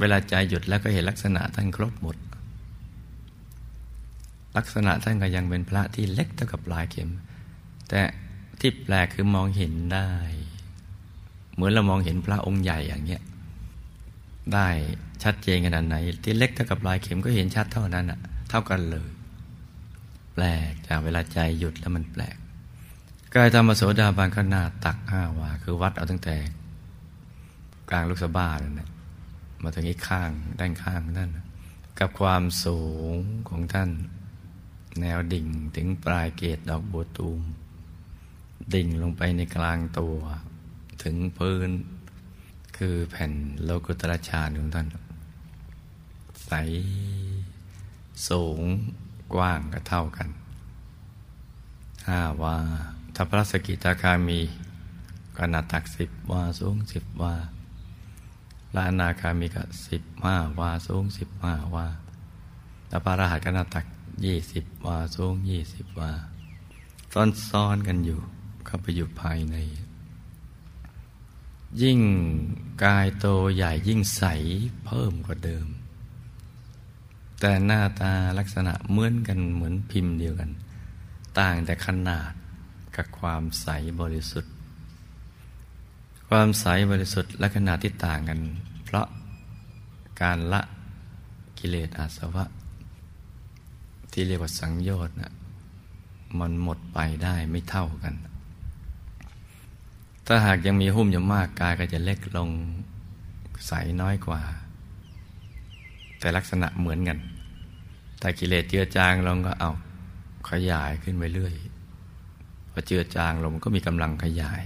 [0.00, 2.16] เวลาใจหยุดแล้วก็เห็นลักษณะท่านครบหมด
[4.56, 7.10] ลักษณะท่านก็ยังเป็นพระที่เล็กเท่ากับปลายเข็ม
[7.88, 8.00] แต่
[8.60, 10.10] ที่แปลกคือมองเห็นได้
[11.54, 13.22] เหมือนเรามองเห็นพระองค์ใหญ่อย่างเงี้ย
[14.54, 14.68] ได้
[15.24, 18.18] ชัดเจนขนาดไหน ที่เล็กเท่ากับลายเข็มก็เห็นชัดเท่านั้นอะ
[18.50, 19.08] เท่ากันเลย
[20.34, 22.36] แปลกจากเวลาใจหยุดแล้วมันแปลก
[23.34, 26.36] กายธรรมโสดาบันก็หน้าตักห้าวา คือวัดเอาตั้งแต่
[27.90, 28.88] กลางลูกสะบ้าเลยนะ
[29.62, 30.30] มาถึงอีกข้าง
[30.60, 31.30] ด้านข้างนั่น
[31.98, 32.80] กับความสู
[33.10, 33.12] ง
[33.48, 33.90] ของท่าน
[35.00, 35.46] แนวดิ่ง
[35.76, 37.40] ถึงปลายเกตดอกบัวตูม
[38.74, 40.16] ดิ่งลงไปในกลางตัว
[41.02, 41.68] ถึงพื้น
[42.76, 44.86] คือแผ่นโลกุตระชาญของท่าน
[46.46, 46.52] ใส
[48.28, 48.60] สูง
[49.34, 50.28] กว้างก็เท่ากัน
[52.08, 52.56] ห้าว่า
[53.14, 54.40] ถ้าพระสกิทาคามี
[55.36, 57.34] ก็นาตักสิบว่าสูงสิบว่า
[58.76, 61.86] ลานาคามีก็สิบห้าว่าสูงสิบห้าว่า
[62.88, 63.86] แต่พระรหัสก็นาตัก
[64.24, 66.12] ยี่สิบวาสูงยี่สิบวา
[67.12, 68.20] ซ้อนซ้อนกันอยู่
[68.66, 69.56] เข้าไปอยู่ภายใน
[71.82, 72.00] ยิ่ง
[72.84, 74.22] กายโตใหญ่ยิ่งใส
[74.84, 75.66] เพิ่มกว่าเดิม
[77.40, 80.50] แต่หน้าตาลักษณะเหมือนกันเหมือนพิมพ์เดียวกัน
[81.38, 82.32] ต่างแต่ขนาด
[82.96, 83.68] กับความใส
[84.00, 84.52] บริสุทธิ์
[86.28, 88.40] ความใสบริสุทธิ์และขนาดที่ต่างกัน
[88.84, 89.06] เพราะ
[90.22, 90.62] การละ
[91.58, 92.44] กิเลสอาสวะ
[94.12, 95.32] ที่เรียกว่าสังโยชน์นะ
[96.38, 98.14] มันหมดไปได้ไม่เท่ากัน
[100.26, 102.50] ถ้าหากยังมีหุ้มอยู่มากกายก็จะเล็กลง
[103.66, 104.40] ใสน้อยกว่า
[106.20, 107.18] แต่ลักษณะเหมือนกัน
[108.20, 109.70] แต่กิเลสเจือจางลงก็เอา
[110.50, 111.54] ขยายขึ้นไปเรื่อย
[112.72, 114.62] พอเจือจางลงก็มีกำลังขยาย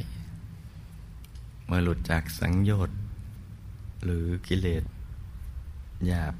[1.66, 2.98] เมื่อหลุดจากสังโยชน์
[4.04, 4.84] หรือกิเลส
[6.06, 6.34] หยาบ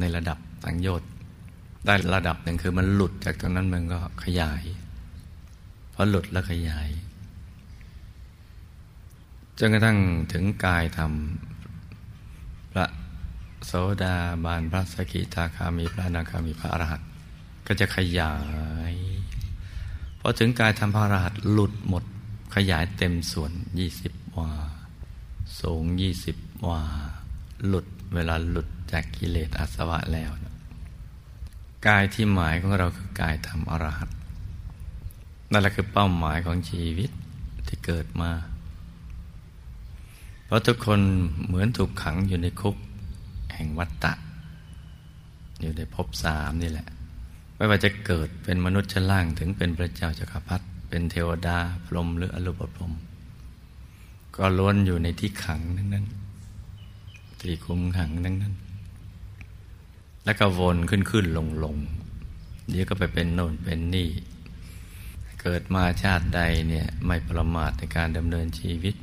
[0.00, 1.08] ในระดับสังโยชน์
[1.86, 4.62] ได้ระดับหนึ่งคือมันหลุดจากตรงนั้นมันก็ขยาย
[5.94, 6.88] พอหลุดแล้วขยาย
[9.58, 9.98] จนกระทั่ง
[10.32, 11.49] ถึงกายทำพระ
[13.66, 13.72] โส
[14.02, 14.14] ดา
[14.44, 17.08] บานพระสกิทาคามีพระนาคามีพระอรหันต์
[17.66, 18.34] ก็จะขยา
[18.92, 18.94] ย
[20.20, 22.04] พอถึงกายทำพระอรหันต์หลุดหมด
[22.54, 24.50] ขยายเต็มส่วนยี่สิบวา
[25.60, 26.36] สูงยี่สิบ
[26.68, 26.82] วา
[27.66, 30.54] หลุดเวลาหลุดจากกิเลสอาสวะแล้วนะ
[31.86, 34.10] กายที่หมายของเราคือกายธรรมอรหัต
[35.50, 37.10] นั่นแหละคือเป้าหมายของชีวิต
[37.66, 38.30] ที่เกิดมา
[40.44, 41.00] เพราะทุกคน
[41.46, 42.76] เหมือนถูกขังอยู่ในคุก
[43.60, 44.12] ห่งวัฏฏะ
[45.60, 46.88] อยู่ในภพสามนี่แหละ
[47.56, 52.92] ไม่ว่าจะเกิดเป็นมนุษย์ชั้นล่างถึงเป็นพระเจ้าจักรพรรดิเป็นเทวดาพรหมหรืออรูปพรหม
[54.36, 56.06] ก็ล้วนอยู่ในที่ขังนั้นนั้น
[57.40, 58.54] ที่คุมขังนั้นนั้น
[60.24, 61.76] แล้วก็วนขึ้นขึ้นลงลง
[62.70, 64.08] เดี๋ยวก็ไปเป็นโน่นเป็นนี่
[65.40, 68.94] เกิดมาชาติใดเนี่ยไม่ประมาทในการดำเนินชีวิต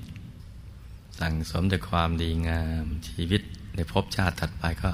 [1.19, 3.42] สั่งสมแต่ความดีงามชีวิต
[3.77, 4.91] ในภพชาติถัดไปก็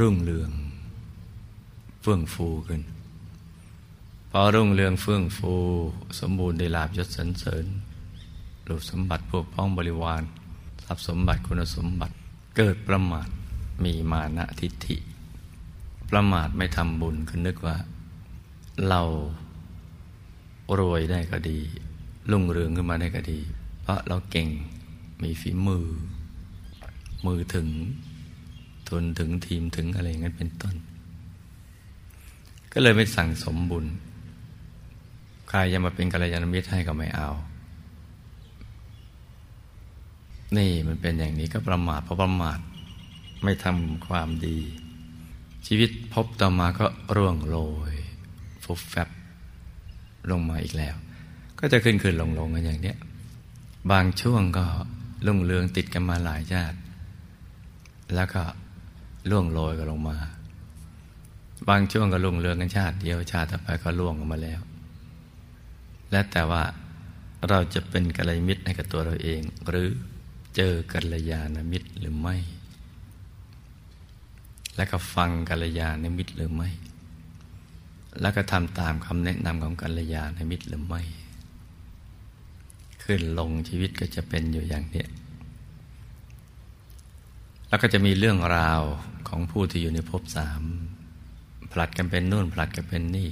[0.00, 0.50] รุ่งเรือง
[2.02, 2.82] เฟื่องฟูขึ้น
[4.30, 5.52] พอรุ่งเรืองเฟื่องฟู
[6.20, 7.66] สมบูรณ์ได้ลาบยศสรรเสริญ
[8.68, 10.22] รูปสมบัติพวกพ้องบริวาร
[10.84, 12.14] ทรัพย์สมบัติคุณสมบัติ
[12.56, 13.28] เกิดประมาท
[13.84, 14.96] มีมานะทิฏฐิ
[16.10, 17.76] ประมาทไม่ทำบุญคือนึกว่า
[18.88, 19.02] เรา
[20.78, 21.58] รวยได้ก็ดี
[22.30, 23.40] รุ่งเรืองขึ้นมาได้ก็ดี
[23.82, 24.48] เพราะเราเก่ง
[25.22, 25.86] มีฝีมือ
[27.26, 27.68] มือถึง
[28.92, 30.74] ทุนถึงทีมถึงอะไรอย่างนั้นเป็นต้น
[32.72, 33.86] ก็เลยไม่สั่งสมบุญ
[35.48, 37.30] ใครจะมาเป็นกัลยาณมิตรให้ก็ไม่เอา
[40.56, 42.58] นี่มันเป็นอย่างนี้ก็ประมาทเพราะประมาท
[43.44, 44.58] ไม่ทำความดี
[45.66, 47.56] ชีวิตพบต่อมาก็ร่วงโร
[47.92, 47.94] ย
[48.64, 49.08] ฟุบแฟบ
[50.30, 50.94] ลงมาอีกแล้ว
[51.58, 52.96] ก็จะขึ้นขึ้นลงลงกันอย่างเนี้ย
[53.92, 54.64] บางช่วงก็
[55.26, 56.78] ลุ่งเรืองติดกันมาหลายชาติ
[58.14, 58.42] แล้วก็
[59.30, 60.16] ล่วงโรยกันลงมา
[61.68, 64.60] บางช่วงก็ลุ่งเรืองกันชาติเดียวชาติต่อไปก็ล่วงกันมาแล้ว
[66.10, 66.62] และแต่ว่า
[67.48, 69.88] เราจะเป็นกัลยาณมิตรให้กับตัวเราเอง หรือ
[70.56, 72.36] เจอกัลยาณมิตรหรือไม่
[74.76, 76.68] และก็ฟังกัลยาณมิตรหรือไม่
[78.20, 81.02] แล้วก็ทำตามคำแนะนำของกัลยาณมิตรหรือไม่
[83.04, 85.04] ขึ้นลงชีวิตก็จะเป็นอยู่อย่างนี้
[87.72, 88.80] แล้วก็จะมีเรื่องราว
[89.28, 90.62] ของผู้ที่อยู่ในภพสาม
[91.72, 93.30] ผลัดกันเป็นนู่นผลัดกันเป็นนี่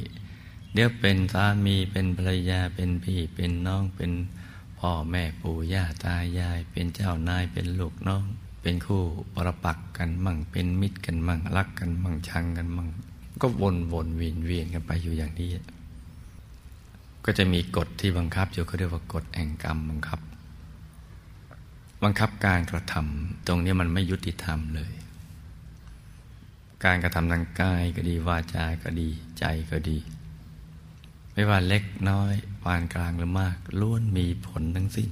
[0.72, 4.12] เดี๋ยวเป็นสามีเป็นภรรยาเป็นพี่เป็นน้องเป็น
[4.78, 8.24] พ่อแม่ปู่ย่าตายาย เป็นเจ้านายเป็นลูกน้อง
[8.62, 9.02] เป็นคู่
[9.34, 12.88] ปรปักกันมั่ง เป็นมิตรกันมั่งรักกันมั่งชังกันมั่ง
[13.40, 15.50] ก็วนวนเวียนเวียนกันไปอยู่อย่างนี้
[17.24, 20.20] ก็จะมีกฎที่บังคับอยู่เขาเรียกว่ากฎแห่งกรรมบังคับ
[22.02, 24.92] บังคับการกระทำตรงนี้มันไม่ยุติธรรมเลย
[26.84, 29.98] การกระทำทางกายก็ดีวาจาก็ดีใจก็ดี
[31.32, 35.10] ไม่ว่าเล็กน้อยปานกลางหรือมากล้วนมีผลทั้งสิ้น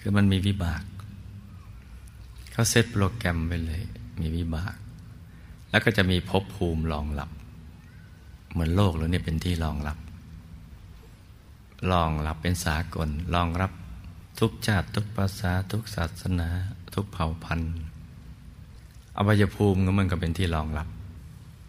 [0.00, 0.82] คือมันมีวิบาก
[2.52, 3.82] เขาเซตโปรแกรมไปเลย
[4.20, 4.76] มีวิบาก
[5.70, 7.30] แล้วก็จะมีภพภูมิรองรับ
[8.50, 9.98] เหมือนโลกแล้วเนี่ยเป็นที่รองรับ
[11.92, 13.72] รองรับเป็นสากลรองรับ
[14.40, 16.48] ทุกชาติทุกภาษาทุกศาสนา
[16.94, 17.74] ทุกเผ่าพันธุ์
[19.16, 20.88] อบายภูมิก็มันก็เป็นที่รองรับ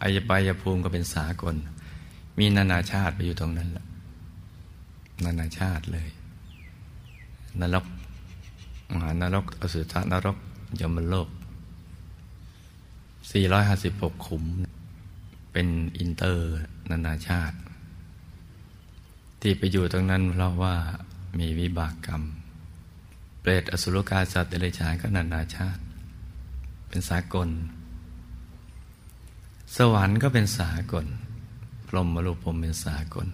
[0.02, 1.54] อายบายภูมิก็เป็นสากล
[2.38, 3.84] มีนานาชาติไปอยู่ตรงนั้นละ
[5.24, 6.08] นานาชาติเลย
[7.60, 7.86] นรก
[8.92, 10.36] มหานรก อสุธานรก
[10.80, 11.28] ยมโลก
[13.36, 14.44] 456 ขุม
[15.52, 16.44] เป็นอินเตอร์
[16.90, 17.56] นานาชาติ
[19.40, 20.74] ที่ไปอยู่ตรงนั้นเพราะว่า
[21.38, 22.22] มีวิบากกรรม
[23.48, 25.80] รตอสุรกายสัตว์เดรัจฉานก็นานาชาติ
[26.88, 27.48] เป็นสากล
[29.76, 31.06] สวรรค์ก็เป็นสากล
[31.88, 33.28] พรหมรูปพรมเป็นสากล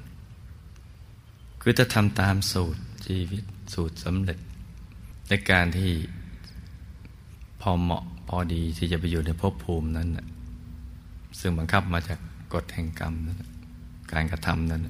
[1.60, 3.42] คือจะทำตามสูตรชีวิต
[3.74, 4.38] สูตรสำเร็จ
[5.28, 5.90] ในการที่
[7.60, 10.08] พอเหมาะพอดีที่จะไปอยู่ในภพภูมินั้น
[11.38, 12.18] ซึ่งบังคับมาจาก
[12.52, 13.38] กฎแห่งกรรมนั้น
[14.12, 14.82] การกระทำนั้น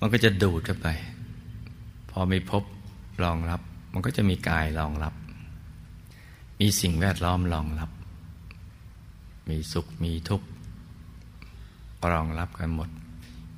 [0.00, 0.88] มันก็จะดูดเข้าไป
[2.10, 2.62] พอมีพบ
[3.22, 3.60] รองรับ
[3.92, 5.14] มันก็จะมีกายรองรับ
[6.60, 7.90] มีสิ่งแวดล้อมรองรับ
[9.48, 10.46] มีสุขมีทุกข์
[12.12, 12.88] รองรับกันหมด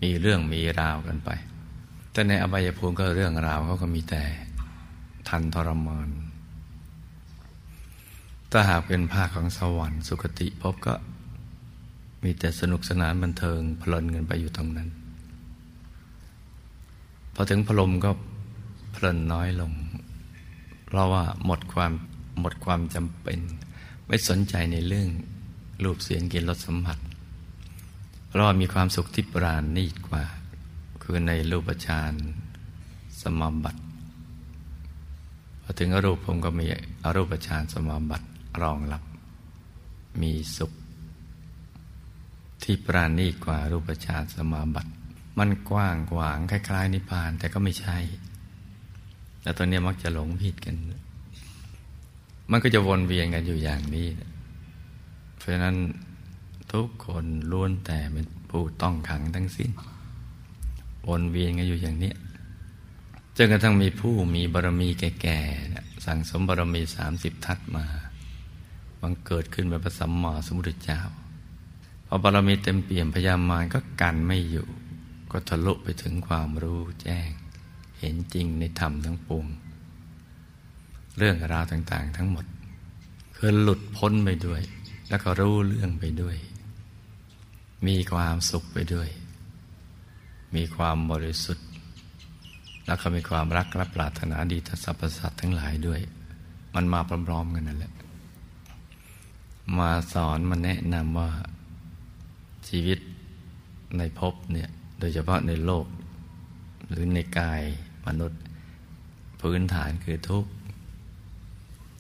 [0.03, 1.31] มีเรื่องมีราวกันไป
[2.13, 4.23] แต่ในอบายภูมิก็เรื่องราวเขาก็มีแต่
[5.29, 6.09] ทันทรมาน
[8.51, 10.95] ถ้าหากเป็นภาคของสวรรค์สุคติพบก็
[12.23, 14.89] มีแต่สนุกสนานบันเทิงเพลินกันไปอยู่ตรงนั้น
[17.35, 18.11] พอถึงพรมก็
[18.97, 19.73] เพลินน้อยลง
[20.87, 21.93] เพราะว่าหมดความ
[22.41, 23.39] หมดความจำเป็น
[24.07, 25.09] ไม่สนใจในเรื่อง
[25.85, 26.99] รูปเสียงกลิ่นรสสัมผัส
[28.29, 30.25] เพราะมีความสุขที่ปราณีตกว่า
[31.03, 32.13] คือในรูปฌาน
[33.23, 33.81] สมาบัติ
[35.63, 36.67] พอถึงอรูปผมก็มี
[37.05, 38.27] อรูปฌานสมาบัติ
[38.63, 39.03] รองรับ
[40.23, 40.73] มีสุข
[42.63, 44.91] ที่ปราณีตกว่ารูปฌานสมาบัติ
[45.39, 47.99] มันกว้างกวางคล้ายๆนิพพานแต่ก็ไม่ใช่
[49.47, 50.75] แต่ตอนนี้มักจะหลงผิดกัน
[52.51, 54.09] มันก็จะวนเวียนกันอยู่อย่างนี้
[55.39, 55.77] เพราะนั้น
[56.73, 59.71] ทุกคนล้วนแต่เป็นผู้ต้องขังทั้งสิ้น
[61.09, 62.13] วนเวียนกันอยู่อย่างนี้
[63.37, 67.85] จนกระทั่งมีผู้มีบารมีแก่ๆสั่งสมบารมีสามสิบทัศมา
[69.01, 71.01] บังเกิดขึ้นเป็นพระสัมมาสัมพุทธเจ้า
[72.07, 74.69] พอบารมีเต็มเปี่ยมพยามารก็กันไม่อยู่
[75.31, 77.31] ก็ทะลุไปถึงความรู้แจ้ง
[77.99, 79.47] เห็นจริงในธรรมทั้งปวง
[81.19, 82.47] เรื่องราวต่าง ๆ ทั้งหมด
[83.37, 84.63] คือหลุดพ้นไปด้วย
[85.09, 86.37] แล้วก็รู้เรื่องไปด้วย
[87.87, 89.09] มีความสุขไปด้วย
[90.57, 91.67] มีความบริสุทธิ์
[92.87, 96.01] แล้วก็มีความรักและปรารถนาดีต่อสรรพสัตว์ทั้งหลายด้วย
[96.75, 97.93] มันมาพร้อมๆกันนั่นแหละ
[99.79, 101.31] มาสอนมาแนะนำว่า
[102.69, 102.99] ชีวิต
[103.99, 104.69] ในภพเนี่ย
[104.99, 105.87] โดยเฉพาะในโลก
[106.91, 107.63] หรือในกาย
[108.07, 108.41] มนุษย์
[109.41, 110.51] พื้นฐานคือทุกข์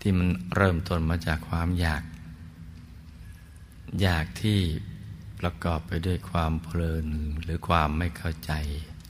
[0.00, 2.02] ที่มันเริ่มต้นมาจากความอยาก
[4.02, 4.58] อยากที่
[5.40, 7.06] ประกอบไปด้วยความเพลิน
[7.42, 8.52] หรือความไม่เข้าใจ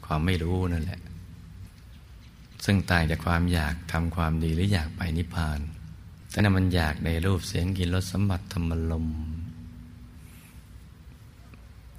[0.06, 1.00] ความไม่รู้นั่นแหละ
[2.64, 5.60] ซึ่งต่างจากความอยากทำความดีหรืออยากไปนิพพาน
[6.30, 9.06] แต่นั้นมันอยากในรูปเสียงกลิ่นรสสัมผัสธรรมลม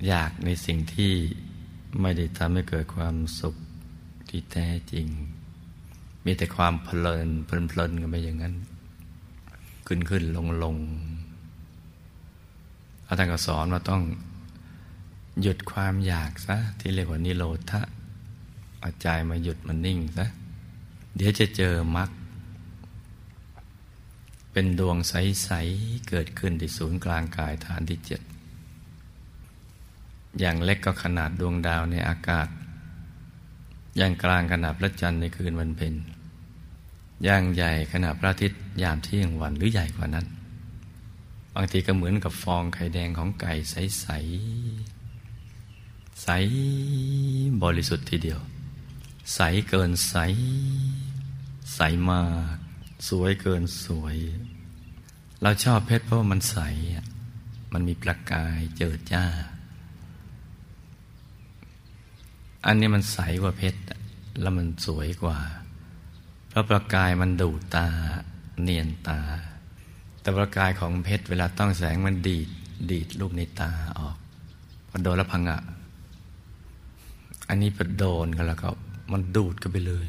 [0.07, 1.13] อยากในสิ่งที่
[2.01, 3.55] ไม่ได้ทำให้เกิดความสุข
[4.29, 5.07] ที่แท้จริง
[6.25, 8.55] มีแต่ความเพลินเพลินเพลินกันไปอย่างนั้น
[9.87, 10.75] ขึ้นขึ้นลงลง
[13.07, 14.01] อาจารย์ก็สอนว่าต้อง
[15.41, 17.81] หยุดความอยากซะ ที่เรียกว่านิโรธะ
[18.79, 20.25] เอาใจมาหยุดมันนิ่งซะ
[21.15, 22.09] เดี๋ยวจะเจอมรรค
[24.51, 28.21] เป็นดวงใส ๆ เกิดขึ้นที่ศูนย์กลางกายฐานที่เจ็ด
[30.39, 32.47] อย่างเล็กก็ขนาดดวงดาวในอากาศ
[33.99, 35.93] ย่างกลางขนาดพระจันทร์ในคืนวันเพ็ญ
[37.23, 40.25] อย่างใหญ่ขนาดพระอาทิตย์ยามเที่ยงวันหรือใหญ่กว่านั้น
[41.55, 46.27] บางทีก็เหมือนกับฟองไข่แดงของไก่ใสๆใส
[47.63, 48.39] บริสุทธิ์ทีเดียว
[49.35, 50.15] ใสเกินใส
[51.75, 52.55] ใสมาก
[53.07, 54.17] สวยเกินสวย
[55.41, 56.57] เราชอบเพชรเพราะมันใส
[57.73, 59.25] มันมีประกายเจิดจ้า
[62.65, 63.81] อันนี้มันใสกว่าเพชร
[64.41, 65.37] แล้วมันสวยกว่า
[66.49, 67.87] เพราะประกายมันดูตา
[68.61, 69.19] เนียนตา
[70.21, 72.49] แต่ประกายของเพชรเวลาต้องแสงมันดีด
[72.91, 74.17] ดีดลูกในตาออก
[74.89, 75.61] พอโดนแล้วพังอะ
[77.49, 78.69] อันนี้พอโดนกันแล้วก็
[79.11, 80.05] มันดูดกันไปเลย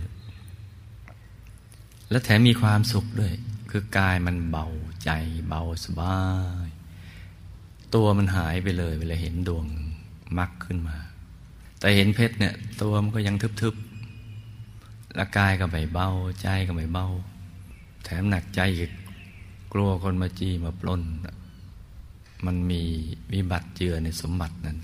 [2.11, 3.33] และแถมมีความสุขด้วย
[3.71, 4.67] คือกายมันเบา
[5.05, 5.11] ใจ
[5.49, 6.19] เบาสบา
[6.67, 6.69] ย
[7.95, 9.67] ตัวมันหายไปเลย เวลาเห็นดวง
[10.39, 10.97] มักขึ้นมา
[11.81, 16.09] แต่เห็นเพชรเนี่ย ตัวมันก็ยังทึบๆและกายก็ไม่เบา
[16.41, 17.07] ใจก็ไม่เบา
[18.05, 18.91] แถมหนักใจอีก
[19.73, 21.03] กลัวคนมาจี้มาปล้น
[22.47, 22.83] มันมี
[23.33, 24.79] วิบัติเจือในสมบัตินั้น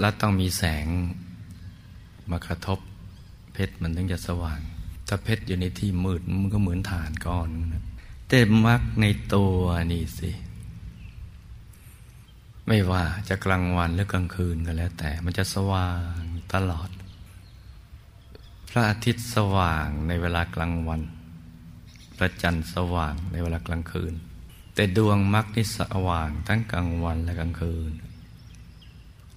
[0.00, 0.86] และต้องมีแสง
[2.30, 2.78] มากระทบ
[3.52, 4.60] เพชรมันถึงจะสว่าง
[5.08, 7.84] ถ้าเพชรอยู่ในที่มืดมันก็เหมือนฐานก้อนนะ
[8.28, 9.54] แต่มักในตัว
[9.92, 10.30] นี่สิ
[12.70, 16.20] ไม่ว่าจะกลางวันหรือกลางคืนก็แล้ว แต่มันจะสว่าง
[16.54, 16.88] ตลอด
[18.70, 21.00] พระอาทิตย์สว่างในเวลากลางวัน
[22.16, 24.14] พระจันทร์สว่างในเวลากลางคืน
[24.74, 27.92] แต่ดวงมักนี่สว่างทั้งกลางวันและกลางคืน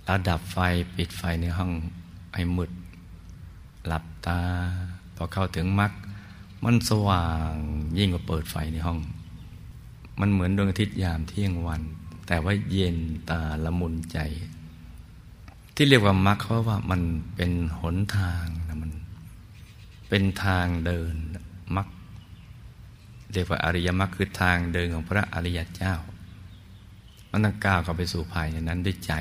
[0.04, 0.58] แล้วดับไฟ
[0.96, 1.72] ปิดไฟในห้อง
[2.34, 2.72] ให้มืด
[3.88, 4.42] หลับตา
[5.16, 5.92] พอเข้าถึงมรรค
[6.64, 7.52] มันสว่าง
[7.98, 9.00] ยิ่งกว่าเปิดไฟในห้อง
[10.20, 11.84] มันเหมือนดวงอาทิตย์ยามเที่ยงวัน
[12.32, 12.98] แต่ว่าเย็น
[13.30, 14.20] ตาละมุนใจ
[15.76, 17.02] ที่เรียกว่ามรรคเพราะว่ามัน
[17.36, 18.92] เป็นหนทางนะมัน
[20.10, 21.16] เป็นทางเดิน
[21.76, 21.88] มรรค
[23.34, 25.96] เรียกว่าอริยมรรคคือทางเดินของพระอริยเจ้า
[27.30, 29.14] มันต้องก้าวเข้าไปสู่ภายในนั้นด้วยใจ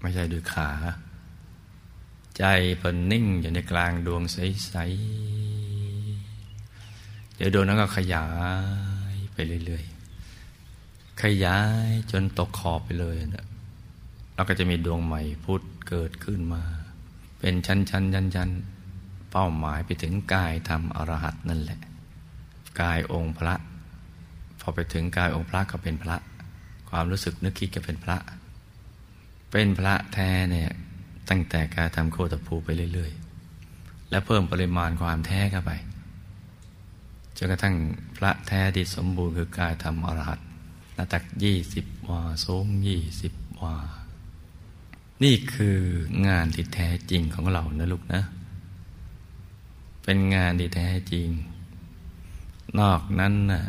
[0.00, 0.70] ไม่ใช่ด้วยขา
[2.38, 2.44] ใจ
[2.80, 8.26] พิ่นนิ่งอยู่ในกลางดวงใสๆเดี๋ยวดวงนั้นก็ขยา
[9.14, 9.84] ยไปเรื่อย
[11.20, 13.46] ขยายจนตกขอบไปเลยนะ
[14.34, 16.62] แล้วก็จะมีดวงใหม่พุทธเกิดขึ้นมา
[17.38, 18.50] เป็นชั้นชั้นยันยัน
[19.30, 21.80] เป้าหมายไปถึงกายธรรมอรหัตนั่นแหละ
[22.80, 23.54] กายองค์พระ
[24.60, 26.16] พอไปถึงกายองค์พระก็เป็นพระ
[26.90, 28.16] ความรู้สึกนึกคิดก็เป็นพระ
[29.50, 30.70] เป็นพระแท้เนี่ย
[31.28, 33.12] ตั้งแต่การทำโคตภูไปเรื่อย
[33.60, 35.72] ๆ และเพิ่มปริมาณความแท้เข้าไป
[37.36, 37.76] จนกระทั่ง
[38.16, 40.51] พระแท้ที่สมบูรณ์คือกายธรรมอรหัตห
[41.02, 43.32] น้าตักยี่สิบวาสูงยี่สิบ
[43.62, 43.76] วา
[45.22, 45.78] นี่คือ
[46.26, 48.22] งานที่แท้จริงของเรานะลูกนะ
[50.04, 51.28] เป็นงานที่แท้จริง
[52.80, 53.64] นอกนั้นน่ะ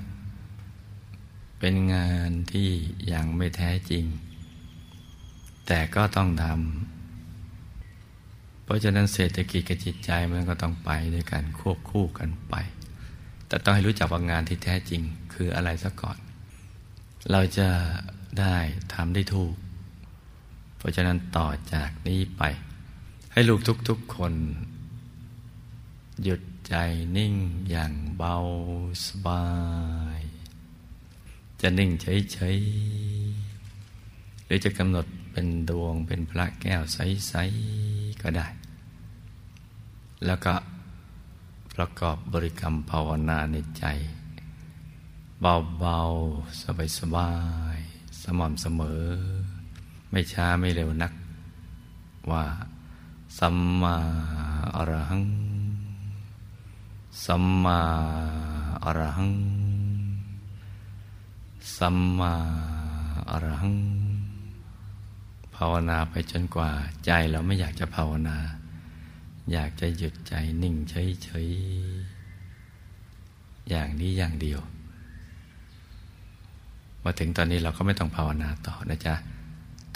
[1.60, 2.70] เป็นงานที่
[3.14, 4.06] ยังไม่แท้จริง
[5.68, 12.56] แต่ก็ต้องทำเพราะฉะนั้นเศรษฐกิจกับจิตใจมันก็ต้องไปด้วยกันควบคู่กันไป
[13.48, 15.02] แต่ต้องให้รู้จักว่างานที่แท้จริง
[15.34, 16.18] คืออะไรซะก่อน
[17.32, 17.70] เราจะ
[18.40, 18.56] ได้
[18.94, 19.56] ทำได้ถูก
[20.78, 22.44] เพราะฉะนั้นต่อจากนี้ไป
[23.32, 24.34] ให้ลูกทุกๆคน
[26.24, 26.76] หยุดใจ
[27.18, 27.36] นิ่ง
[27.70, 28.36] อย่างเบา
[29.06, 29.46] สบา
[30.20, 30.22] ย
[31.62, 38.48] จะนิ่งเฉยๆหรือจะกำหนดเป็นดวงเป็นพระแก้วใสๆก็ได้
[40.26, 40.54] แล้วก็
[41.76, 43.86] ประกอบบริกรรมภาวนาในใจ
[45.44, 47.32] เบาๆ สบา
[47.76, 49.04] ยๆสม่ำเสมอ
[50.12, 51.14] ไม่ช้าไม่เร็วนัก
[52.32, 52.44] ว่า
[53.38, 53.96] สัมมา
[54.76, 55.26] อรหัง
[57.26, 57.80] สัมมา
[58.84, 59.34] อรหัง
[61.78, 62.34] สัมมา
[63.30, 63.78] อรหัง
[65.56, 66.72] ภาวนาไปจนกว่า
[67.06, 68.38] ใจเราไม่อยากจะภาวนา
[69.52, 74.62] อยากจะหยุดใจนิ่งเฉยๆ อย่างนี้อย่างเดียว
[77.06, 79.16] มาถึงตอนนี้เราก็ไม่ต้องภาวนาต่อนะจ๊ะ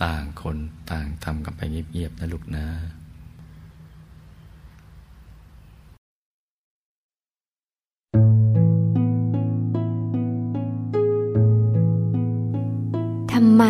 [0.04, 0.58] ต่างคน
[0.92, 2.66] ต่างทำกันไปเงียบๆนะลูกนะ
[13.34, 13.64] ทำไม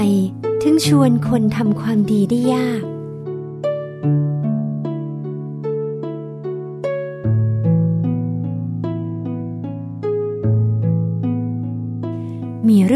[0.64, 2.84] ถึงชวนคนทำความดีได้ยาก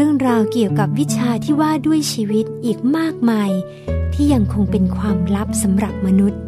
[0.04, 3.50] รื่องราวเกี่ยวกับวิชาที่ว่าด้วยชีวิตอีกมากมาย
[4.14, 6.40] ที่ยังคงเป็นความลับสำหรับมนุษย์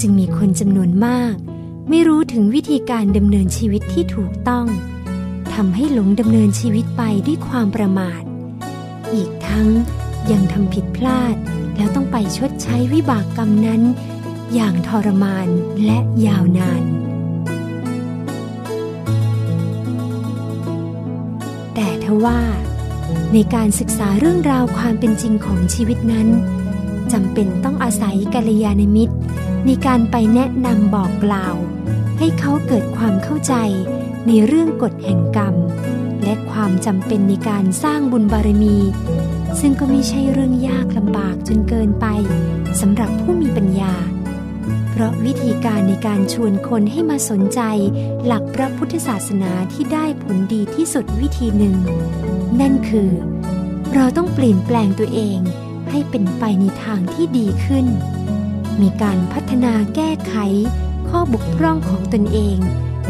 [0.00, 1.34] จึงมีคนจำนวนมาก
[1.88, 4.66] ไม่รู้ถึงวิธีการดำเนินชีวิตที่ถูกต้อง
[5.54, 8.22] ทำให้หลงดำเนินชีวิตไปด้วยความประมาท
[9.14, 9.68] อีกทั้ง
[10.30, 11.36] ยังทำผิดพลาด
[11.76, 13.82] แล้วต้องไปชดใช้วิบากกรรมนั้น
[14.54, 15.48] อย่างทรมาน
[15.84, 16.82] และยาวนาน
[21.74, 22.40] แต่ทว่า
[23.34, 26.28] ในการศึกษาเรื่องราวความเป็นจริงของชีวิตนั้น
[27.12, 29.14] จำเป็นต้องอาศัยกัลยาณมิตร
[29.66, 31.54] ในการไปแนะนำบอกกล่าว
[32.18, 33.54] ให้เขาเกิดความเข้าใจ
[34.26, 35.54] ในเรื่องกฎแห่งกรรม
[36.24, 38.76] และความจำเป็นในการสร้างบุญบารมี
[39.60, 42.06] ซึ่งก็ไม่ใช่เรื่องยากลำบากจนเกินไป
[42.80, 43.94] สำหรับผู้มีปัญญา
[45.00, 47.60] ราะวิธีการในการชวนคนให้มาสนใจ
[48.26, 51.76] หลักพระพุทธศาสนาที่ได้ผลดีที่สุดวิธีหนึ่ง
[52.60, 53.10] นั่นคือ
[53.94, 55.38] เราต้องเปลี่ยนแปลงตัวเอง
[55.90, 57.86] ให้เป็นไปในทางที่ดีขึ้น
[58.80, 60.34] มีการพัฒนาแก้ไข
[61.08, 62.56] ข้อบกพร่องของตนเอง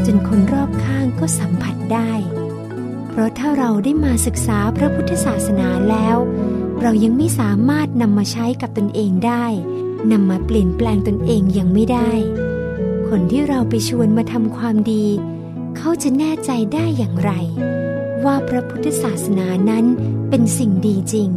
[0.07, 2.13] จนคนรอบข้างก็สัมผัสได้
[3.09, 6.17] เพราะถ้าเราได้มาศึกษาพระพุทธศาสนาแล้ว
[6.83, 9.47] เรายังไม่สามารถนำมาใช้กับตนเองได้
[10.13, 12.11] นำมาเปลี่ยนแปลงตนเองยังไม่ได้
[13.09, 15.07] คนที่เราไปชวนมาทำความดี
[15.77, 17.33] เขาจะแน่ใจได้อย่างไร
[18.25, 19.85] ว่าพระพุทธศาสนานั้น
[20.29, 21.31] เป็นสิ่งดีจริง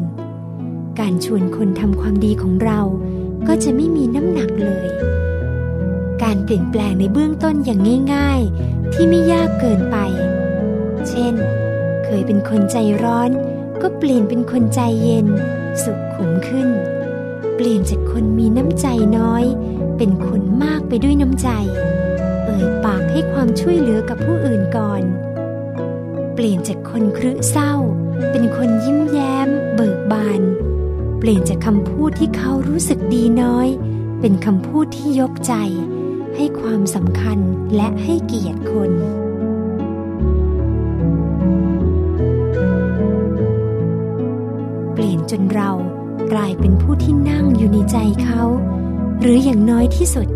[1.00, 2.80] การชวนคนทำความดีของเรา
[3.48, 4.88] ก็จะไม่มีน้ำหนักเลย
[6.24, 7.82] การเปลี่ยนแปลงในเบื้องต้นอย่าง
[8.14, 9.98] ง่าย ๆ ที่ไม่ยากเกินไป
[11.08, 11.33] เช่น
[12.06, 13.30] เคยเป็นคนใจร้อน
[13.82, 15.27] ก็เปลี่ยนเป็นคนใจเย็น
[15.83, 16.69] สุขขุมขึ้น
[17.56, 19.43] เปลี่ยนจากคนมีน้ำใจน้อย
[19.98, 21.49] เป็นคนมากไปด้วยน้ำใจ
[22.45, 25.03] เอ่ยปากให้ความช่วยเหลือกับผู้อื่นก่อน
[26.35, 27.73] เปลี่ยนจากคนครึเศร้า
[28.32, 30.41] เป็นคนยิ้มแย้ม เบิกบาน
[31.19, 33.67] เปลี่ยนจากคำพูดที่เขารู้สึกดีน้อย
[34.22, 35.53] เป็นคำพูดที่ยกใจ
[36.35, 37.40] ให้ความสำคัญ
[37.75, 38.91] และให้เกียรติคน
[46.59, 48.41] เป็นผู้ที่นั่งอยู่ในใจเขา
[49.19, 50.27] หรืออย่างน้อยที่สุด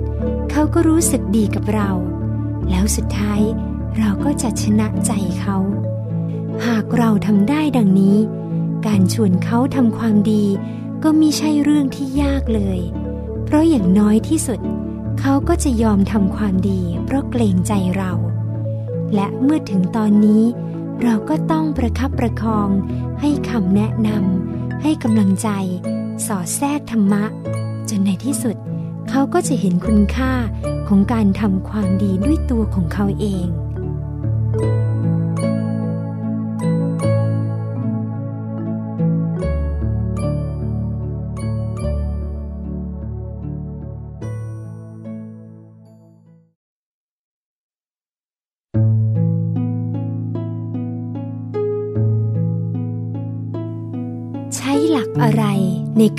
[0.51, 1.91] เขาก็รู้สึกดีกับเรา
[2.69, 3.41] แล้วสุดท้าย
[3.97, 5.57] เราก็จะชนะใจเขา
[6.65, 8.17] หากเราทำได้ดังนี้
[8.87, 10.45] การชวนเขาทำความดี
[11.03, 12.79] ก็มีใช่เรื่องที่ยากเลย
[13.43, 14.59] เพราะอย่างน้อยที่สุด
[15.19, 18.13] เขาก็จะยอมทำความดี เพราะเกรงใจเรา
[19.15, 20.43] และเมื่อถึงตอนนี้
[21.03, 22.69] เราก็ต้องประคับประคอง
[23.19, 25.49] ให้คำแนะนำให้กำลังใจ
[26.25, 27.23] สอดแทรกธรรมะ
[27.89, 28.55] จนในที่สุด
[29.09, 30.31] เขาก็จะเห็นคุณค่า
[30.87, 33.45] ของการทำความดีด้วยตัวของเขาเอง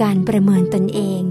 [0.03, 1.23] การประเมินตนเอง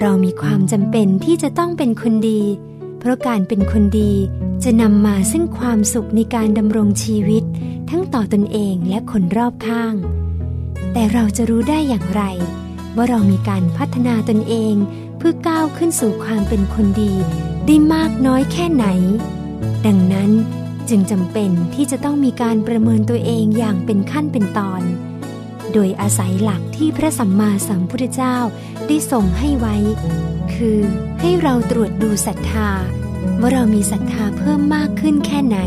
[0.00, 2.42] เรามีความจำเป็นที่จะต้องเป็นคนดี
[2.98, 4.12] เพราะการเป็นคนดี
[4.64, 7.44] จะนำมาซึ่งความสุขในการดำรงชีวิต
[7.90, 9.94] ทั้งต่อตนเองและคนรอบข้าง
[10.92, 12.22] แต่เราจะรู้ได้อย่างไร
[12.96, 14.74] ว่าเรามีการพัฒนาตนเอง
[15.18, 17.14] เพื่อก้าวขึ้นสู่ความเป็นคนดี
[17.66, 18.86] ได้มากน้อยแค่ไหน
[19.86, 20.30] ดังนั้น
[20.88, 24.82] จึงจำเป็นที่จะต้องมีการประเมินตัวเองอย่างเป็นขั้นเป็นตอน
[25.72, 28.36] โดยอาศัยหลักที่พระสัมมาสัมพุทธเจ้า
[28.86, 29.76] ได้ส่งให้ไว้
[30.54, 30.80] คือ
[31.20, 32.70] ให้เราตรวจดูศรัทธา
[33.40, 35.58] ว่าเรามีศรัทธาเพิ่มมากขึ้นแค่ไหน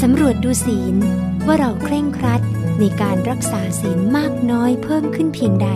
[0.00, 0.96] สำรวจดูศีล
[1.46, 2.42] ว่าเราเคร่งครัด
[2.78, 5.68] ในการรักษาศีลมากน้อยเพิ่มขึ้นเพียงใด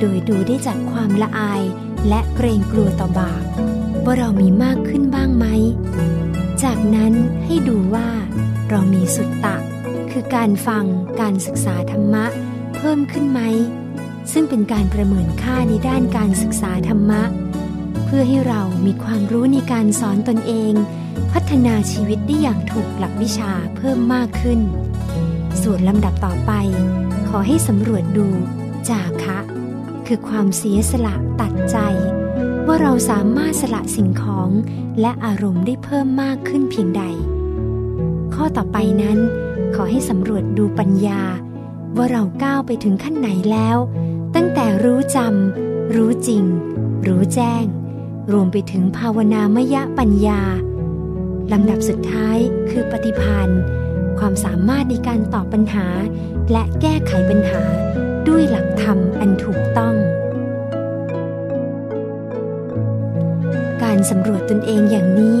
[0.00, 1.62] โดยดูได้จากความละอาย
[2.08, 3.44] และเกรงกลัวต่อบาป
[4.04, 5.46] ว่าเรามีมากขึ้นบ้างไหม
[6.62, 7.12] จากนั้น
[7.44, 8.08] ให้ดูว่า
[8.70, 9.56] เรามีสุตตะ
[10.10, 10.84] คือการฟัง
[11.20, 12.24] การศึกษาธรรมะ
[12.76, 13.40] เพิ่มขึ้นไหม
[14.32, 17.22] ซึ่งเป็นการประเมินค่าในด้านการศึกษาธรรมะ
[18.04, 20.72] เพื่อให้เรามีความรู้ในการสอนตนเอง
[21.32, 24.60] พัฒนาชีวิตได้อย่างถูกหลักวิชาเพิ่มมากขึ้น
[25.62, 26.52] ส่วนลำดับต่อไป
[27.28, 28.28] ขอให้สำรวจดู
[28.88, 29.38] จาคะ
[30.06, 31.76] คือความเสียสละตัดใจ
[32.68, 34.50] ว่าเราสามารถสละสิ่งของ
[35.00, 37.02] และอารมณ์ได้เพิ่มมากขึ้นเพียงใด
[38.34, 39.18] ข้อต่อไปนั้น
[39.74, 41.22] ขอให้สำรวจดูปัญญา
[41.96, 43.76] ว่าเราก้าวไปถึงขั้นไหนแล้ว
[44.34, 46.44] ตั้งแต่รู้จำรู้จริง
[47.06, 47.64] รู้แจ้ง
[48.32, 50.42] รวมไปถึงภาวนามยะปัญญา
[51.52, 52.38] ลำดับสุดท้าย
[52.70, 53.60] คือปฏิพันธ์
[54.18, 55.86] ความสามารถในการตอบปัญหา
[56.52, 57.62] และแก้ไขปัญหา
[58.28, 59.96] ด้วยหลักธรรมอันถูกต้อง
[63.88, 65.38] การสำรวจตนเองอย่างนี้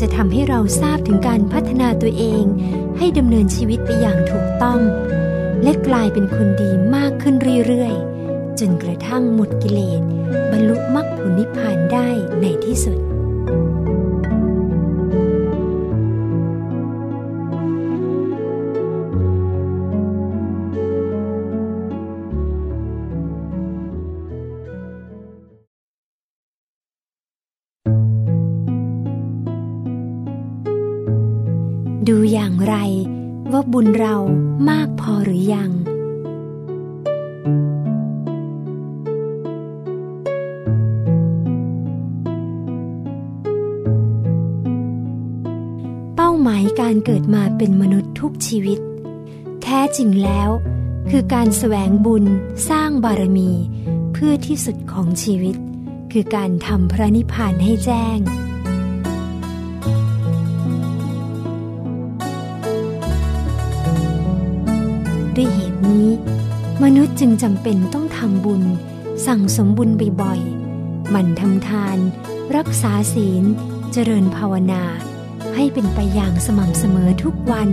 [0.00, 2.44] จะทำให้เราทราบถึงการพัฒนาตัวเอง
[2.98, 4.80] ให้ดำเนินชีวิตไปอย่างถูกต้อง
[5.62, 7.34] และกลายเป็นคนดีมากขึ้น
[7.66, 10.02] เรื่อยๆ จนกระทั่งหมดกิเลส
[10.50, 12.08] บรรลุมรรคผลนิพพานได้
[12.40, 12.98] ในที่สุด
[32.66, 32.74] ไร
[33.52, 34.16] ว่าบุญเรา
[34.70, 35.70] มากพอหรือยัง
[46.16, 48.78] เป้าหมายการเกิดมาเป็นมนุษย์ทุกชีวิต
[49.62, 50.50] แท้จริงแล้ว
[51.10, 52.24] คือการแสวงบุญ
[52.68, 53.50] สร้างบารมี
[54.12, 55.56] เพื่อที่สุดของชีวิต
[56.12, 58.18] คือการทำพระนิพพานให้แจ้ง
[65.36, 66.08] ด้วยเหตุนี้
[66.82, 68.62] มนุษย์จึงจำเป็นต้องทำบุญ
[69.26, 69.90] สั่งสมบุญ
[70.22, 71.98] บ่อยๆหมั่นทำทาน
[72.56, 73.44] รักษาศีล
[73.92, 74.82] เจริญภาวนา
[75.54, 77.68] ให้เป็นไปอย่างสม่ำเสมอทุกวัน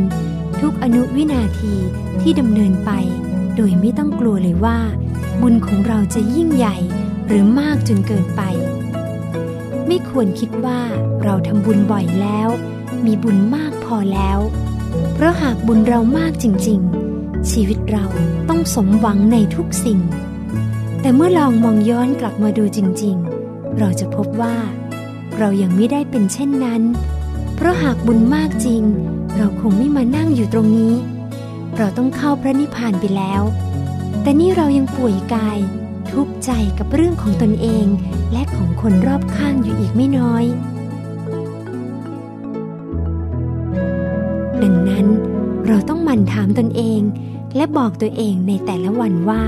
[0.61, 1.75] ทุกอนุวินาที
[2.22, 2.91] ที่ดำเนินไป
[3.56, 4.80] โดยไม่ต้องกลัวเลยว่า
[5.41, 6.77] บุญของเราจะยิ่งใหญ่
[7.27, 8.41] หรือมากจนเกินไป
[9.88, 10.81] ไม่ควรคิดว่า
[11.23, 12.49] เราทำบุญบ่อยแล้ว
[13.06, 14.40] มีบุญมากพอแล้ว
[15.14, 17.00] เพราะหากบุญเรามากจริง ๆ
[17.50, 18.06] ชีวิตเรา
[18.50, 20.00] ต้องสมหวังในทุกสิ่ง
[21.02, 23.16] แต่เมื่อลองมองย้อนกลับมาดูจริง
[23.48, 24.56] ๆ เราจะพบว่า
[25.38, 26.82] เรายังไม่ได้เป็นเช่นนั้น
[27.56, 28.84] เพราะหากบุญมากจริง
[29.38, 30.94] เราคงไม่มานั่งอยู่ตรงนี้
[31.78, 33.42] เราต้องเข้าพระนิพพานไปแล้ว
[34.22, 35.58] แต่นี่เรายังป่วยกาย
[36.11, 37.86] ทุกข์ใจกับเรื่องของตนเอง
[38.32, 40.45] และของคนรอบข้างอยู่อีกไม่น้อย
[44.64, 45.08] ดังนั้น
[45.68, 47.02] เราต้องหมั่นถามตนเอง
[47.55, 49.43] และบอกตัวเองในแต่ละวันว่า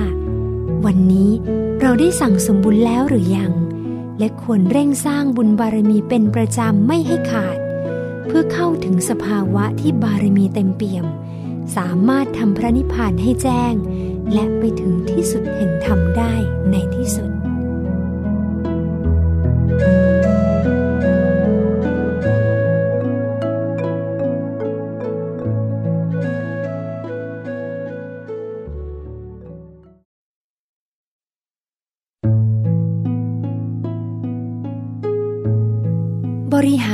[0.85, 1.32] วันนี้
[1.82, 3.51] เราได้สั่งสมบุญแล้วหรือยัง
[4.19, 7.57] และควรเร่งสร้างบุญบารมีเป็นประจำไม่ให้ขาด
[8.25, 11.06] เพื่อเข้าถึงสภาวะที่บารมีเต็มเปี่ยม
[11.75, 13.73] สามารถทำพระนิพพานให้แจ้ง
[14.33, 16.33] และไปถึงที่สุดแห่งธรรมได้
[16.72, 17.33] ในที่สุด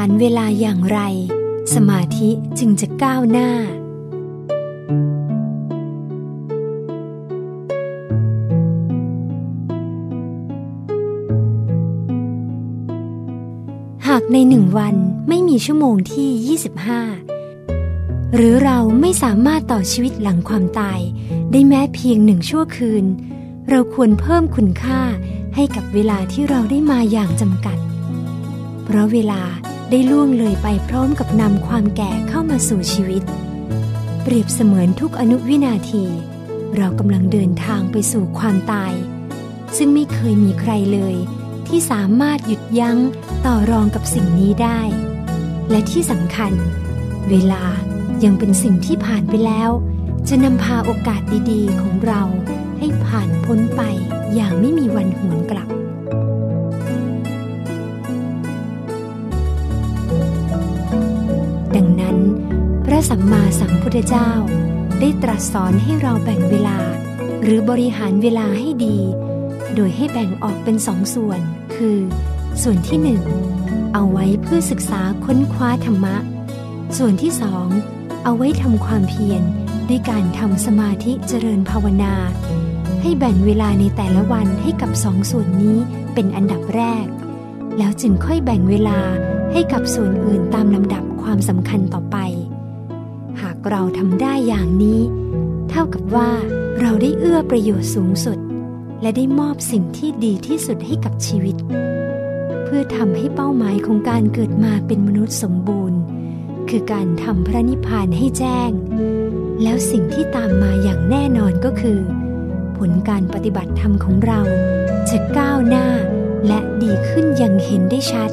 [0.02, 1.00] หารเวลาอย่างไร
[1.76, 2.30] สมาธิ
[2.60, 3.50] จึงจะก้าวหน้า
[14.08, 14.96] หากในหนึ่งวัน
[15.30, 16.58] ไม่มีชั่วโมงที่
[17.38, 21.00] 25 หรือเราไม่สามารถต่อชีวิตหลังความตาย
[21.52, 23.06] ได้แม้เพียงหนึ่งชั่วคืน
[23.70, 25.02] เราควรเพิ่มคุณค่า
[25.56, 27.78] ให้กับเวลาที่เราได้มาอย่างจำกัด
[28.84, 29.44] เพราะเวลา
[29.92, 33.24] ได้ล่วงเลยไปพร้อมกับนำความแก่เข้ามาสู่ชีวิต
[34.22, 36.06] เปรียบเสมือนทุกอนุวินาที
[36.76, 38.94] เรากำลังเดินทางไปสู่ความตาย
[39.78, 41.16] ซึ่งไม่เคยมีใครเลย
[41.68, 42.98] ที่สามารถหยุดยั้ง
[43.46, 44.82] ต่อรองกับสิ่งนี้ได้
[45.70, 46.52] และที่สำคัญ
[47.30, 47.64] เวลา
[48.24, 49.70] ยังเป็นสิ่งที่ผ่านไปแล้ว
[50.30, 52.22] จะนำพาโอกาสดีๆ ของเรา
[52.78, 53.82] ให้ผ่านพ้นไป
[54.34, 55.70] อย่างไม่มีวันหวนกลับ
[63.00, 64.30] ระสัมมาสัมพุทธเจ้า
[65.00, 66.78] ได้ตรัสสอนให้เราแบ่งเวลา
[67.44, 68.98] หรือบริหารเวลาให้ดี
[69.76, 71.42] โดยให้แบ่งออกเป็นสองส่วน
[71.76, 71.98] คือ
[72.62, 73.22] ส่วนที่หนึ่ง
[73.94, 76.16] เอาไว้เพื่อศึกษาค้นคว้าธรรมะ
[76.98, 77.68] ส่วนที่สอง
[78.24, 79.42] เอาไว้ทำความเพียร
[79.90, 82.14] ด้วยการทำสมาธิเจริญภาวนา
[83.02, 85.78] ให้แบ่งเวลาในแต่ละวันให้กับสองส่วนนี้
[86.14, 87.06] เป็นอันดับแรก
[87.78, 89.00] แล้วจึงค่อยแบ่งเวลา
[89.52, 92.18] ให้กับส่วนอื่นตามลำดับความสำคัญต่อไป
[93.68, 95.02] เราทำได้อย่างนี้
[95.70, 96.32] เท่ากับว่า
[96.80, 98.38] เราได้เอื้อประโยชน์สูงสุด
[99.02, 101.56] และได้มอบสิ่งที่ดีที่สุดให้กับชีวิต
[102.64, 106.00] เพื่อทำให้เป้าหมายของการเกิดมาเป็นมนุษย์สมบูรณ์
[106.70, 108.72] คือการทำพระนิพพานให้แจ้ง
[109.64, 112.00] แล้วสิ่งที่ตามมาอย่างแน่นอนก็คือ
[112.78, 114.42] ผลการปฏิบัติธรรมของเรา
[115.10, 115.88] จะก้าวหน้า
[116.48, 118.32] และดีขึ้นอย่างเห็นได้ชัด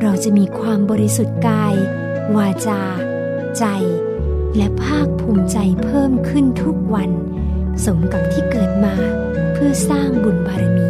[0.00, 1.74] เราจะมีความบริสุทธิ์กาย
[2.36, 2.82] วาจา
[3.58, 3.64] ใจ
[4.56, 7.10] และภาคภูมิใจเพิ่มขึ้นทุกวัน
[7.84, 8.94] สมกับที่เกิดมา
[9.52, 10.88] เพื่อสร้างบุญบารมี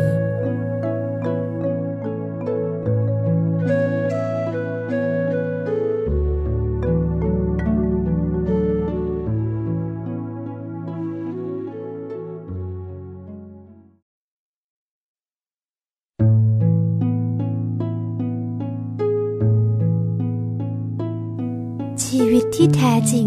[22.05, 23.23] ชีวิตที่แท้จริ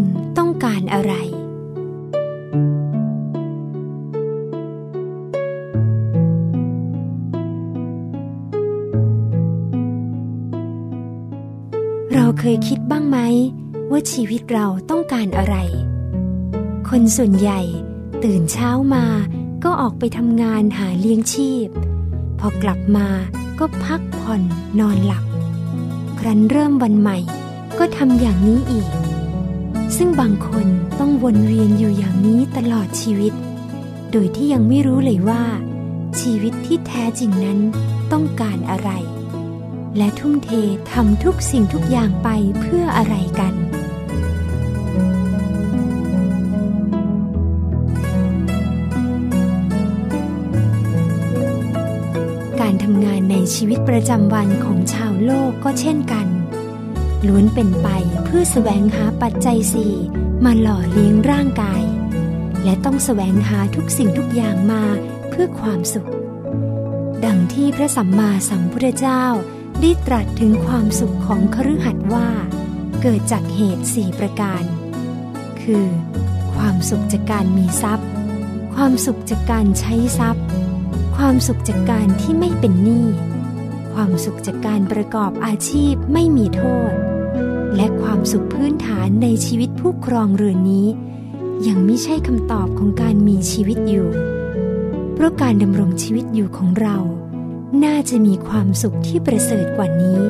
[0.64, 1.14] การอะไร
[12.14, 13.18] เราเคยคิดบ้างไหม
[13.90, 15.56] ว่าชีวิตเราต้องการอะไร
[16.88, 17.60] คนส่วนใหญ่
[18.24, 19.04] ตื่นเช้ามา
[19.64, 21.68] ก็ออกไปทำงานหาเลี้ยงชีพ
[22.38, 23.08] พอกลับมา
[23.58, 24.42] ก็พักผ่อน
[24.80, 25.24] นอนหลับ
[26.18, 27.18] ครั้นเริ่มวันใหม่
[27.78, 28.88] ก็ทำอย่างนี้อีก
[29.96, 30.66] ซึ่งบางคน
[31.00, 33.32] ต้องวนเวียนอยู่อย่างนี้ตลอดชีวิต
[34.12, 35.44] โดยที่ยังไม่รู้เลยว่า
[36.20, 37.58] ชีวิตที่แท้จริงนั้น
[38.12, 38.90] ต้องการอะไร
[39.96, 40.50] และทุ่มเท
[40.92, 42.28] ทำทุกสิ่งทุกอย่างไป
[42.60, 43.54] เพื่ออะไรกัน
[52.60, 56.26] การทำงานในชีวิตประจำวันของชาวโลกก็เช่นกัน
[57.26, 57.88] ล้วนเป็นไป
[58.24, 59.94] เพื่อแสวงหาปัจจัยสี่
[60.44, 61.82] มาหล่อเลี้ยงร่างกาย
[62.64, 64.84] และต้องแสวงหาทุกสิ่งทุกอย่างมา
[65.28, 66.10] เพื่อความสุข
[67.24, 69.24] ดังที่พระสัมมาสัมพุทธเจ้า
[69.80, 72.28] ได้ตรัสถึงความสุขของคฤหัสถ์ว่า
[73.02, 74.62] เกิดจากเหตุสี่ประการ
[75.62, 75.86] คือ
[76.54, 78.08] ความสุขจากการมีทรัพย์
[78.74, 80.44] ความสุขจากการใช้ทรัพย์
[81.16, 83.06] ความสุขจากการที่ไม่เป็นหนี้
[83.94, 86.92] ความสุขจากการประกอบอาชีพไม่มีโทษ
[87.76, 90.86] และความสุขพื้นฐานในชีวิตผู้ครองเรือนนี้
[91.68, 94.08] ยังไม่ใช่คำตอบของการมีชีวิตอยู่
[95.14, 96.96] เพราะการดำรงชีวิตอยู่ของเรา
[97.84, 100.20] น่าจะมีความสุขที่ประเสริฐกว่านี้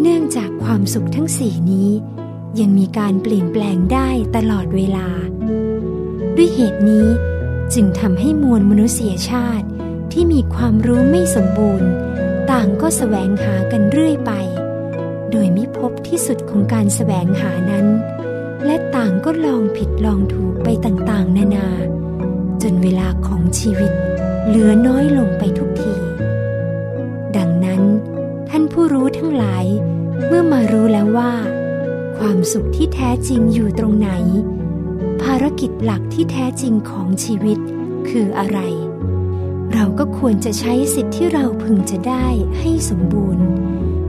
[0.00, 1.90] เนื่องจากความสุขทั้งสี่นี้
[2.60, 5.08] ยังมีการเปลี่ยนแปลงได้ตลอดเวลา
[6.36, 7.08] ด้วยเหตุนี้
[7.74, 9.66] จึงทำให้มวลมนุษยชาติ
[10.12, 11.90] ที่มีความรู้ไม่สมบูรณ์
[12.50, 14.32] ต่างก็แสวงหากันเรื่อยไป
[15.30, 17.86] โดยไม่พบ ที่สุดของการแสวงหานั้น
[18.66, 21.68] และต่างก็ลองผิดลองถูกไปต่างๆ นานา
[22.62, 23.92] จนเวลาของชีวิต
[24.46, 25.94] เหลือน้อยลงไปทุกที
[27.36, 27.82] ดังนั้น
[28.48, 29.64] ท่านผู้รู้ทั้งหลาย
[30.26, 31.32] เมื่อมารู้แล้วว่า
[32.18, 34.10] ความสุขที่แท้จริงอยู่ตรงไหน
[35.22, 37.58] ภารกิจหลักที่แท้จริงของชีวิต
[38.08, 38.58] คืออะไร
[39.72, 42.26] เราก็ควรจะใช้สิทธิ์ที่เราพึงจะได้
[42.58, 43.44] ให้สมบูรณ์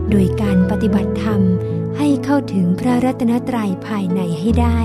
[0.10, 1.42] โดยการปฏิบัติธรรม
[1.98, 4.80] ให้เข้าถึงพระรัตนตรัยภายในให้ได้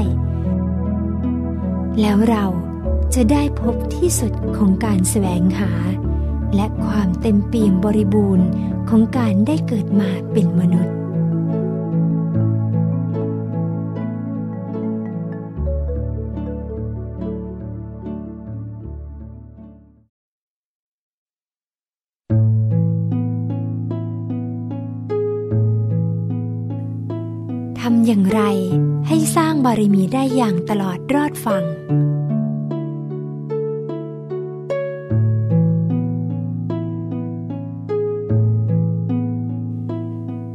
[2.00, 2.46] แล้วเรา
[3.14, 5.70] จะได้พบที่สุดของการแสวงหา
[6.54, 8.46] และความเต็มเปี่ยมบริบูรณ์
[8.88, 10.94] ของการได้เกิดมาเป็นมนุษย์
[27.82, 28.42] ทำอย่างไร
[29.08, 31.64] ให้สร้างบารมีได้อย่างตลอดรอดฟัง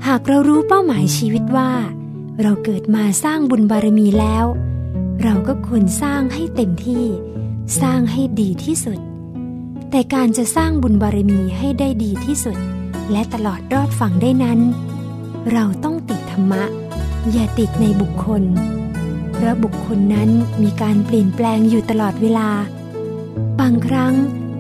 [0.08, 1.72] หากเรารู้เป้าหมายชีวิตว่า
[2.42, 4.46] เราเกิดมาสร้างบุญบารมีแล้ว
[5.24, 7.06] เราก็ควรสร้างให้เต็มที่
[7.82, 9.00] สร้างให้ดีที่สุด
[9.90, 12.58] แต่การจะสร้างบุญบารมีให้ได้ดีที่สุด
[13.12, 14.60] และตลอดรอดฝั่งได้นั้น
[15.52, 16.64] เราต้องติดธรรมะ
[17.32, 18.44] อย่าติดในบุคคล
[19.34, 20.30] เพราะบุคคลนั้น
[20.64, 22.50] มีการเปลี่ยนแปลงอยู่ตลอดเวลา
[23.60, 24.14] บางครั้ง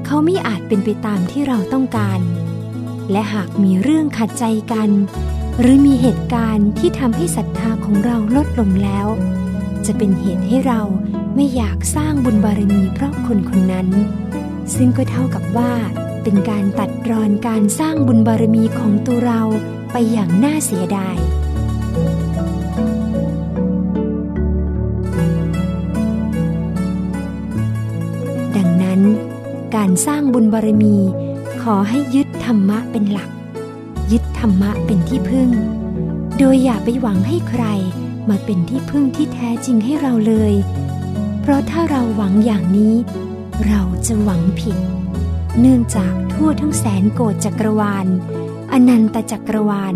[0.05, 2.19] เขาไม่อาจเป็นไปตามที่เราต้องการ
[3.11, 4.89] และหากมีเรื่องขัดใจกัน
[5.59, 9.07] หรือมีเหตุการณ์ที่ทำให้ศรัทธาของเราลดลงแล้ว
[9.85, 10.81] จะเป็นเหตุให้เรา
[11.35, 13.87] ไม่อยากสร้างบุญบารมีเพราะคนคนนั้น
[14.75, 15.73] ซึ่งก็เท่ากับว่า
[16.23, 19.41] เป็นการตัดรอนการสร้างบุญบารมีของตัวเรา
[19.91, 21.17] ไปอย่างน่าเสียดาย
[29.77, 30.95] การสร้างบุญบารมี
[31.61, 33.29] ขอให้ยึดธรรมะเป็นหลัก
[34.11, 35.49] ยึดธรรมะเป็นที่พึ่ง
[36.37, 37.63] โดยอย่าไปหวังให้ใคร
[38.29, 40.53] มาเป็นที่พึ่งที่แท้จริงให้เราเลย
[41.41, 42.95] เพราะถ้าเราหวังอย่างนี้
[43.67, 44.77] เราจะหวังผิด
[45.59, 48.07] เนื่องจากทั่วทั้งแสนโกดจักรวาล
[48.71, 49.95] อนันตจักรวาล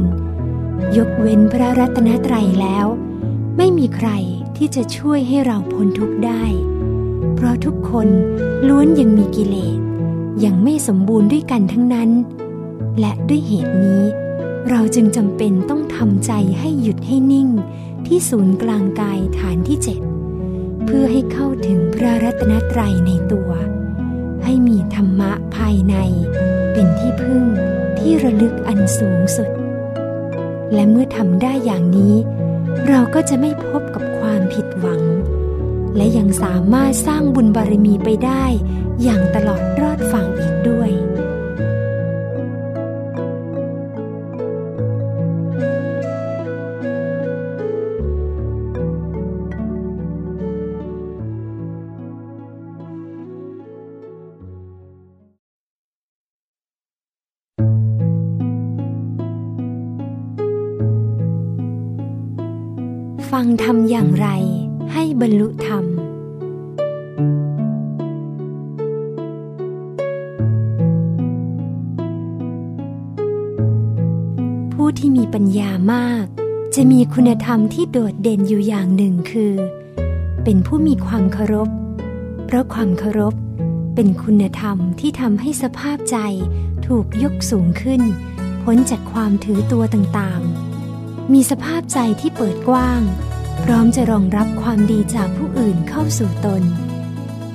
[0.98, 2.88] ยกเว้นพระรัตนตรัยแล้ว
[3.58, 4.10] ไม่มีใคร
[4.58, 6.44] ที่จะช่วยให้เราพ้นทุกข์ได้
[7.44, 8.08] ราะทุกคน
[8.68, 9.80] ล้วนยังมีกิเลส
[10.46, 12.10] ยังไม่สมบูรณ์ด้วยกันทั้งนั้น
[13.00, 14.04] และด้วยเหตุนี้
[14.70, 17.50] เราจึงจำเป็นต้องทำใจให้หยุดให้นิ่ง
[18.08, 20.00] ที่ศูนย์กลางกายฐานที่เจ็ด
[20.86, 23.52] เพื่อให้เข้าถึงพระรัตนตรัยในตัว
[24.44, 25.96] ให้มีธรรมะภายใน
[26.74, 27.44] เป็นที่พึ่ง
[28.00, 29.50] ที่ระลึกอันสูงสุด
[30.74, 32.16] และเมื่อทำได้อย่างนี้
[32.88, 35.02] เราก็จะไม่พบกับความผิดหวัง
[35.96, 38.44] และยังสามารถสร้างบุญบารมีไปได้
[39.04, 40.92] อย่างตลอดรอดฝั่งอีกด้วย
[63.30, 64.28] ฟังทำอย่างไร
[65.22, 65.86] บรรลุธรรม
[74.74, 76.26] ผู้ที่มีปัญญามาก
[76.76, 79.54] จะมีคุณธรรมที่โดดเด่นอยู่อย่างหนึ่งคือ
[80.44, 81.70] เป็นผู้มีความเคารพ
[82.46, 83.36] เพราะความเคารพ
[83.96, 86.18] เป็นคุณธรรมที่ทำให้สภาพใจ
[86.88, 88.02] ถูกยกสูงขึ้น
[88.64, 93.02] พ้นจากความถือตัวต่างๆ มีสภาพใจที่เปิดกว้าง
[93.64, 96.64] พร้อมจะรองรับความดีจากผู้อื่นเข้าสู่ตน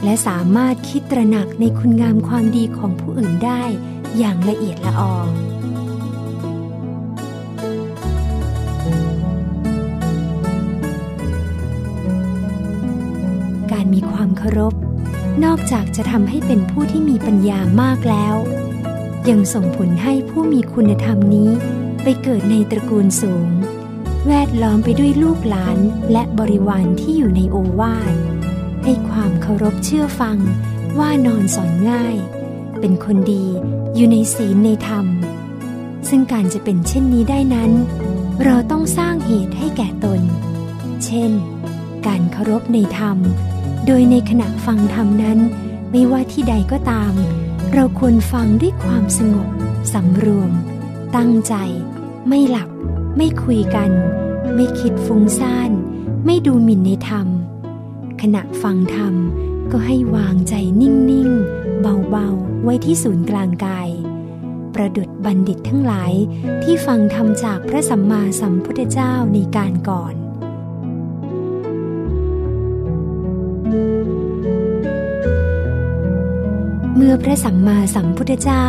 [0.04, 3.62] และสามารถคิดตระหนักในคุณงามความดีของผู้อื่นได้
[4.18, 5.16] อย่างละเอียดละออ
[13.72, 14.74] การมีความเคารพ
[15.44, 18.36] นอกจากจะทำให้เป็นผู้ที่มีปัญญามากแล้ว
[19.28, 21.50] ยังส่งผลให้ผู้มีคุณธรรมนี้
[22.02, 23.48] ไปเกิดในตระกูลสูง
[24.26, 25.78] แวดล้อมไปด้วยลูกหลาน
[26.12, 28.14] และบริวารที่อยู่ในโอวาท
[28.84, 30.38] ให้ความเคารพเชื่อฟัง
[30.98, 32.16] ว่านอนสอนง่าย
[32.80, 33.46] เป็นคนดี
[33.94, 35.06] อยู่ในศีลในธรรม
[36.08, 37.72] ซึ่งการจะเป็นเช่นนี้ได้นั้น
[38.44, 40.20] เราต้องสร้างเหตุให้แก่ตน
[41.04, 41.30] เช่น
[42.06, 43.18] การเคารพในธรรม
[43.86, 45.38] โดยในขณะฟังธรรมนั้น
[45.90, 47.12] ไม่ว่าที่ใดก็ตาม
[47.72, 49.48] เราควรฟังด้วยความสงบ
[49.92, 50.50] สำรวม
[51.16, 51.54] ตั้งใจ
[52.28, 52.68] ไม่หลับ
[53.16, 53.90] ไม่คุยกัน
[54.54, 55.70] ไม่คิดฟุ้งซ่าน
[56.24, 57.28] ไม่ดูหมิ่นในธรรม
[58.20, 59.14] ขณะฟังธรรม
[59.72, 61.80] ก็ให้วางใจนิ่งๆ
[62.10, 63.88] เบาๆ ไว้ที่ศูนย์กลางกาย
[64.74, 66.12] ประดุดบัณฑิตทั้งหลาย
[66.62, 70.14] ที่ฟังธรรมจากพระสัมมาสัมพุทธเจ้าในการก่อน
[76.96, 78.66] เมื่อพระสัมมาสัมพุทธเจ้า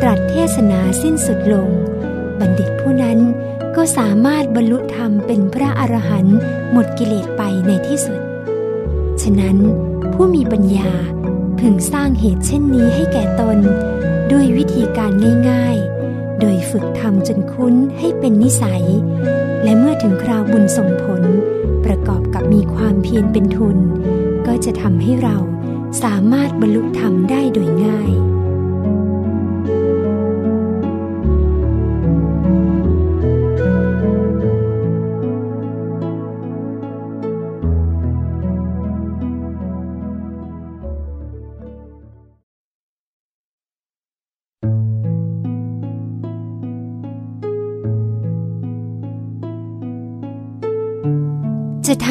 [0.00, 1.70] ตรัสเทศนาสิ้นสุดลง
[2.40, 3.18] บัณฑิตผู้นั้น
[3.76, 6.38] ก็สามารถบรรลุธรรมเป็นพระอรหันต์
[6.72, 8.20] หมดกิเลสไปในที่สุด
[9.22, 9.56] ฉะนั้น
[10.12, 10.90] ผู้มีปัญญา
[11.60, 13.58] พึงสร้างเหตุเช่นนี้ให้แก่ตน
[14.32, 15.12] ด้วยวิธีการ
[15.50, 18.84] ง่ายๆ โดยฝึกทำจนคุ้นให้เป็นนิสัย
[19.62, 21.22] และเมื่อถึงคราวบุญส่งผล
[21.84, 23.78] ประกอบกับมีความเพียรเป็นทุน
[24.46, 25.36] ก็จะทำให้เรา
[26.02, 28.12] สามารถบรรลุธรรมได้โดยง่าย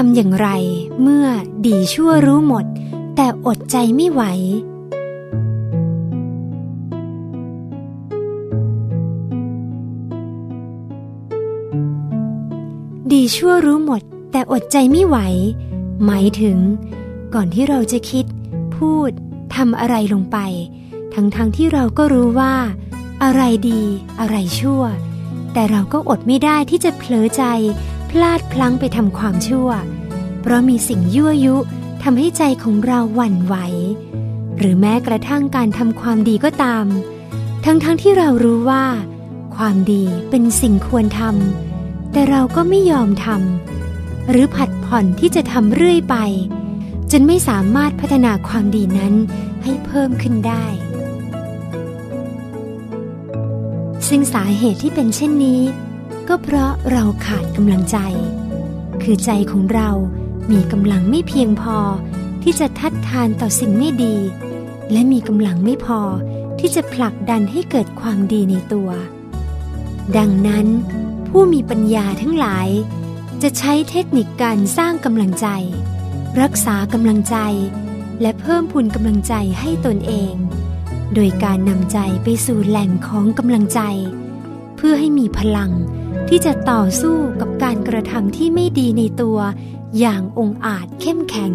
[0.01, 0.49] ทำอย่างไร
[1.01, 1.27] เมื่อ
[1.67, 2.65] ดีชั่วรู้หมด
[3.15, 4.23] แต่อดใจไม่ไหว
[13.11, 14.01] ดีชั่วรู้หมด
[14.31, 15.17] แต่อดใจไม่ไหว
[16.05, 16.57] หมายถึง
[17.33, 18.25] ก่อนที่เราจะคิด
[18.75, 19.11] พูด
[19.55, 20.37] ทำอะไรลงไป
[21.13, 22.55] ทั้งๆทที่เราก็รู้ว่า
[23.23, 23.81] อะไรดี
[24.19, 24.83] อะไรชั่ว
[25.53, 27.43] แต่เราก็อดไม่ได้ที่จะเผลอใจ
[28.09, 29.69] พลาดพลั้งไปทำความชั่ว
[30.41, 31.55] เพราะมีสิ่งยั่วยุ
[32.03, 33.55] ทำให้ใจของเราหวั่นไหว
[34.57, 36.85] หรือแม้กระทั่งการทำความดีก็ตาม
[37.65, 38.85] ทั้งๆทที่เรารู้ว่า
[39.55, 46.15] ความดีเป็นสิ่งควรทำแต่เราก็ไม่ยอมทำหรือผัดผ่อนที่จะทำเรื่อยไป
[47.11, 49.13] จนไม่สามารถพัฒนาความดีนั้น
[49.63, 50.65] ให้เพิ่มขึ้นได้
[54.07, 55.61] ซึ่งสาเหตุที่เป็นเช่นนี้
[56.27, 57.97] ก็เพราะเราขาดกำลังใจ
[59.03, 59.89] คือใจของเรา
[60.51, 61.77] มีกำลังไม่เพียงพอ
[62.43, 64.15] ที่จะทัดทานต่อสิ่งไม่ดี
[64.91, 66.01] และมีกำลังไม่พอ
[66.59, 68.89] ที่จะผลักดันให้เกิดความดีในตัว
[70.17, 70.67] ดังนั้น
[71.27, 72.67] ผู้มีปัญญาทั้งหลาย
[73.41, 75.47] จะใช้เทคนิคการสร้างกำลังใจ
[76.41, 77.37] รักษากำลังใจ
[78.21, 80.33] และเพิ่มพูนกำลังใจให้ตนเอง
[81.13, 83.81] โดยการนำใจไปสู่แหล่งของกำลังใจ
[84.75, 85.71] เพื่อให้มีพลัง
[86.29, 89.39] ที่จะต่อสู้กับการกระทำที่ไม่ดีในตัว
[89.99, 91.53] อย่างองอาจเข้มแข็ง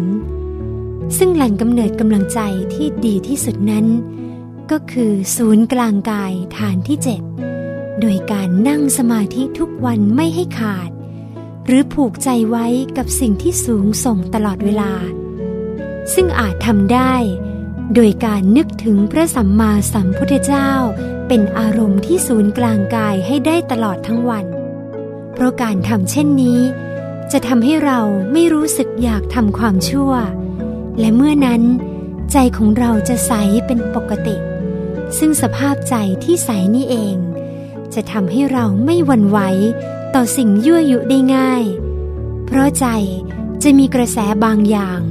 [1.17, 2.39] ซึ่งแหล่งกำเนิดกำลังใจ
[2.73, 3.85] ที่ดีที่สุดนั้น
[4.71, 7.21] ก็คือศูนย์กลางกายฐานที่เจ็ด
[8.01, 10.89] โดยการนั่งสมาธิทุกวันไม่ให้ขาด
[11.65, 12.65] หรือผูกใจไว้
[12.97, 14.91] กับสิ่งที่สูงส่งตลอดเวลา
[16.13, 17.13] ซึ่งอาจทำได้
[17.95, 20.71] โดยการนึกถึงพระสัมมาสัมพุทธเจ้า
[21.27, 24.45] เป็นอารมณ์ที่ศูนย์กลางกายให้ได้ตลอดทั้งวัน
[25.41, 26.59] ราะการทำเช่นนี้
[27.31, 27.99] จะทำให้เรา
[28.33, 30.11] ไม่รู้สึกอยากทำความชั่ว
[30.99, 31.61] และเมื่อนั้น
[32.31, 33.33] ใจของเราจะใส
[33.65, 34.35] เป็นปกติ
[35.17, 37.15] ซึ่งสภาพใจที่ใสนี่เอง
[37.93, 39.39] จะทำให้เราไม่หวั่นไหว
[40.15, 41.63] ต่อสิ่งยั่วยุได้ง่าย
[42.45, 42.87] เพราะใจ
[43.63, 45.01] จะมีกระแสบางอย่าง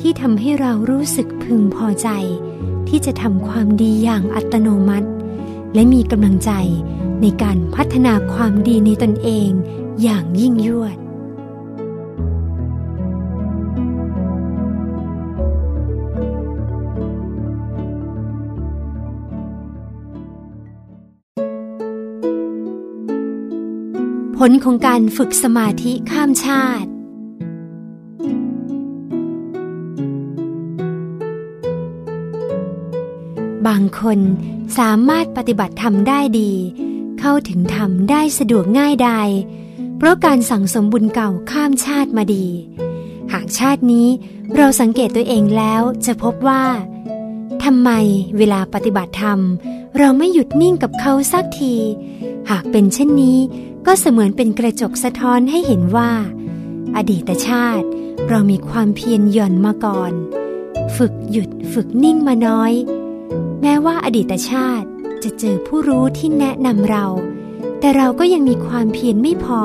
[0.00, 2.08] ที่ทำให้เรารู้สึกพึงพอใจ
[2.88, 5.08] ที่จะทำความดีอย่างอัตโนมัติ
[5.74, 6.50] และมีกำลังใจ
[7.22, 9.50] ในการพัฒนาความดีในตนเอง
[10.02, 10.96] อย่างยิ่งยวด
[24.36, 26.90] ผลของการฝึกสมาธิข้ามชาติ
[33.66, 34.18] บางคน
[34.78, 36.52] สามารถปฏิบัติธรรมได้ดี
[37.24, 39.28] เข้าถึงธรรมได้สะดวกง่ายดาย
[39.96, 42.46] เพราะการสั่งสมบุญเก่าข้ามชาติมาดี
[43.32, 44.08] หากชาตินี้
[44.56, 46.64] เราสังเกตตัวเองแล้วจะพบว่า
[47.64, 47.90] ทำไม
[48.36, 49.38] เวลาปฏิบัติธรรม
[49.98, 51.74] เราไม่หยุดนิ่งกับเขาสักที
[52.50, 53.38] หากเป็นเช่นนี้
[53.86, 56.10] ก็เสมือนเป็นกระจกสะท้อนให้เห็นว่า
[56.96, 57.86] อดีตชาติ
[58.28, 60.12] เรามีความเพียรหย่อนมาก่อน
[60.96, 62.72] ฝึกหยุดฝึกนิ่งมาน้อย
[63.62, 64.88] แม้ว่าอดีตชาติ
[65.24, 67.06] จะเจอผู้รู้ที่แนะนำเรา
[67.80, 69.62] แต่เราก็ยังมีความเพียรไม่พอ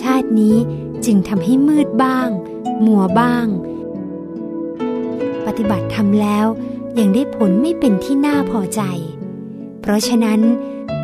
[0.00, 0.56] ชาตินี้
[1.04, 2.28] จึงทำให้มืดบ้าง
[2.86, 3.46] มัวบ้าง
[5.46, 6.46] ปฏิบัติทำแล้ว
[6.98, 8.80] ยังได้ผลไม่เป็นที่น่าพอใจ
[9.80, 10.40] เพราะฉะนั้น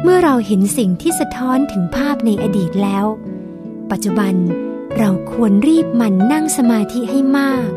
[0.02, 3.06] เมื่อเราเห็นสิ่งที่สะท้อนถึงภาพในอดีตแล้ว
[3.90, 4.34] ปัจจุบัน
[4.98, 7.68] เราควรรีบมันนั่งสมาธิให้มาก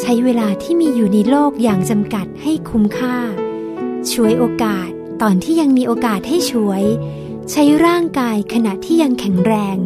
[0.00, 3.16] ใช้เวลาที่มีอยู่ในโลกอย่างจำกัดให้คุ้มค่า
[4.12, 4.90] ช่วยโอกาส
[5.22, 6.82] ตอนที่ยังมีโอกาสให้ช่วย
[7.50, 9.78] ใช้ร่างกายขณะที่ยังแข็งแรง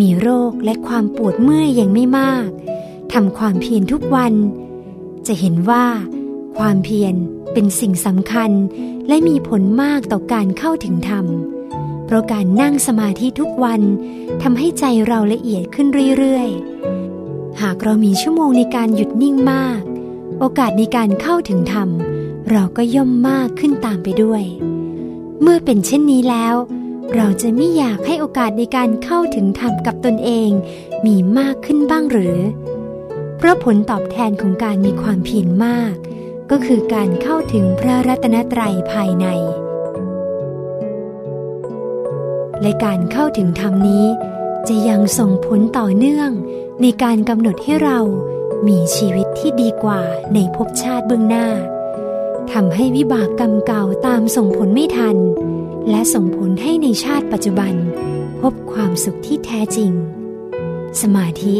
[0.00, 2.48] มีโรคและความปวดเมื่อยยังไม่มาก
[3.12, 4.34] ทำความเพียรทุกวัน
[5.26, 5.86] จะเห็นว่า
[6.58, 7.14] ความเพียร
[7.52, 8.50] เป็นสิ่งสำคัญ
[9.08, 11.26] และมีผลมากต่อการเข้าถึงธรรม
[12.04, 13.82] เพราะการนั่งสมาธิทุกวัน
[14.42, 19.80] ทำให้ใจเราละเอียดขึ้นเรื่อยๆ หากเรามีชั่วโมงในการหยุดนิ่งมาก
[20.38, 21.88] โอกาสในการเข้าถึงธรรม
[22.50, 24.42] เราก็ย่อมมากขึ้นตามไปด้วย
[25.40, 26.54] เมื่อเป็นเช่นนี้แล้ว
[27.14, 30.50] เราจะไม่อยากให้โอกาสในการเข้าถึงธรรมกับตนเอง
[31.06, 32.38] มีมากขึ้นบ้างหรือ
[33.36, 35.94] เพราะผลตอบแทนของการมีความเพียรมาก
[36.50, 39.26] ก็คือการเข้าถึงพระรัตนตรัยภายใน
[42.62, 44.06] และการเข้าถึงธรรมนี้
[44.68, 46.30] จะยังส่งผลต่อเนื่อง
[46.82, 47.98] ในการกำหนดให้เรา
[48.68, 50.02] มีชีวิตที่ดีกว่า
[50.34, 51.48] ในภพชาติเบื้องหน้า
[52.52, 55.16] ทำให้วิบากกรรมเก่าตามส่งผลไม่ทัน
[55.90, 57.74] และส่งผลให้ในชาติปัจจุบัน
[58.40, 59.92] พบความสุขที่แท้จริง
[61.00, 61.56] สมาธิ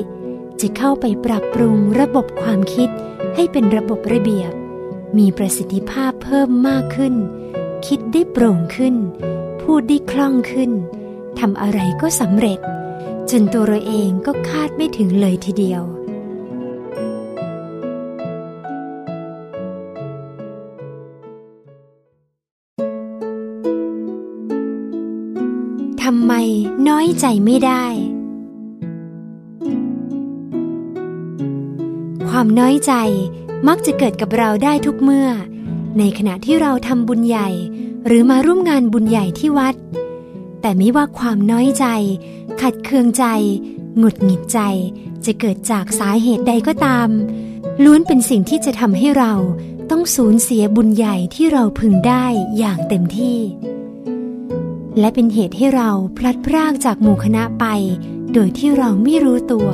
[0.61, 2.89] จะเข้าไปปรับปรุงระบบความคิด
[3.35, 4.53] ให้เป็นระบบระเบียบ
[5.19, 7.15] มีประสิทธิภาพเพิ่มมากขึ้น
[7.87, 8.95] คิดได้โปร่งขึ้น
[9.63, 10.71] พูดได้คล่องขึ้น
[11.39, 12.59] ทำอะไรก็สำเร็จ
[13.31, 15.83] จนตัวเราเองก็คาดไม่ถึงเลยทีเดียว
[26.33, 26.35] ม
[26.89, 27.85] น้อยใจไม่ได้
[32.29, 32.93] ความน้อยใจ
[33.69, 35.29] มักจะเกิดกับเราได้ทุกเมื่อ
[35.99, 37.49] ในขณะที่เราทำบุญใหญ่
[38.07, 39.75] หรือมาร่วมงานบุญใหญ่ที่วัด
[40.61, 41.87] แต่ไม่ว่าความน้อยใจ
[42.61, 43.25] ขัดเคืองใจ
[43.99, 44.61] หงุดหงิดใจ
[45.25, 47.09] จะเกิดจากสาเหตุใดก็ตาม
[47.85, 49.35] ล้วนเป็นสิ่งที่จะทำให้เรา
[49.91, 52.27] ต้องสูญเสียบุญใหญ่ที่เราพึงได้
[52.59, 53.39] อย่างเต็มที่
[54.99, 57.65] และเป็นเหตุให้เราพลัดพรากจากหมู่คณะไป
[58.33, 59.69] โดยที่เราไม่รู้ตัว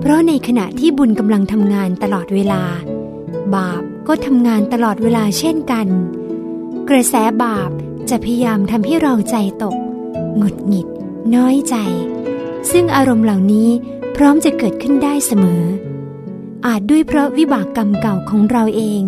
[0.00, 2.62] เพราะในขณะที่บุญกำลังทำงานตลอดเวลา
[3.54, 5.86] บาปก็ทำงานตลอดเวลาเช่นกัน
[6.88, 7.70] กระแสบาป
[8.10, 9.74] จะพยายามทำให้เราใจตก
[10.36, 10.86] หงุดหงิด
[11.34, 11.76] น้อยใจ
[12.72, 13.68] ซึ่งอารมณ์เหล่านี้
[14.16, 15.64] พร้อมจะเกิดขึ้นได้เสมอ
[16.66, 19.02] อาจด้วยเพราะวิบากกรรมเก่าของเราเอง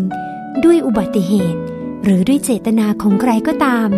[0.64, 1.60] ด้วยอุบัติเหตุ
[2.02, 3.90] หรือด้วยเจตนาของใครก็ตาม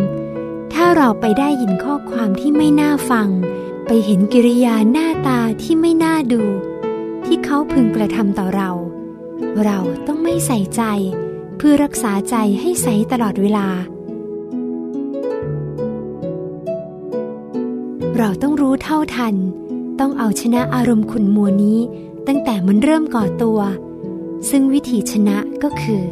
[0.73, 3.29] ถ้าเราไปได้ยินข้อความที่ไม่น่าฟัง
[3.87, 6.43] ไปเห็นกิริยาหน้าตาที่ไม่น่าดู
[7.25, 8.71] ที่เขาพึงกระทำต่อเรา
[9.65, 10.83] เราต้องไม่ใส่ใจ
[11.57, 13.69] เพื่อรักษาใจให้ใสตลอดเวลา
[18.19, 19.35] เราต้องรู้เท่าทัน
[20.01, 21.79] ต้องเอาชนะอารมณ์ขุนมัวนี้
[22.27, 23.61] ตั้งแต่มันเริ่มก่อตัว
[24.51, 26.03] ซึ่งวิธีชนะก็คือ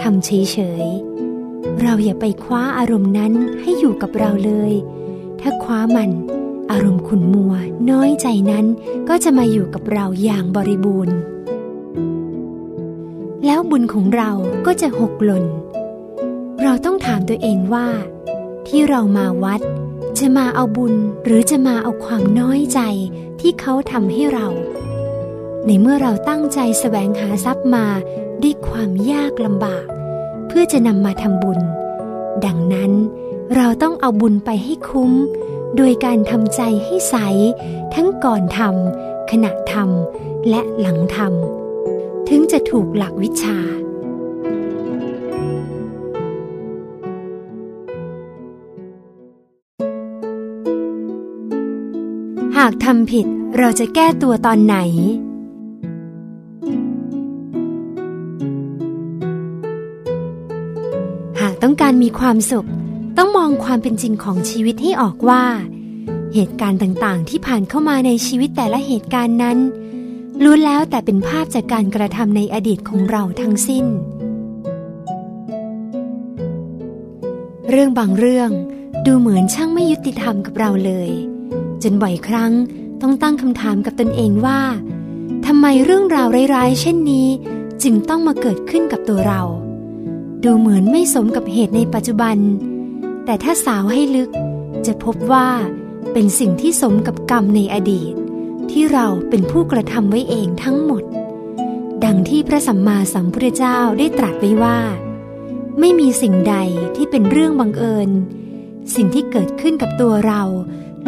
[0.00, 4.72] ทำเฉยๆ เราอย่าไปคว้าอารมณ์นั้นให้อยู่กับเราเลย
[5.40, 6.10] ถ้าคว้ามัน
[6.70, 7.54] อารมณ์ขุนมัว
[7.90, 8.66] น้อยใจนั้น
[9.08, 11.16] ก็จะมาอยู่กับเราอย่างบริบูรณ์
[13.46, 14.30] แล้วบุญของเรา
[14.66, 15.44] ก็จะหกหล่น
[16.62, 17.88] เราต้องถามตัวเองว่า
[18.68, 19.60] ที่เรามาวัด
[20.18, 20.94] จะมาเอาบุญ
[21.24, 22.80] หรือจะมาเอาความน้อยใจ
[23.40, 24.48] ที่เขาทำให้เรา
[25.66, 27.86] ในเมื่อเราตั้งใจแสวงหาทรัพย์มา
[28.42, 29.86] ด้วยความยากลำบาก
[30.46, 31.60] เพื่อจะนำมาทำบุญ
[32.44, 32.92] ดังนั้น
[33.56, 35.12] เราต้องเอาบุญไปให้คุ้ม
[35.76, 37.16] โดยการทำใจให้ใส
[37.94, 43.58] ทั้งก่อนทำขณะทำและหลังทำถึงจะถูกหลักวิชา
[52.56, 53.26] หากทำผิด
[53.58, 54.78] เราจะแก้ตัวตอนไหน
[61.68, 62.68] ต้องการมีความสุข
[63.18, 65.44] ต้องมองความเป็นจริงของชีวิตให้ออกว่า
[66.34, 69.58] เหตุการณ์ต่างๆ ที่ผ่านเข้ามาในชีวิตแต่ละเหตุการณ์นั้น
[70.42, 73.84] ล้วนแล้วแต่เป็นภาพจากการกระทำในอดีตของเราทั้งสิ้น
[77.70, 78.50] เรื่องบางเรื่อง
[79.06, 81.10] ดูเหมือนช่างไม่ยุติธรรมกับเราเลย
[81.82, 82.52] จนบ่อยครั้ง
[83.02, 84.60] ต้องตั้งคำถามกับตนเองว่า
[85.46, 87.28] ทำไมเรื่องราวร้ายๆ เช่นนี้
[87.82, 89.42] จึงต้องมาเกิดขึ้นกับตัวเรา
[90.44, 92.36] ดูเหมือนไม่สมกับเหตุในปัจจุบัน
[93.24, 94.30] แต่ถ้าสาวให้ลึก
[94.86, 95.48] จะพบว่า
[96.12, 98.12] เป็นสิ่งที่สมกับกรรมในอดีต
[98.70, 101.04] ที่เราเป็นผู้กระทำไว้เองทั้งหมด
[102.04, 104.78] ดังที่พระสัมมาสัมพุทธเจ้าได้ตรัสไว้ว่า
[105.80, 106.56] ไม่มีสิ่งใด
[106.96, 108.10] ที่เป็นเรื่องบังเอิญ
[108.94, 110.42] สิ่งที่เกิดขึ้นกับตัวเรา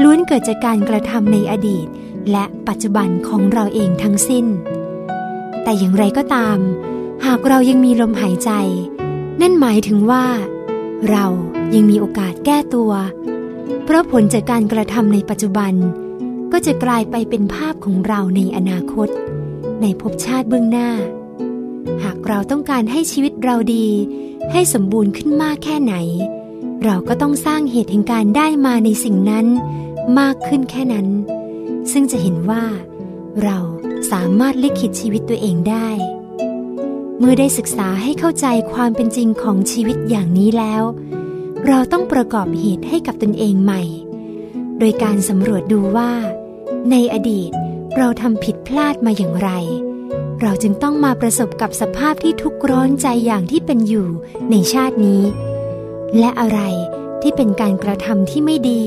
[0.03, 1.87] ล้วนเกิดจากการกระทำในอดีต
[2.31, 4.47] และปัจจุบันของเราเองทั้งสิ้น
[5.63, 6.59] แต่อย่างไรก็ตาม
[7.27, 8.51] หากเรายังมีลมหายใจ
[9.41, 10.27] นั่นหมายถึงว่า
[11.11, 11.27] เรา
[11.75, 12.93] ยังมีโอกาสแก้ตัว
[13.85, 15.73] เพราะผลจากการกระทำในปัจจุบัน
[16.53, 19.09] ก็จะกลายไปเป็นภาพของเราในอนาคต
[19.83, 20.91] ในภพชาติเบื้องหน้า
[22.03, 23.87] หากเราต้องการให้ชีวิตเราดี
[24.53, 25.95] ให้สมบูรณ์ขึ้นมากแค่ไหน
[26.85, 29.47] เราก็ต้องสร้างเหตุแห่งการได้มาในสิ่งนั้น
[30.19, 31.09] มากขึ้นแค่นั้น
[31.93, 32.65] ซึ่งจะเห็นว่า
[33.43, 33.59] เรา
[34.13, 35.89] สามารถลิขิตชีวิตตัวเองได้
[37.19, 40.83] เมื่อได้ศึกษาให้เข้าใจความเป็นจริงของชีวิตอย่างนี้แล้ว
[41.67, 43.83] เราต้องประกอบเหตุให้กับตนเองใหม่
[44.79, 46.11] โดยการสำรวจดูว่า
[46.91, 47.51] ในอดีต
[47.97, 49.51] เราทำผิดพลาดมาอย่างไร
[50.41, 54.09] เราจึงต้องมาประสบกับสภาพที่ทุกข์ร้อนใจอย่างที่เป็นอยู่
[54.51, 55.23] ในชาตินี้
[56.19, 56.61] และอะไร
[57.23, 58.83] ที่เป็นการกระทำที่ไม่ดี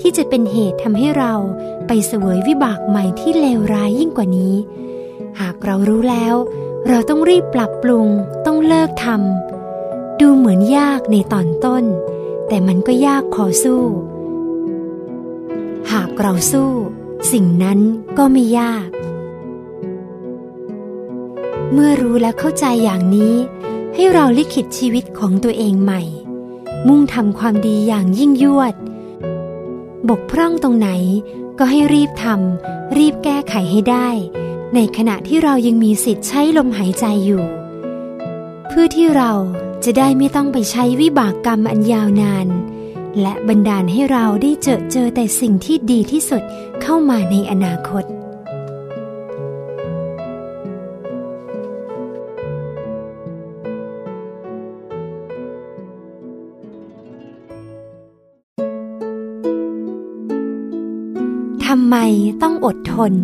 [0.00, 1.34] ที่จะเป็นเหตุทำให้เรา
[1.86, 4.54] ไปเสวยวิบากใหม่ที่เลวร้ายยิ่งกว่านี้
[5.40, 6.34] หากเรารู้แล้ว
[6.88, 8.08] เราต้องรีบปรับปรุง
[8.46, 11.84] ต้องเลิกทำดูเหมือนยากในตอนต้น
[12.48, 13.82] แต่มันก็ยากพอสู้
[15.92, 16.70] หากเราสู้
[17.32, 17.78] สิ่งนั้น
[18.18, 18.88] ก็ไม่ยาก
[21.72, 23.34] เมื่อรู้และเข้าใจอย่างนี้
[23.94, 26.02] ให้เราลิขิตชีวิตของตัวเองใหม่
[26.88, 28.74] มุ่งทำความดีอย่างยิ่งยวด
[30.08, 30.90] บกพร่องตรงไหน
[31.58, 34.08] ก็ให้รีบทำรีบแก้ไขให้ได้
[34.74, 37.42] ในขณะที่เรายังมีสิทธิ์ใช้ลมหายใจอยู่
[38.68, 39.32] เพื่อที่เรา
[39.84, 42.48] จะได้ไม่ต้องไปใช้วิบากกรรมอันยาวนาน
[43.20, 46.42] และบันดาลให้เราได้เจอเจอแต่สิ่งที่ดีที่สุด
[46.82, 48.04] เข้ามาในอนาคต
[61.66, 61.96] ทำไม
[62.42, 63.14] ต้องอดทน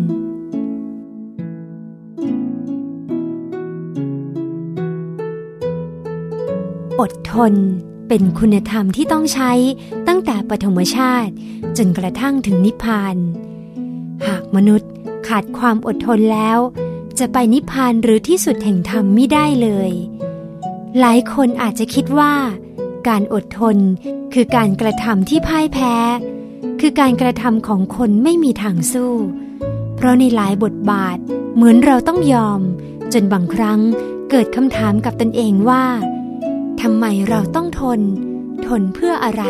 [7.01, 7.53] อดทน
[8.07, 9.51] เป็นคุณธรรมที่ต้องใช้
[10.07, 11.33] ตั้งแต่ปฐมชาติ
[11.77, 13.15] จนกระทั่งถึงนิพพาน
[14.27, 14.89] หากมนุษย์
[15.27, 16.59] ขาดความอดทนแล้ว
[17.19, 19.91] จะไปนิพพานหรือที่สุดแห่งธรรมไม่ได้เลย
[20.99, 22.33] หลายคนอาจจะคิดว่า
[23.07, 23.77] การอดทน
[24.33, 25.95] คือการกระทำที่พ่ายแพ้
[26.79, 29.13] คือการกระทำของคนไม่มีทางสู้
[29.95, 31.17] เพราะในหลายบทบาท
[31.55, 32.61] เหมือนเราต้องยอม
[33.13, 33.79] จนบางครั้ง
[34.29, 35.85] เกิดคำถามกับตนเองว่า
[36.81, 38.01] ทำไมเราต้องทน
[38.67, 39.43] ทนเพื่ออะไร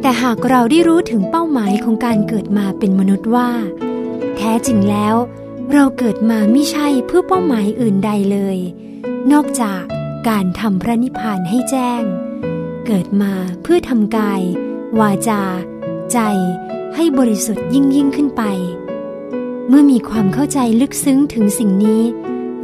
[0.00, 3.50] แต่หากเราได้รู้ถึงเป้าหมายของการเกิดมาเป็นมนุษย์ว่า
[4.36, 5.16] แท้จริงแล้ว
[5.72, 8.58] เราเกิดมาไม่ใช่เพื่อเป้าหมายอื่นใดเลย
[9.32, 9.82] นอกจาก
[10.28, 12.02] การทำพระนิพพานให้แจ้ง
[12.86, 14.42] เกิดมาเพื่อทำกาย
[15.00, 15.42] วาจา
[16.12, 16.18] ใจ
[16.94, 18.42] ให้บริสุทธิ์ยิ่งยิ่งขึ้นไป
[19.68, 22.02] เมื่อมีความเข้าใจลึกซึ้งถึงสิ่งนี้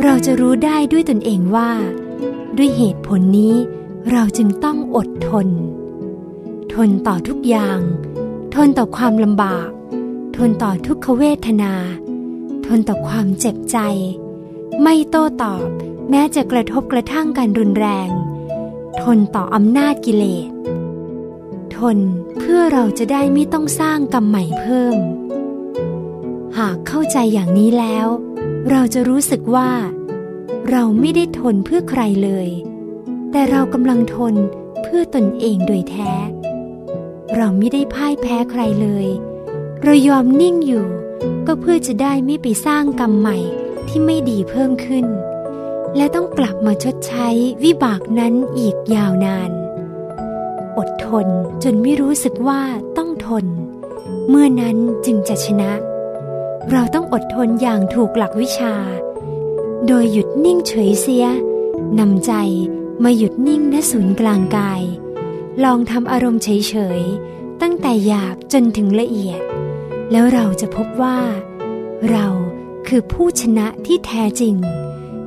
[0.03, 1.70] เราจะรู้ได้ด้วยตนเองว่า
[2.57, 3.55] ด้วยเหตุผลนี้
[4.11, 5.49] เราจึงต้องอดทน
[6.75, 7.81] ทนต่อทุกอย่าง
[8.55, 9.69] ทนต่อความลำบาก
[10.37, 11.75] ทนต่อทุกขเวทนา
[12.67, 13.79] ทนต่อความเจ็บใจ
[14.83, 15.67] ไม่โต้ตอบ
[16.11, 18.11] แม้จะกระทบกระทั่งกันรุนแรง
[19.03, 20.49] ทนต่ออำนาจกิเลส
[21.77, 21.99] ทน
[22.39, 24.97] เพื่อเราจะได้ไม่ต้องสร้างกรรมใหม่เพิ่ม
[26.59, 28.07] หากเข้าใจอย่างนี้แล้ว
[28.70, 29.70] เราจะรู้สึกว่า
[30.70, 32.49] เราไม่ได้ทนเพื่อใครเลย
[33.33, 34.35] แต่เรากำลังทน
[34.83, 36.12] เพื่อตนเองโดยแท้
[37.37, 39.07] เราไม่ได้พ่ายแพ้ใครเลย
[39.83, 40.87] เรายอมนิ่งอยู่
[41.47, 43.39] ก็เพื่อจะได้ไม่ไปสร้างกรรมใหม่
[43.89, 45.07] ที่ไม่ดีเพิ่มขึ้น
[45.97, 47.29] และต้องกลับมาชดใช้
[47.65, 49.51] วิบากนั้นอีกยาวนาน
[50.79, 51.27] อดทน
[51.62, 52.62] จนไม่รู้สึกว่า
[52.97, 53.47] ต้องทน
[54.29, 55.70] เมื่อนั้นจึงจะชนะ
[56.68, 58.74] เราต้องอดทนอย่างถูกหลักวิชา
[59.86, 61.26] โดยหยุดนิ่งเฉยเสีย
[61.98, 62.32] นำใจ
[63.05, 64.82] มาหยุดนิ่งณศูนย์กลางกาย
[65.64, 69.40] ลองทำอารมณ์เฉยๆ ตั้งแต่หยาบจนถึงละเอียด
[70.10, 71.18] แล้วเราจะพบว่า
[72.10, 72.26] เรา
[72.89, 74.55] คือผู้ชนะที่แท้จริง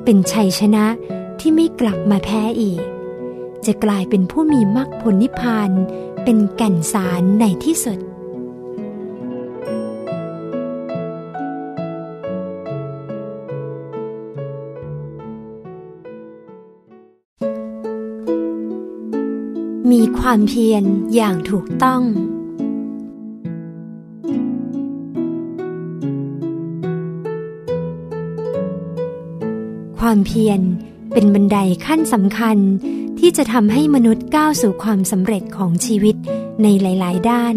[0.03, 0.85] เป็นชัยชนะ
[1.39, 2.81] ที่ไม่กลับมาแพ้อีก
[3.65, 5.71] จะกลายเป็นผู้มีมรรคผลนิพพาน
[6.23, 7.99] เป็นแก่นสารในที่สุด
[19.93, 20.83] มีความเพียร
[21.15, 22.01] อย่างถูกต้อง
[29.99, 30.61] ความเพียร
[31.13, 32.57] เป็นบันไดขั้นสำคัญ
[33.19, 36.15] ที่จะทำให้มนุษย์ก้าวสู่ความสำเร็จของชีวิต
[36.63, 37.55] ในหลาย ๆ ด้าน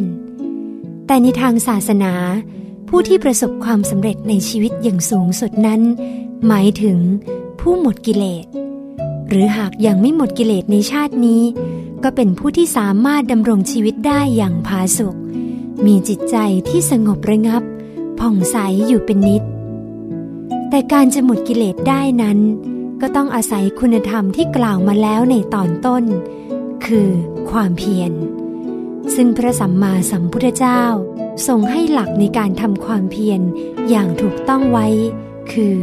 [1.07, 2.13] แต่ในทางศาสนา
[2.89, 5.81] ผู้ที่ประสบความสำเร็จในชีวิตอย่างสูงสุดนั้น
[6.47, 6.99] หมายถึง
[7.61, 8.47] ผู้หมดกิเลส
[9.29, 11.43] หรือหากยังไม่หมดกิเลสในชาตินี้
[12.05, 15.17] ก็เป็นผู้ที่สามารถดำรงชีวิตได้อย่างผาสุก
[15.87, 16.37] มีจิตใจ
[16.69, 17.63] ที่สงบระงับ
[18.19, 18.57] ผ่องใส
[18.87, 19.43] อยู่เป็นนิด
[20.71, 22.39] แต่การจะหมดกิเลสได้นั้น
[23.01, 26.05] ก็ต้องอาศัยคุณธรรมที่กล่าวมาแล้วในตอนต้น
[26.87, 27.09] คือ
[27.51, 28.13] ความเพียร
[29.15, 30.83] ซึ่งพระสัมมาสัมพุทธเจ้า
[31.47, 33.41] ทรงให้หลักในการทำความเพียร
[33.89, 34.87] อย่างถูกต้องไว้
[35.53, 35.77] คือ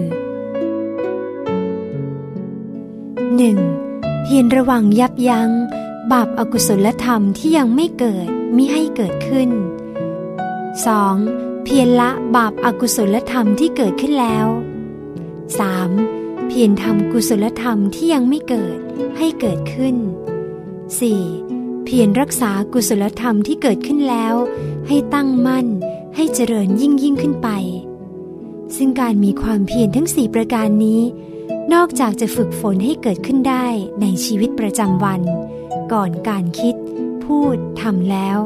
[3.38, 4.24] 1.
[4.24, 5.52] เพียรระวังยับยัง้ง
[6.12, 9.50] บาปอากุศลธรรมที่ยังไม่เกิดมิให้เกิดขึ้น
[10.78, 11.64] 2.
[11.64, 14.48] เพียรละบาปอากุศลธรรมที่เกิดขึ้นแล้ว
[15.68, 16.48] 3.
[16.48, 18.78] เพียรทำกุศลธรรมที่ยังไม่เกิด
[19.18, 19.96] ให้เกิดขึ้น
[21.12, 21.86] 4.
[21.86, 24.36] เพียรรักษากุศลธรรมที่เกิดขึ้นแล้ว
[24.88, 25.68] ให้ตั้งมั่น
[26.16, 27.50] ให้เจริญยิ่งยิ่งขึ้นไป
[28.76, 31.02] ซึ่งการมีความเพียรทั้งสี่ประการนี้
[31.74, 33.68] นอกจากจะฝึกฝนให้เกิดขึ้นได้
[34.02, 35.22] ในชีวิตประจำวัน
[35.94, 36.76] ก่อนการคิด
[37.24, 38.38] พูดทำแล้ว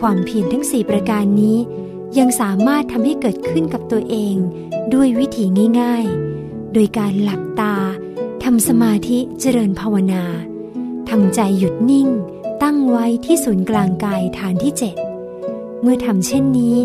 [0.00, 1.58] ความเพียรทั้งสี่ประการนี้
[2.18, 4.36] ยังสามารถทำให้เกิดขึ้นกับตัวเอง
[4.94, 5.44] ด้วยวิธี
[5.80, 6.04] ง่าย
[6.38, 7.76] ๆ โดยการหลับตา
[8.44, 10.24] ทำสมาธิเจริญภาวนา
[11.10, 12.08] ทำใจหยุดนิ่ง
[12.62, 14.96] ตั้งไว้ที่ศูนย์กลางกายฐานที่เจ็ด
[15.80, 16.76] เมื่อทำเช่นนี้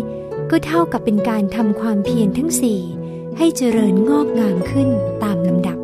[0.50, 2.80] ก็เท่ากับเป็นการทำความเพียรทั้งสี่
[3.38, 4.88] ให้เจริญงอกงามขึ้น
[5.22, 5.78] ตามลำดับ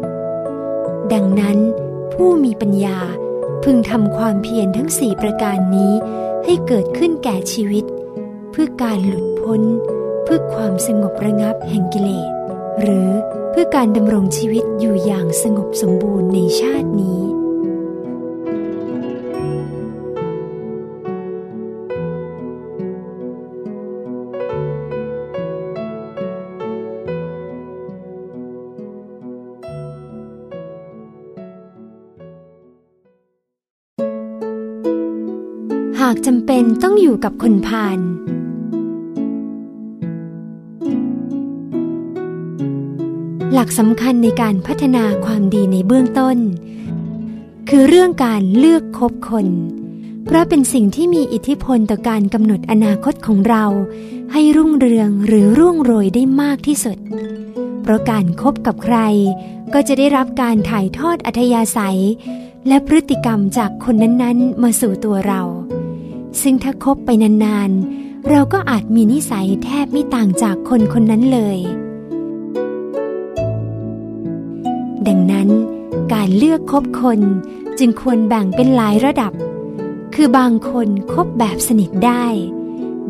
[1.12, 1.58] ดังนั้น
[2.12, 2.98] ผู้มีปัญญา
[3.64, 5.92] พึงทำความเพียรทั้งสี่ประการนี้
[6.44, 7.84] ให้เกิดขึ้นแก่ชีวิต
[8.50, 9.62] เพื่อการหลุดพ้น
[10.24, 12.30] เพื่อความสงบระงับแห่งกิเลส
[12.80, 13.10] หรือ
[13.50, 37.98] เพื่อการดำรงชีวิตอยู่อย่างสงบสมบูรณ์ในชาตินี้ากจำเป็นต้องอยู่กับคนพาล
[43.52, 46.38] หลักสำคัญในการพัฒนาความดีในเบื้องต้น
[47.68, 49.46] คือเรื่องการเลือกคบคน
[50.24, 53.64] เพราะเป็นสิ่งที่มีอิทธิพลต่อการกำหนดอนาคตของเรา
[54.32, 56.98] ให้รุ่งเรืองหรือร่วงโรยได้มากที่สุด
[57.82, 58.98] เพราะการครบกับใคร
[59.74, 62.00] ก็จะได้รับการถ่ายทอดอัธยาศัย
[62.68, 65.42] และพฤติกรรมจากคนนั้นๆ มาสู่ตัวเรา
[66.42, 71.58] ซึ่งถ้าคบไปนานๆ เราก็อาจมีนิสัยแทบไม่ต่างจากคนคนนั้นเลย
[75.08, 75.48] ดังนั้น
[76.12, 77.20] การเลือกคบคน
[77.78, 79.32] จึงควรแบ่งเป็นหลายระดับ
[80.14, 82.26] คือบางคนคบแบบสนิทได้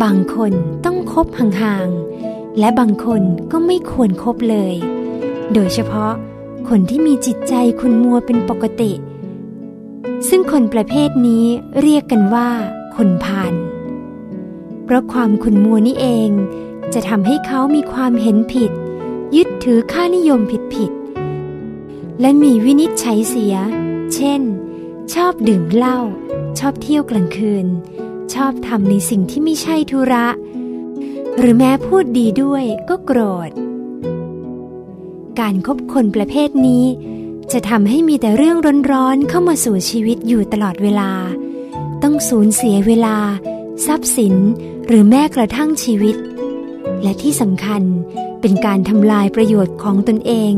[0.02, 0.52] บางคน
[0.84, 3.22] ต้องคบห่างๆ และบางคน
[3.52, 4.74] ก็ไม่ควรครบเลย
[5.52, 6.12] โดยเฉพาะ
[6.68, 8.92] คนที่มีจิตใจคุณมัวเป็นปกติ
[10.28, 11.44] ซึ่งคนประเภทนี้
[11.80, 12.50] เรียกกันว่า
[12.96, 13.54] คนพาล
[14.84, 16.30] เพราะความขุนมัวนี่เอง
[16.94, 18.72] จะทำให้เขามีความเห็นผิด
[19.36, 20.92] ยึดถือค่านิยมผิดผิด
[22.20, 23.56] และมีวินิจฉัยเสีย
[24.14, 24.42] เช่น
[25.14, 25.98] ชอบดื่มเหล้า
[26.58, 27.66] ชอบเที่ยวกลางคืน
[28.34, 30.26] ชอบทำในสิ่งที่ไม่ใช่ธุระ
[31.38, 33.50] หรือแม้พูดดีด้วยก็โกรธ
[35.40, 36.84] การคบคนประเภทนี้
[37.52, 38.56] จะทำให้มีแต่เรื่อง
[38.92, 41.10] ร้อนๆเข้ามาสู่ชีวิตอยู่ตลอดเวลา
[42.08, 43.16] ต้องสูญเสียเวลา
[43.86, 44.34] ทรัพย์สิน
[44.86, 46.16] หรือแม้กระทั่งชีวิต
[47.02, 47.82] และที่สำคัญ
[48.40, 50.52] เป็นการทำลายประโยชน์ของตนเอง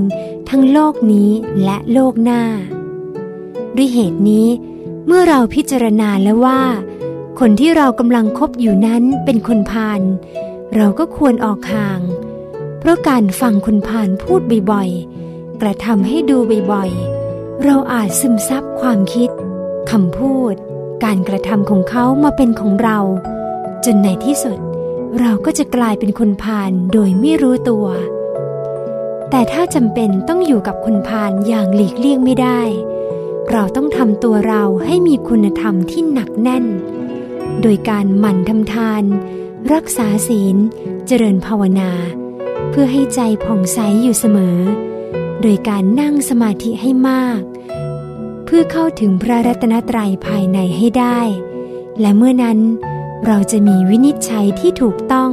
[0.48, 1.30] ทั้งโลกนี้
[1.64, 2.42] และโลกหน้า
[3.76, 4.48] ด้วยเหตุนี้
[5.06, 6.62] เมื่อเราพิจารณาแล้วว่า
[7.40, 10.00] คนที่เรากำลังคบอยู่นั้นเป็นคนพาล
[10.74, 12.00] เราก็ควรออกห่าง
[12.78, 14.40] เพราะการฟังคนพาลพูด
[14.72, 16.38] บ่อยๆ กระทำให้ดู
[16.72, 19.30] บ่อยๆ เราอาจซึมซับความคิด
[19.90, 20.56] คำพูด
[21.04, 22.98] การกระทำของเขามาเป็นของเรา
[23.84, 24.58] จนในที่สุด
[25.20, 27.86] เราก็จะกลายเป็นคนพาลโดยไม่รู้ตัว
[29.30, 32.60] แต่ถ้าจำเป็นต้องอยู่กับคนพาลอย่างหลีกเลี่ยงไม่ได้
[33.50, 36.64] เราต้องทำตัวเราให้มีคุณธรรมที่หนักแน่น
[37.62, 39.04] โดยการหมั่นทำทาน
[39.72, 40.56] รักษาศีล
[41.06, 41.90] เจริญภาวนา
[42.70, 44.58] เพื่อให้ใจผ่องใสอยู่เสมอ
[45.40, 47.40] โดยการนั่งสมาธิให้มาก
[48.50, 51.20] เพื่อเข้าถึงพระรัตนตรัยภายในให้ได้
[52.00, 52.58] และเมื่อนั้น
[53.26, 55.32] เราจะมีวินิจฉัยที่ถูกต้อง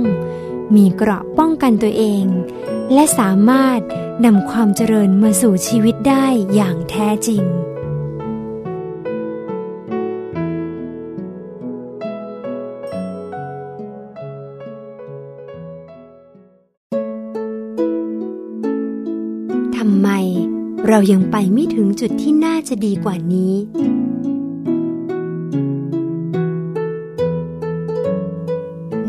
[0.75, 2.25] มีเกราะป้องกันตัวเอง
[2.93, 3.79] และสามารถ
[4.25, 7.43] นำความเจริญมาสู่ชีวิตได้อย่างแท้จริง
[20.97, 23.53] เรายังไปไม่ถึงจุดที่น่าจะดีกว่านี้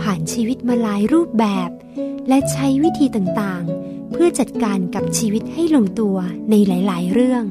[0.00, 1.70] ผ่านชีวิตมาหลายรูปแบบ
[2.28, 3.79] และใช้วิธีต่างๆ
[4.22, 6.16] พื่อจัดการกับชีวิตให้ลงตัว
[6.50, 7.44] ในหลายๆ เรื่อง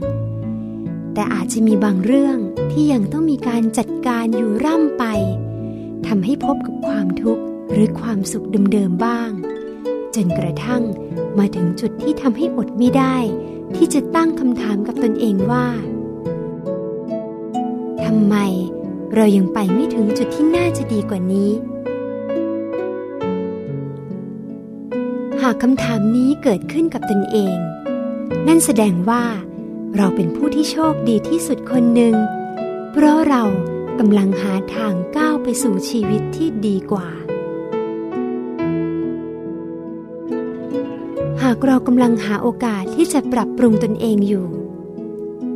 [1.14, 2.38] แต่อาจจะมีบางเรื่อง
[2.72, 5.04] ที่ยังต้องมีการจัดการอยู่ร่ำไป
[6.08, 9.32] ทำให้พบกับความทุกข์หรือความสุขเดิมๆบ้าง
[10.16, 10.84] จนกระทั่ง
[11.40, 13.18] มาถึงจุดที่ทำให้อดไม่ได้
[13.76, 15.68] ที่จะตั้งคำถามกับตนเองว่า
[18.06, 18.36] ทำไม
[19.16, 27.58] เรายังไปไม่ถึงจุดที่น่าจะดีกว่านี้ากคำถามนี้เกิดขึ้นกับตนเอง
[28.48, 29.24] นั่นแสดงว่า
[29.96, 32.16] เราเป็นผู้ที่โชคดีที่สุดคนหนึ่ง
[32.92, 33.44] เพราะเรา
[34.00, 37.08] กำลังหาทางก้าวไปสู่ชีวิตที่ดีกว่า
[41.44, 44.48] หากเรากำลังหาโอกาสที่จะปรับปรุงตนเองอยู่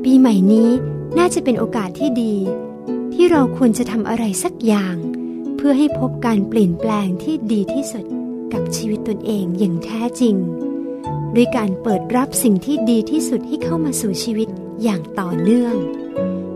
[0.04, 0.70] ปีใหม่นี้
[1.18, 2.36] น่าจะเป็นโอกาสที่ดี
[3.14, 4.96] ที่เราควรจะทำอะไรสักอย่าง
[5.56, 8.06] เพื่อให้พบการเปลี่ยนแปลงที่ดีที่สุด
[8.54, 10.36] กับชีวิตตนเองอย่างแท้จริง
[11.36, 14.50] ด้วยการเปิดรับสิ่งที่ดีที่สุดให้เข้ามาสู่ชีวิต
[14.84, 15.76] อย่างต่อเนื่อง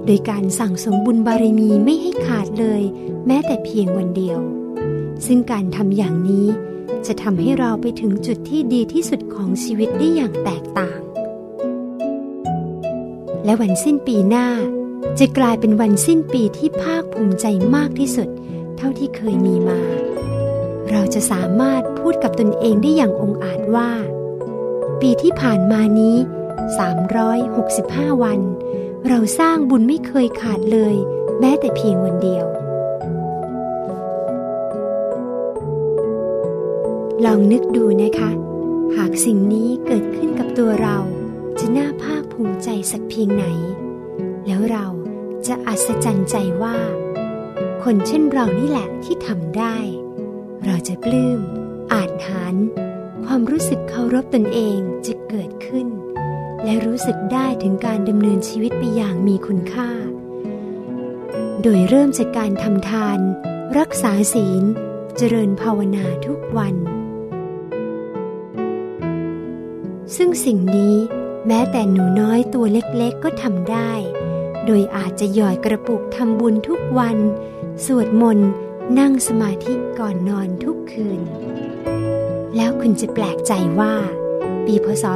[0.06, 2.82] โดยการสั่งสมบุญบารมีไม่ให้ขาดเลย
[3.27, 4.40] แม้แต่เพียงวันเดียว
[5.26, 6.48] ซึ่งการทำอย่างนี้
[7.08, 11.00] จะทำให้เราไปถึงจุดที่ดีที่สุดของชีวิตได้อย่างแตกต่าง
[13.45, 14.48] และวันสิ้นปีหน้า
[15.19, 17.45] จะกลายเป็นวันสิ้นปีที่ภาคภูมิใจ
[17.76, 18.30] มากที่สุด
[18.77, 19.82] เท่าที่เคยมีมา
[20.91, 23.91] เราจะสามารถพูดกับตนเองได้อย่างองอาจว่า
[25.01, 26.16] ปีที่ผ่านมานี้
[27.40, 28.40] 365 วัน
[29.07, 30.95] เราสร้างบุญไม่เคยขาดเลย
[31.40, 32.45] แม้แต่เพียงวันเดียว
[37.25, 38.32] ลองนึกดูนะคะ
[38.98, 40.98] หากสิ่งนี้เกิดขึ้นกับตัวเรา
[41.59, 43.45] จะน่าภาคภูมิใจสักเพียงไหน
[44.48, 44.88] แล้วเรา
[45.48, 46.77] จะอัศจรรย์ใจว่า
[47.83, 49.77] คนเช่นเรานี่แหละที่ทำได้
[50.70, 51.40] เราจะปลื้ม
[51.94, 52.56] อาจหาร
[53.26, 55.88] ความรู้สึกเคารพตนเองจะเกิดขึ้น
[56.64, 59.90] และรู้สึกได้ถึงการดำเนินชีวิตไปอย่างมีคุณค่า
[61.62, 63.20] โดยเริ่มจากการทำทาน
[63.78, 64.64] รักษาศีล
[65.18, 66.76] เจริญภาวนาทุกวัน
[70.16, 70.96] ซึ่งสิ่งนี้
[71.48, 73.92] แม้แต่หนูน้อยตัวเล็กๆก็ทำได้
[74.66, 77.18] โดยอาจจะหยอดกระปุกทำบุญทุกวัน
[77.86, 78.50] สวดมนต์
[78.95, 81.22] นั่งสมาธิก่อนนอนทุกคืน
[82.56, 83.93] แล้วคุณจะแปลกใจว่า
[84.66, 85.11] ปีพศ 2550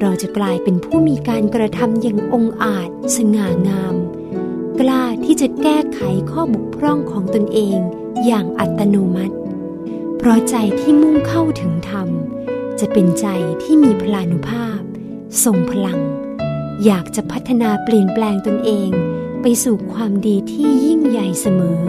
[0.01, 3.95] เราจะกลายเป็นผู้มีการกระทำอย่างองอาจสง่างาม
[4.81, 7.79] กล้าที่จะแก้ไขข้อบกพร่องของตนเอง
[8.27, 9.37] อย่างอัตโนมัติ
[10.17, 12.09] เพราะใจที่มุ่งเข้าถึงธรรม
[12.81, 13.27] จะเป็นใจ
[13.63, 14.81] ที่มีพลานุภาพ
[15.45, 16.01] ทรงพลัง
[16.87, 18.91] อยากจะพัฒนาเปลี่ยนแปลงตนเอง
[19.43, 21.81] ไปสู่ความดีที่ยิ่งใหญ่เสมอ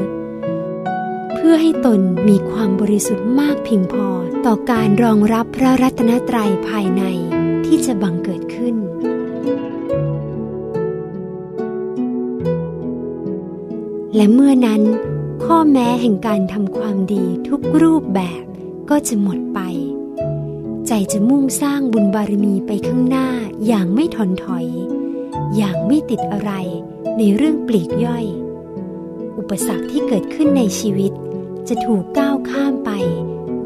[1.33, 4.07] เพื่อให้ตนมีความบริสุทธิ์มากเพียงพอ
[4.45, 7.03] ต่อการรองรับพระรัตนตรัยภายใน
[7.65, 8.75] ที่จะบังเกิดขึ้น
[14.15, 14.81] และเมื่อนั้น
[15.43, 18.43] ข้อแม้แห่งการทำความดีทุกรูปแบบ
[18.89, 19.59] ก็จะหมดไป
[20.91, 23.27] ใจจะมุ่งสร้างบุญบารมีไปข้างหน้า
[23.67, 24.67] อย่างไม่ถอนถอย
[25.55, 26.51] อย่างไม่ติดอะไร
[27.17, 28.25] ในเรื่องปลีกย่อย
[29.37, 31.11] อุปสรรคที่เกิดขึ้นในชีวิต
[31.67, 32.91] จะถูกก้าวข้ามไป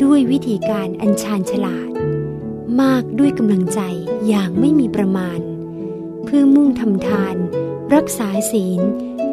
[0.03, 1.90] ด้วยวิธีการอัญชานฉลาด
[2.82, 3.80] มากด้วยกำลังใจ
[4.27, 5.40] อย่างไม่มีประมาณ
[6.24, 7.35] เพื่อมุ่งทำทาน
[7.95, 8.82] รักษาศีล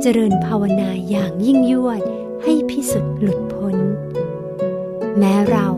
[0.01, 2.03] เจริญภาวนาอย่างยิ่งยวด
[2.43, 3.77] ให้พิสุทธิ์หลุดพ้น
[5.19, 5.69] แม้เรา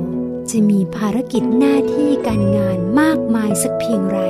[0.50, 4.20] จะมีภารกิจหน้าที่การงานมากมายสักเพียงไร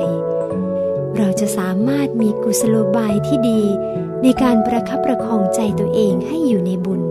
[1.17, 3.61] เราจะสามารถมีกุศโลบายที่ดี
[4.23, 7.01] ในการประคับประคองใจตัวเองให้อยู่ในบุญ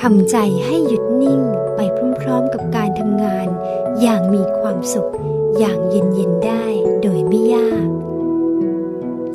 [0.00, 1.40] ทำใจให้หยุดนิ่ง
[1.76, 1.80] ไป
[2.20, 3.48] พร้อมๆกับการทำงาน
[4.00, 5.12] อย่างมีความสุข
[5.58, 6.66] อย่างเย็นๆได้
[7.02, 7.86] โดยไม่ยาก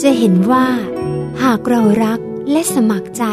[0.01, 0.67] จะเห็นว่า
[1.43, 2.19] หากเรารัก
[2.51, 3.25] และสมัครใจ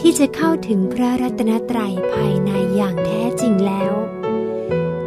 [0.00, 3.94] ที่จะเข้าถึงพระรัตนตรัยภายในอย่างแท้จริงแล้ว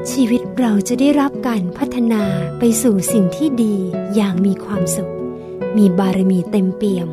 [0.10, 2.24] ชีวิตเราจะได้รับการพัฒนา
[2.60, 3.76] ไปสู่สิ่งที่ดี
[4.16, 5.14] อย่างมีความสุข
[5.78, 7.08] มีบารมีเต็มเปี่ยม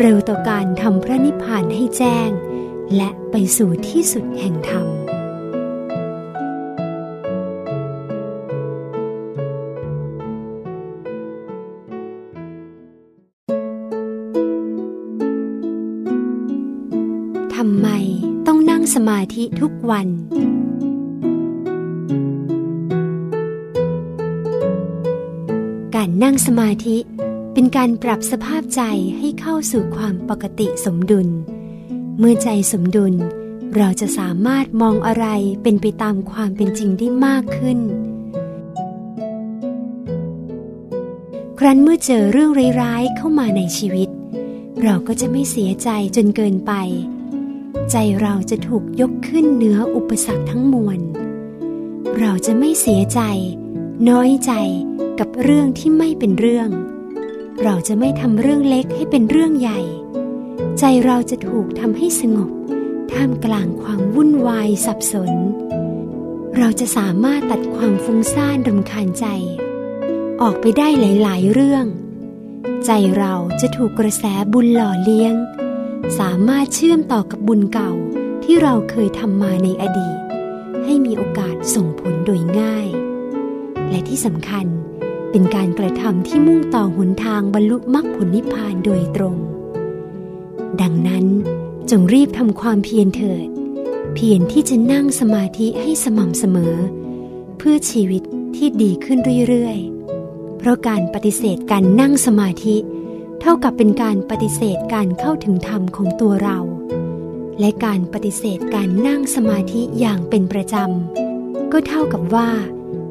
[0.00, 2.30] เร็วต่อการทำพระนิพพานให้แจ้ง
[2.96, 4.86] และไปสู่ที่สุดแห่งธรรม
[17.54, 17.88] ทำไม
[18.46, 20.08] ต้องนั่งสมาธิทุกวัน
[26.00, 26.98] การนั่งสมาธิ
[27.54, 28.82] เป็นการปรับสภาพใจ
[29.18, 31.28] ให้เข้าสู่ความปกติสมดุล
[32.18, 33.14] เมื่อใจสมดุล
[33.76, 35.26] เราจะสามารถมองอะไร
[35.62, 37.78] เป็นไปตามความเป็นจริงได้มากขึ้น
[41.58, 42.50] ครั้นเมื่อเจอเรื่อง
[42.82, 44.08] ร้ายๆเข้ามาในชีวิต
[44.82, 46.72] เราก็จะไม่เสียใจจนเกินไป
[47.90, 51.00] ใจเราจะถูกยกขึ้นเหนืออุปสรรคทั้งมวล
[52.18, 53.20] เราจะไม่เสียใจ
[54.08, 54.52] น้อยใจ
[55.20, 56.68] กับเรื่องที่ไม่เป็นเรื่อง
[57.62, 59.80] เราจะไม่ทำเรื่องเล็กให้เป็นเรื่องใหญ่
[60.78, 62.50] ใจเราจะถูกทำให้สงบ
[63.12, 65.32] ท่ามกลางความวุ่นวายสับสน
[66.58, 69.26] เราจะสามารถตัดความฟุ้งซ่านรำคาญใจ
[70.42, 71.84] ออกไปได้หลาย ๆ เรื่อง
[72.86, 75.34] ใจเราจะถูกกระแสบุญหล่อเลี้ยง
[76.18, 77.92] สามารถเชื่อมต่อกับบุญเก่า
[78.44, 80.18] ที่เราเคยทำมาในอดีต
[80.84, 82.88] ให้มีโอกาสส่งผลโดยง่าย
[83.90, 84.66] และที่สำคัญ
[85.30, 89.36] เป็นการกระทำที่มุ่งต่อหนทางบรรลุมรรคผลนิพพานโดยตรง
[90.80, 91.26] ดังนั้น
[91.90, 93.48] จงรีบทำความเพียรเถิด
[94.14, 96.76] เพียรที่จะนั่งสมาธิให้สม่ำเสมอ
[97.58, 98.22] เพื่อชีวิต
[98.56, 102.76] ที่ดีขึ้นเรื่อยๆ เพราะการปฏิเสธการนั่งสมาธิ
[103.40, 106.58] เท่ากับเป็นการปฏิเสธการเข้าถึงธรรมของตัวเรา
[107.60, 112.50] และการปฏิเสธการนั่งสมาธิอย่างเป็นประจำก็เท่ากับว่า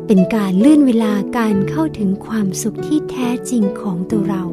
[0.07, 4.43] เป็นการเลื่อนเวลาการเข้าถึงความสุขที่แท้จริงของตัวเรา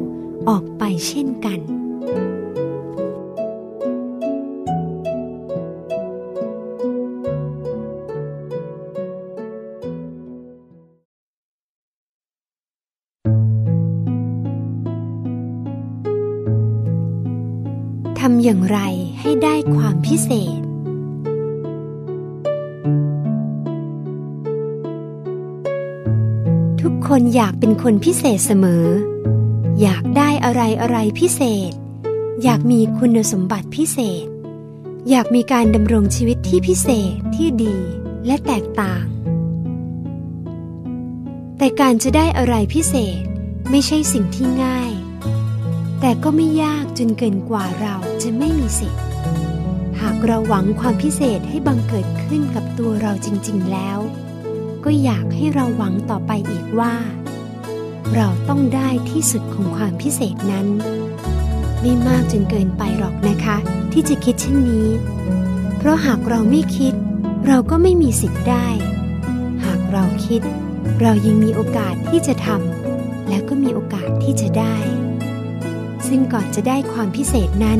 [0.49, 1.59] ออกไปเช่นกัน
[18.19, 18.79] ทำอย่างไร
[19.19, 20.64] ให้ได้ความพิเศษ
[27.11, 28.85] คนอยากเป็นคนพิเศษเสมอ
[29.81, 31.71] อยากได้อะไรอะไรพิเศษ
[32.43, 34.25] อยากมีคุณสมบัติพิเศษ
[35.09, 37.77] อยากมีการดำรงชีวิตที่พิเศษที่ดี
[38.25, 39.05] และแตกต่าง
[41.57, 43.21] แต่การจะได้อะไรพิเศษ
[43.69, 44.91] ไม่ใช่สิ่งที่ง่าย
[45.99, 49.03] แต่ก็ไม่ยากจนเกินกว่าเราจะไม่มีสิทธิ์
[50.01, 53.99] หากเราหวังความพิเศษให้บังเกิดขึ้นกับตัวเราจริง ๆ แล้ว
[54.85, 56.93] ก็อยากให้เราหวังต่อไปอีกว่า
[58.15, 60.67] เราต้องได้ที่สุดของความพิเศษนั้น
[61.81, 63.57] ไม่มากจนเกินไปหรอกนะคะ
[63.91, 64.87] ที่จะคิดเช่นนี้
[65.77, 66.93] เพราะหากเราไม่คิด
[67.47, 68.67] เราก็ไม่มีสิทธิ์ได้
[69.65, 70.41] หากเราคิด
[71.01, 74.75] เรายังมีโอกาสที่จะทำแล้วก็มีโอกาสที่จะได้
[76.07, 77.79] ซึ่งก่อนจะได้ความพิเศษนั้น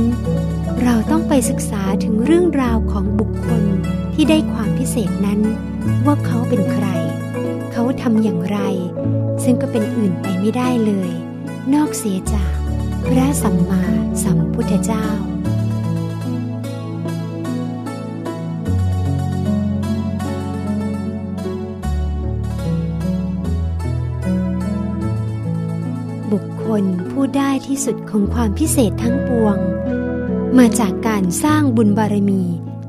[0.84, 3.64] เราต้องไปศึกษาถึงเรื่องราวของบุคคล
[4.14, 5.42] ที่ได้ความพิเศษนั้น
[6.06, 6.88] ว่าเขาเป็นใคร
[7.72, 8.60] เขาทำอย่างไร
[9.44, 11.12] ซึ่งก็เป็นอื่นไปไม่ได้เลย
[11.74, 12.54] นอกเสียจาก
[13.06, 13.84] พระสัมมา
[14.24, 15.08] สัมพุทธเจ้า
[26.32, 29.58] บุคคลผู้ได้ที่สุดของความพิเศษทั้งปวง
[30.58, 32.44] มาจากการสร้างบุญบารมี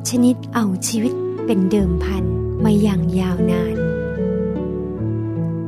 [0.08, 1.12] ชนิดเอาชีวิต
[1.46, 2.35] เป็นเดิมพัน
[2.66, 3.76] มาอย่างยาวนาน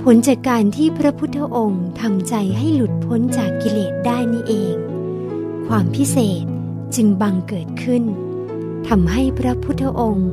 [0.02, 4.74] ผลจากการที่พระพุทธองค์ทำใจให้หลุดพ้นจากกิเลสได้นี่เอง
[5.66, 6.44] ความพิเศษ
[6.94, 8.04] จึงบังเกิดขึ้น
[8.88, 10.30] ทำให้พระพุทธองค์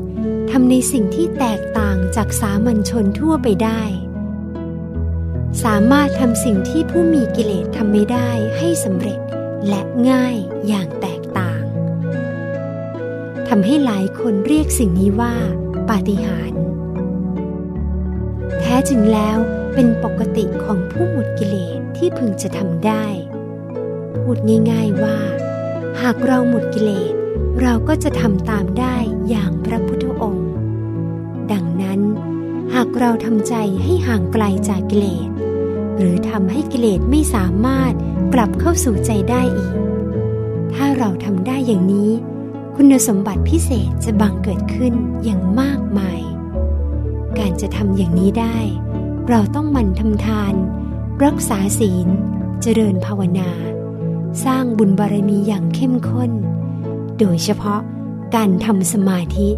[0.51, 3.81] ทำในสิ่งที่แตกต่างจากสามัญชนทั่วไปได้
[5.63, 9.19] สามารถทำสิ่งที่ผู้มีกิเลสทำไม่ได้ให้สำเร็จ
[9.67, 10.37] และง่าย
[10.67, 11.61] อย่างแตกต่าง
[13.47, 15.35] ทำให้หลายคนเรียกสิ่งนี้ว่า
[15.89, 16.59] ปาฏิหาริย์
[18.63, 19.37] ท้จริงแล้ว
[19.73, 23.05] เป็นปกติของผู้หมดกิเลสที่พึงจะทำได้
[24.15, 24.37] พูด
[24.71, 25.17] ง่ายๆว่า
[26.01, 27.13] หากเราหมดกิเลส
[27.61, 28.95] เราก็จะทำตามได้
[29.29, 30.49] อย่างพระพุทธองค์
[31.51, 32.01] ดังนั้น
[32.73, 35.29] หากเราทำใจให้ห่างไกลจากกิเลส
[35.97, 37.93] หรือทำให้กิเลสไม่สามารถ
[38.33, 39.75] กลับเข้าสู่ใจได้อีก
[40.73, 42.11] ถ้าเราทำได้อย่างนี้
[42.75, 46.21] คุณสมบัติพิเศษจะบังเกิดขึ้นอย่างมากมาย
[47.37, 48.57] การจะทำอย่างนี้ได้
[49.29, 50.53] เราต้องมันทำทาน
[51.25, 52.07] รักษาศีล
[52.61, 53.49] เจริญภาวนา
[54.45, 56.31] สร้างบุญบารมีอย่างเข้มข้น
[57.19, 57.81] โดยเฉพาะ
[58.35, 59.49] การทำสมาธิ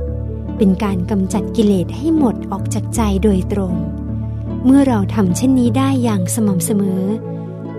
[0.58, 3.74] เป็นการกำจัดกิเลสให้หมดออกจากใจโดยตรง
[4.66, 7.04] เมื่อเราทำเช่นนี้ได้อย่างสม่ำเสมอ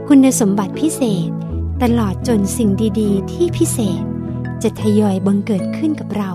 [0.09, 1.29] คุณสมบัติพิเศษ
[1.83, 4.03] ตลอดจนสิ่งดี ๆ ที่พิเศษ
[4.63, 6.33] จะทยอยบังเกิดขึ้นกับเรา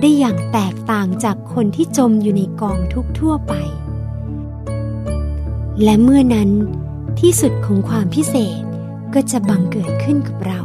[0.00, 3.54] ได้อย่างแตกต่างจากคนที่จมอยู่ในกองทุกทั่วไป
[5.82, 6.50] และเมื่อนั้น
[7.20, 8.62] ที่สุดของความพิเศษ
[9.14, 10.60] ก็จะบังเกิดขึ้นกับเรา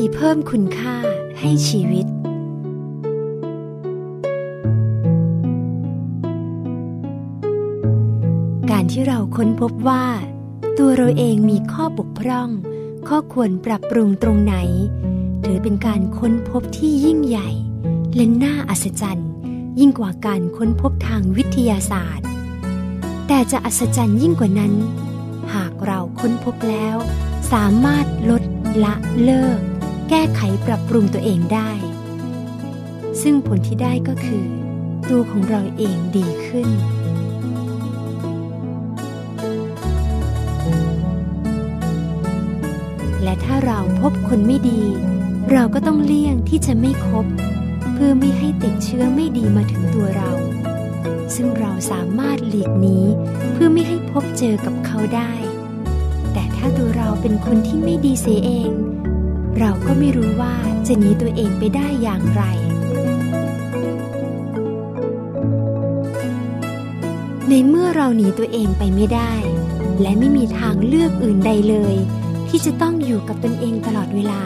[0.00, 0.96] ธีเพิ่มคุณค่า
[1.38, 2.06] ให้ชีวิต
[8.70, 10.04] การที่เราค้นพบว่า
[10.78, 12.48] ตัวเราเองมีข้อบกพร่อง
[13.08, 14.56] ข้อควรปรับปรุงตรงไหน
[15.44, 17.50] ถือเป็นการค้นพบที่ยิ่งใหญ่
[18.14, 19.30] และน่าอัศจรรย์
[19.80, 22.26] ยิ่งกว่าการค้นพบทางวิทยาศาสตร์
[23.26, 24.72] แต่จะอัศจรรย์ยิ่งกว่านั้น
[25.54, 26.96] หากเราค้นพบแล้ว
[27.52, 28.42] สามารถลด
[28.84, 29.60] ละเลิก
[30.14, 31.70] แก้ไขปรับปรุงตัวเองได้
[33.22, 34.44] ซึ่งผลที่ได้ก็คือ
[35.08, 36.68] ตัวของเราเองดีขึ้น
[43.22, 44.82] และถ้าเราพบคนไม่ดี
[45.52, 47.26] เราก็ต้องเลี่ยงที่จะไม่คบ
[47.92, 50.30] เพื่อไม่ให้ติดเชื้อไม่ดีมาถึงตัวเรา
[51.34, 52.98] ซึ่งเราสามารถหลีกหนี
[53.52, 55.32] เพื่อไม่ให้พบเจอกับเขาได้
[56.32, 58.72] แต่ถ้าตัวเราเป็นคนที่ไม่ดีเสียเอง
[59.60, 60.54] เราก็ไม่รู้ว่า
[60.86, 62.42] จะหนีตัวเองไปได้อย่างไร
[67.48, 69.34] ในเมื่อเราหนีตัวเองไปไม่ได้
[70.00, 71.96] และไม่มีทางเลือกอื่นใดเลย
[72.48, 74.42] ที่จะต้องอยู่กับตนเองตลอดเวลา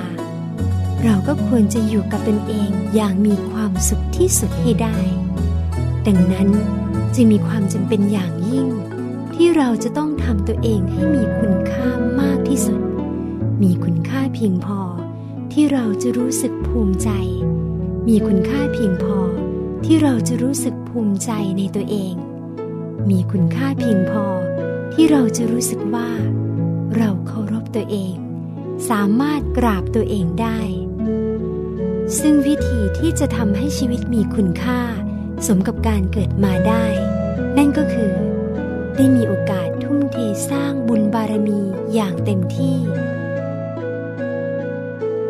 [1.03, 4.99] เราก็ควรจะอยู่กับตนเองอย่างมีความสุขที่สุดให้ได้
[6.07, 6.49] ดังนั้น
[7.15, 8.67] จึงมีความจำเป็นอย่างยิ่ง
[9.35, 11.89] ที่เราจะต้องทำตัวเองให้มีคุณค่า
[12.21, 12.81] มากที่สุด
[13.63, 14.81] มีคุณค่าเพียงพอ
[15.59, 17.11] ที่เราจะรู้สึกภูมิใจ
[18.09, 19.19] มีคุณค่าเพียงพอ
[19.85, 22.15] ที่เราจะรู้สึกภูมิใจในตัวเอง
[23.11, 24.25] มีคุณค่าเพียงพอ
[24.95, 26.11] ที่เราจะรู้สึกว่า
[26.97, 28.15] เราเคารพตัวเอง
[28.91, 30.61] สามารถกราบตัวเองได้
[32.21, 34.81] ซึ่งวิธีที่จะทำให้ชีวิตมีคุณค่า
[35.47, 36.85] สมกับการเกิดมาได้
[37.57, 38.13] นั่นก็คือ
[38.97, 40.17] ได้มีโอกาสทุ่มเท
[40.51, 41.61] สร้างบุญบารมี
[41.95, 42.77] อย่างเต็มที่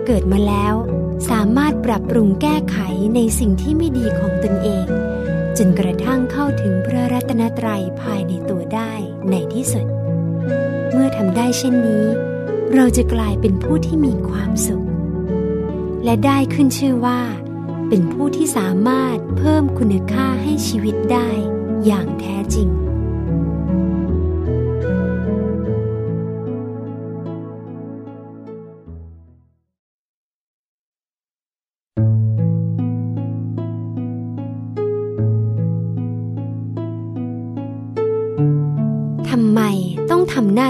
[0.06, 0.74] เกิดมาแล้ว
[1.30, 2.78] สามารถปรับปรุงแก้ไข
[3.14, 4.86] ในสิ่งที่ไม่ดีของตนเอง
[5.58, 8.92] จนกระทั่งเข้าถึงพระรัตนตรัยภายในตัวได้
[9.30, 9.86] ในที่สุด
[10.92, 12.06] เมื่อทำได้เช่นนี้
[12.74, 14.86] เราจะกลายเป็นผู้ที่มีความสุข
[16.04, 17.20] และได้ขึ้นชื่อว่า
[17.88, 21.30] เป็นผู้ที่สามารถเพิ่มคุณค่าให้ชีวิตได้
[21.86, 22.68] อย่างแท้จริง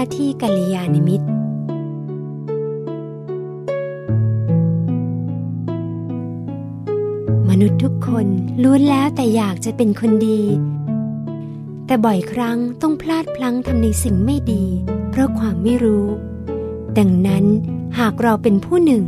[0.05, 1.27] าที่กัลยาณมิตร
[7.49, 8.27] มนุษย์ทุกคน
[8.63, 10.41] ล้วนแล้วแต่อยากจะเป็นคนดี
[11.85, 14.63] แต่บ่อยครั้งต้องพลาดพลั้งทำในสิ่งไม่ดี
[15.09, 16.05] เพราะความไม่รู้
[16.97, 17.45] ดังนั้น
[17.99, 19.03] หากเราเป็นผู้หนึ่ง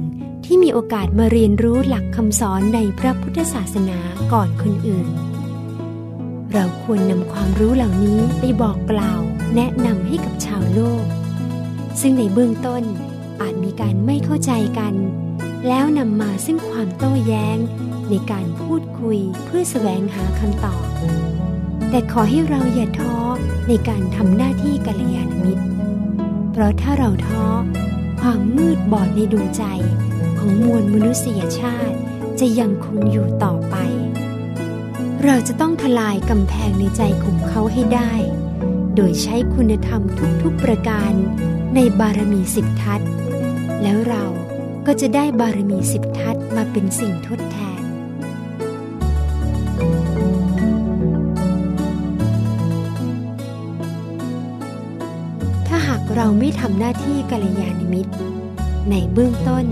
[0.45, 3.99] ที่มีโอกาสมาเรียนรู้หลักคำสอนในพระพุทธศาสนา
[4.33, 5.07] ก่อนคนอื่น
[6.53, 9.21] เราควรนำความรู้เหล่านี้ไปบอกกล่าว
[9.55, 11.05] แนะนำให้กับชาวโลก
[12.01, 12.83] ซึ่งในเบื้องต้น
[13.41, 14.93] อาจมีการไม่เข้าใจกัน
[15.67, 17.57] แล้วนำมาซึ่งความโต้แย้ง
[18.09, 20.85] ในการพูดคุยเพื่อแสวงหาคำตอบ
[21.89, 23.17] แต่ขอให้เราอย่าท้อ
[23.67, 25.65] ในการทำหน้าที่กัลยาณมิตร
[26.51, 27.45] เพราะถ้าเราท้อ
[28.21, 29.63] ความมืดบอดในดวงใจ
[30.39, 31.97] ของมวลมนุษยชาติ
[32.39, 33.75] จะยังคงอยู่ต่อไป
[35.25, 38.13] เราจะต้องทลายกำแพงในใจของเขาให้ได้
[38.95, 40.01] โดยใช้คุณธรรม
[40.41, 41.13] ทุกๆประการ
[41.75, 43.01] ในบารมีสิบทัศ
[43.81, 44.25] แล้วเรา
[44.85, 47.81] ก็จะได้บารมีสิบทัศมาเป็นสิ่งทดแทน
[55.67, 58.13] ถ้าหากเราไม่ทำหน้าที่กัลยาณมิตร
[58.89, 59.65] ในเบื้องต้น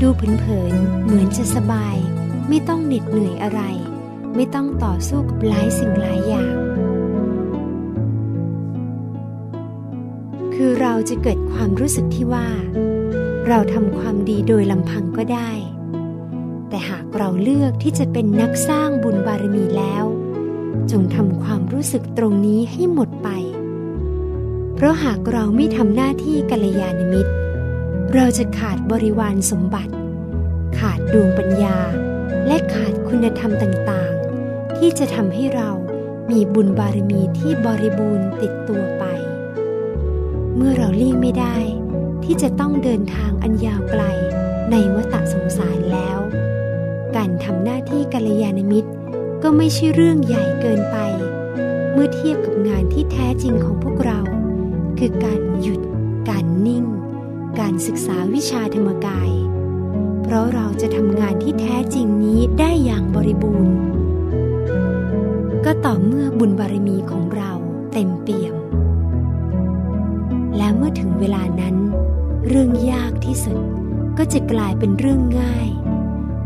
[0.00, 1.96] ดูเผินๆเหมือนจะสบาย
[2.48, 3.62] ไม่ต้องเหน็ดเหนื่อยอะไร
[4.34, 6.54] ไม่ต้องต่อสู้กับหลายสิ่งหลายอย่าง
[10.54, 12.48] คือเราจะเกิดความรู้สึกที่ว่า
[13.48, 15.50] เราทำความดีโดยลำพังก็ได้
[16.68, 20.04] แต่หากเราเลือกที่จะเป็นนักสร้างบุญบารมีแล้ว
[20.90, 23.28] จงทำความรู้สึกตรงนี้ให้หมดไป
[24.74, 27.32] เพราะหากเราไม่ทำหน้าที่กัลยาณมิตร
[28.14, 29.92] เราจะขาดบริวารสมบัติ
[30.78, 31.78] ขาดดวงปัญญา
[32.46, 34.12] และขาดคุณธรรมต่าง
[34.84, 35.70] ที่จะทำให้เรา
[36.30, 39.04] มีบุญบารมีที่บริบูรณ์ติดตัวไป
[40.56, 41.56] เมื่อเราเลี่ยงไม่ได้
[42.24, 44.02] ที่จะต้องเดินทางอันยาวไกล
[44.70, 46.18] ในวัฏสงสารแล้ว
[47.16, 48.90] การทำหน้าที่กัลยาณมิตร
[49.42, 50.96] ก็ไม่ใช่เรื่องใหญ่เกินไป
[51.92, 54.20] เมื่อเทียบกับงานที่แท้จริงของพวกเรา
[54.98, 55.80] คือการหยุด
[56.28, 56.84] การนิ่ง
[57.60, 59.30] การศึกษาวิชาธรรมกาย
[60.22, 63.74] เพราะเราจะทำงานที่แท้จริงนี้ได้อย่างบริบูรณ์
[65.86, 67.52] ต่อเมื่อบุญบารมีของเรา
[67.92, 68.54] เต็มเปี่ยม
[70.56, 71.76] และเมื่อถึงเวลานั้น
[72.46, 73.58] เรื่องยากที่สุด
[74.18, 75.68] ก็จะกลายเป็นเรื่องง่าย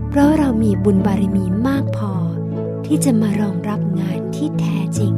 [0.09, 2.13] เพราะเรามีบุญบารมีมากพอ
[2.87, 5.13] ที่จะมารองรับงานที่แท้จริง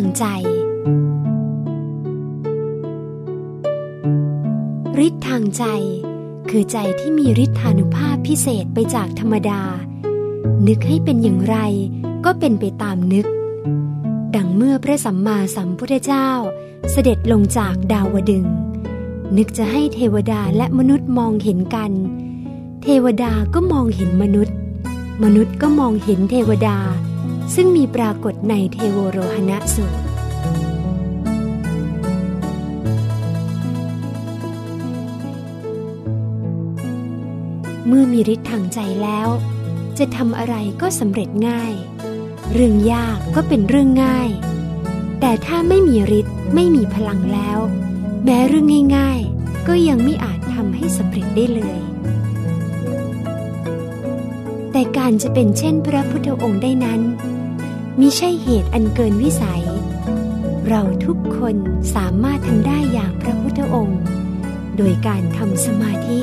[0.00, 0.24] างใจ
[5.06, 5.64] ฤทธิ์ทางใจ
[6.50, 9.62] คือใจที่มีฤทธานุภาพพิเศษไปจากธรรมดา
[10.66, 11.56] นึกให้เป็นอย่างไร
[12.24, 13.26] ก็เป็นไปตามนึก
[14.36, 16.28] ดังเมื่อพระสัมมาสัมพุทธเจ้า
[16.90, 18.46] เสด็จลงจากดาวดึง
[19.36, 21.92] นึกจะให้เทวดาและมนุษย์มองเห็นกัน
[22.82, 24.56] เทวดาก็มองเห็นมนุษย์
[25.24, 26.76] มนุษย์ก็มองเห็นเทวดา
[27.54, 30.00] ซึ่งมีปรากฏในเทโวโรหณสูตร
[37.86, 39.28] เมื่อมีฤทธิ์ทางใจแล้ว
[39.98, 41.72] จะทำอะไรก็สำเร็จง่าย
[42.52, 44.30] เรื่องยากก็เป็นเรื่องง่าย
[45.20, 47.58] แต่ถ้าไม่มีฤทธิ์ไม่มีพลังแล้ว
[48.24, 51.78] แม้เรื่องง่าย ๆ ก็ยังไม่อาจทำให้สำเร็จได้เลย
[54.72, 57.00] แต่การจะเป็นเช่นพระพุทธองค์ได้นั้น
[58.00, 59.64] มิใช่เหตุอันเกินวิสัย
[60.68, 61.54] เราทุกคน
[61.94, 64.00] สามารถทำได้อย่างพระพุทธองค์
[64.76, 66.18] โดยการทำสมาธิ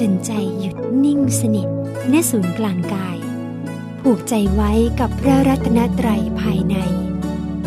[0.00, 1.68] จนใจหยุดนิ่งสนิท
[2.12, 3.16] ณศูนย์กลางกาย
[4.00, 6.76] ผูกใจไว้กับพระรัตนตรัยภายใน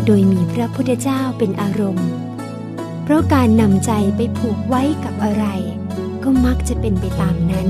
[0.06, 2.10] โดยมีพระพุทธเจ้าเป็นอารมณ์
[3.04, 5.46] เพราะการนำใจไปผูกไว้กับอะไร
[6.24, 7.70] ก็มักจะเป็นไปตามนั้น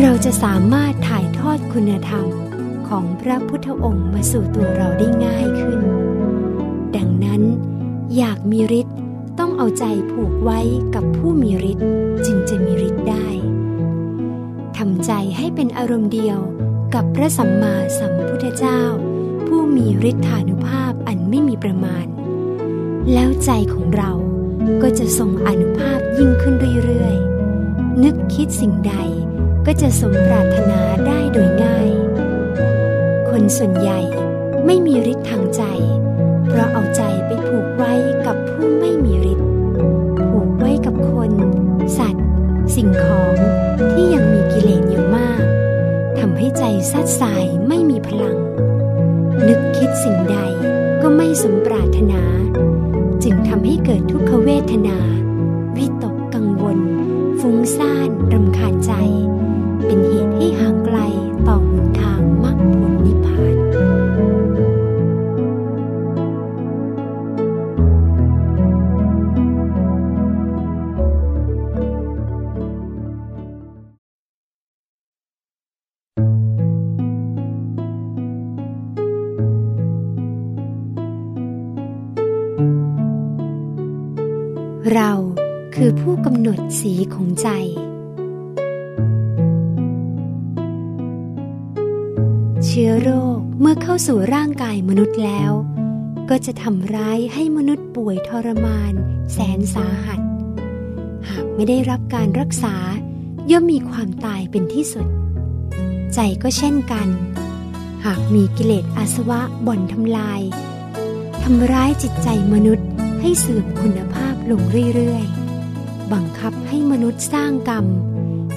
[0.00, 2.26] เราจะสามารถถ่ายทอดคุณธรรม
[2.88, 5.80] ของพระพุทธองค์มาสู่ตัวเราได้ง่ายขึ้น
[6.96, 7.42] ดังนั้น
[8.16, 8.96] อยากมีฤทธิ์
[9.38, 10.60] ต้องเอาใจผูกไว้
[10.94, 11.88] กับผู้มีฤทธิ์
[12.26, 13.26] จึงจะมีฤทธิ์ได้
[14.76, 16.38] ทำใจให้เป็นอารมณ์เดียว
[16.94, 18.82] กับพระสัมมาสัมพุทธเจ้า
[19.46, 22.06] ผู้มีฤทธานุภาพอันไม่มีประมาณ
[23.12, 24.12] แล้วใจของเรา
[24.82, 26.54] ก็จะทรงอนุภาพยิ่งขึ้น
[26.84, 28.94] เรื่อยๆ นึกคิดสิ่งใด
[29.66, 31.90] ก็จะสมปรารถนาได้โดยง่าย
[33.36, 34.00] คนส่วนใหญ่
[34.66, 35.62] ไม่มีฤทธิ์ทางใจ
[36.46, 37.92] เพราะเอาใจไปผูกไว้
[38.26, 39.48] กับผู้ไม่มีฤทธิ์
[40.28, 41.30] ผูกไว้กับคน
[41.98, 42.24] สัตว์
[42.74, 43.34] สิ่งของ
[43.92, 45.42] ที่ยังมีกิเลสอยู่มาก
[46.18, 48.38] ทำให้ใจซัดสายไม่มีพลัง
[49.46, 50.36] นึกคิดสิ่งใด
[51.02, 52.22] ก็ไม่สมปรารถนา
[53.22, 95.52] จึงทำให้เกิดทุกขเวทนาายมนุษย์แล้ว
[96.30, 98.92] ก็จะทำร้ายให้มนุษย์ป่วยทรมาน
[99.32, 100.20] แสนสาหัส
[101.28, 102.76] หากไม่ได้รับการรักษา
[103.50, 105.06] ย่อมมีความตายเป็นที่สุด
[106.14, 107.08] ใจก็เช่นกัน
[108.04, 110.40] หากมีกิเลสอาสวะบ่อนทำลาย
[111.42, 112.86] ทำร้ายจิตใจมนุษย์
[113.20, 114.62] ให้เสื่อมคุณภาพลง
[114.94, 117.86] เรื่อยๆ บังคับให้มนุษย์สร้างกรรม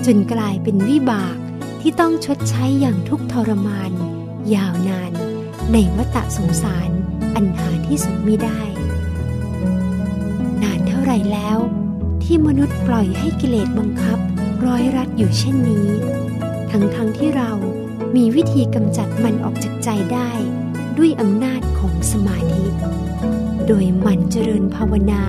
[0.05, 1.37] จนกลายเป็นวิบาก
[1.81, 3.91] ที่ต้องชดใช้อย่างทุกทรมาน
[4.55, 5.11] ยาวนาน
[5.73, 6.89] ในวัฏสงสาร
[7.35, 8.61] อันหาที่สุดมิได้
[10.61, 11.57] นานเท่าไรแล้ว
[12.23, 14.19] ที่มนุษย์ปล่อยให้กิเลสบังคับ
[14.65, 15.89] ร้อยรัดอยู่เช่นนี้
[16.71, 17.51] ทั้งๆทที่เรา
[18.15, 20.31] มีวิธีกำจัดมันออกจากใจได้
[20.97, 22.65] ด้วยอำนาจของสมาธิ
[23.67, 25.23] โดยมันเจริญภาวนา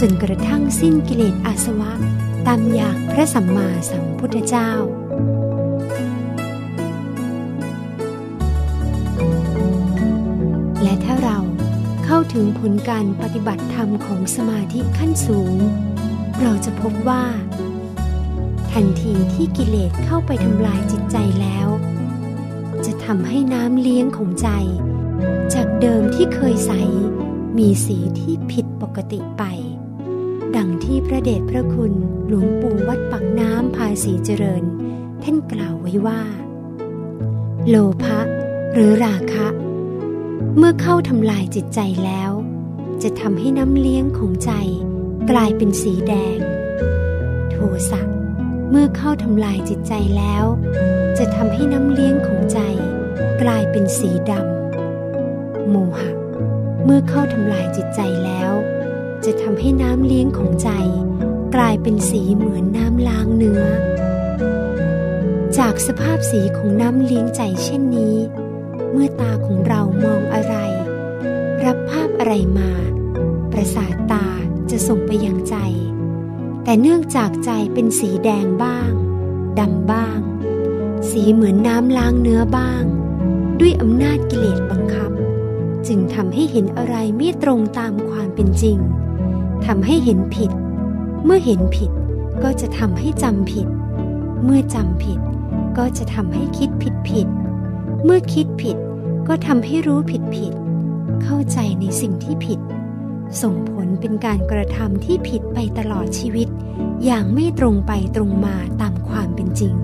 [0.00, 1.92] จนกระทั่งสิ้นกิเลสอาสวะ
[2.46, 4.72] ตามอย่างพระสัมมาสัมพุทธเจ้า
[12.40, 15.56] ถึงผลการปฏิบัติธรรมของสมาธิขั้นสูง
[16.40, 17.24] เราจะพบว่า
[18.72, 21.68] ทันทีที่กิเลสเข้าไปทำลายจิตใจแล้ว
[22.86, 24.48] จะทำให้น้ำเลี้ยงของใจ
[25.54, 26.72] จากเดิมที่เคยใส
[27.58, 29.42] มีสีที่ผิดปกติไป
[30.56, 31.92] ดังที่พระเดชพระคุณ
[32.28, 34.64] หลวงปู่วัดปักน้ำภาษีเจริญ
[35.22, 36.20] ท่านกล่าวไว้ว่า
[37.68, 38.20] โลภะ
[38.72, 39.46] หรือราคะ
[40.58, 42.32] เมื่อเข้าทำลายจิตใจแล้ว
[43.02, 44.52] จะทำให้น้ำเลี้ยงของใจ
[45.30, 46.38] กลายเป็นสีแดง
[47.50, 47.56] โท
[47.90, 48.02] สะ
[48.70, 50.44] เมื่อเข้าทำลายจิตใจแล้ว
[51.18, 52.60] จะทำให้น้ำเลี้ยงของใจ
[53.42, 56.10] กลายเป็นสีดำโมหะ
[56.84, 58.52] เมื่อเข้าทำลายจิตใจแล้ว
[59.24, 60.70] จะทำให้น้ำเลี้ยงของใจ
[61.54, 63.64] กลายเป็นสีเหมือนน้ำล้างเนื้อ
[65.58, 68.16] จากสภาพสีของน้ำเลี้ยงใจเช่นนี้
[68.98, 70.56] เมื่อตาของเรามองอะไร
[71.64, 72.70] รับภาพอะไรมา
[73.52, 74.26] ประสาทตา
[74.70, 75.56] จะส่งไปยังใจ
[76.64, 78.90] แต่เนื่องจากใจเป็นสีแดงบ้าง
[79.58, 80.18] ดำบ้าง
[81.10, 82.84] สีเหมือนน้ำล้างเนื้อบ้าง
[83.60, 85.10] ด้วยอำนาจกิเลสบังคับ
[85.86, 88.78] จึงทำให้เห็นอะไรไม่ตรงตามความเป็นจริง
[89.66, 90.50] ทำให้เห็นผิด
[91.24, 91.90] เมื่อเห็นผิด
[92.42, 93.66] ก็จะทำให้จำผิด
[94.44, 95.18] เมื่อจำผิด
[95.78, 97.28] ก็จะทำให้คิดผิดผิด
[98.04, 98.76] เมื่อคิดผิด
[99.28, 100.52] ก็ทำให้รู้ผิดผิด
[101.22, 102.60] เข้าใจในสิ่งที่ผิด
[103.42, 106.48] ส่งผลเป็นการกระทำที่ผิดไปตลอดชีวิต
[107.04, 109.74] อย่างไม่ตรงไปตรงมาตามความเป็นจริง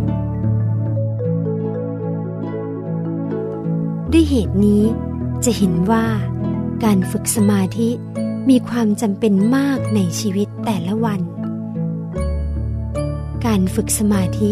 [4.12, 4.82] ด้วยเหตุนี้
[5.44, 6.06] จะเห็นว่า
[6.84, 7.88] การฝึกสมาธิ
[8.50, 11.20] มีความจำเป็นมากในชีวิตแต่ละวัน
[13.46, 14.50] การฝึกสมาธิ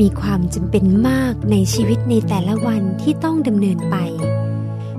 [0.00, 3.96] มีความจำเป็นมากในชีวิตในแต่ละวันที่ต้องดำเนินไป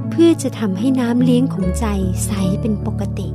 [0.10, 1.86] เพื่อจะทำให้น้ำเลี้ยงของใจ
[2.26, 3.28] ใสเป็นปกติ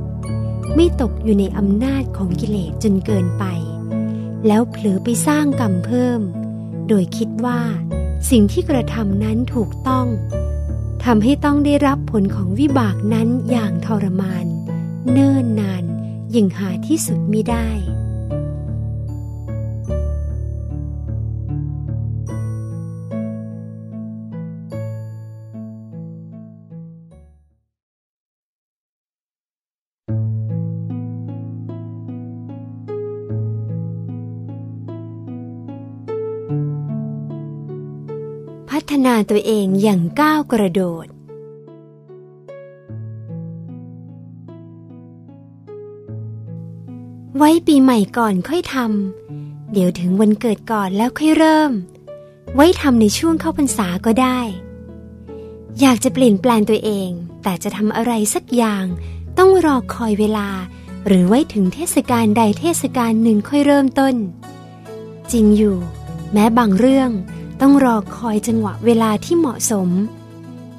[0.75, 3.45] ไม่ตกอยู่ในอำนาจของกิเลสจนเกินไป
[4.47, 6.21] แล้วเผลอไปสร้างกรรมเพิ่ม
[6.87, 7.61] โดยคิดว่า
[8.29, 10.07] สิ่งที่กระทำนั้นถูกต้อง
[11.05, 14.45] ทำให้ต้องได้รับผลของวิบากนั้นอย่างทรมาน
[15.11, 15.83] เนิ่นนาน
[16.35, 17.69] ยิ่งหาที่สุดมิได้
[39.07, 41.07] พัฒนาตัวเองอย่างก้าวกระโดด
[47.37, 51.71] ไว้ปีใหม่ก่อนค่อยทำ เดี๋ยวถึงวันเกิดก่อนแล้วค่อยเริ่ม
[52.55, 54.39] ไว้ทำในช่วงเข้าพรรษาก็ได้
[55.79, 57.09] อยากจะเปลี่ยนแปลงตัวเอง
[57.43, 58.85] แต่จะทำอะไรสักอย่าง
[59.37, 60.49] ต้องรอคอยเวลา
[61.07, 64.15] หรือไว้ถึงเทศกาลใดเทศกาลหนึ่งค่อยเริ่มต้น
[65.31, 65.77] จริงอยู่
[66.33, 67.11] แม้บางเรื่อง
[67.61, 69.89] ต้องรอคอยจังหวะเวลาที่เหมาะสม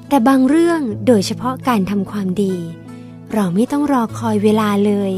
[0.08, 2.54] แต่บางเรื่องโดยเฉพาะการทำความดี
[3.34, 5.12] เราไม่ต้องรอคอยเวลาเลย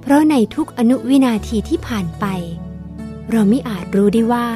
[0.00, 2.24] เพราะในทุกอนุวินาทีที่ผ่านไป
[3.30, 4.48] เราไม่อาจรู้ได้ว่า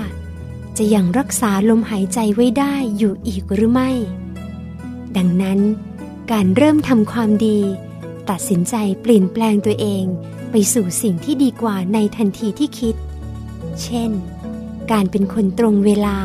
[0.78, 3.90] จะยังรักษาลมหายใจไว้ได้อยู่อีกหรือไม่
[5.16, 5.60] ดังนั้น
[6.32, 7.58] การเริ่มทำความดี
[8.30, 10.04] ตัดสินใจเปลี่ยนแปลงตัวเอง
[10.50, 12.94] ไปสู่สิ่งที่ดีกว่าในทันทีที่คิด
[13.82, 14.10] เช่น
[14.92, 16.16] การเป็นคนตรงเวลา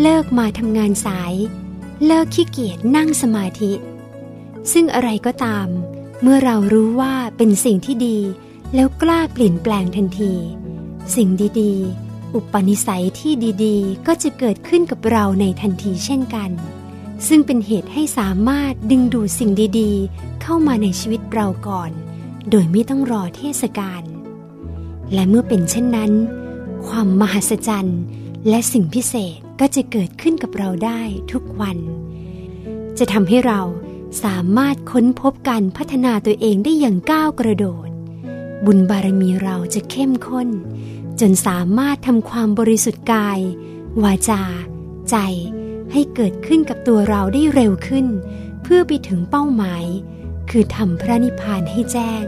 [0.00, 1.34] เลิกมาทำงานสาย
[2.06, 3.72] เลิกขี้เกียจนั่งสมาธิ
[4.72, 5.68] ซึ่งอะไรก็ตาม
[6.22, 8.18] เมื่อเรารู้ว่าเป็นสิ่งที่ดี
[8.74, 10.32] แล้วกล้าเปลี่ยนแปลงทันที
[11.16, 11.28] สิ่ง
[11.60, 13.32] ดีๆ อุปนิสัยที่
[13.64, 16.50] ดีๆ ก็จะเกิดขึ้นกับเราในทันทีเช่นกัน
[17.28, 21.90] ซึ่งเป็นเหตุให้สามารถดึงดูดสิ่งดีๆ เข้ามาในชีวิตเราก่อน
[22.50, 24.02] โดยไม่ต้องรอเทศกาล
[25.12, 26.12] และเมื่อเป็นเช่นนั้น
[26.88, 28.00] ความมหัศจรรย์
[28.48, 31.00] และสิ่งพิเศษก็จะเกิดขึ้นกับเราได้
[31.32, 31.78] ทุกวัน
[32.98, 33.60] จะทำให้เรา
[34.24, 37.88] สามารถค้นพบการพัฒนาตัวเองได้อย่างก้าวกระโดด
[38.64, 40.48] บุญบารมีเราจะเข้มข้น
[41.20, 43.40] จนสามารถทำความบริสุทธิ์กาย
[44.04, 44.42] วาจา
[45.10, 45.16] ใจ
[45.92, 48.06] ให้เกิดขึ้นกับตัวเราได้เร็วขึ้น
[48.62, 49.84] เพื่อไปถึงเป้าหมาย
[50.50, 52.24] คือทำพระนิพพานให้แจ้ง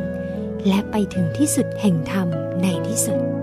[0.67, 2.29] และไปถึงที่สุดแห่งธรรม
[2.63, 3.34] ในที่สุด